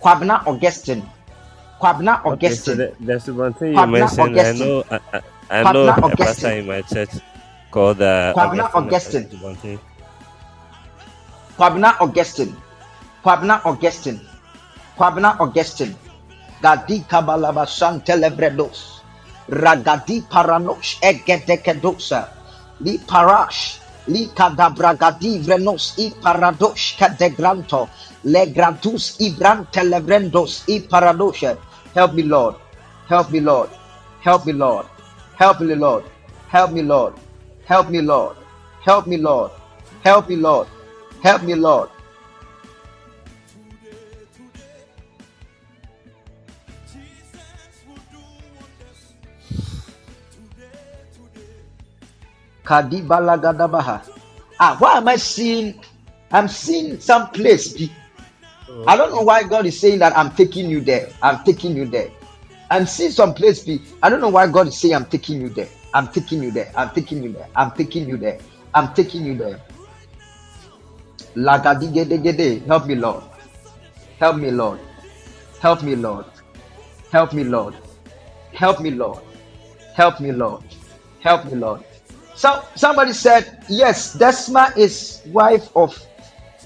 Kwabna 0.00 0.46
Augustine. 0.46 1.02
Kwabna 1.78 2.24
Okay, 2.24 2.56
so 2.56 2.74
Augustine. 2.74 2.76
the, 2.76 2.94
the 3.00 3.12
Subontin 3.14 3.78
you 3.78 3.86
Kwabna 3.86 3.86
mentioned, 3.86 4.40
I 4.40 4.52
know, 4.52 4.84
I, 4.90 5.22
I, 5.50 5.64
know 5.64 5.88
a 6.02 6.06
Augustine. 6.06 6.16
pastor 6.16 6.48
in 6.52 6.66
my 6.66 6.82
church 6.82 7.10
called 7.70 8.00
uh, 8.02 8.34
Kwabna 8.34 8.74
Augustine. 8.74 9.28
Asubontin. 9.28 9.80
Kwabna 11.58 12.00
Augustine. 12.00 12.56
Kwabna 13.24 13.64
Augustine. 13.66 14.20
Kwabna 14.96 15.38
Augustine. 15.40 15.94
Gadi 16.62 17.00
kabalaba 17.00 17.66
santelebredos. 17.66 18.97
Ragadi 19.48 20.22
paranosh 20.30 20.98
egedekedosa. 21.02 22.28
Li 22.80 22.98
parash. 23.06 23.80
Li 24.08 24.28
kadabragadi 24.34 25.38
vrenos 25.44 25.94
i 25.98 26.12
paradosh 26.22 26.96
kadegranto. 26.98 27.88
Le 28.24 28.46
grantus 28.46 29.16
i 29.20 29.30
brantelevrendos 29.36 30.64
i 30.68 30.80
paradoshe. 30.80 31.56
Help 31.94 32.12
me, 32.14 32.22
Lord. 32.22 32.56
Help 33.08 33.30
me, 33.30 33.40
Lord. 33.40 33.70
Help 34.20 34.46
me, 34.46 34.52
Lord. 34.52 34.86
Help 35.36 35.60
me, 35.60 35.74
Lord. 35.74 36.04
Help 36.48 36.72
me, 36.72 36.82
Lord. 36.82 37.14
Help 37.64 37.90
me, 37.90 38.00
Lord. 38.02 38.36
Help 38.84 39.06
me, 39.06 39.16
Lord. 39.16 39.50
Help 40.04 40.28
me, 40.28 40.36
Lord. 40.36 40.66
Help 41.22 41.42
me, 41.42 41.54
Lord. 41.54 41.88
Kadibalagadabaha. 52.68 54.04
Ah, 54.60 54.76
why 54.76 54.98
am 55.00 55.08
I 55.08 55.16
seeing? 55.16 55.80
I'm 56.30 56.48
seeing 56.48 57.00
some 57.00 57.30
place. 57.32 57.72
I 58.86 58.96
don't 58.96 59.10
know 59.10 59.22
why 59.22 59.42
God 59.44 59.64
is 59.64 59.80
saying 59.80 60.00
that 60.00 60.12
I'm 60.12 60.30
taking 60.36 60.68
you 60.68 60.80
there. 60.84 61.08
I'm 61.22 61.42
taking 61.44 61.74
you 61.74 61.86
there. 61.86 62.10
I'm 62.70 62.84
seeing 62.84 63.10
some 63.10 63.32
place. 63.32 63.64
I 64.02 64.10
don't 64.10 64.20
know 64.20 64.28
why 64.28 64.46
God 64.48 64.68
is 64.68 64.76
saying 64.76 64.94
I'm 64.94 65.06
taking 65.06 65.40
you 65.40 65.48
there. 65.48 65.68
I'm 65.94 66.08
taking 66.08 66.42
you 66.42 66.50
there. 66.50 66.70
I'm 66.76 66.90
taking 66.90 67.22
you 67.22 67.32
there. 67.32 67.48
I'm 67.56 67.70
taking 67.72 68.06
you 68.06 68.18
there. 68.18 68.38
I'm 68.74 68.92
taking 68.92 69.24
you 69.24 69.34
there. 69.34 69.58
Lagadigedegede. 71.34 72.66
Help 72.66 72.84
me, 72.84 72.94
Lord. 72.96 73.24
Help 74.20 74.36
me, 74.36 74.50
Lord. 74.50 74.80
Help 75.60 75.82
me, 75.82 75.96
Lord. 75.96 76.26
Help 77.10 77.32
me, 77.32 77.44
Lord. 77.44 77.74
Help 78.52 78.80
me, 78.82 78.90
Lord. 78.90 79.24
Help 79.94 80.20
me, 80.20 80.32
Lord. 80.32 80.62
Help 81.20 81.44
me, 81.46 81.54
Lord. 81.56 81.87
So 82.38 82.62
somebody 82.78 83.18
said, 83.18 83.66
yes, 83.66 84.14
Desma 84.14 84.70
is 84.78 85.26
wife 85.34 85.74
of 85.74 85.90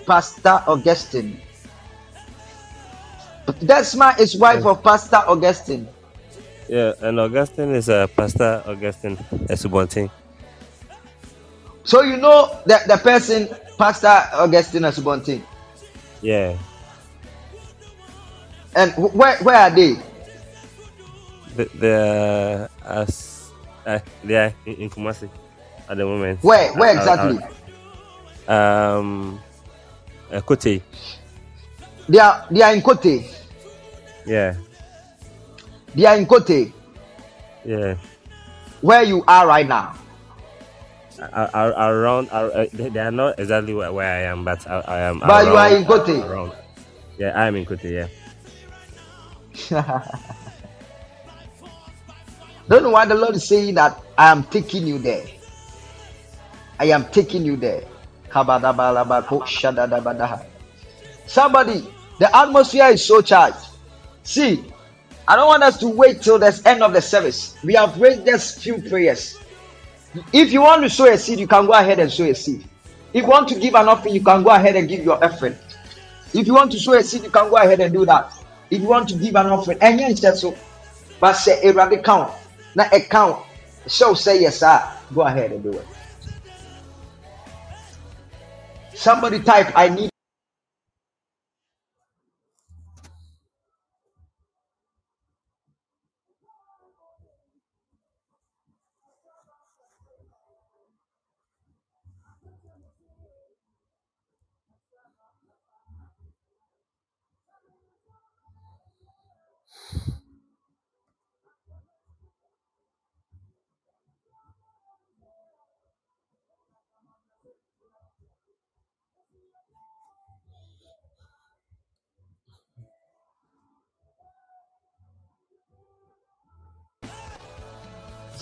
Pastor 0.05 0.61
Augustine. 0.69 1.41
Desma 3.65 4.13
is 4.21 4.37
wife 4.37 4.67
of 4.69 4.85
Pastor 4.85 5.25
Augustine. 5.25 5.89
Yeah, 6.69 6.93
and 7.01 7.19
Augustine 7.19 7.73
is 7.73 7.89
uh, 7.89 8.07
Pastor 8.09 8.63
Augustine 8.69 9.17
Asubonteng. 9.49 10.11
So 11.85 12.03
you 12.03 12.19
know 12.19 12.53
that 12.67 12.87
the 12.87 12.99
person, 12.99 13.49
Pastor 13.79 14.29
Augustine 14.37 14.83
Asubonteng. 14.83 15.41
Yeah. 16.21 16.59
And 18.77 18.93
where 18.93 19.41
where 19.41 19.57
are 19.57 19.71
they? 19.73 19.97
The, 21.57 21.65
the 21.81 21.97
uh, 22.85 23.09
as 23.09 23.49
uh, 23.87 24.01
they 24.23 24.37
are 24.37 24.53
in, 24.67 24.75
in 24.75 24.91
Kumasi 24.91 25.33
at 25.89 25.97
the 25.97 26.05
moment. 26.05 26.43
Where 26.43 26.73
where 26.75 26.97
exactly? 26.97 27.39
um, 28.49 29.41
uh, 30.31 30.41
Kotei. 30.41 30.83
They 32.09 32.19
are 32.19 32.47
they 32.51 32.63
are 32.63 32.75
in 32.75 32.83
Kotei. 32.83 33.29
Yeah, 34.27 34.55
They 35.95 36.05
are 36.07 36.17
in 36.17 36.27
Kotei. 36.27 36.73
yeah. 37.65 37.97
Where 38.81 39.03
you 39.03 39.25
are 39.27 39.47
right 39.47 39.67
now. 39.67 39.95
Ar- 41.21 41.51
ar- 41.55 41.93
around, 41.95 42.31
ar- 42.31 42.51
uh, 42.53 42.67
they, 42.73 42.99
are 42.99 43.11
not 43.13 43.39
exactly 43.39 43.75
where, 43.75 43.93
where 43.93 44.07
I 44.13 44.23
am, 44.23 44.45
but 44.45 44.67
I, 44.67 44.81
I 44.81 44.99
am. 45.03 45.21
But 45.21 45.47
you 45.47 45.55
are 45.57 45.77
in 45.77 45.85
Kotei. 45.85 46.25
Around. 46.29 46.53
Yeah, 47.19 47.31
I 47.39 47.47
am 47.47 47.55
in 47.57 47.65
Kotei. 47.67 48.09
Yeah. 49.71 50.03
Don't 52.69 52.83
know 52.83 52.91
why 52.91 53.05
the 53.07 53.15
Lord 53.15 53.37
is 53.37 53.47
saying 53.47 53.75
that 53.75 54.01
I 54.19 54.31
am 54.33 54.45
taking 54.45 54.87
you 54.87 54.99
there. 54.99 55.25
I 56.83 56.87
am 56.87 57.05
taking 57.13 57.45
you 57.45 57.55
there. 57.55 57.85
Somebody, 61.27 61.87
the 62.19 62.37
atmosphere 62.37 62.87
is 62.87 63.05
so 63.05 63.21
charged. 63.23 63.69
See, 64.25 64.65
I 65.29 65.37
don't 65.37 65.47
want 65.47 65.63
us 65.63 65.79
to 65.79 65.87
wait 65.87 66.23
till 66.23 66.41
the 66.41 66.61
end 66.67 66.83
of 66.83 66.93
the 66.93 67.01
service. 67.01 67.55
We 67.63 67.75
have 67.75 68.01
raised 68.01 68.27
just 68.27 68.59
few 68.63 68.83
prayers. 68.83 69.39
If 70.33 70.53
you 70.53 70.63
want 70.63 70.83
to 70.83 70.91
sow 70.91 71.07
a 71.09 71.17
seed, 71.17 71.39
you 71.39 71.47
can 71.47 71.67
go 71.67 71.73
ahead 71.73 72.01
and 72.01 72.11
sow 72.11 72.25
a 72.25 72.35
seed. 72.35 72.65
If 73.13 73.23
you 73.23 73.29
want 73.29 73.47
to 73.51 73.61
give 73.61 73.77
an 73.77 73.87
offering, 73.87 74.17
you 74.17 74.25
can 74.25 74.43
go 74.43 74.51
ahead 74.51 74.75
and 74.75 74.89
give 74.89 75.05
your 75.05 75.25
offering. 75.25 75.57
If 76.35 76.49
you 76.49 76.55
want 76.55 76.73
to 76.73 76.81
sow 76.81 76.95
a 76.95 77.05
seed, 77.05 77.23
you 77.23 77.31
can 77.31 77.49
go 77.49 77.59
ahead 77.59 77.79
and 77.79 77.93
do 77.95 78.05
that. 78.07 78.33
If 78.71 78.81
you 78.83 78.89
want 78.89 79.09
to 79.11 79.15
give 79.15 79.37
an 79.37 79.47
offering, 79.47 79.79
and 79.81 80.01
yes, 80.01 80.41
so. 80.41 80.57
But 81.21 81.35
say 81.35 81.63
a 81.63 82.03
count, 82.03 82.33
not 82.75 82.93
a 82.93 82.99
count. 83.03 83.47
So 83.87 84.15
say 84.15 84.41
yes, 84.41 84.59
sir. 84.59 84.83
Go 85.15 85.21
ahead 85.21 85.53
and 85.53 85.63
do 85.63 85.75
it. 85.75 85.87
Somebody 89.03 89.41
type, 89.41 89.73
I 89.75 89.89
need. 89.89 90.12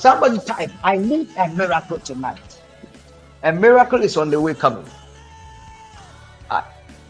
Somebody 0.00 0.38
type, 0.38 0.70
I 0.82 0.96
need 0.96 1.28
a 1.36 1.46
miracle 1.50 1.98
tonight. 1.98 2.40
A 3.42 3.52
miracle 3.52 4.02
is 4.02 4.16
on 4.16 4.30
the 4.30 4.40
way 4.40 4.54
coming. 4.54 4.86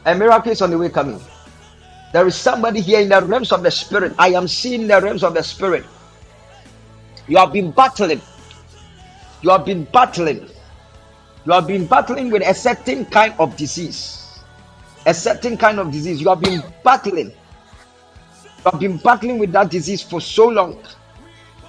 A 0.05 0.15
miracle 0.17 0.51
is 0.51 0.61
on 0.61 0.71
the 0.71 0.79
way 0.79 0.89
coming. 0.89 1.21
There 2.13 2.27
is 2.27 2.35
somebody 2.35 2.81
here 2.81 2.99
in 2.99 3.11
the 3.11 3.23
realms 3.23 3.53
of 3.53 3.63
the 3.63 3.71
spirit. 3.71 4.13
I 4.19 4.31
am 4.31 4.49
seeing 4.49 4.89
the 4.89 5.01
realms 5.01 5.23
of 5.23 5.35
the 5.35 5.43
spirit. 5.45 5.85
You 7.29 7.37
have 7.37 7.53
been 7.53 7.71
battling. 7.71 8.21
You 9.43 9.51
have 9.51 9.65
been 9.65 9.85
battling. 9.85 10.49
You 11.47 11.53
have 11.53 11.69
been 11.69 11.87
battling 11.87 12.33
with 12.33 12.43
a 12.43 12.55
certain 12.55 13.05
kind 13.05 13.35
of 13.39 13.57
disease. 13.57 14.41
A 15.07 15.15
certain 15.15 15.57
kind 15.57 15.79
of 15.79 15.93
disease. 15.93 16.21
You 16.21 16.29
have 16.31 16.41
been 16.41 16.65
battling. 16.83 17.29
You 17.31 18.71
have 18.73 18.81
been 18.81 18.97
battling 18.97 19.39
with 19.39 19.53
that 19.53 19.71
disease 19.71 20.03
for 20.03 20.21
so 20.21 20.49
long. 20.49 20.83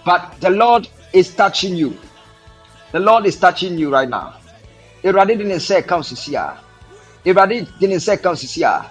But 0.03 0.33
the 0.39 0.49
Lord 0.49 0.87
is 1.13 1.33
touching 1.33 1.75
you. 1.75 1.97
The 2.91 2.99
Lord 2.99 3.25
is 3.25 3.37
touching 3.37 3.77
you 3.77 3.89
right 3.91 4.07
now. 4.09 4.35
Awurade 5.03 5.37
de 5.37 5.43
ne 5.43 5.55
nsa 5.55 5.81
ɛka 5.81 5.95
wo 5.97 6.01
sisi 6.03 6.35
a. 6.35 6.57
Awurade 7.25 7.67
de 7.79 7.87
ne 7.87 7.95
nsa 7.95 8.17
ɛka 8.17 8.25
wo 8.29 8.35
sisi 8.35 8.63
a. 8.63 8.85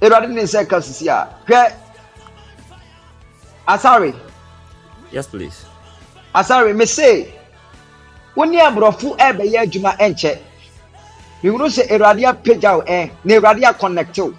Awurade 0.00 0.28
de 0.28 0.34
ne 0.34 0.42
nsa 0.42 0.64
ɛka 0.64 0.72
wo 0.72 0.80
sisi 0.80 1.08
a. 1.08 1.28
Hwɛ. 1.46 1.74
Asare, 3.66 4.14
Yes, 5.10 5.26
please. 5.26 5.64
asare, 6.34 6.74
me 6.76 6.86
se. 6.86 7.32
Wo 8.34 8.44
ne 8.44 8.58
aborɔfo 8.58 9.16
ɛbɛyɛ 9.18 9.62
adwuma 9.64 9.96
ɛnkyɛ. 9.98 10.38
Mehunu 11.42 11.66
sɛ 11.68 11.88
Awurade 11.90 12.24
apagya 12.24 12.76
wo 12.76 12.82
ɛn 12.82 13.10
na 13.24 13.34
Awurade 13.34 13.62
akɔnɛkte 13.62 14.18
wo. 14.24 14.34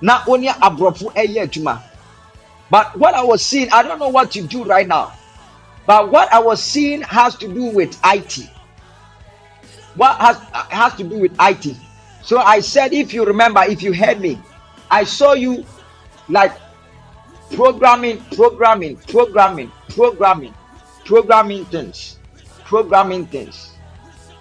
Na 0.00 0.22
wo 0.26 0.36
ne 0.36 0.48
aborɔfo 0.48 1.12
ɛyɛ 1.14 1.42
adwuma. 1.48 1.82
But 2.70 2.96
what 2.98 3.14
I 3.14 3.22
was 3.22 3.44
seeing, 3.44 3.70
I 3.70 3.82
don't 3.82 3.98
know 3.98 4.08
what 4.08 4.34
you 4.34 4.46
do 4.46 4.64
right 4.64 4.86
now. 4.86 5.12
But 5.86 6.10
what 6.10 6.32
I 6.32 6.38
was 6.38 6.62
seeing 6.62 7.02
has 7.02 7.36
to 7.36 7.48
do 7.52 7.64
with 7.64 7.98
IT. 8.04 8.48
What 9.94 10.16
has 10.18 10.38
has 10.70 10.94
to 10.94 11.04
do 11.04 11.18
with 11.18 11.36
IT. 11.40 11.76
So 12.22 12.38
I 12.38 12.60
said, 12.60 12.92
if 12.92 13.12
you 13.12 13.24
remember, 13.24 13.62
if 13.64 13.82
you 13.82 13.92
heard 13.92 14.20
me, 14.20 14.40
I 14.90 15.04
saw 15.04 15.32
you 15.32 15.66
like 16.28 16.52
programming, 17.50 18.18
programming, 18.36 18.96
programming, 18.96 19.72
programming, 19.88 20.54
programming 21.04 21.64
things, 21.66 22.18
programming 22.64 23.26
things, 23.26 23.72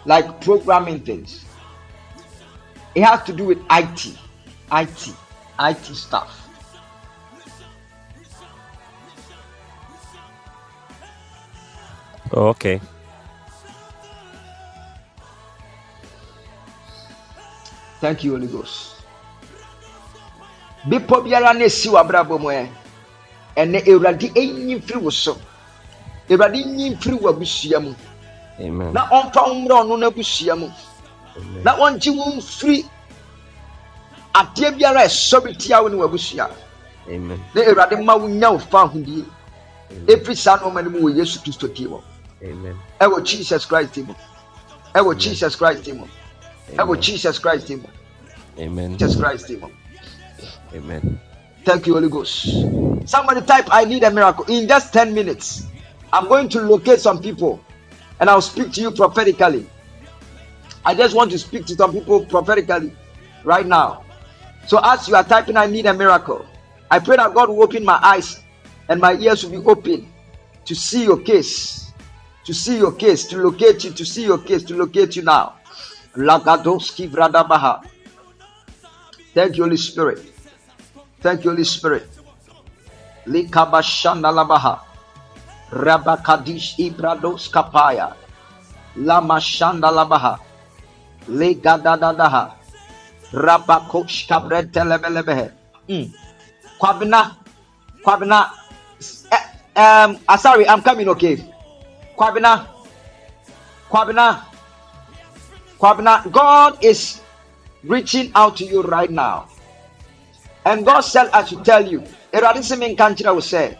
like 0.06 0.42
programming 0.42 1.00
things. 1.00 1.44
It 2.96 3.04
has 3.04 3.24
to 3.24 3.34
do 3.34 3.46
with 3.46 3.60
IT, 3.72 4.18
IT, 4.72 5.16
IT 5.60 5.86
stuff. 5.96 6.41
Okay. 12.34 12.80
Thank 18.00 18.24
you, 18.24 18.32
Holy 18.32 18.48
Ghost. 18.48 18.96
Bepɔ 20.88 21.22
biara 21.24 21.54
na 21.54 21.66
esi 21.66 21.90
w'abrabɔ 21.90 22.40
mu 22.42 22.48
ɛ, 22.50 22.68
ɛnɛ 23.56 23.86
Awurade 23.86 24.32
enyi 24.34 24.76
mfiri 24.82 25.00
wo 25.02 25.10
so. 25.12 25.38
Awurade 26.30 26.66
nyi 26.66 26.96
mfiri 26.96 27.20
w'abusua 27.20 27.80
mu. 27.84 27.94
Amen. 28.60 28.94
Na 28.94 29.06
ɔmfa 29.10 29.46
wo 29.46 29.54
mmrɛ 29.54 29.76
ɔno 29.86 29.98
n'abusua 30.00 30.58
mu. 30.58 30.72
Amen. 31.38 31.64
Na 31.64 31.76
ɔngye 31.78 32.16
wo 32.18 32.26
mfiri 32.34 32.86
adeɛ 34.34 34.72
biara 34.78 35.06
ɛsɔ 35.06 35.44
bi 35.44 35.54
tia 35.54 35.84
wo 35.84 35.88
ne 35.90 35.98
w'abusua. 35.98 36.50
Amen. 37.08 37.40
Na 37.54 37.62
Awurade 37.62 38.04
ma 38.04 38.16
wo 38.16 38.28
nya 38.28 38.52
wo 38.52 38.58
fa 38.58 38.88
ahodie. 38.88 39.26
Efi 40.08 40.36
saa 40.36 40.58
nneɛma 40.58 40.84
no 40.84 40.90
mu 40.90 41.00
wɔ 41.02 41.18
Yesu 41.18 41.38
Kristo 41.44 41.68
tie 41.68 41.86
mu. 41.88 42.00
Amen. 42.44 42.78
Ɛwɔ 43.00 43.24
Jesus 43.26 43.66
Christ 43.66 43.98
mu. 43.98 44.14
Ɛwɔ 44.96 45.18
Jesus 45.18 45.56
Christ. 45.56 45.84
Ɛwɔ 45.84 46.08
Amen. 46.80 47.02
Jesus 47.02 47.40
Christ 47.40 47.70
mu. 47.70 47.88
Amen. 48.58 48.98
Jesus 48.98 49.16
Christ 49.16 49.50
mu. 49.50 49.68
Amen. 50.74 51.20
Thank 51.66 51.88
you, 51.88 51.94
Holy 51.94 52.10
Ghost. 52.10 52.46
Somebody 53.06 53.42
type, 53.42 53.68
I 53.72 53.86
need 53.86 54.04
a 54.04 54.12
miracle. 54.12 54.46
In 54.46 54.68
just 54.68 54.94
10 54.94 55.14
minutes, 55.14 55.68
I'm 56.12 56.28
going 56.28 56.50
to 56.50 56.62
locate 56.62 57.00
some 57.00 57.22
people 57.22 57.64
and 58.20 58.30
I'll 58.30 58.42
speak 58.42 58.72
to 58.74 58.82
you 58.82 58.92
prophetically. 58.92 59.68
I 60.84 60.96
just 60.96 61.16
want 61.16 61.32
to 61.32 61.38
speak 61.40 61.66
to 61.68 61.76
some 61.76 61.94
people 61.94 62.26
prophetically 62.26 62.96
right 63.44 63.66
now. 63.66 64.04
So, 64.68 64.80
as 64.84 65.08
you 65.08 65.16
are 65.16 65.24
typing, 65.24 65.58
I 65.58 65.68
need 65.68 65.86
a 65.86 65.94
miracle. 65.94 66.46
I 66.90 67.00
pray 67.00 67.18
that 67.18 67.34
God 67.34 67.50
will 67.50 67.64
open 67.64 67.86
my 67.86 68.00
eyes 68.02 68.42
and 68.90 69.00
my 69.00 69.14
ears 69.16 69.44
will 69.44 69.62
be 69.62 69.66
open 69.68 70.12
to 70.66 70.76
see 70.76 71.04
your 71.04 71.20
case, 71.20 71.91
to 72.46 72.54
see 72.54 72.78
your 72.78 72.92
case, 72.94 73.26
to 73.28 73.38
locate 73.38 73.84
you, 73.84 73.92
to 73.92 74.06
see 74.06 74.26
your 74.26 74.38
case, 74.40 74.64
to 74.64 74.76
locate 74.76 75.16
you 75.16 75.24
now. 75.24 75.56
Lagadoski 76.16 77.10
Vradabaha. 77.10 77.86
Thank 79.34 79.58
you, 79.58 79.64
Holy 79.64 79.78
Spirit. 79.78 80.20
Thank 81.22 81.44
you, 81.44 81.52
Holy 81.52 81.64
Spirit. 81.64 82.08
Likabashanda 83.28 84.34
labaha. 84.34 84.82
Rabakadish 85.72 86.76
ibrados 86.80 87.48
kapaya. 87.48 88.16
Lama 88.98 89.40
shanda 89.40 89.88
labaha. 89.88 90.40
Legadadadaha. 91.30 92.56
Rabakosh 93.32 94.28
kabrete 94.28 94.84
lebelebehe. 94.84 95.52
Mm. 95.88 96.12
Kwabina. 96.80 97.38
Kwabina. 98.04 98.50
Eh, 99.32 99.46
um, 99.80 100.20
uh, 100.28 100.38
sorry, 100.38 100.68
I'm 100.68 100.82
coming, 100.82 101.08
okay. 101.10 101.51
Kwabina. 102.22 102.68
Kwabina. 103.90 104.46
Kwabina. 105.80 106.32
God 106.32 106.78
is 106.86 107.20
reaching 107.84 108.32
out 108.36 108.58
to 108.58 108.64
you 108.66 108.84
right 108.84 109.10
now. 109.10 109.48
And 110.64 110.86
God 110.86 111.02
said, 111.02 111.30
I 111.34 111.44
should 111.46 111.66
tell 111.66 111.82
you, 111.82 112.04
Erade 112.32 112.62
sɛ 112.62 112.78
menka 112.78 113.10
nkyerɛ 113.10 113.34
wo 113.34 113.42
sɛ, 113.42 113.76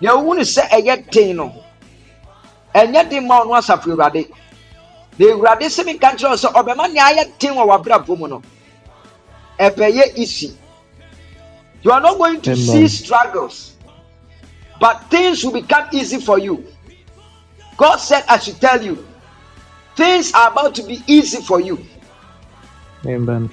nea 0.00 0.12
wowu 0.14 0.36
ne 0.36 0.42
sɛ 0.42 0.62
ɛyɛ 0.70 1.10
den 1.10 1.36
no, 1.36 1.52
ɛnyɛ 2.74 3.10
den 3.10 3.26
ma 3.26 3.42
ɔno 3.42 3.58
asafo 3.58 3.90
Awurade. 3.92 4.30
Na 5.18 5.26
Awurade 5.26 5.66
sɛ 5.66 5.84
menka 5.84 6.14
nkyerɛ 6.14 6.30
wo 6.30 6.36
sɛ, 6.36 6.52
ɔbɛma 6.54 6.92
nea 6.92 7.02
ayɛ 7.10 7.38
den 7.38 7.54
wɔ 7.54 7.66
w'abrabɔ 7.66 8.18
mu 8.18 8.28
no, 8.28 8.42
ɛbɛyɛ 9.58 10.16
easy. 10.16 10.56
You 11.82 11.90
are 11.90 12.00
not 12.00 12.16
going 12.16 12.40
to 12.42 12.52
Amen. 12.52 12.56
see 12.56 12.88
struggles, 12.88 13.71
but 14.82 15.08
things 15.12 15.44
will 15.44 15.52
become 15.52 15.88
easy 15.92 16.20
for 16.20 16.40
you. 16.40 16.66
God 17.76 17.98
said, 17.98 18.24
I 18.28 18.36
should 18.40 18.60
tell 18.60 18.82
you, 18.82 19.06
things 19.94 20.32
are 20.32 20.50
about 20.50 20.74
to 20.74 20.82
be 20.82 21.00
easy 21.06 21.40
for 21.40 21.60
you. 21.60 21.78
Amen. 23.06 23.48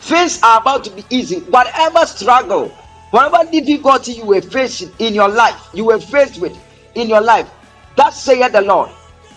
Things 0.00 0.42
are 0.42 0.60
about 0.60 0.82
to 0.86 0.90
be 0.90 1.04
easy. 1.08 1.38
Whatever 1.38 2.04
struggle, 2.04 2.70
whatever 3.12 3.48
difficulty 3.48 4.14
you 4.14 4.24
were 4.24 4.42
facing 4.42 4.90
in 4.98 5.14
your 5.14 5.28
life, 5.28 5.68
you 5.72 5.84
were 5.84 6.00
faced 6.00 6.40
with 6.40 6.58
in 6.96 7.08
your 7.08 7.20
life, 7.20 7.48
that 7.94 8.10
saith 8.10 8.50
the 8.50 8.62
Lord, 8.62 8.90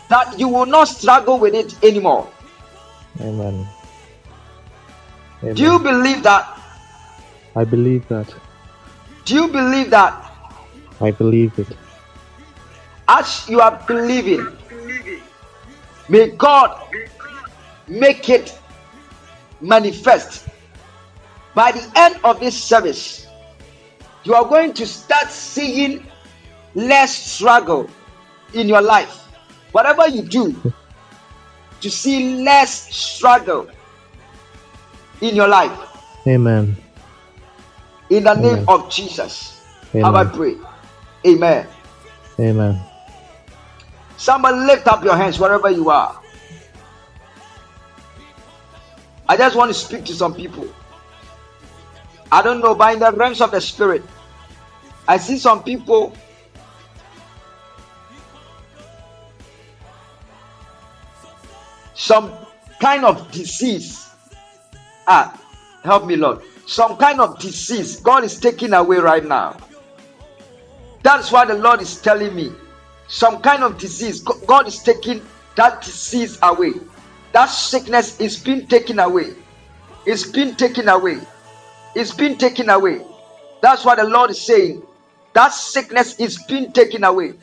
that 0.10 0.40
you 0.40 0.48
will 0.48 0.66
not 0.66 0.88
struggle 0.88 1.38
with 1.38 1.54
it 1.54 1.84
anymore. 1.84 2.28
Amen. 3.22 3.68
Amen. 5.44 5.54
Do 5.54 5.62
you 5.62 5.78
believe 5.78 6.24
that? 6.24 6.60
I 7.56 7.66
believe 7.66 8.08
that. 8.08 8.34
Do 9.26 9.36
you 9.36 9.48
believe 9.48 9.92
that? 9.92 10.29
I 11.02 11.12
believe 11.12 11.58
it. 11.58 11.68
As 13.08 13.48
you 13.50 13.62
are 13.62 13.82
believing, 13.88 14.48
may 16.10 16.30
God 16.30 16.88
make 17.88 18.30
it 18.30 18.58
manifest. 19.62 20.48
By 21.56 21.72
the 21.72 21.92
end 21.96 22.20
of 22.24 22.40
this 22.40 22.62
service, 22.62 23.28
you 24.24 24.36
are 24.36 24.46
going 24.46 24.74
to 24.74 24.86
start 24.86 25.30
seeing 25.30 26.06
less 26.76 27.16
struggle 27.16 27.90
in 28.54 28.68
your 28.68 28.82
life. 28.82 29.26
Whatever 29.72 30.08
you 30.08 30.24
do, 30.24 30.56
to 31.82 31.90
see 31.90 32.44
less 32.44 32.94
struggle 32.96 33.70
in 35.22 35.36
your 35.36 35.48
life. 35.48 35.72
Amen. 36.28 36.76
In 38.10 38.24
the 38.24 38.34
name 38.34 38.66
of 38.68 38.90
Jesus. 38.90 39.62
Have 39.94 40.16
I 40.16 40.22
Amen. 40.22 40.66
Amen. 41.26 41.68
Amen. 42.40 42.80
Somebody 44.18 44.58
lift 44.60 44.88
up 44.88 45.04
your 45.04 45.16
hands 45.16 45.40
wherever 45.40 45.70
you 45.70 45.90
are. 45.90 46.20
I 49.28 49.38
just 49.38 49.56
want 49.56 49.70
to 49.70 49.74
speak 49.74 50.06
to 50.06 50.14
some 50.14 50.34
people. 50.34 50.68
I 52.32 52.42
don't 52.42 52.60
know, 52.60 52.76
but 52.76 52.94
in 52.94 53.00
the 53.00 53.12
realms 53.12 53.42
of 53.42 53.52
the 53.52 53.62
spirit, 53.62 54.04
I 55.08 55.18
see 55.18 55.38
some 55.38 55.64
people. 55.64 56.16
Some 61.96 62.32
kind 62.80 63.04
of 63.04 63.32
disease. 63.32 64.10
Ah, 65.08 65.40
help 65.84 66.06
me, 66.06 66.16
Lord. 66.16 66.42
Some 66.66 66.98
kind 66.98 67.20
of 67.20 67.40
disease 67.40 68.00
God 68.00 68.24
is 68.24 68.40
taking 68.40 68.74
away 68.74 68.98
right 68.98 69.26
now. 69.26 69.58
That's 71.04 71.32
why 71.32 71.46
the 71.46 71.56
Lord 71.56 71.82
is 71.82 72.02
telling 72.02 72.36
me 72.36 72.52
some 73.08 73.42
kind 73.42 73.64
of 73.64 73.78
disease. 73.78 74.22
God 74.22 74.68
is 74.68 74.80
taking 74.80 75.22
that 75.56 75.82
disease 75.82 76.38
away. 76.44 76.74
That 77.32 77.48
sickness 77.48 78.20
is 78.20 78.38
being 78.38 78.68
taken 78.68 79.00
away. 79.00 79.34
It's 80.06 80.26
been 80.30 80.56
taken 80.56 80.90
away. 80.90 81.20
It's 81.96 82.14
been 82.14 82.38
taken 82.38 82.70
away. 82.70 83.02
That's 83.62 83.86
what 83.86 83.98
the 83.98 84.06
Lord 84.06 84.32
is 84.32 84.42
saying. 84.42 84.84
That 85.34 85.50
sickness 85.54 86.20
is 86.20 86.42
being 86.44 86.72
taken 86.72 87.04
away. 87.04 87.34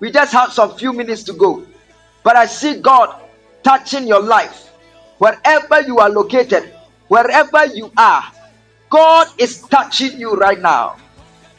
We 0.00 0.10
just 0.10 0.32
have 0.32 0.52
some 0.52 0.76
few 0.76 0.92
minutes 0.92 1.22
to 1.24 1.32
go. 1.32 1.64
But 2.22 2.36
I 2.36 2.46
see 2.46 2.80
God 2.80 3.14
touching 3.62 4.06
your 4.06 4.22
life. 4.22 4.70
Wherever 5.18 5.80
you 5.82 5.98
are 5.98 6.10
located, 6.10 6.74
wherever 7.08 7.66
you 7.66 7.92
are, 7.96 8.24
God 8.90 9.28
is 9.38 9.60
touching 9.62 10.18
you 10.18 10.34
right 10.34 10.60
now. 10.60 10.96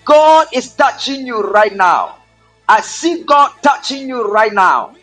God 0.06 0.48
is 0.53 0.76
touching 0.76 1.27
you 1.27 1.41
right 1.41 1.76
now. 1.76 2.18
I 2.69 2.82
see 2.82 3.23
God 3.26 3.52
touching 3.64 4.10
you 4.10 4.23
right 4.32 4.53
now. 4.53 4.95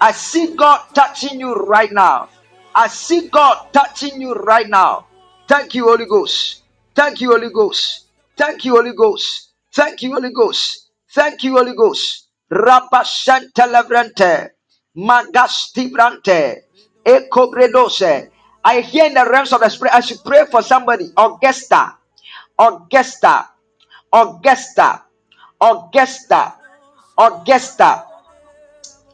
I 0.00 0.12
see 0.12 0.54
God 0.56 0.82
touching 0.94 1.40
you 1.40 1.54
right 1.54 1.92
now. 1.92 2.30
I 2.74 2.88
see 2.88 3.28
God 3.30 3.68
touching 3.72 4.20
you 4.20 4.34
right 4.34 4.68
now. 4.68 5.06
Thank 5.48 5.74
you, 5.76 5.86
Holy 5.86 6.06
Ghost. 6.06 6.62
Thank 6.96 7.20
you, 7.22 7.30
Holy 7.32 7.50
Ghost. 7.50 8.06
Thank 8.36 8.64
you, 8.64 8.76
Holy 8.76 8.94
Ghost. 8.94 9.50
Thank 9.74 10.02
you, 10.02 10.12
Holy 10.14 10.32
Ghost. 10.32 10.90
Thank 11.14 11.44
you, 11.44 11.52
Holy 11.58 11.74
Ghost. 11.76 12.28
Rabashantelebrante. 12.52 14.50
Magastibrante. 14.96 16.62
Ekobredose. 17.06 18.30
I 18.64 18.80
hear 18.82 19.06
in 19.06 19.14
the 19.14 19.26
realms 19.30 19.52
of 19.52 19.60
the 19.60 19.68
spirit. 19.70 19.94
I 19.94 20.00
should 20.00 20.24
pray 20.24 20.46
for 20.50 20.62
somebody. 20.62 21.12
Augusta. 21.16 21.96
Augusta. 22.58 23.48
Augusta. 24.12 25.04
Augusta. 25.60 26.54
Augusta. 27.18 28.06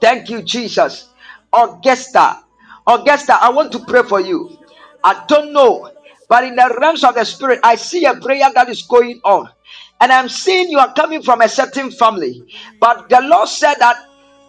Thank 0.00 0.30
you, 0.30 0.42
Jesus. 0.42 1.08
Augusta. 1.52 2.44
Augusta, 2.86 3.38
I 3.42 3.50
want 3.50 3.72
to 3.72 3.80
pray 3.80 4.02
for 4.04 4.20
you. 4.20 4.58
I 5.04 5.24
don't 5.28 5.52
know, 5.52 5.90
but 6.28 6.44
in 6.44 6.56
the 6.56 6.76
realms 6.80 7.04
of 7.04 7.14
the 7.14 7.24
spirit, 7.24 7.60
I 7.64 7.76
see 7.76 8.04
a 8.04 8.14
prayer 8.16 8.50
that 8.54 8.68
is 8.68 8.82
going 8.82 9.20
on. 9.24 9.50
And 10.00 10.12
I'm 10.12 10.28
seeing 10.28 10.70
you 10.70 10.78
are 10.78 10.94
coming 10.94 11.22
from 11.22 11.40
a 11.40 11.48
certain 11.48 11.90
family. 11.90 12.42
But 12.80 13.08
the 13.08 13.20
Lord 13.22 13.48
said 13.48 13.74
that 13.76 13.96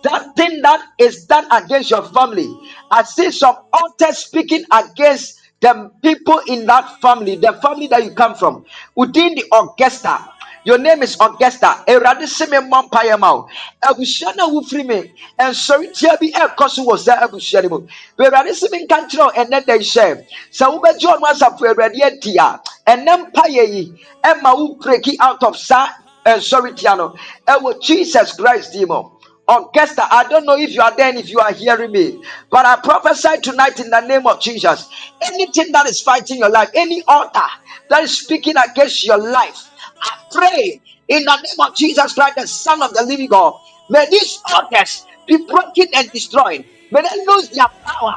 that 0.04 0.36
thing 0.38 0.62
that 0.64 0.86
is 1.00 1.26
done 1.26 1.48
against 1.52 1.92
your 1.92 2.04
family, 2.04 2.50
I 2.92 3.04
see 3.04 3.32
some 3.32 3.58
altars 3.74 4.20
speaking 4.20 4.66
against 4.72 5.40
the 5.62 5.92
people 6.04 6.40
in 6.48 6.68
that 6.68 7.02
family, 7.02 7.36
the 7.36 7.54
family 7.62 7.88
that 7.88 8.04
you 8.06 8.12
come 8.12 8.36
from, 8.36 8.66
within 8.96 9.36
the 9.36 9.46
Augusta. 9.54 10.37
Your 10.68 10.80
name 10.80 11.04
is 11.04 11.18
Augusta. 11.22 11.86
Awurade 11.90 12.28
se 12.28 12.48
me 12.48 12.58
mmɔ 12.60 12.90
mpaeɛ 12.92 13.20
ma 13.20 13.34
wo. 13.36 13.50
Abusua 13.86 14.36
no 14.38 14.48
a 14.48 14.52
wofiri 14.52 14.86
me, 14.88 15.14
nsɔretia 15.40 16.20
bi 16.22 16.32
ɛrekɔ 16.34 16.70
so 16.72 16.86
wɔ 16.86 17.00
saa 17.00 17.28
abusua 17.28 17.64
no 17.64 17.70
mu. 17.70 17.88
Awurade 18.20 18.54
se 18.56 18.70
me 18.72 18.86
nka 18.88 19.08
nkyerɛ 19.10 19.26
wo 19.26 19.32
ɛnnɛ 19.44 19.66
da 19.68 19.76
yi 19.76 19.82
hyɛ. 19.86 20.26
Sɛ 20.54 20.66
wobɛgye 20.82 21.18
ɔno 21.18 21.28
asafo 21.34 21.62
Awurade 21.74 22.02
adi 22.06 22.38
a, 22.38 22.62
ɛnnɛ 22.88 23.32
mpaeɛ 23.34 23.70
yi 23.74 24.08
ɛma 24.26 24.58
wo 24.58 24.78
breki 24.84 25.18
out 25.22 25.44
of 25.44 25.58
saa 25.58 25.90
nsɔretia 26.28 26.98
no. 26.98 27.16
Ɛwɔ 27.50 27.82
Jesus 27.82 28.34
Christ 28.36 28.74
din 28.74 28.88
mu. 28.90 29.20
Augusta, 29.48 30.08
I 30.12 30.26
don't 30.30 30.46
know 30.48 30.58
if 30.58 30.72
you 30.72 30.82
are 30.82 30.96
there 30.98 31.10
and 31.10 31.20
if 31.20 31.30
you 31.30 31.40
are 31.40 31.54
hearing 31.54 31.92
me, 31.94 32.24
but 32.52 32.66
I 32.66 32.78
prophesy 32.78 33.42
tonight 33.44 33.80
in 33.80 33.92
the 33.92 34.02
name 34.02 34.28
of 34.28 34.42
Jesus. 34.42 34.90
Anything 35.24 35.72
that 35.74 35.88
is 35.88 36.02
fighting 36.02 36.38
your 36.40 36.50
life, 36.52 36.72
any 36.76 37.04
altar 37.08 37.42
that 37.90 38.04
is 38.04 38.20
speaking 38.20 38.56
against 38.58 39.06
your 39.06 39.18
life, 39.18 39.67
I 40.02 40.12
pray 40.32 40.82
in 41.08 41.24
the 41.24 41.36
name 41.36 41.68
of 41.68 41.76
Jesus 41.76 42.14
Christ, 42.14 42.36
the 42.38 42.48
Son 42.48 42.82
of 42.82 42.94
the 42.94 43.04
living 43.04 43.28
God. 43.28 43.56
May 43.90 44.06
these 44.10 44.42
altars 44.54 45.06
be 45.28 45.38
broken 45.46 45.88
and 45.96 46.12
destroyed. 46.12 46.66
May 46.92 47.02
they 47.02 47.26
lose 47.26 47.50
their 47.50 47.68
power 47.86 48.16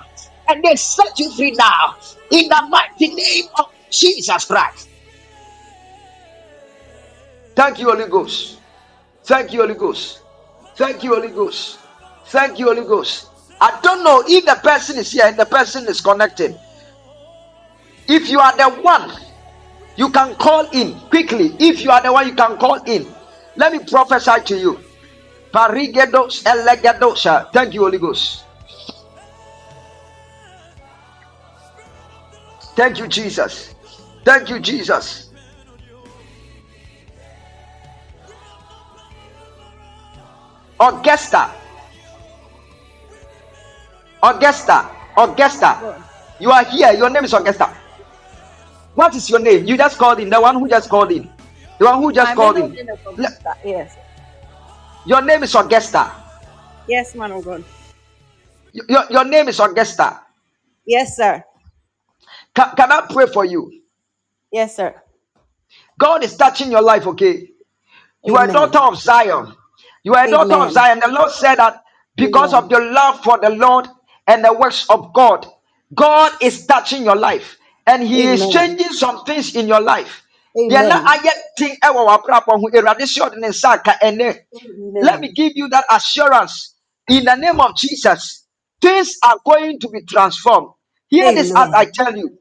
and 0.49 0.63
they 0.65 0.77
set 0.77 1.19
you 1.19 1.31
free 1.33 1.53
now 1.53 1.97
in 2.31 2.49
the 2.49 2.67
mighty 2.69 3.15
name 3.15 3.45
of 3.59 3.67
Jesus 3.91 4.45
Christ. 4.45 4.89
Thank 7.55 7.79
you, 7.79 7.91
Holy 7.91 8.09
Ghost. 8.09 8.59
Thank 9.25 9.53
you, 9.53 9.61
Holy 9.61 9.75
Ghost. 9.75 10.21
Thank 10.77 11.05
you, 11.05 11.15
Holy 11.15 11.29
Ghost. 11.29 11.79
Thank 12.27 12.59
you, 12.59 12.67
Holy 12.67 12.85
Ghost. 12.87 13.29
I 13.61 13.79
don't 13.83 14.03
know 14.03 14.25
if 14.27 14.45
the 14.47 14.59
person 14.63 14.99
is 14.99 15.13
here 15.13 15.27
and 15.27 15.37
the 15.37 15.45
person 15.45 15.87
is 15.87 16.01
connected. 16.01 16.59
If 18.09 18.29
you 18.31 18.41
are 18.41 18.57
the 18.57 18.71
one, 18.81 19.13
you 20.01 20.09
can 20.09 20.35
call 20.37 20.67
in 20.71 20.99
quickly. 21.11 21.55
If 21.59 21.85
you 21.85 21.91
are 21.91 22.03
the 22.03 22.11
one, 22.11 22.27
you 22.27 22.35
can 22.35 22.57
call 22.57 22.83
in. 22.85 23.07
Let 23.55 23.71
me 23.71 23.81
prophesy 23.81 24.41
to 24.47 24.59
you. 24.59 24.81
Elegedosa. 25.53 27.53
Thank 27.53 27.75
you, 27.75 27.83
Holy 27.83 27.99
Ghost. 27.99 28.45
Thank 32.75 32.99
you, 32.99 33.09
Jesus. 33.09 33.75
Thank 34.25 34.49
you, 34.49 34.59
Jesus. 34.59 35.29
Augusta. 40.81 41.51
Augusta. 44.23 44.91
Augusta. 45.19 46.03
You 46.39 46.53
are 46.53 46.65
here. 46.65 46.95
Your 46.95 47.11
name 47.11 47.25
is 47.25 47.35
Augusta. 47.35 47.69
What 49.01 49.15
is 49.15 49.31
your 49.31 49.41
name? 49.41 49.65
You 49.65 49.79
just 49.79 49.97
called 49.97 50.21
in. 50.21 50.29
The 50.29 50.39
one 50.39 50.57
who 50.57 50.69
just 50.69 50.91
called 50.91 51.11
in. 51.11 51.33
The 51.79 51.87
one 51.87 52.03
who 52.03 52.13
just 52.13 52.35
My 52.35 52.35
called 52.35 52.59
in. 52.59 52.77
Augusta. 53.09 53.55
Yes. 53.65 53.97
Your 55.07 55.23
name 55.23 55.43
is 55.43 55.55
Augusta. 55.55 56.13
Yes, 56.87 57.15
man 57.15 57.33
of 57.33 57.43
God. 57.43 57.65
Your, 58.75 59.05
your 59.11 59.25
name 59.25 59.49
is 59.49 59.59
Augusta. 59.59 60.21
Yes, 60.87 61.17
sir. 61.17 61.43
Can, 62.55 62.77
can 62.77 62.93
I 62.93 63.07
pray 63.11 63.25
for 63.27 63.47
you? 63.47 63.73
Yes, 64.53 64.77
sir. 64.77 64.95
God 65.99 66.23
is 66.23 66.37
touching 66.37 66.71
your 66.71 66.83
life, 66.83 67.07
okay? 67.07 67.49
You 68.27 68.37
are 68.37 68.45
a 68.51 68.53
Amen. 68.53 68.53
daughter 68.53 68.81
of 68.81 68.99
Zion. 68.99 69.55
You 70.05 70.13
are 70.13 70.27
a 70.27 70.29
daughter 70.29 70.57
of 70.57 70.73
Amen. 70.73 70.73
Zion. 70.73 71.01
The 71.01 71.09
Lord 71.09 71.31
said 71.31 71.55
that 71.55 71.85
because 72.17 72.53
Amen. 72.53 72.53
of 72.53 72.71
your 72.71 72.93
love 72.93 73.25
for 73.25 73.39
the 73.39 73.49
Lord 73.49 73.89
and 74.27 74.45
the 74.45 74.53
works 74.53 74.85
of 74.91 75.15
God, 75.15 75.47
God 75.95 76.33
is 76.43 76.67
touching 76.67 77.03
your 77.05 77.17
life 77.17 77.57
and 77.87 78.03
He 78.05 78.25
is 78.25 78.49
Amen. 78.49 78.49
changing 78.49 78.93
some 78.93 79.25
things 79.25 79.57
in 79.57 79.69
your 79.69 79.81
life. 79.83 80.23
Deɛ 80.71 80.87
na 80.89 80.97
Amen. 80.97 81.15
ayɛ 81.15 81.33
den 81.59 81.77
ɛwɔ 81.85 82.07
w'abrabɔ 82.09 82.61
ho, 82.61 82.69
Awurade 82.71 83.03
sɛ 83.07 83.21
ɔde 83.31 83.39
ne 83.39 83.49
nsa 83.49 83.75
aka 83.75 83.99
ɛnnɛ. 84.03 84.39
Let 85.01 85.21
Amen. 85.21 85.21
me 85.21 85.33
give 85.33 85.53
you 85.57 85.69
that 85.71 85.85
assurance 85.91 86.75
in 87.09 87.25
the 87.27 87.37
name 87.37 87.61
of 87.61 87.77
Jesus. 87.77 88.47
Things 88.83 89.17
are 89.25 89.39
going 89.47 89.81
to 89.81 89.89
be 89.91 90.03
transformed. 90.05 90.69
Hear 91.09 91.33
this 91.35 91.53
as 91.57 91.71
I 91.75 91.87
Amen. 91.87 91.95
tell 91.95 92.17
you. 92.17 92.39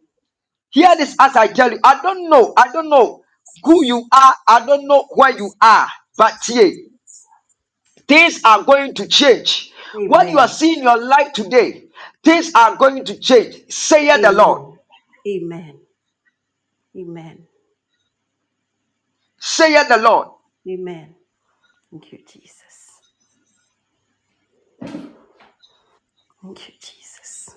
Hear 0.72 0.96
this 0.98 1.16
as 1.20 1.36
I 1.36 1.48
tell 1.48 1.72
you. 1.72 1.80
I 1.84 2.02
don't 2.02 2.30
know. 2.30 2.54
I 2.58 2.72
don't 2.72 2.90
know 2.90 3.24
who 3.64 3.86
you 3.86 4.06
are. 4.14 4.36
I 4.48 4.66
don't 4.66 4.88
know 4.88 5.08
where 5.16 5.32
you 5.38 5.52
are. 5.62 5.88
But 6.18 6.34
here, 6.48 6.74
things 8.08 8.42
are 8.46 8.64
going 8.64 8.96
to 8.96 9.08
change. 9.08 9.72
What 10.08 10.30
you 10.30 10.40
are 10.40 10.48
Amen. 10.48 10.50
seeing 10.50 10.80
in 10.80 10.84
your 10.84 11.00
life 11.04 11.34
today, 11.34 11.86
things 12.24 12.52
are 12.56 12.76
going 12.78 13.06
to 13.06 13.20
change. 13.20 13.64
Say 13.72 14.10
it 14.10 14.22
the 14.22 14.32
Lord. 14.32 14.69
Amen. 15.28 15.80
Amen. 16.98 17.48
It 19.76 19.90
the 19.90 19.98
Lord. 19.98 20.30
Amen. 20.70 21.16
Thank 21.92 22.12
you, 22.12 22.20
Jesus. 22.28 23.02
Thank 26.42 26.70
you, 26.70 26.76
Jesus. 26.80 27.56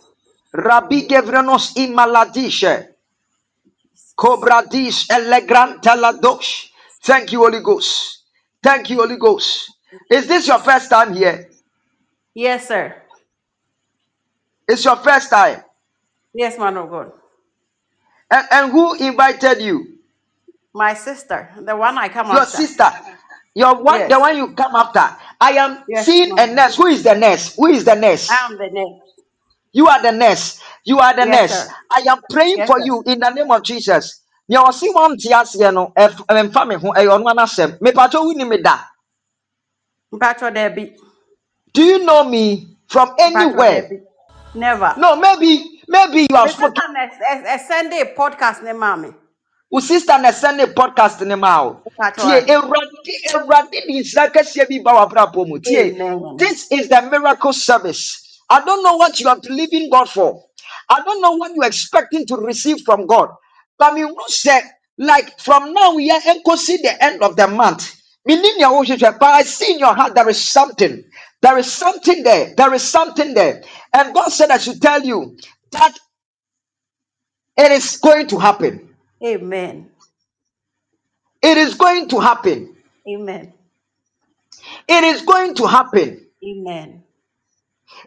Rabbi 0.54 1.06
Gevrenos 1.08 1.74
imaladishe. 1.76 2.88
Kobradis 4.16 5.08
elegranta 5.10 5.96
ladosh. 5.96 6.70
Thank 7.04 7.32
you, 7.32 7.40
Holy 7.40 7.60
Ghost. 7.62 8.24
Thank 8.62 8.90
you, 8.90 8.98
Holy 8.98 9.16
Ghost. 9.18 9.70
Is 10.10 10.26
this 10.28 10.48
your 10.48 10.60
first 10.60 10.90
time 10.90 11.14
here? 11.14 11.48
Yes, 12.34 12.68
sir. 12.68 12.96
It's 14.68 14.84
your 14.84 14.96
first 14.96 15.30
time. 15.30 15.62
Yes, 16.34 16.58
man 16.58 16.76
of 16.78 16.90
God. 16.90 17.12
And, 18.32 18.48
and 18.52 18.72
who 18.72 18.94
invited 18.96 19.62
you? 19.62 19.98
My 20.74 20.94
sister, 20.94 21.50
the 21.62 21.76
one 21.76 21.98
I 21.98 22.08
come 22.08 22.30
after. 22.30 22.30
Your 22.30 22.44
after. 22.58 22.62
sister. 22.62 22.90
Your 23.54 23.82
one, 23.82 24.08
the 24.08 24.18
Yes. 24.18 24.20
one 24.20 24.36
you 24.36 24.54
come 24.54 24.74
after. 24.76 25.04
I 25.40 25.52
am 25.52 25.84
Yes, 25.88 26.08
seeing 26.08 26.38
a 26.38 26.46
nurse. 26.48 26.76
Who 26.76 26.86
is 26.88 27.04
the 27.04 27.14
nurse? 27.14 27.56
Who 27.56 27.66
is 27.68 27.84
the 27.84 27.94
nurse? 27.96 28.30
I 28.30 28.46
am 28.46 28.58
the 28.58 28.70
name. 28.72 29.00
You 29.72 29.88
are 29.88 30.02
the 30.02 30.12
nurse. 30.12 30.60
You 30.84 30.98
are 31.00 31.14
the 31.16 31.24
Yes, 31.24 31.26
nurse. 31.26 31.66
sir. 31.66 31.74
I 31.90 32.02
am 32.08 32.20
praying 32.30 32.58
Yes, 32.58 32.68
for 32.68 32.78
sir. 32.78 32.84
you 32.84 33.02
in 33.06 33.20
the 33.20 33.30
name 33.30 33.50
of 33.50 33.62
Jesus. 33.64 34.22
Nea 34.48 34.60
ɔse 34.60 34.92
wɔn 34.94 35.18
te 35.18 35.30
aseɛ 35.30 35.72
no, 35.74 35.92
ɛf- 35.96 36.26
ɛmfa 36.26 36.68
me 36.68 36.76
ho, 36.76 36.92
ɛyɛ 36.92 37.08
ɔno 37.08 37.26
ara 37.30 37.36
n'asɛm. 37.36 37.78
Mepatwa 37.80 38.24
wo 38.26 38.32
ni 38.32 38.44
me 38.44 38.58
da. 38.62 38.80
Mpacho 40.14 40.52
Debbie. 40.54 40.96
Do 41.74 41.82
you 41.84 42.04
know 42.04 42.24
me 42.24 42.78
from 42.88 43.14
Mpacho 43.26 43.66
anywhere? 43.66 43.68
Debbie. 43.68 44.02
Never. 44.54 44.96
No, 44.96 45.16
maybe, 45.16 45.71
maybe 45.88 46.26
you 46.28 46.36
have 46.36 46.50
sister 46.50 46.66
spoken. 46.74 46.96
a 46.96 47.00
eh, 47.00 47.10
eh, 47.30 47.42
eh, 47.46 47.58
Sunday 47.58 48.14
podcast 48.16 48.62
ne 48.62 48.72
mami. 48.72 49.14
Wo 49.70 49.80
sister 49.80 50.18
na 50.18 50.30
send 50.32 50.60
a 50.60 50.66
podcast 50.66 51.26
ne 51.26 51.34
ma 51.34 51.64
o. 51.64 51.82
Tie, 52.16 52.24
ai. 52.24 52.44
Awurade, 52.46 53.14
Awurade 53.32 53.70
de 53.70 53.92
nhyira 53.92 54.30
kɛseɛ 54.30 54.68
bi 54.68 54.80
ba 54.84 54.92
w'abrabɔ 54.92 55.48
mu. 55.48 55.58
Tie, 55.58 55.96
this 56.36 56.70
is 56.70 56.88
the 56.88 57.02
miracle 57.10 57.52
service. 57.52 58.40
I 58.50 58.62
don't 58.64 58.82
know 58.82 58.96
what 58.96 59.18
you 59.18 59.28
are 59.28 59.40
believing 59.40 59.88
God 59.88 60.10
for. 60.10 60.44
I 60.90 61.02
don't 61.02 61.22
know 61.22 61.32
what 61.32 61.54
you 61.54 61.62
are 61.62 61.68
expecting 61.68 62.26
to 62.26 62.36
receive 62.36 62.82
from 62.84 63.06
God. 63.06 63.30
But 63.78 63.94
me 63.94 64.02
who 64.02 64.16
said, 64.28 64.62
like 64.98 65.40
from 65.40 65.72
now 65.72 65.94
we 65.94 66.10
are 66.10 66.20
see 66.20 66.76
the 66.76 66.94
end 67.02 67.22
of 67.22 67.36
the 67.36 67.48
month. 67.48 67.96
Meaning 68.26 68.54
your 68.58 68.72
own 68.76 68.84
future, 68.84 69.16
But 69.18 69.34
I 69.34 69.42
see 69.42 69.72
in 69.72 69.78
your 69.78 69.94
heart 69.94 70.14
there 70.14 70.28
is 70.28 70.42
something. 70.42 71.02
There 71.40 71.58
is 71.58 71.72
something 71.72 72.22
there. 72.22 72.54
There 72.56 72.72
is 72.74 72.82
something 72.82 73.34
there. 73.34 73.62
And 73.92 74.14
God 74.14 74.28
said, 74.28 74.50
I 74.50 74.58
should 74.58 74.80
tell 74.80 75.02
you 75.02 75.36
that 75.72 75.98
it 77.58 77.72
is 77.72 77.98
going 77.98 78.28
to 78.28 78.38
happen. 78.38 78.90
Amen. 79.24 79.90
It 81.42 81.58
is 81.58 81.74
going 81.74 82.08
to 82.10 82.20
happen. 82.20 82.76
Amen. 83.08 83.52
It 84.88 85.04
is 85.04 85.22
going 85.22 85.54
to 85.56 85.66
happen. 85.66 86.26
Amen. 86.44 87.04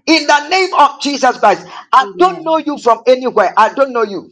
In 0.07 0.27
the 0.27 0.49
name 0.49 0.73
of 0.75 1.01
Jesus 1.01 1.37
Christ. 1.39 1.65
I 1.93 2.07
don't 2.17 2.43
know 2.43 2.57
you 2.57 2.77
from 2.79 3.03
anywhere. 3.07 3.53
I 3.57 3.73
don't 3.73 3.93
know 3.93 4.03
you. 4.03 4.31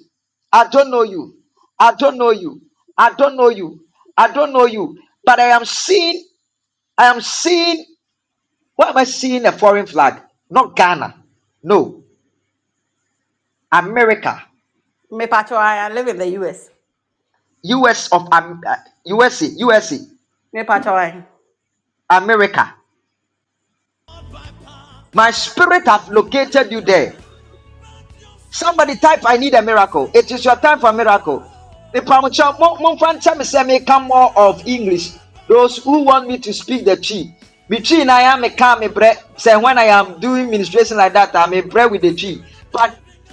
I 0.52 0.68
don't 0.70 0.92
know 0.92 1.04
you. 1.04 1.36
I 1.80 1.94
don't 1.96 2.18
know 2.18 2.32
you. 2.32 2.62
I 2.98 3.14
don't 3.14 3.38
know 3.38 3.50
you. 3.50 3.82
I 4.18 4.32
don't 4.32 4.54
know 4.54 4.66
you. 4.68 4.98
But 5.26 5.40
I 5.40 5.48
am 5.50 5.66
seeing, 5.66 6.24
I 6.98 7.06
am 7.08 7.22
seeing, 7.22 7.86
why 8.76 8.90
am 8.90 8.98
I 8.98 9.06
seeing 9.06 9.46
a 9.46 9.52
foreign 9.54 9.88
flag? 9.88 10.22
Not 10.50 10.76
Ghana. 10.76 11.16
No. 11.64 12.03
America. 13.74 14.44
Me 15.12 15.28
Pacho, 15.28 15.56
I 15.56 15.90
live 15.90 16.08
in 16.10 16.18
the 16.18 16.28
US. 16.42 16.70
US 17.64 18.12
of 18.12 18.28
um, 18.34 18.62
uh, 18.68 18.76
USA. 19.06 19.48
USA. 19.48 20.00
Me 20.54 20.64
Pacho, 20.64 20.92
I. 20.94 21.24
America. 22.10 22.76
My 25.14 25.32
spirit 25.32 25.88
have 25.88 26.10
located 26.10 26.72
you 26.72 26.82
there. 26.82 27.16
Somebody 28.52 28.98
type, 28.98 29.22
I 29.26 29.38
need 29.38 29.54
a 29.56 29.62
miracle. 29.64 30.12
It 30.14 30.32
is 30.32 30.46
your 30.46 30.58
time 30.58 30.80
for 30.80 30.90
a 30.90 30.94
miracle. 30.94 31.44
Mepamucha, 31.96 32.60
mo- 32.60 32.78
momfa 32.78 33.16
nkyɛ 33.18 33.38
me 33.38 33.44
sɛ 33.46 33.66
meka 33.68 34.06
more 34.08 34.32
of 34.38 34.62
English. 34.68 35.12
Those 35.50 35.78
who 35.84 36.02
want 36.04 36.28
me 36.28 36.38
to 36.40 36.54
speak 36.54 36.86
the 36.86 36.98
chi. 36.98 37.34
Me 37.70 37.82
chi 37.82 38.04
na 38.04 38.20
a 38.20 38.38
meka 38.38 38.80
me 38.80 38.88
bre. 38.90 39.14
Say 39.38 39.56
when 39.58 39.78
I 39.80 39.86
am 39.86 40.20
doing 40.20 40.50
ministration 40.52 40.98
like 40.98 41.14
that, 41.14 41.36
I'm 41.36 41.54
a 41.54 41.62
bre 41.62 41.88
with 41.88 42.02
the 42.04 42.14
chi. 42.16 42.42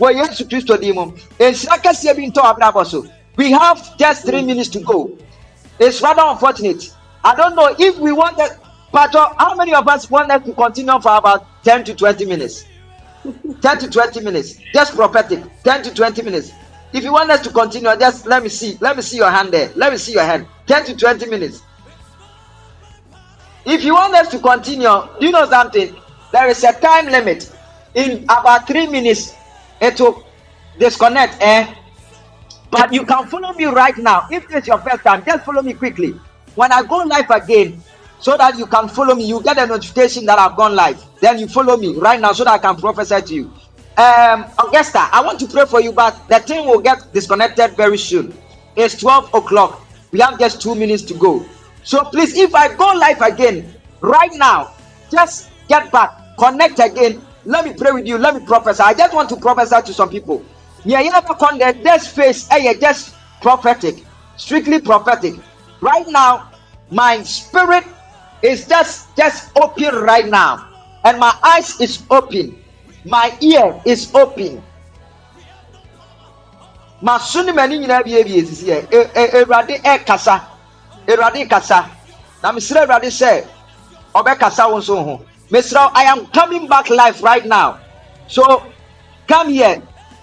Where 0.01 0.14
Yesu 0.14 0.48
Kristo 0.48 0.81
di 0.81 0.93
mu. 0.93 1.12
Nsira 1.39 1.77
bi 2.16 2.27
ntɔ 2.31 2.40
abrabɔ 2.43 2.86
so. 2.86 3.06
We 3.36 3.52
have 3.52 3.98
just 3.98 4.24
three 4.24 4.40
minutes 4.40 4.70
to 4.70 4.81
go. 4.81 5.10
It's 5.78 6.01
rather 6.01 6.22
unfortunate. 6.24 6.90
I 7.22 7.35
don't 7.35 7.55
know 7.55 7.74
if 7.78 7.98
we 7.98 8.10
want 8.12 8.39
that. 8.39 8.59
Pastor, 8.93 9.18
uh, 9.18 9.35
how 9.39 9.55
many 9.55 9.74
of 9.74 9.86
us 9.86 10.10
want 10.10 10.31
us 10.31 10.43
to 10.47 10.52
continue 10.55 10.98
for 11.01 11.14
about 11.14 11.47
10 11.64 11.85
to 11.85 11.94
20 11.94 12.24
minutes? 12.24 12.64
10 13.60 13.78
to 13.78 13.90
20 13.90 14.20
minutes. 14.22 14.59
Just 14.72 14.94
prophetic. 14.97 15.44
10 15.64 15.82
to 15.82 15.94
20 15.94 16.22
minutes. 16.22 16.51
If 16.94 17.05
you 17.05 17.12
want 17.12 17.31
us 17.31 17.43
to 17.43 17.51
continue, 17.51 17.94
just 17.98 18.24
let 18.27 18.43
me 18.43 18.48
see. 18.48 18.78
Let 18.81 18.97
me 18.97 19.02
see 19.02 19.18
your 19.18 19.31
hand 19.31 19.52
there. 19.52 19.70
Let 19.77 19.93
me 19.93 19.98
see 19.98 20.12
your 20.12 20.24
hand. 20.24 20.47
10 20.66 20.86
to 20.86 20.97
20 20.97 21.27
minutes. 21.27 21.60
If 23.66 23.85
you 23.85 23.93
want 23.93 24.14
us 24.14 24.28
to 24.31 24.39
continue, 24.39 24.89
do 25.20 25.27
you 25.27 25.31
know 25.31 25.44
something? 25.47 25.94
There 26.32 26.48
is 26.48 26.64
a 26.64 26.72
time 26.72 27.06
limit. 27.06 27.55
In 27.94 28.24
about 28.24 28.66
three 28.66 28.86
minutes, 28.86 29.35
it 29.81 30.01
will 30.01 30.27
disconnect. 30.78 31.36
Eh? 31.40 31.74
But 32.70 32.93
you 32.93 33.05
can 33.05 33.27
follow 33.27 33.52
me 33.55 33.65
right 33.65 33.97
now. 33.98 34.27
If 34.31 34.48
this 34.48 34.62
is 34.62 34.69
your 34.69 34.78
first 34.78 35.02
time, 35.02 35.24
just 35.24 35.44
follow 35.44 35.62
me 35.62 35.74
quickly. 35.74 36.19
When 36.55 36.73
I 36.73 36.82
go 36.82 36.98
live 36.98 37.31
again, 37.31 37.82
so 38.20 38.36
that 38.36 38.59
you 38.59 38.66
can 38.66 38.89
follow 38.89 39.15
me, 39.15 39.24
you 39.24 39.43
get 39.43 39.59
a 39.59 39.66
notification 39.66 40.27
that 40.27 40.39
I've 40.39 40.57
gone 40.57 40.77
live. 40.77 41.02
Then 41.20 41.39
you 41.39 41.48
follow 41.48 41.77
me 41.77 41.94
right 41.97 42.20
now 42.20 42.32
so 42.32 42.44
that 42.44 42.52
I 42.52 42.59
can 42.59 42.77
prophesy 42.77 43.20
to 43.23 43.35
you. 43.35 43.52
Um, 43.97 44.47
Augusta, 44.59 45.09
I 45.11 45.23
want 45.24 45.40
to 45.40 45.47
pray 45.47 45.65
for 45.65 45.81
you, 45.81 45.93
but 45.93 46.28
the 46.28 46.39
thing 46.39 46.66
will 46.66 46.81
get 46.81 47.12
disconnected 47.12 47.77
very 47.77 47.98
soon. 47.98 48.35
It's 48.77 48.98
12 49.01 49.35
o'clock. 49.35 49.86
We 50.12 50.20
have 50.20 50.39
just 50.39 50.61
two 50.61 50.74
minutes 50.74 51.02
to 51.05 51.15
go. 51.15 51.44
So 51.82 52.05
please, 52.05 52.36
if 52.36 52.55
I 52.55 52.74
go 52.74 52.93
live 52.94 53.20
again 53.23 53.74
right 54.01 54.32
now, 54.35 54.74
just 55.11 55.51
get 55.69 55.90
back, 55.90 56.11
connect 56.39 56.78
again. 56.78 57.20
Let 57.44 57.64
me 57.64 57.74
pray 57.74 57.92
with 57.92 58.06
you. 58.06 58.18
Let 58.18 58.34
me 58.36 58.44
prophesy. 58.46 58.82
I 58.82 58.94
just 58.94 59.14
want 59.14 59.28
to 59.30 59.36
prophesy 59.36 59.76
to 59.86 59.94
some 59.94 60.10
people. 60.10 60.44
Yeah, 60.84 61.00
you 61.00 61.10
never 61.10 61.34
con 61.34 61.58
the 61.58 61.76
this 61.82 62.06
face, 62.08 62.50
eh, 62.50 62.58
yeah, 62.58 62.74
just 62.74 63.14
prophetic, 63.42 64.04
strictly 64.36 64.80
prophetic. 64.80 65.34
Right 65.80 66.06
now, 66.08 66.50
my 66.90 67.22
spirit 67.22 67.84
is 68.42 68.66
just 68.66 69.14
just 69.16 69.50
open 69.56 69.94
right 69.96 70.26
now, 70.28 70.66
and 71.04 71.18
my 71.18 71.34
eyes 71.42 71.80
is 71.80 72.04
open, 72.10 72.56
my 73.04 73.36
ear 73.40 73.80
is 73.86 74.14
open. 74.14 74.62
maso 77.02 77.42
ne 77.42 77.52
m'ani 77.52 77.78
nyinaa 77.78 78.02
biebie 78.02 78.44
sisi 78.46 78.66
yɛ 78.66 78.78
E- 78.92 79.10
e- 79.14 79.44
ɛkasa 79.94 80.40
awurade 81.08 81.48
kasa 81.48 81.88
na 82.42 82.52
mesrɛ 82.52 82.80
awurade 82.82 83.10
sɛ 83.10 83.44
ɔbɛkasa 84.14 84.70
wo 84.70 84.78
nso 84.78 84.96
ho 85.04 85.20
wo, 85.51 85.90
i 85.94 86.05
am 86.05 86.27
coming 86.27 86.68
back 86.68 86.89
live 86.90 87.22
right 87.22 87.44
now. 87.47 87.81
So 88.28 88.72
come 89.27 89.51
here. 89.51 89.82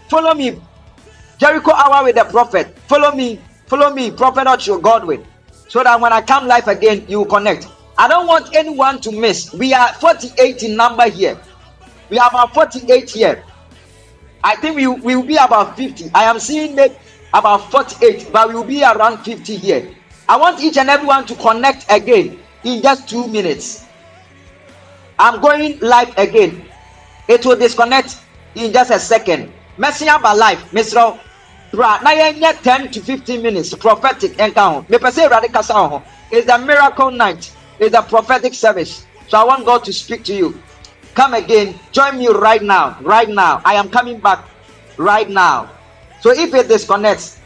Follow 0.10 0.34
me. 0.34 0.62
Jericho 1.38 1.72
hour 1.72 2.04
with 2.06 2.16
the 2.16 2.24
prophet. 2.26 2.78
Follow 2.88 3.12
me. 3.12 3.40
Follow 3.68 3.94
me. 3.94 4.12
Prophet 4.12 4.48
Ocho 4.48 4.80
godwin. 4.80 5.26
So 5.68 5.84
that 5.84 6.00
when 6.00 6.14
i 6.14 6.22
come 6.22 6.48
live 6.48 6.68
again 6.68 7.06
you 7.08 7.20
will 7.20 7.26
connect. 7.26 7.68
I 7.98 8.08
don't 8.08 8.28
want 8.28 8.56
anyone 8.56 9.02
to 9.02 9.12
miss. 9.12 9.54
We 9.54 9.74
are 9.74 9.94
48 9.94 10.64
in 10.64 10.76
number 10.76 11.10
here. 11.10 11.38
We 12.10 12.20
are 12.20 12.30
about 12.30 12.54
48 12.54 13.10
here. 13.10 13.44
I 14.44 14.56
think 14.56 14.76
we 14.78 14.88
we 14.88 15.16
will 15.16 15.26
be 15.26 15.36
about 15.36 15.76
50. 15.76 16.12
I 16.14 16.24
am 16.26 16.40
seeing 16.40 16.76
maybe 16.76 16.96
about 17.34 17.70
48, 17.72 18.30
but 18.32 18.48
we 18.48 18.56
will 18.56 18.64
be 18.64 18.84
around 18.84 19.24
50 19.24 19.58
here. 19.58 19.94
I 20.30 20.38
want 20.38 20.62
each 20.62 20.78
and 20.78 20.90
everyone 20.90 21.26
to 21.28 21.36
connect 21.36 21.86
again 21.90 22.40
in 22.64 22.82
just 22.82 23.10
two 23.10 23.28
minutes. 23.28 23.87
I'm 25.20 25.42
going 25.42 25.80
live 25.80 26.18
again. 26.18 26.66
It 27.28 27.46
will 27.46 27.56
disconnect 27.58 28.18
in 28.56 28.72
just 28.72 28.92
a 28.92 29.00
second. 29.00 29.52
Messing 29.78 30.10
up 30.10 30.24
live, 30.24 30.60
Mr. 30.72 31.20
Bra, 31.72 32.00
na 32.02 32.12
yɛnyɛ 32.12 32.62
10 32.64 32.92
to 32.92 33.02
15 33.02 33.42
minutes. 33.42 33.74
Prophetic 33.74 34.40
encounter. 34.40 34.88
awurade 34.88 35.52
kasa 35.52 35.74
wo 35.74 36.02
it's 36.32 36.50
a 36.50 36.58
miracle 36.58 37.12
night. 37.12 37.52
It's 37.80 37.96
a 37.96 38.02
prophetic 38.02 38.54
service. 38.54 39.06
So 39.28 39.38
i 39.38 39.44
want 39.44 39.66
god 39.66 39.84
to 39.86 39.94
speak 39.94 40.24
to 40.26 40.34
you. 40.34 40.62
Come 41.14 41.34
again. 41.34 41.76
Join 41.92 42.18
me 42.18 42.28
right 42.28 42.64
now. 42.64 42.98
Right 43.02 43.28
now. 43.30 43.62
I 43.66 43.76
am 43.76 43.90
coming 43.90 44.20
back 44.20 44.46
right 44.98 45.30
now. 45.30 45.70
So 46.22 46.32
if 46.32 46.54
it 46.54 46.68
disconnects 46.68 47.38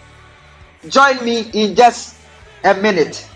join 0.90 1.24
me 1.24 1.50
in 1.54 1.76
just 1.76 2.16
a 2.64 2.74
minute 2.76 3.28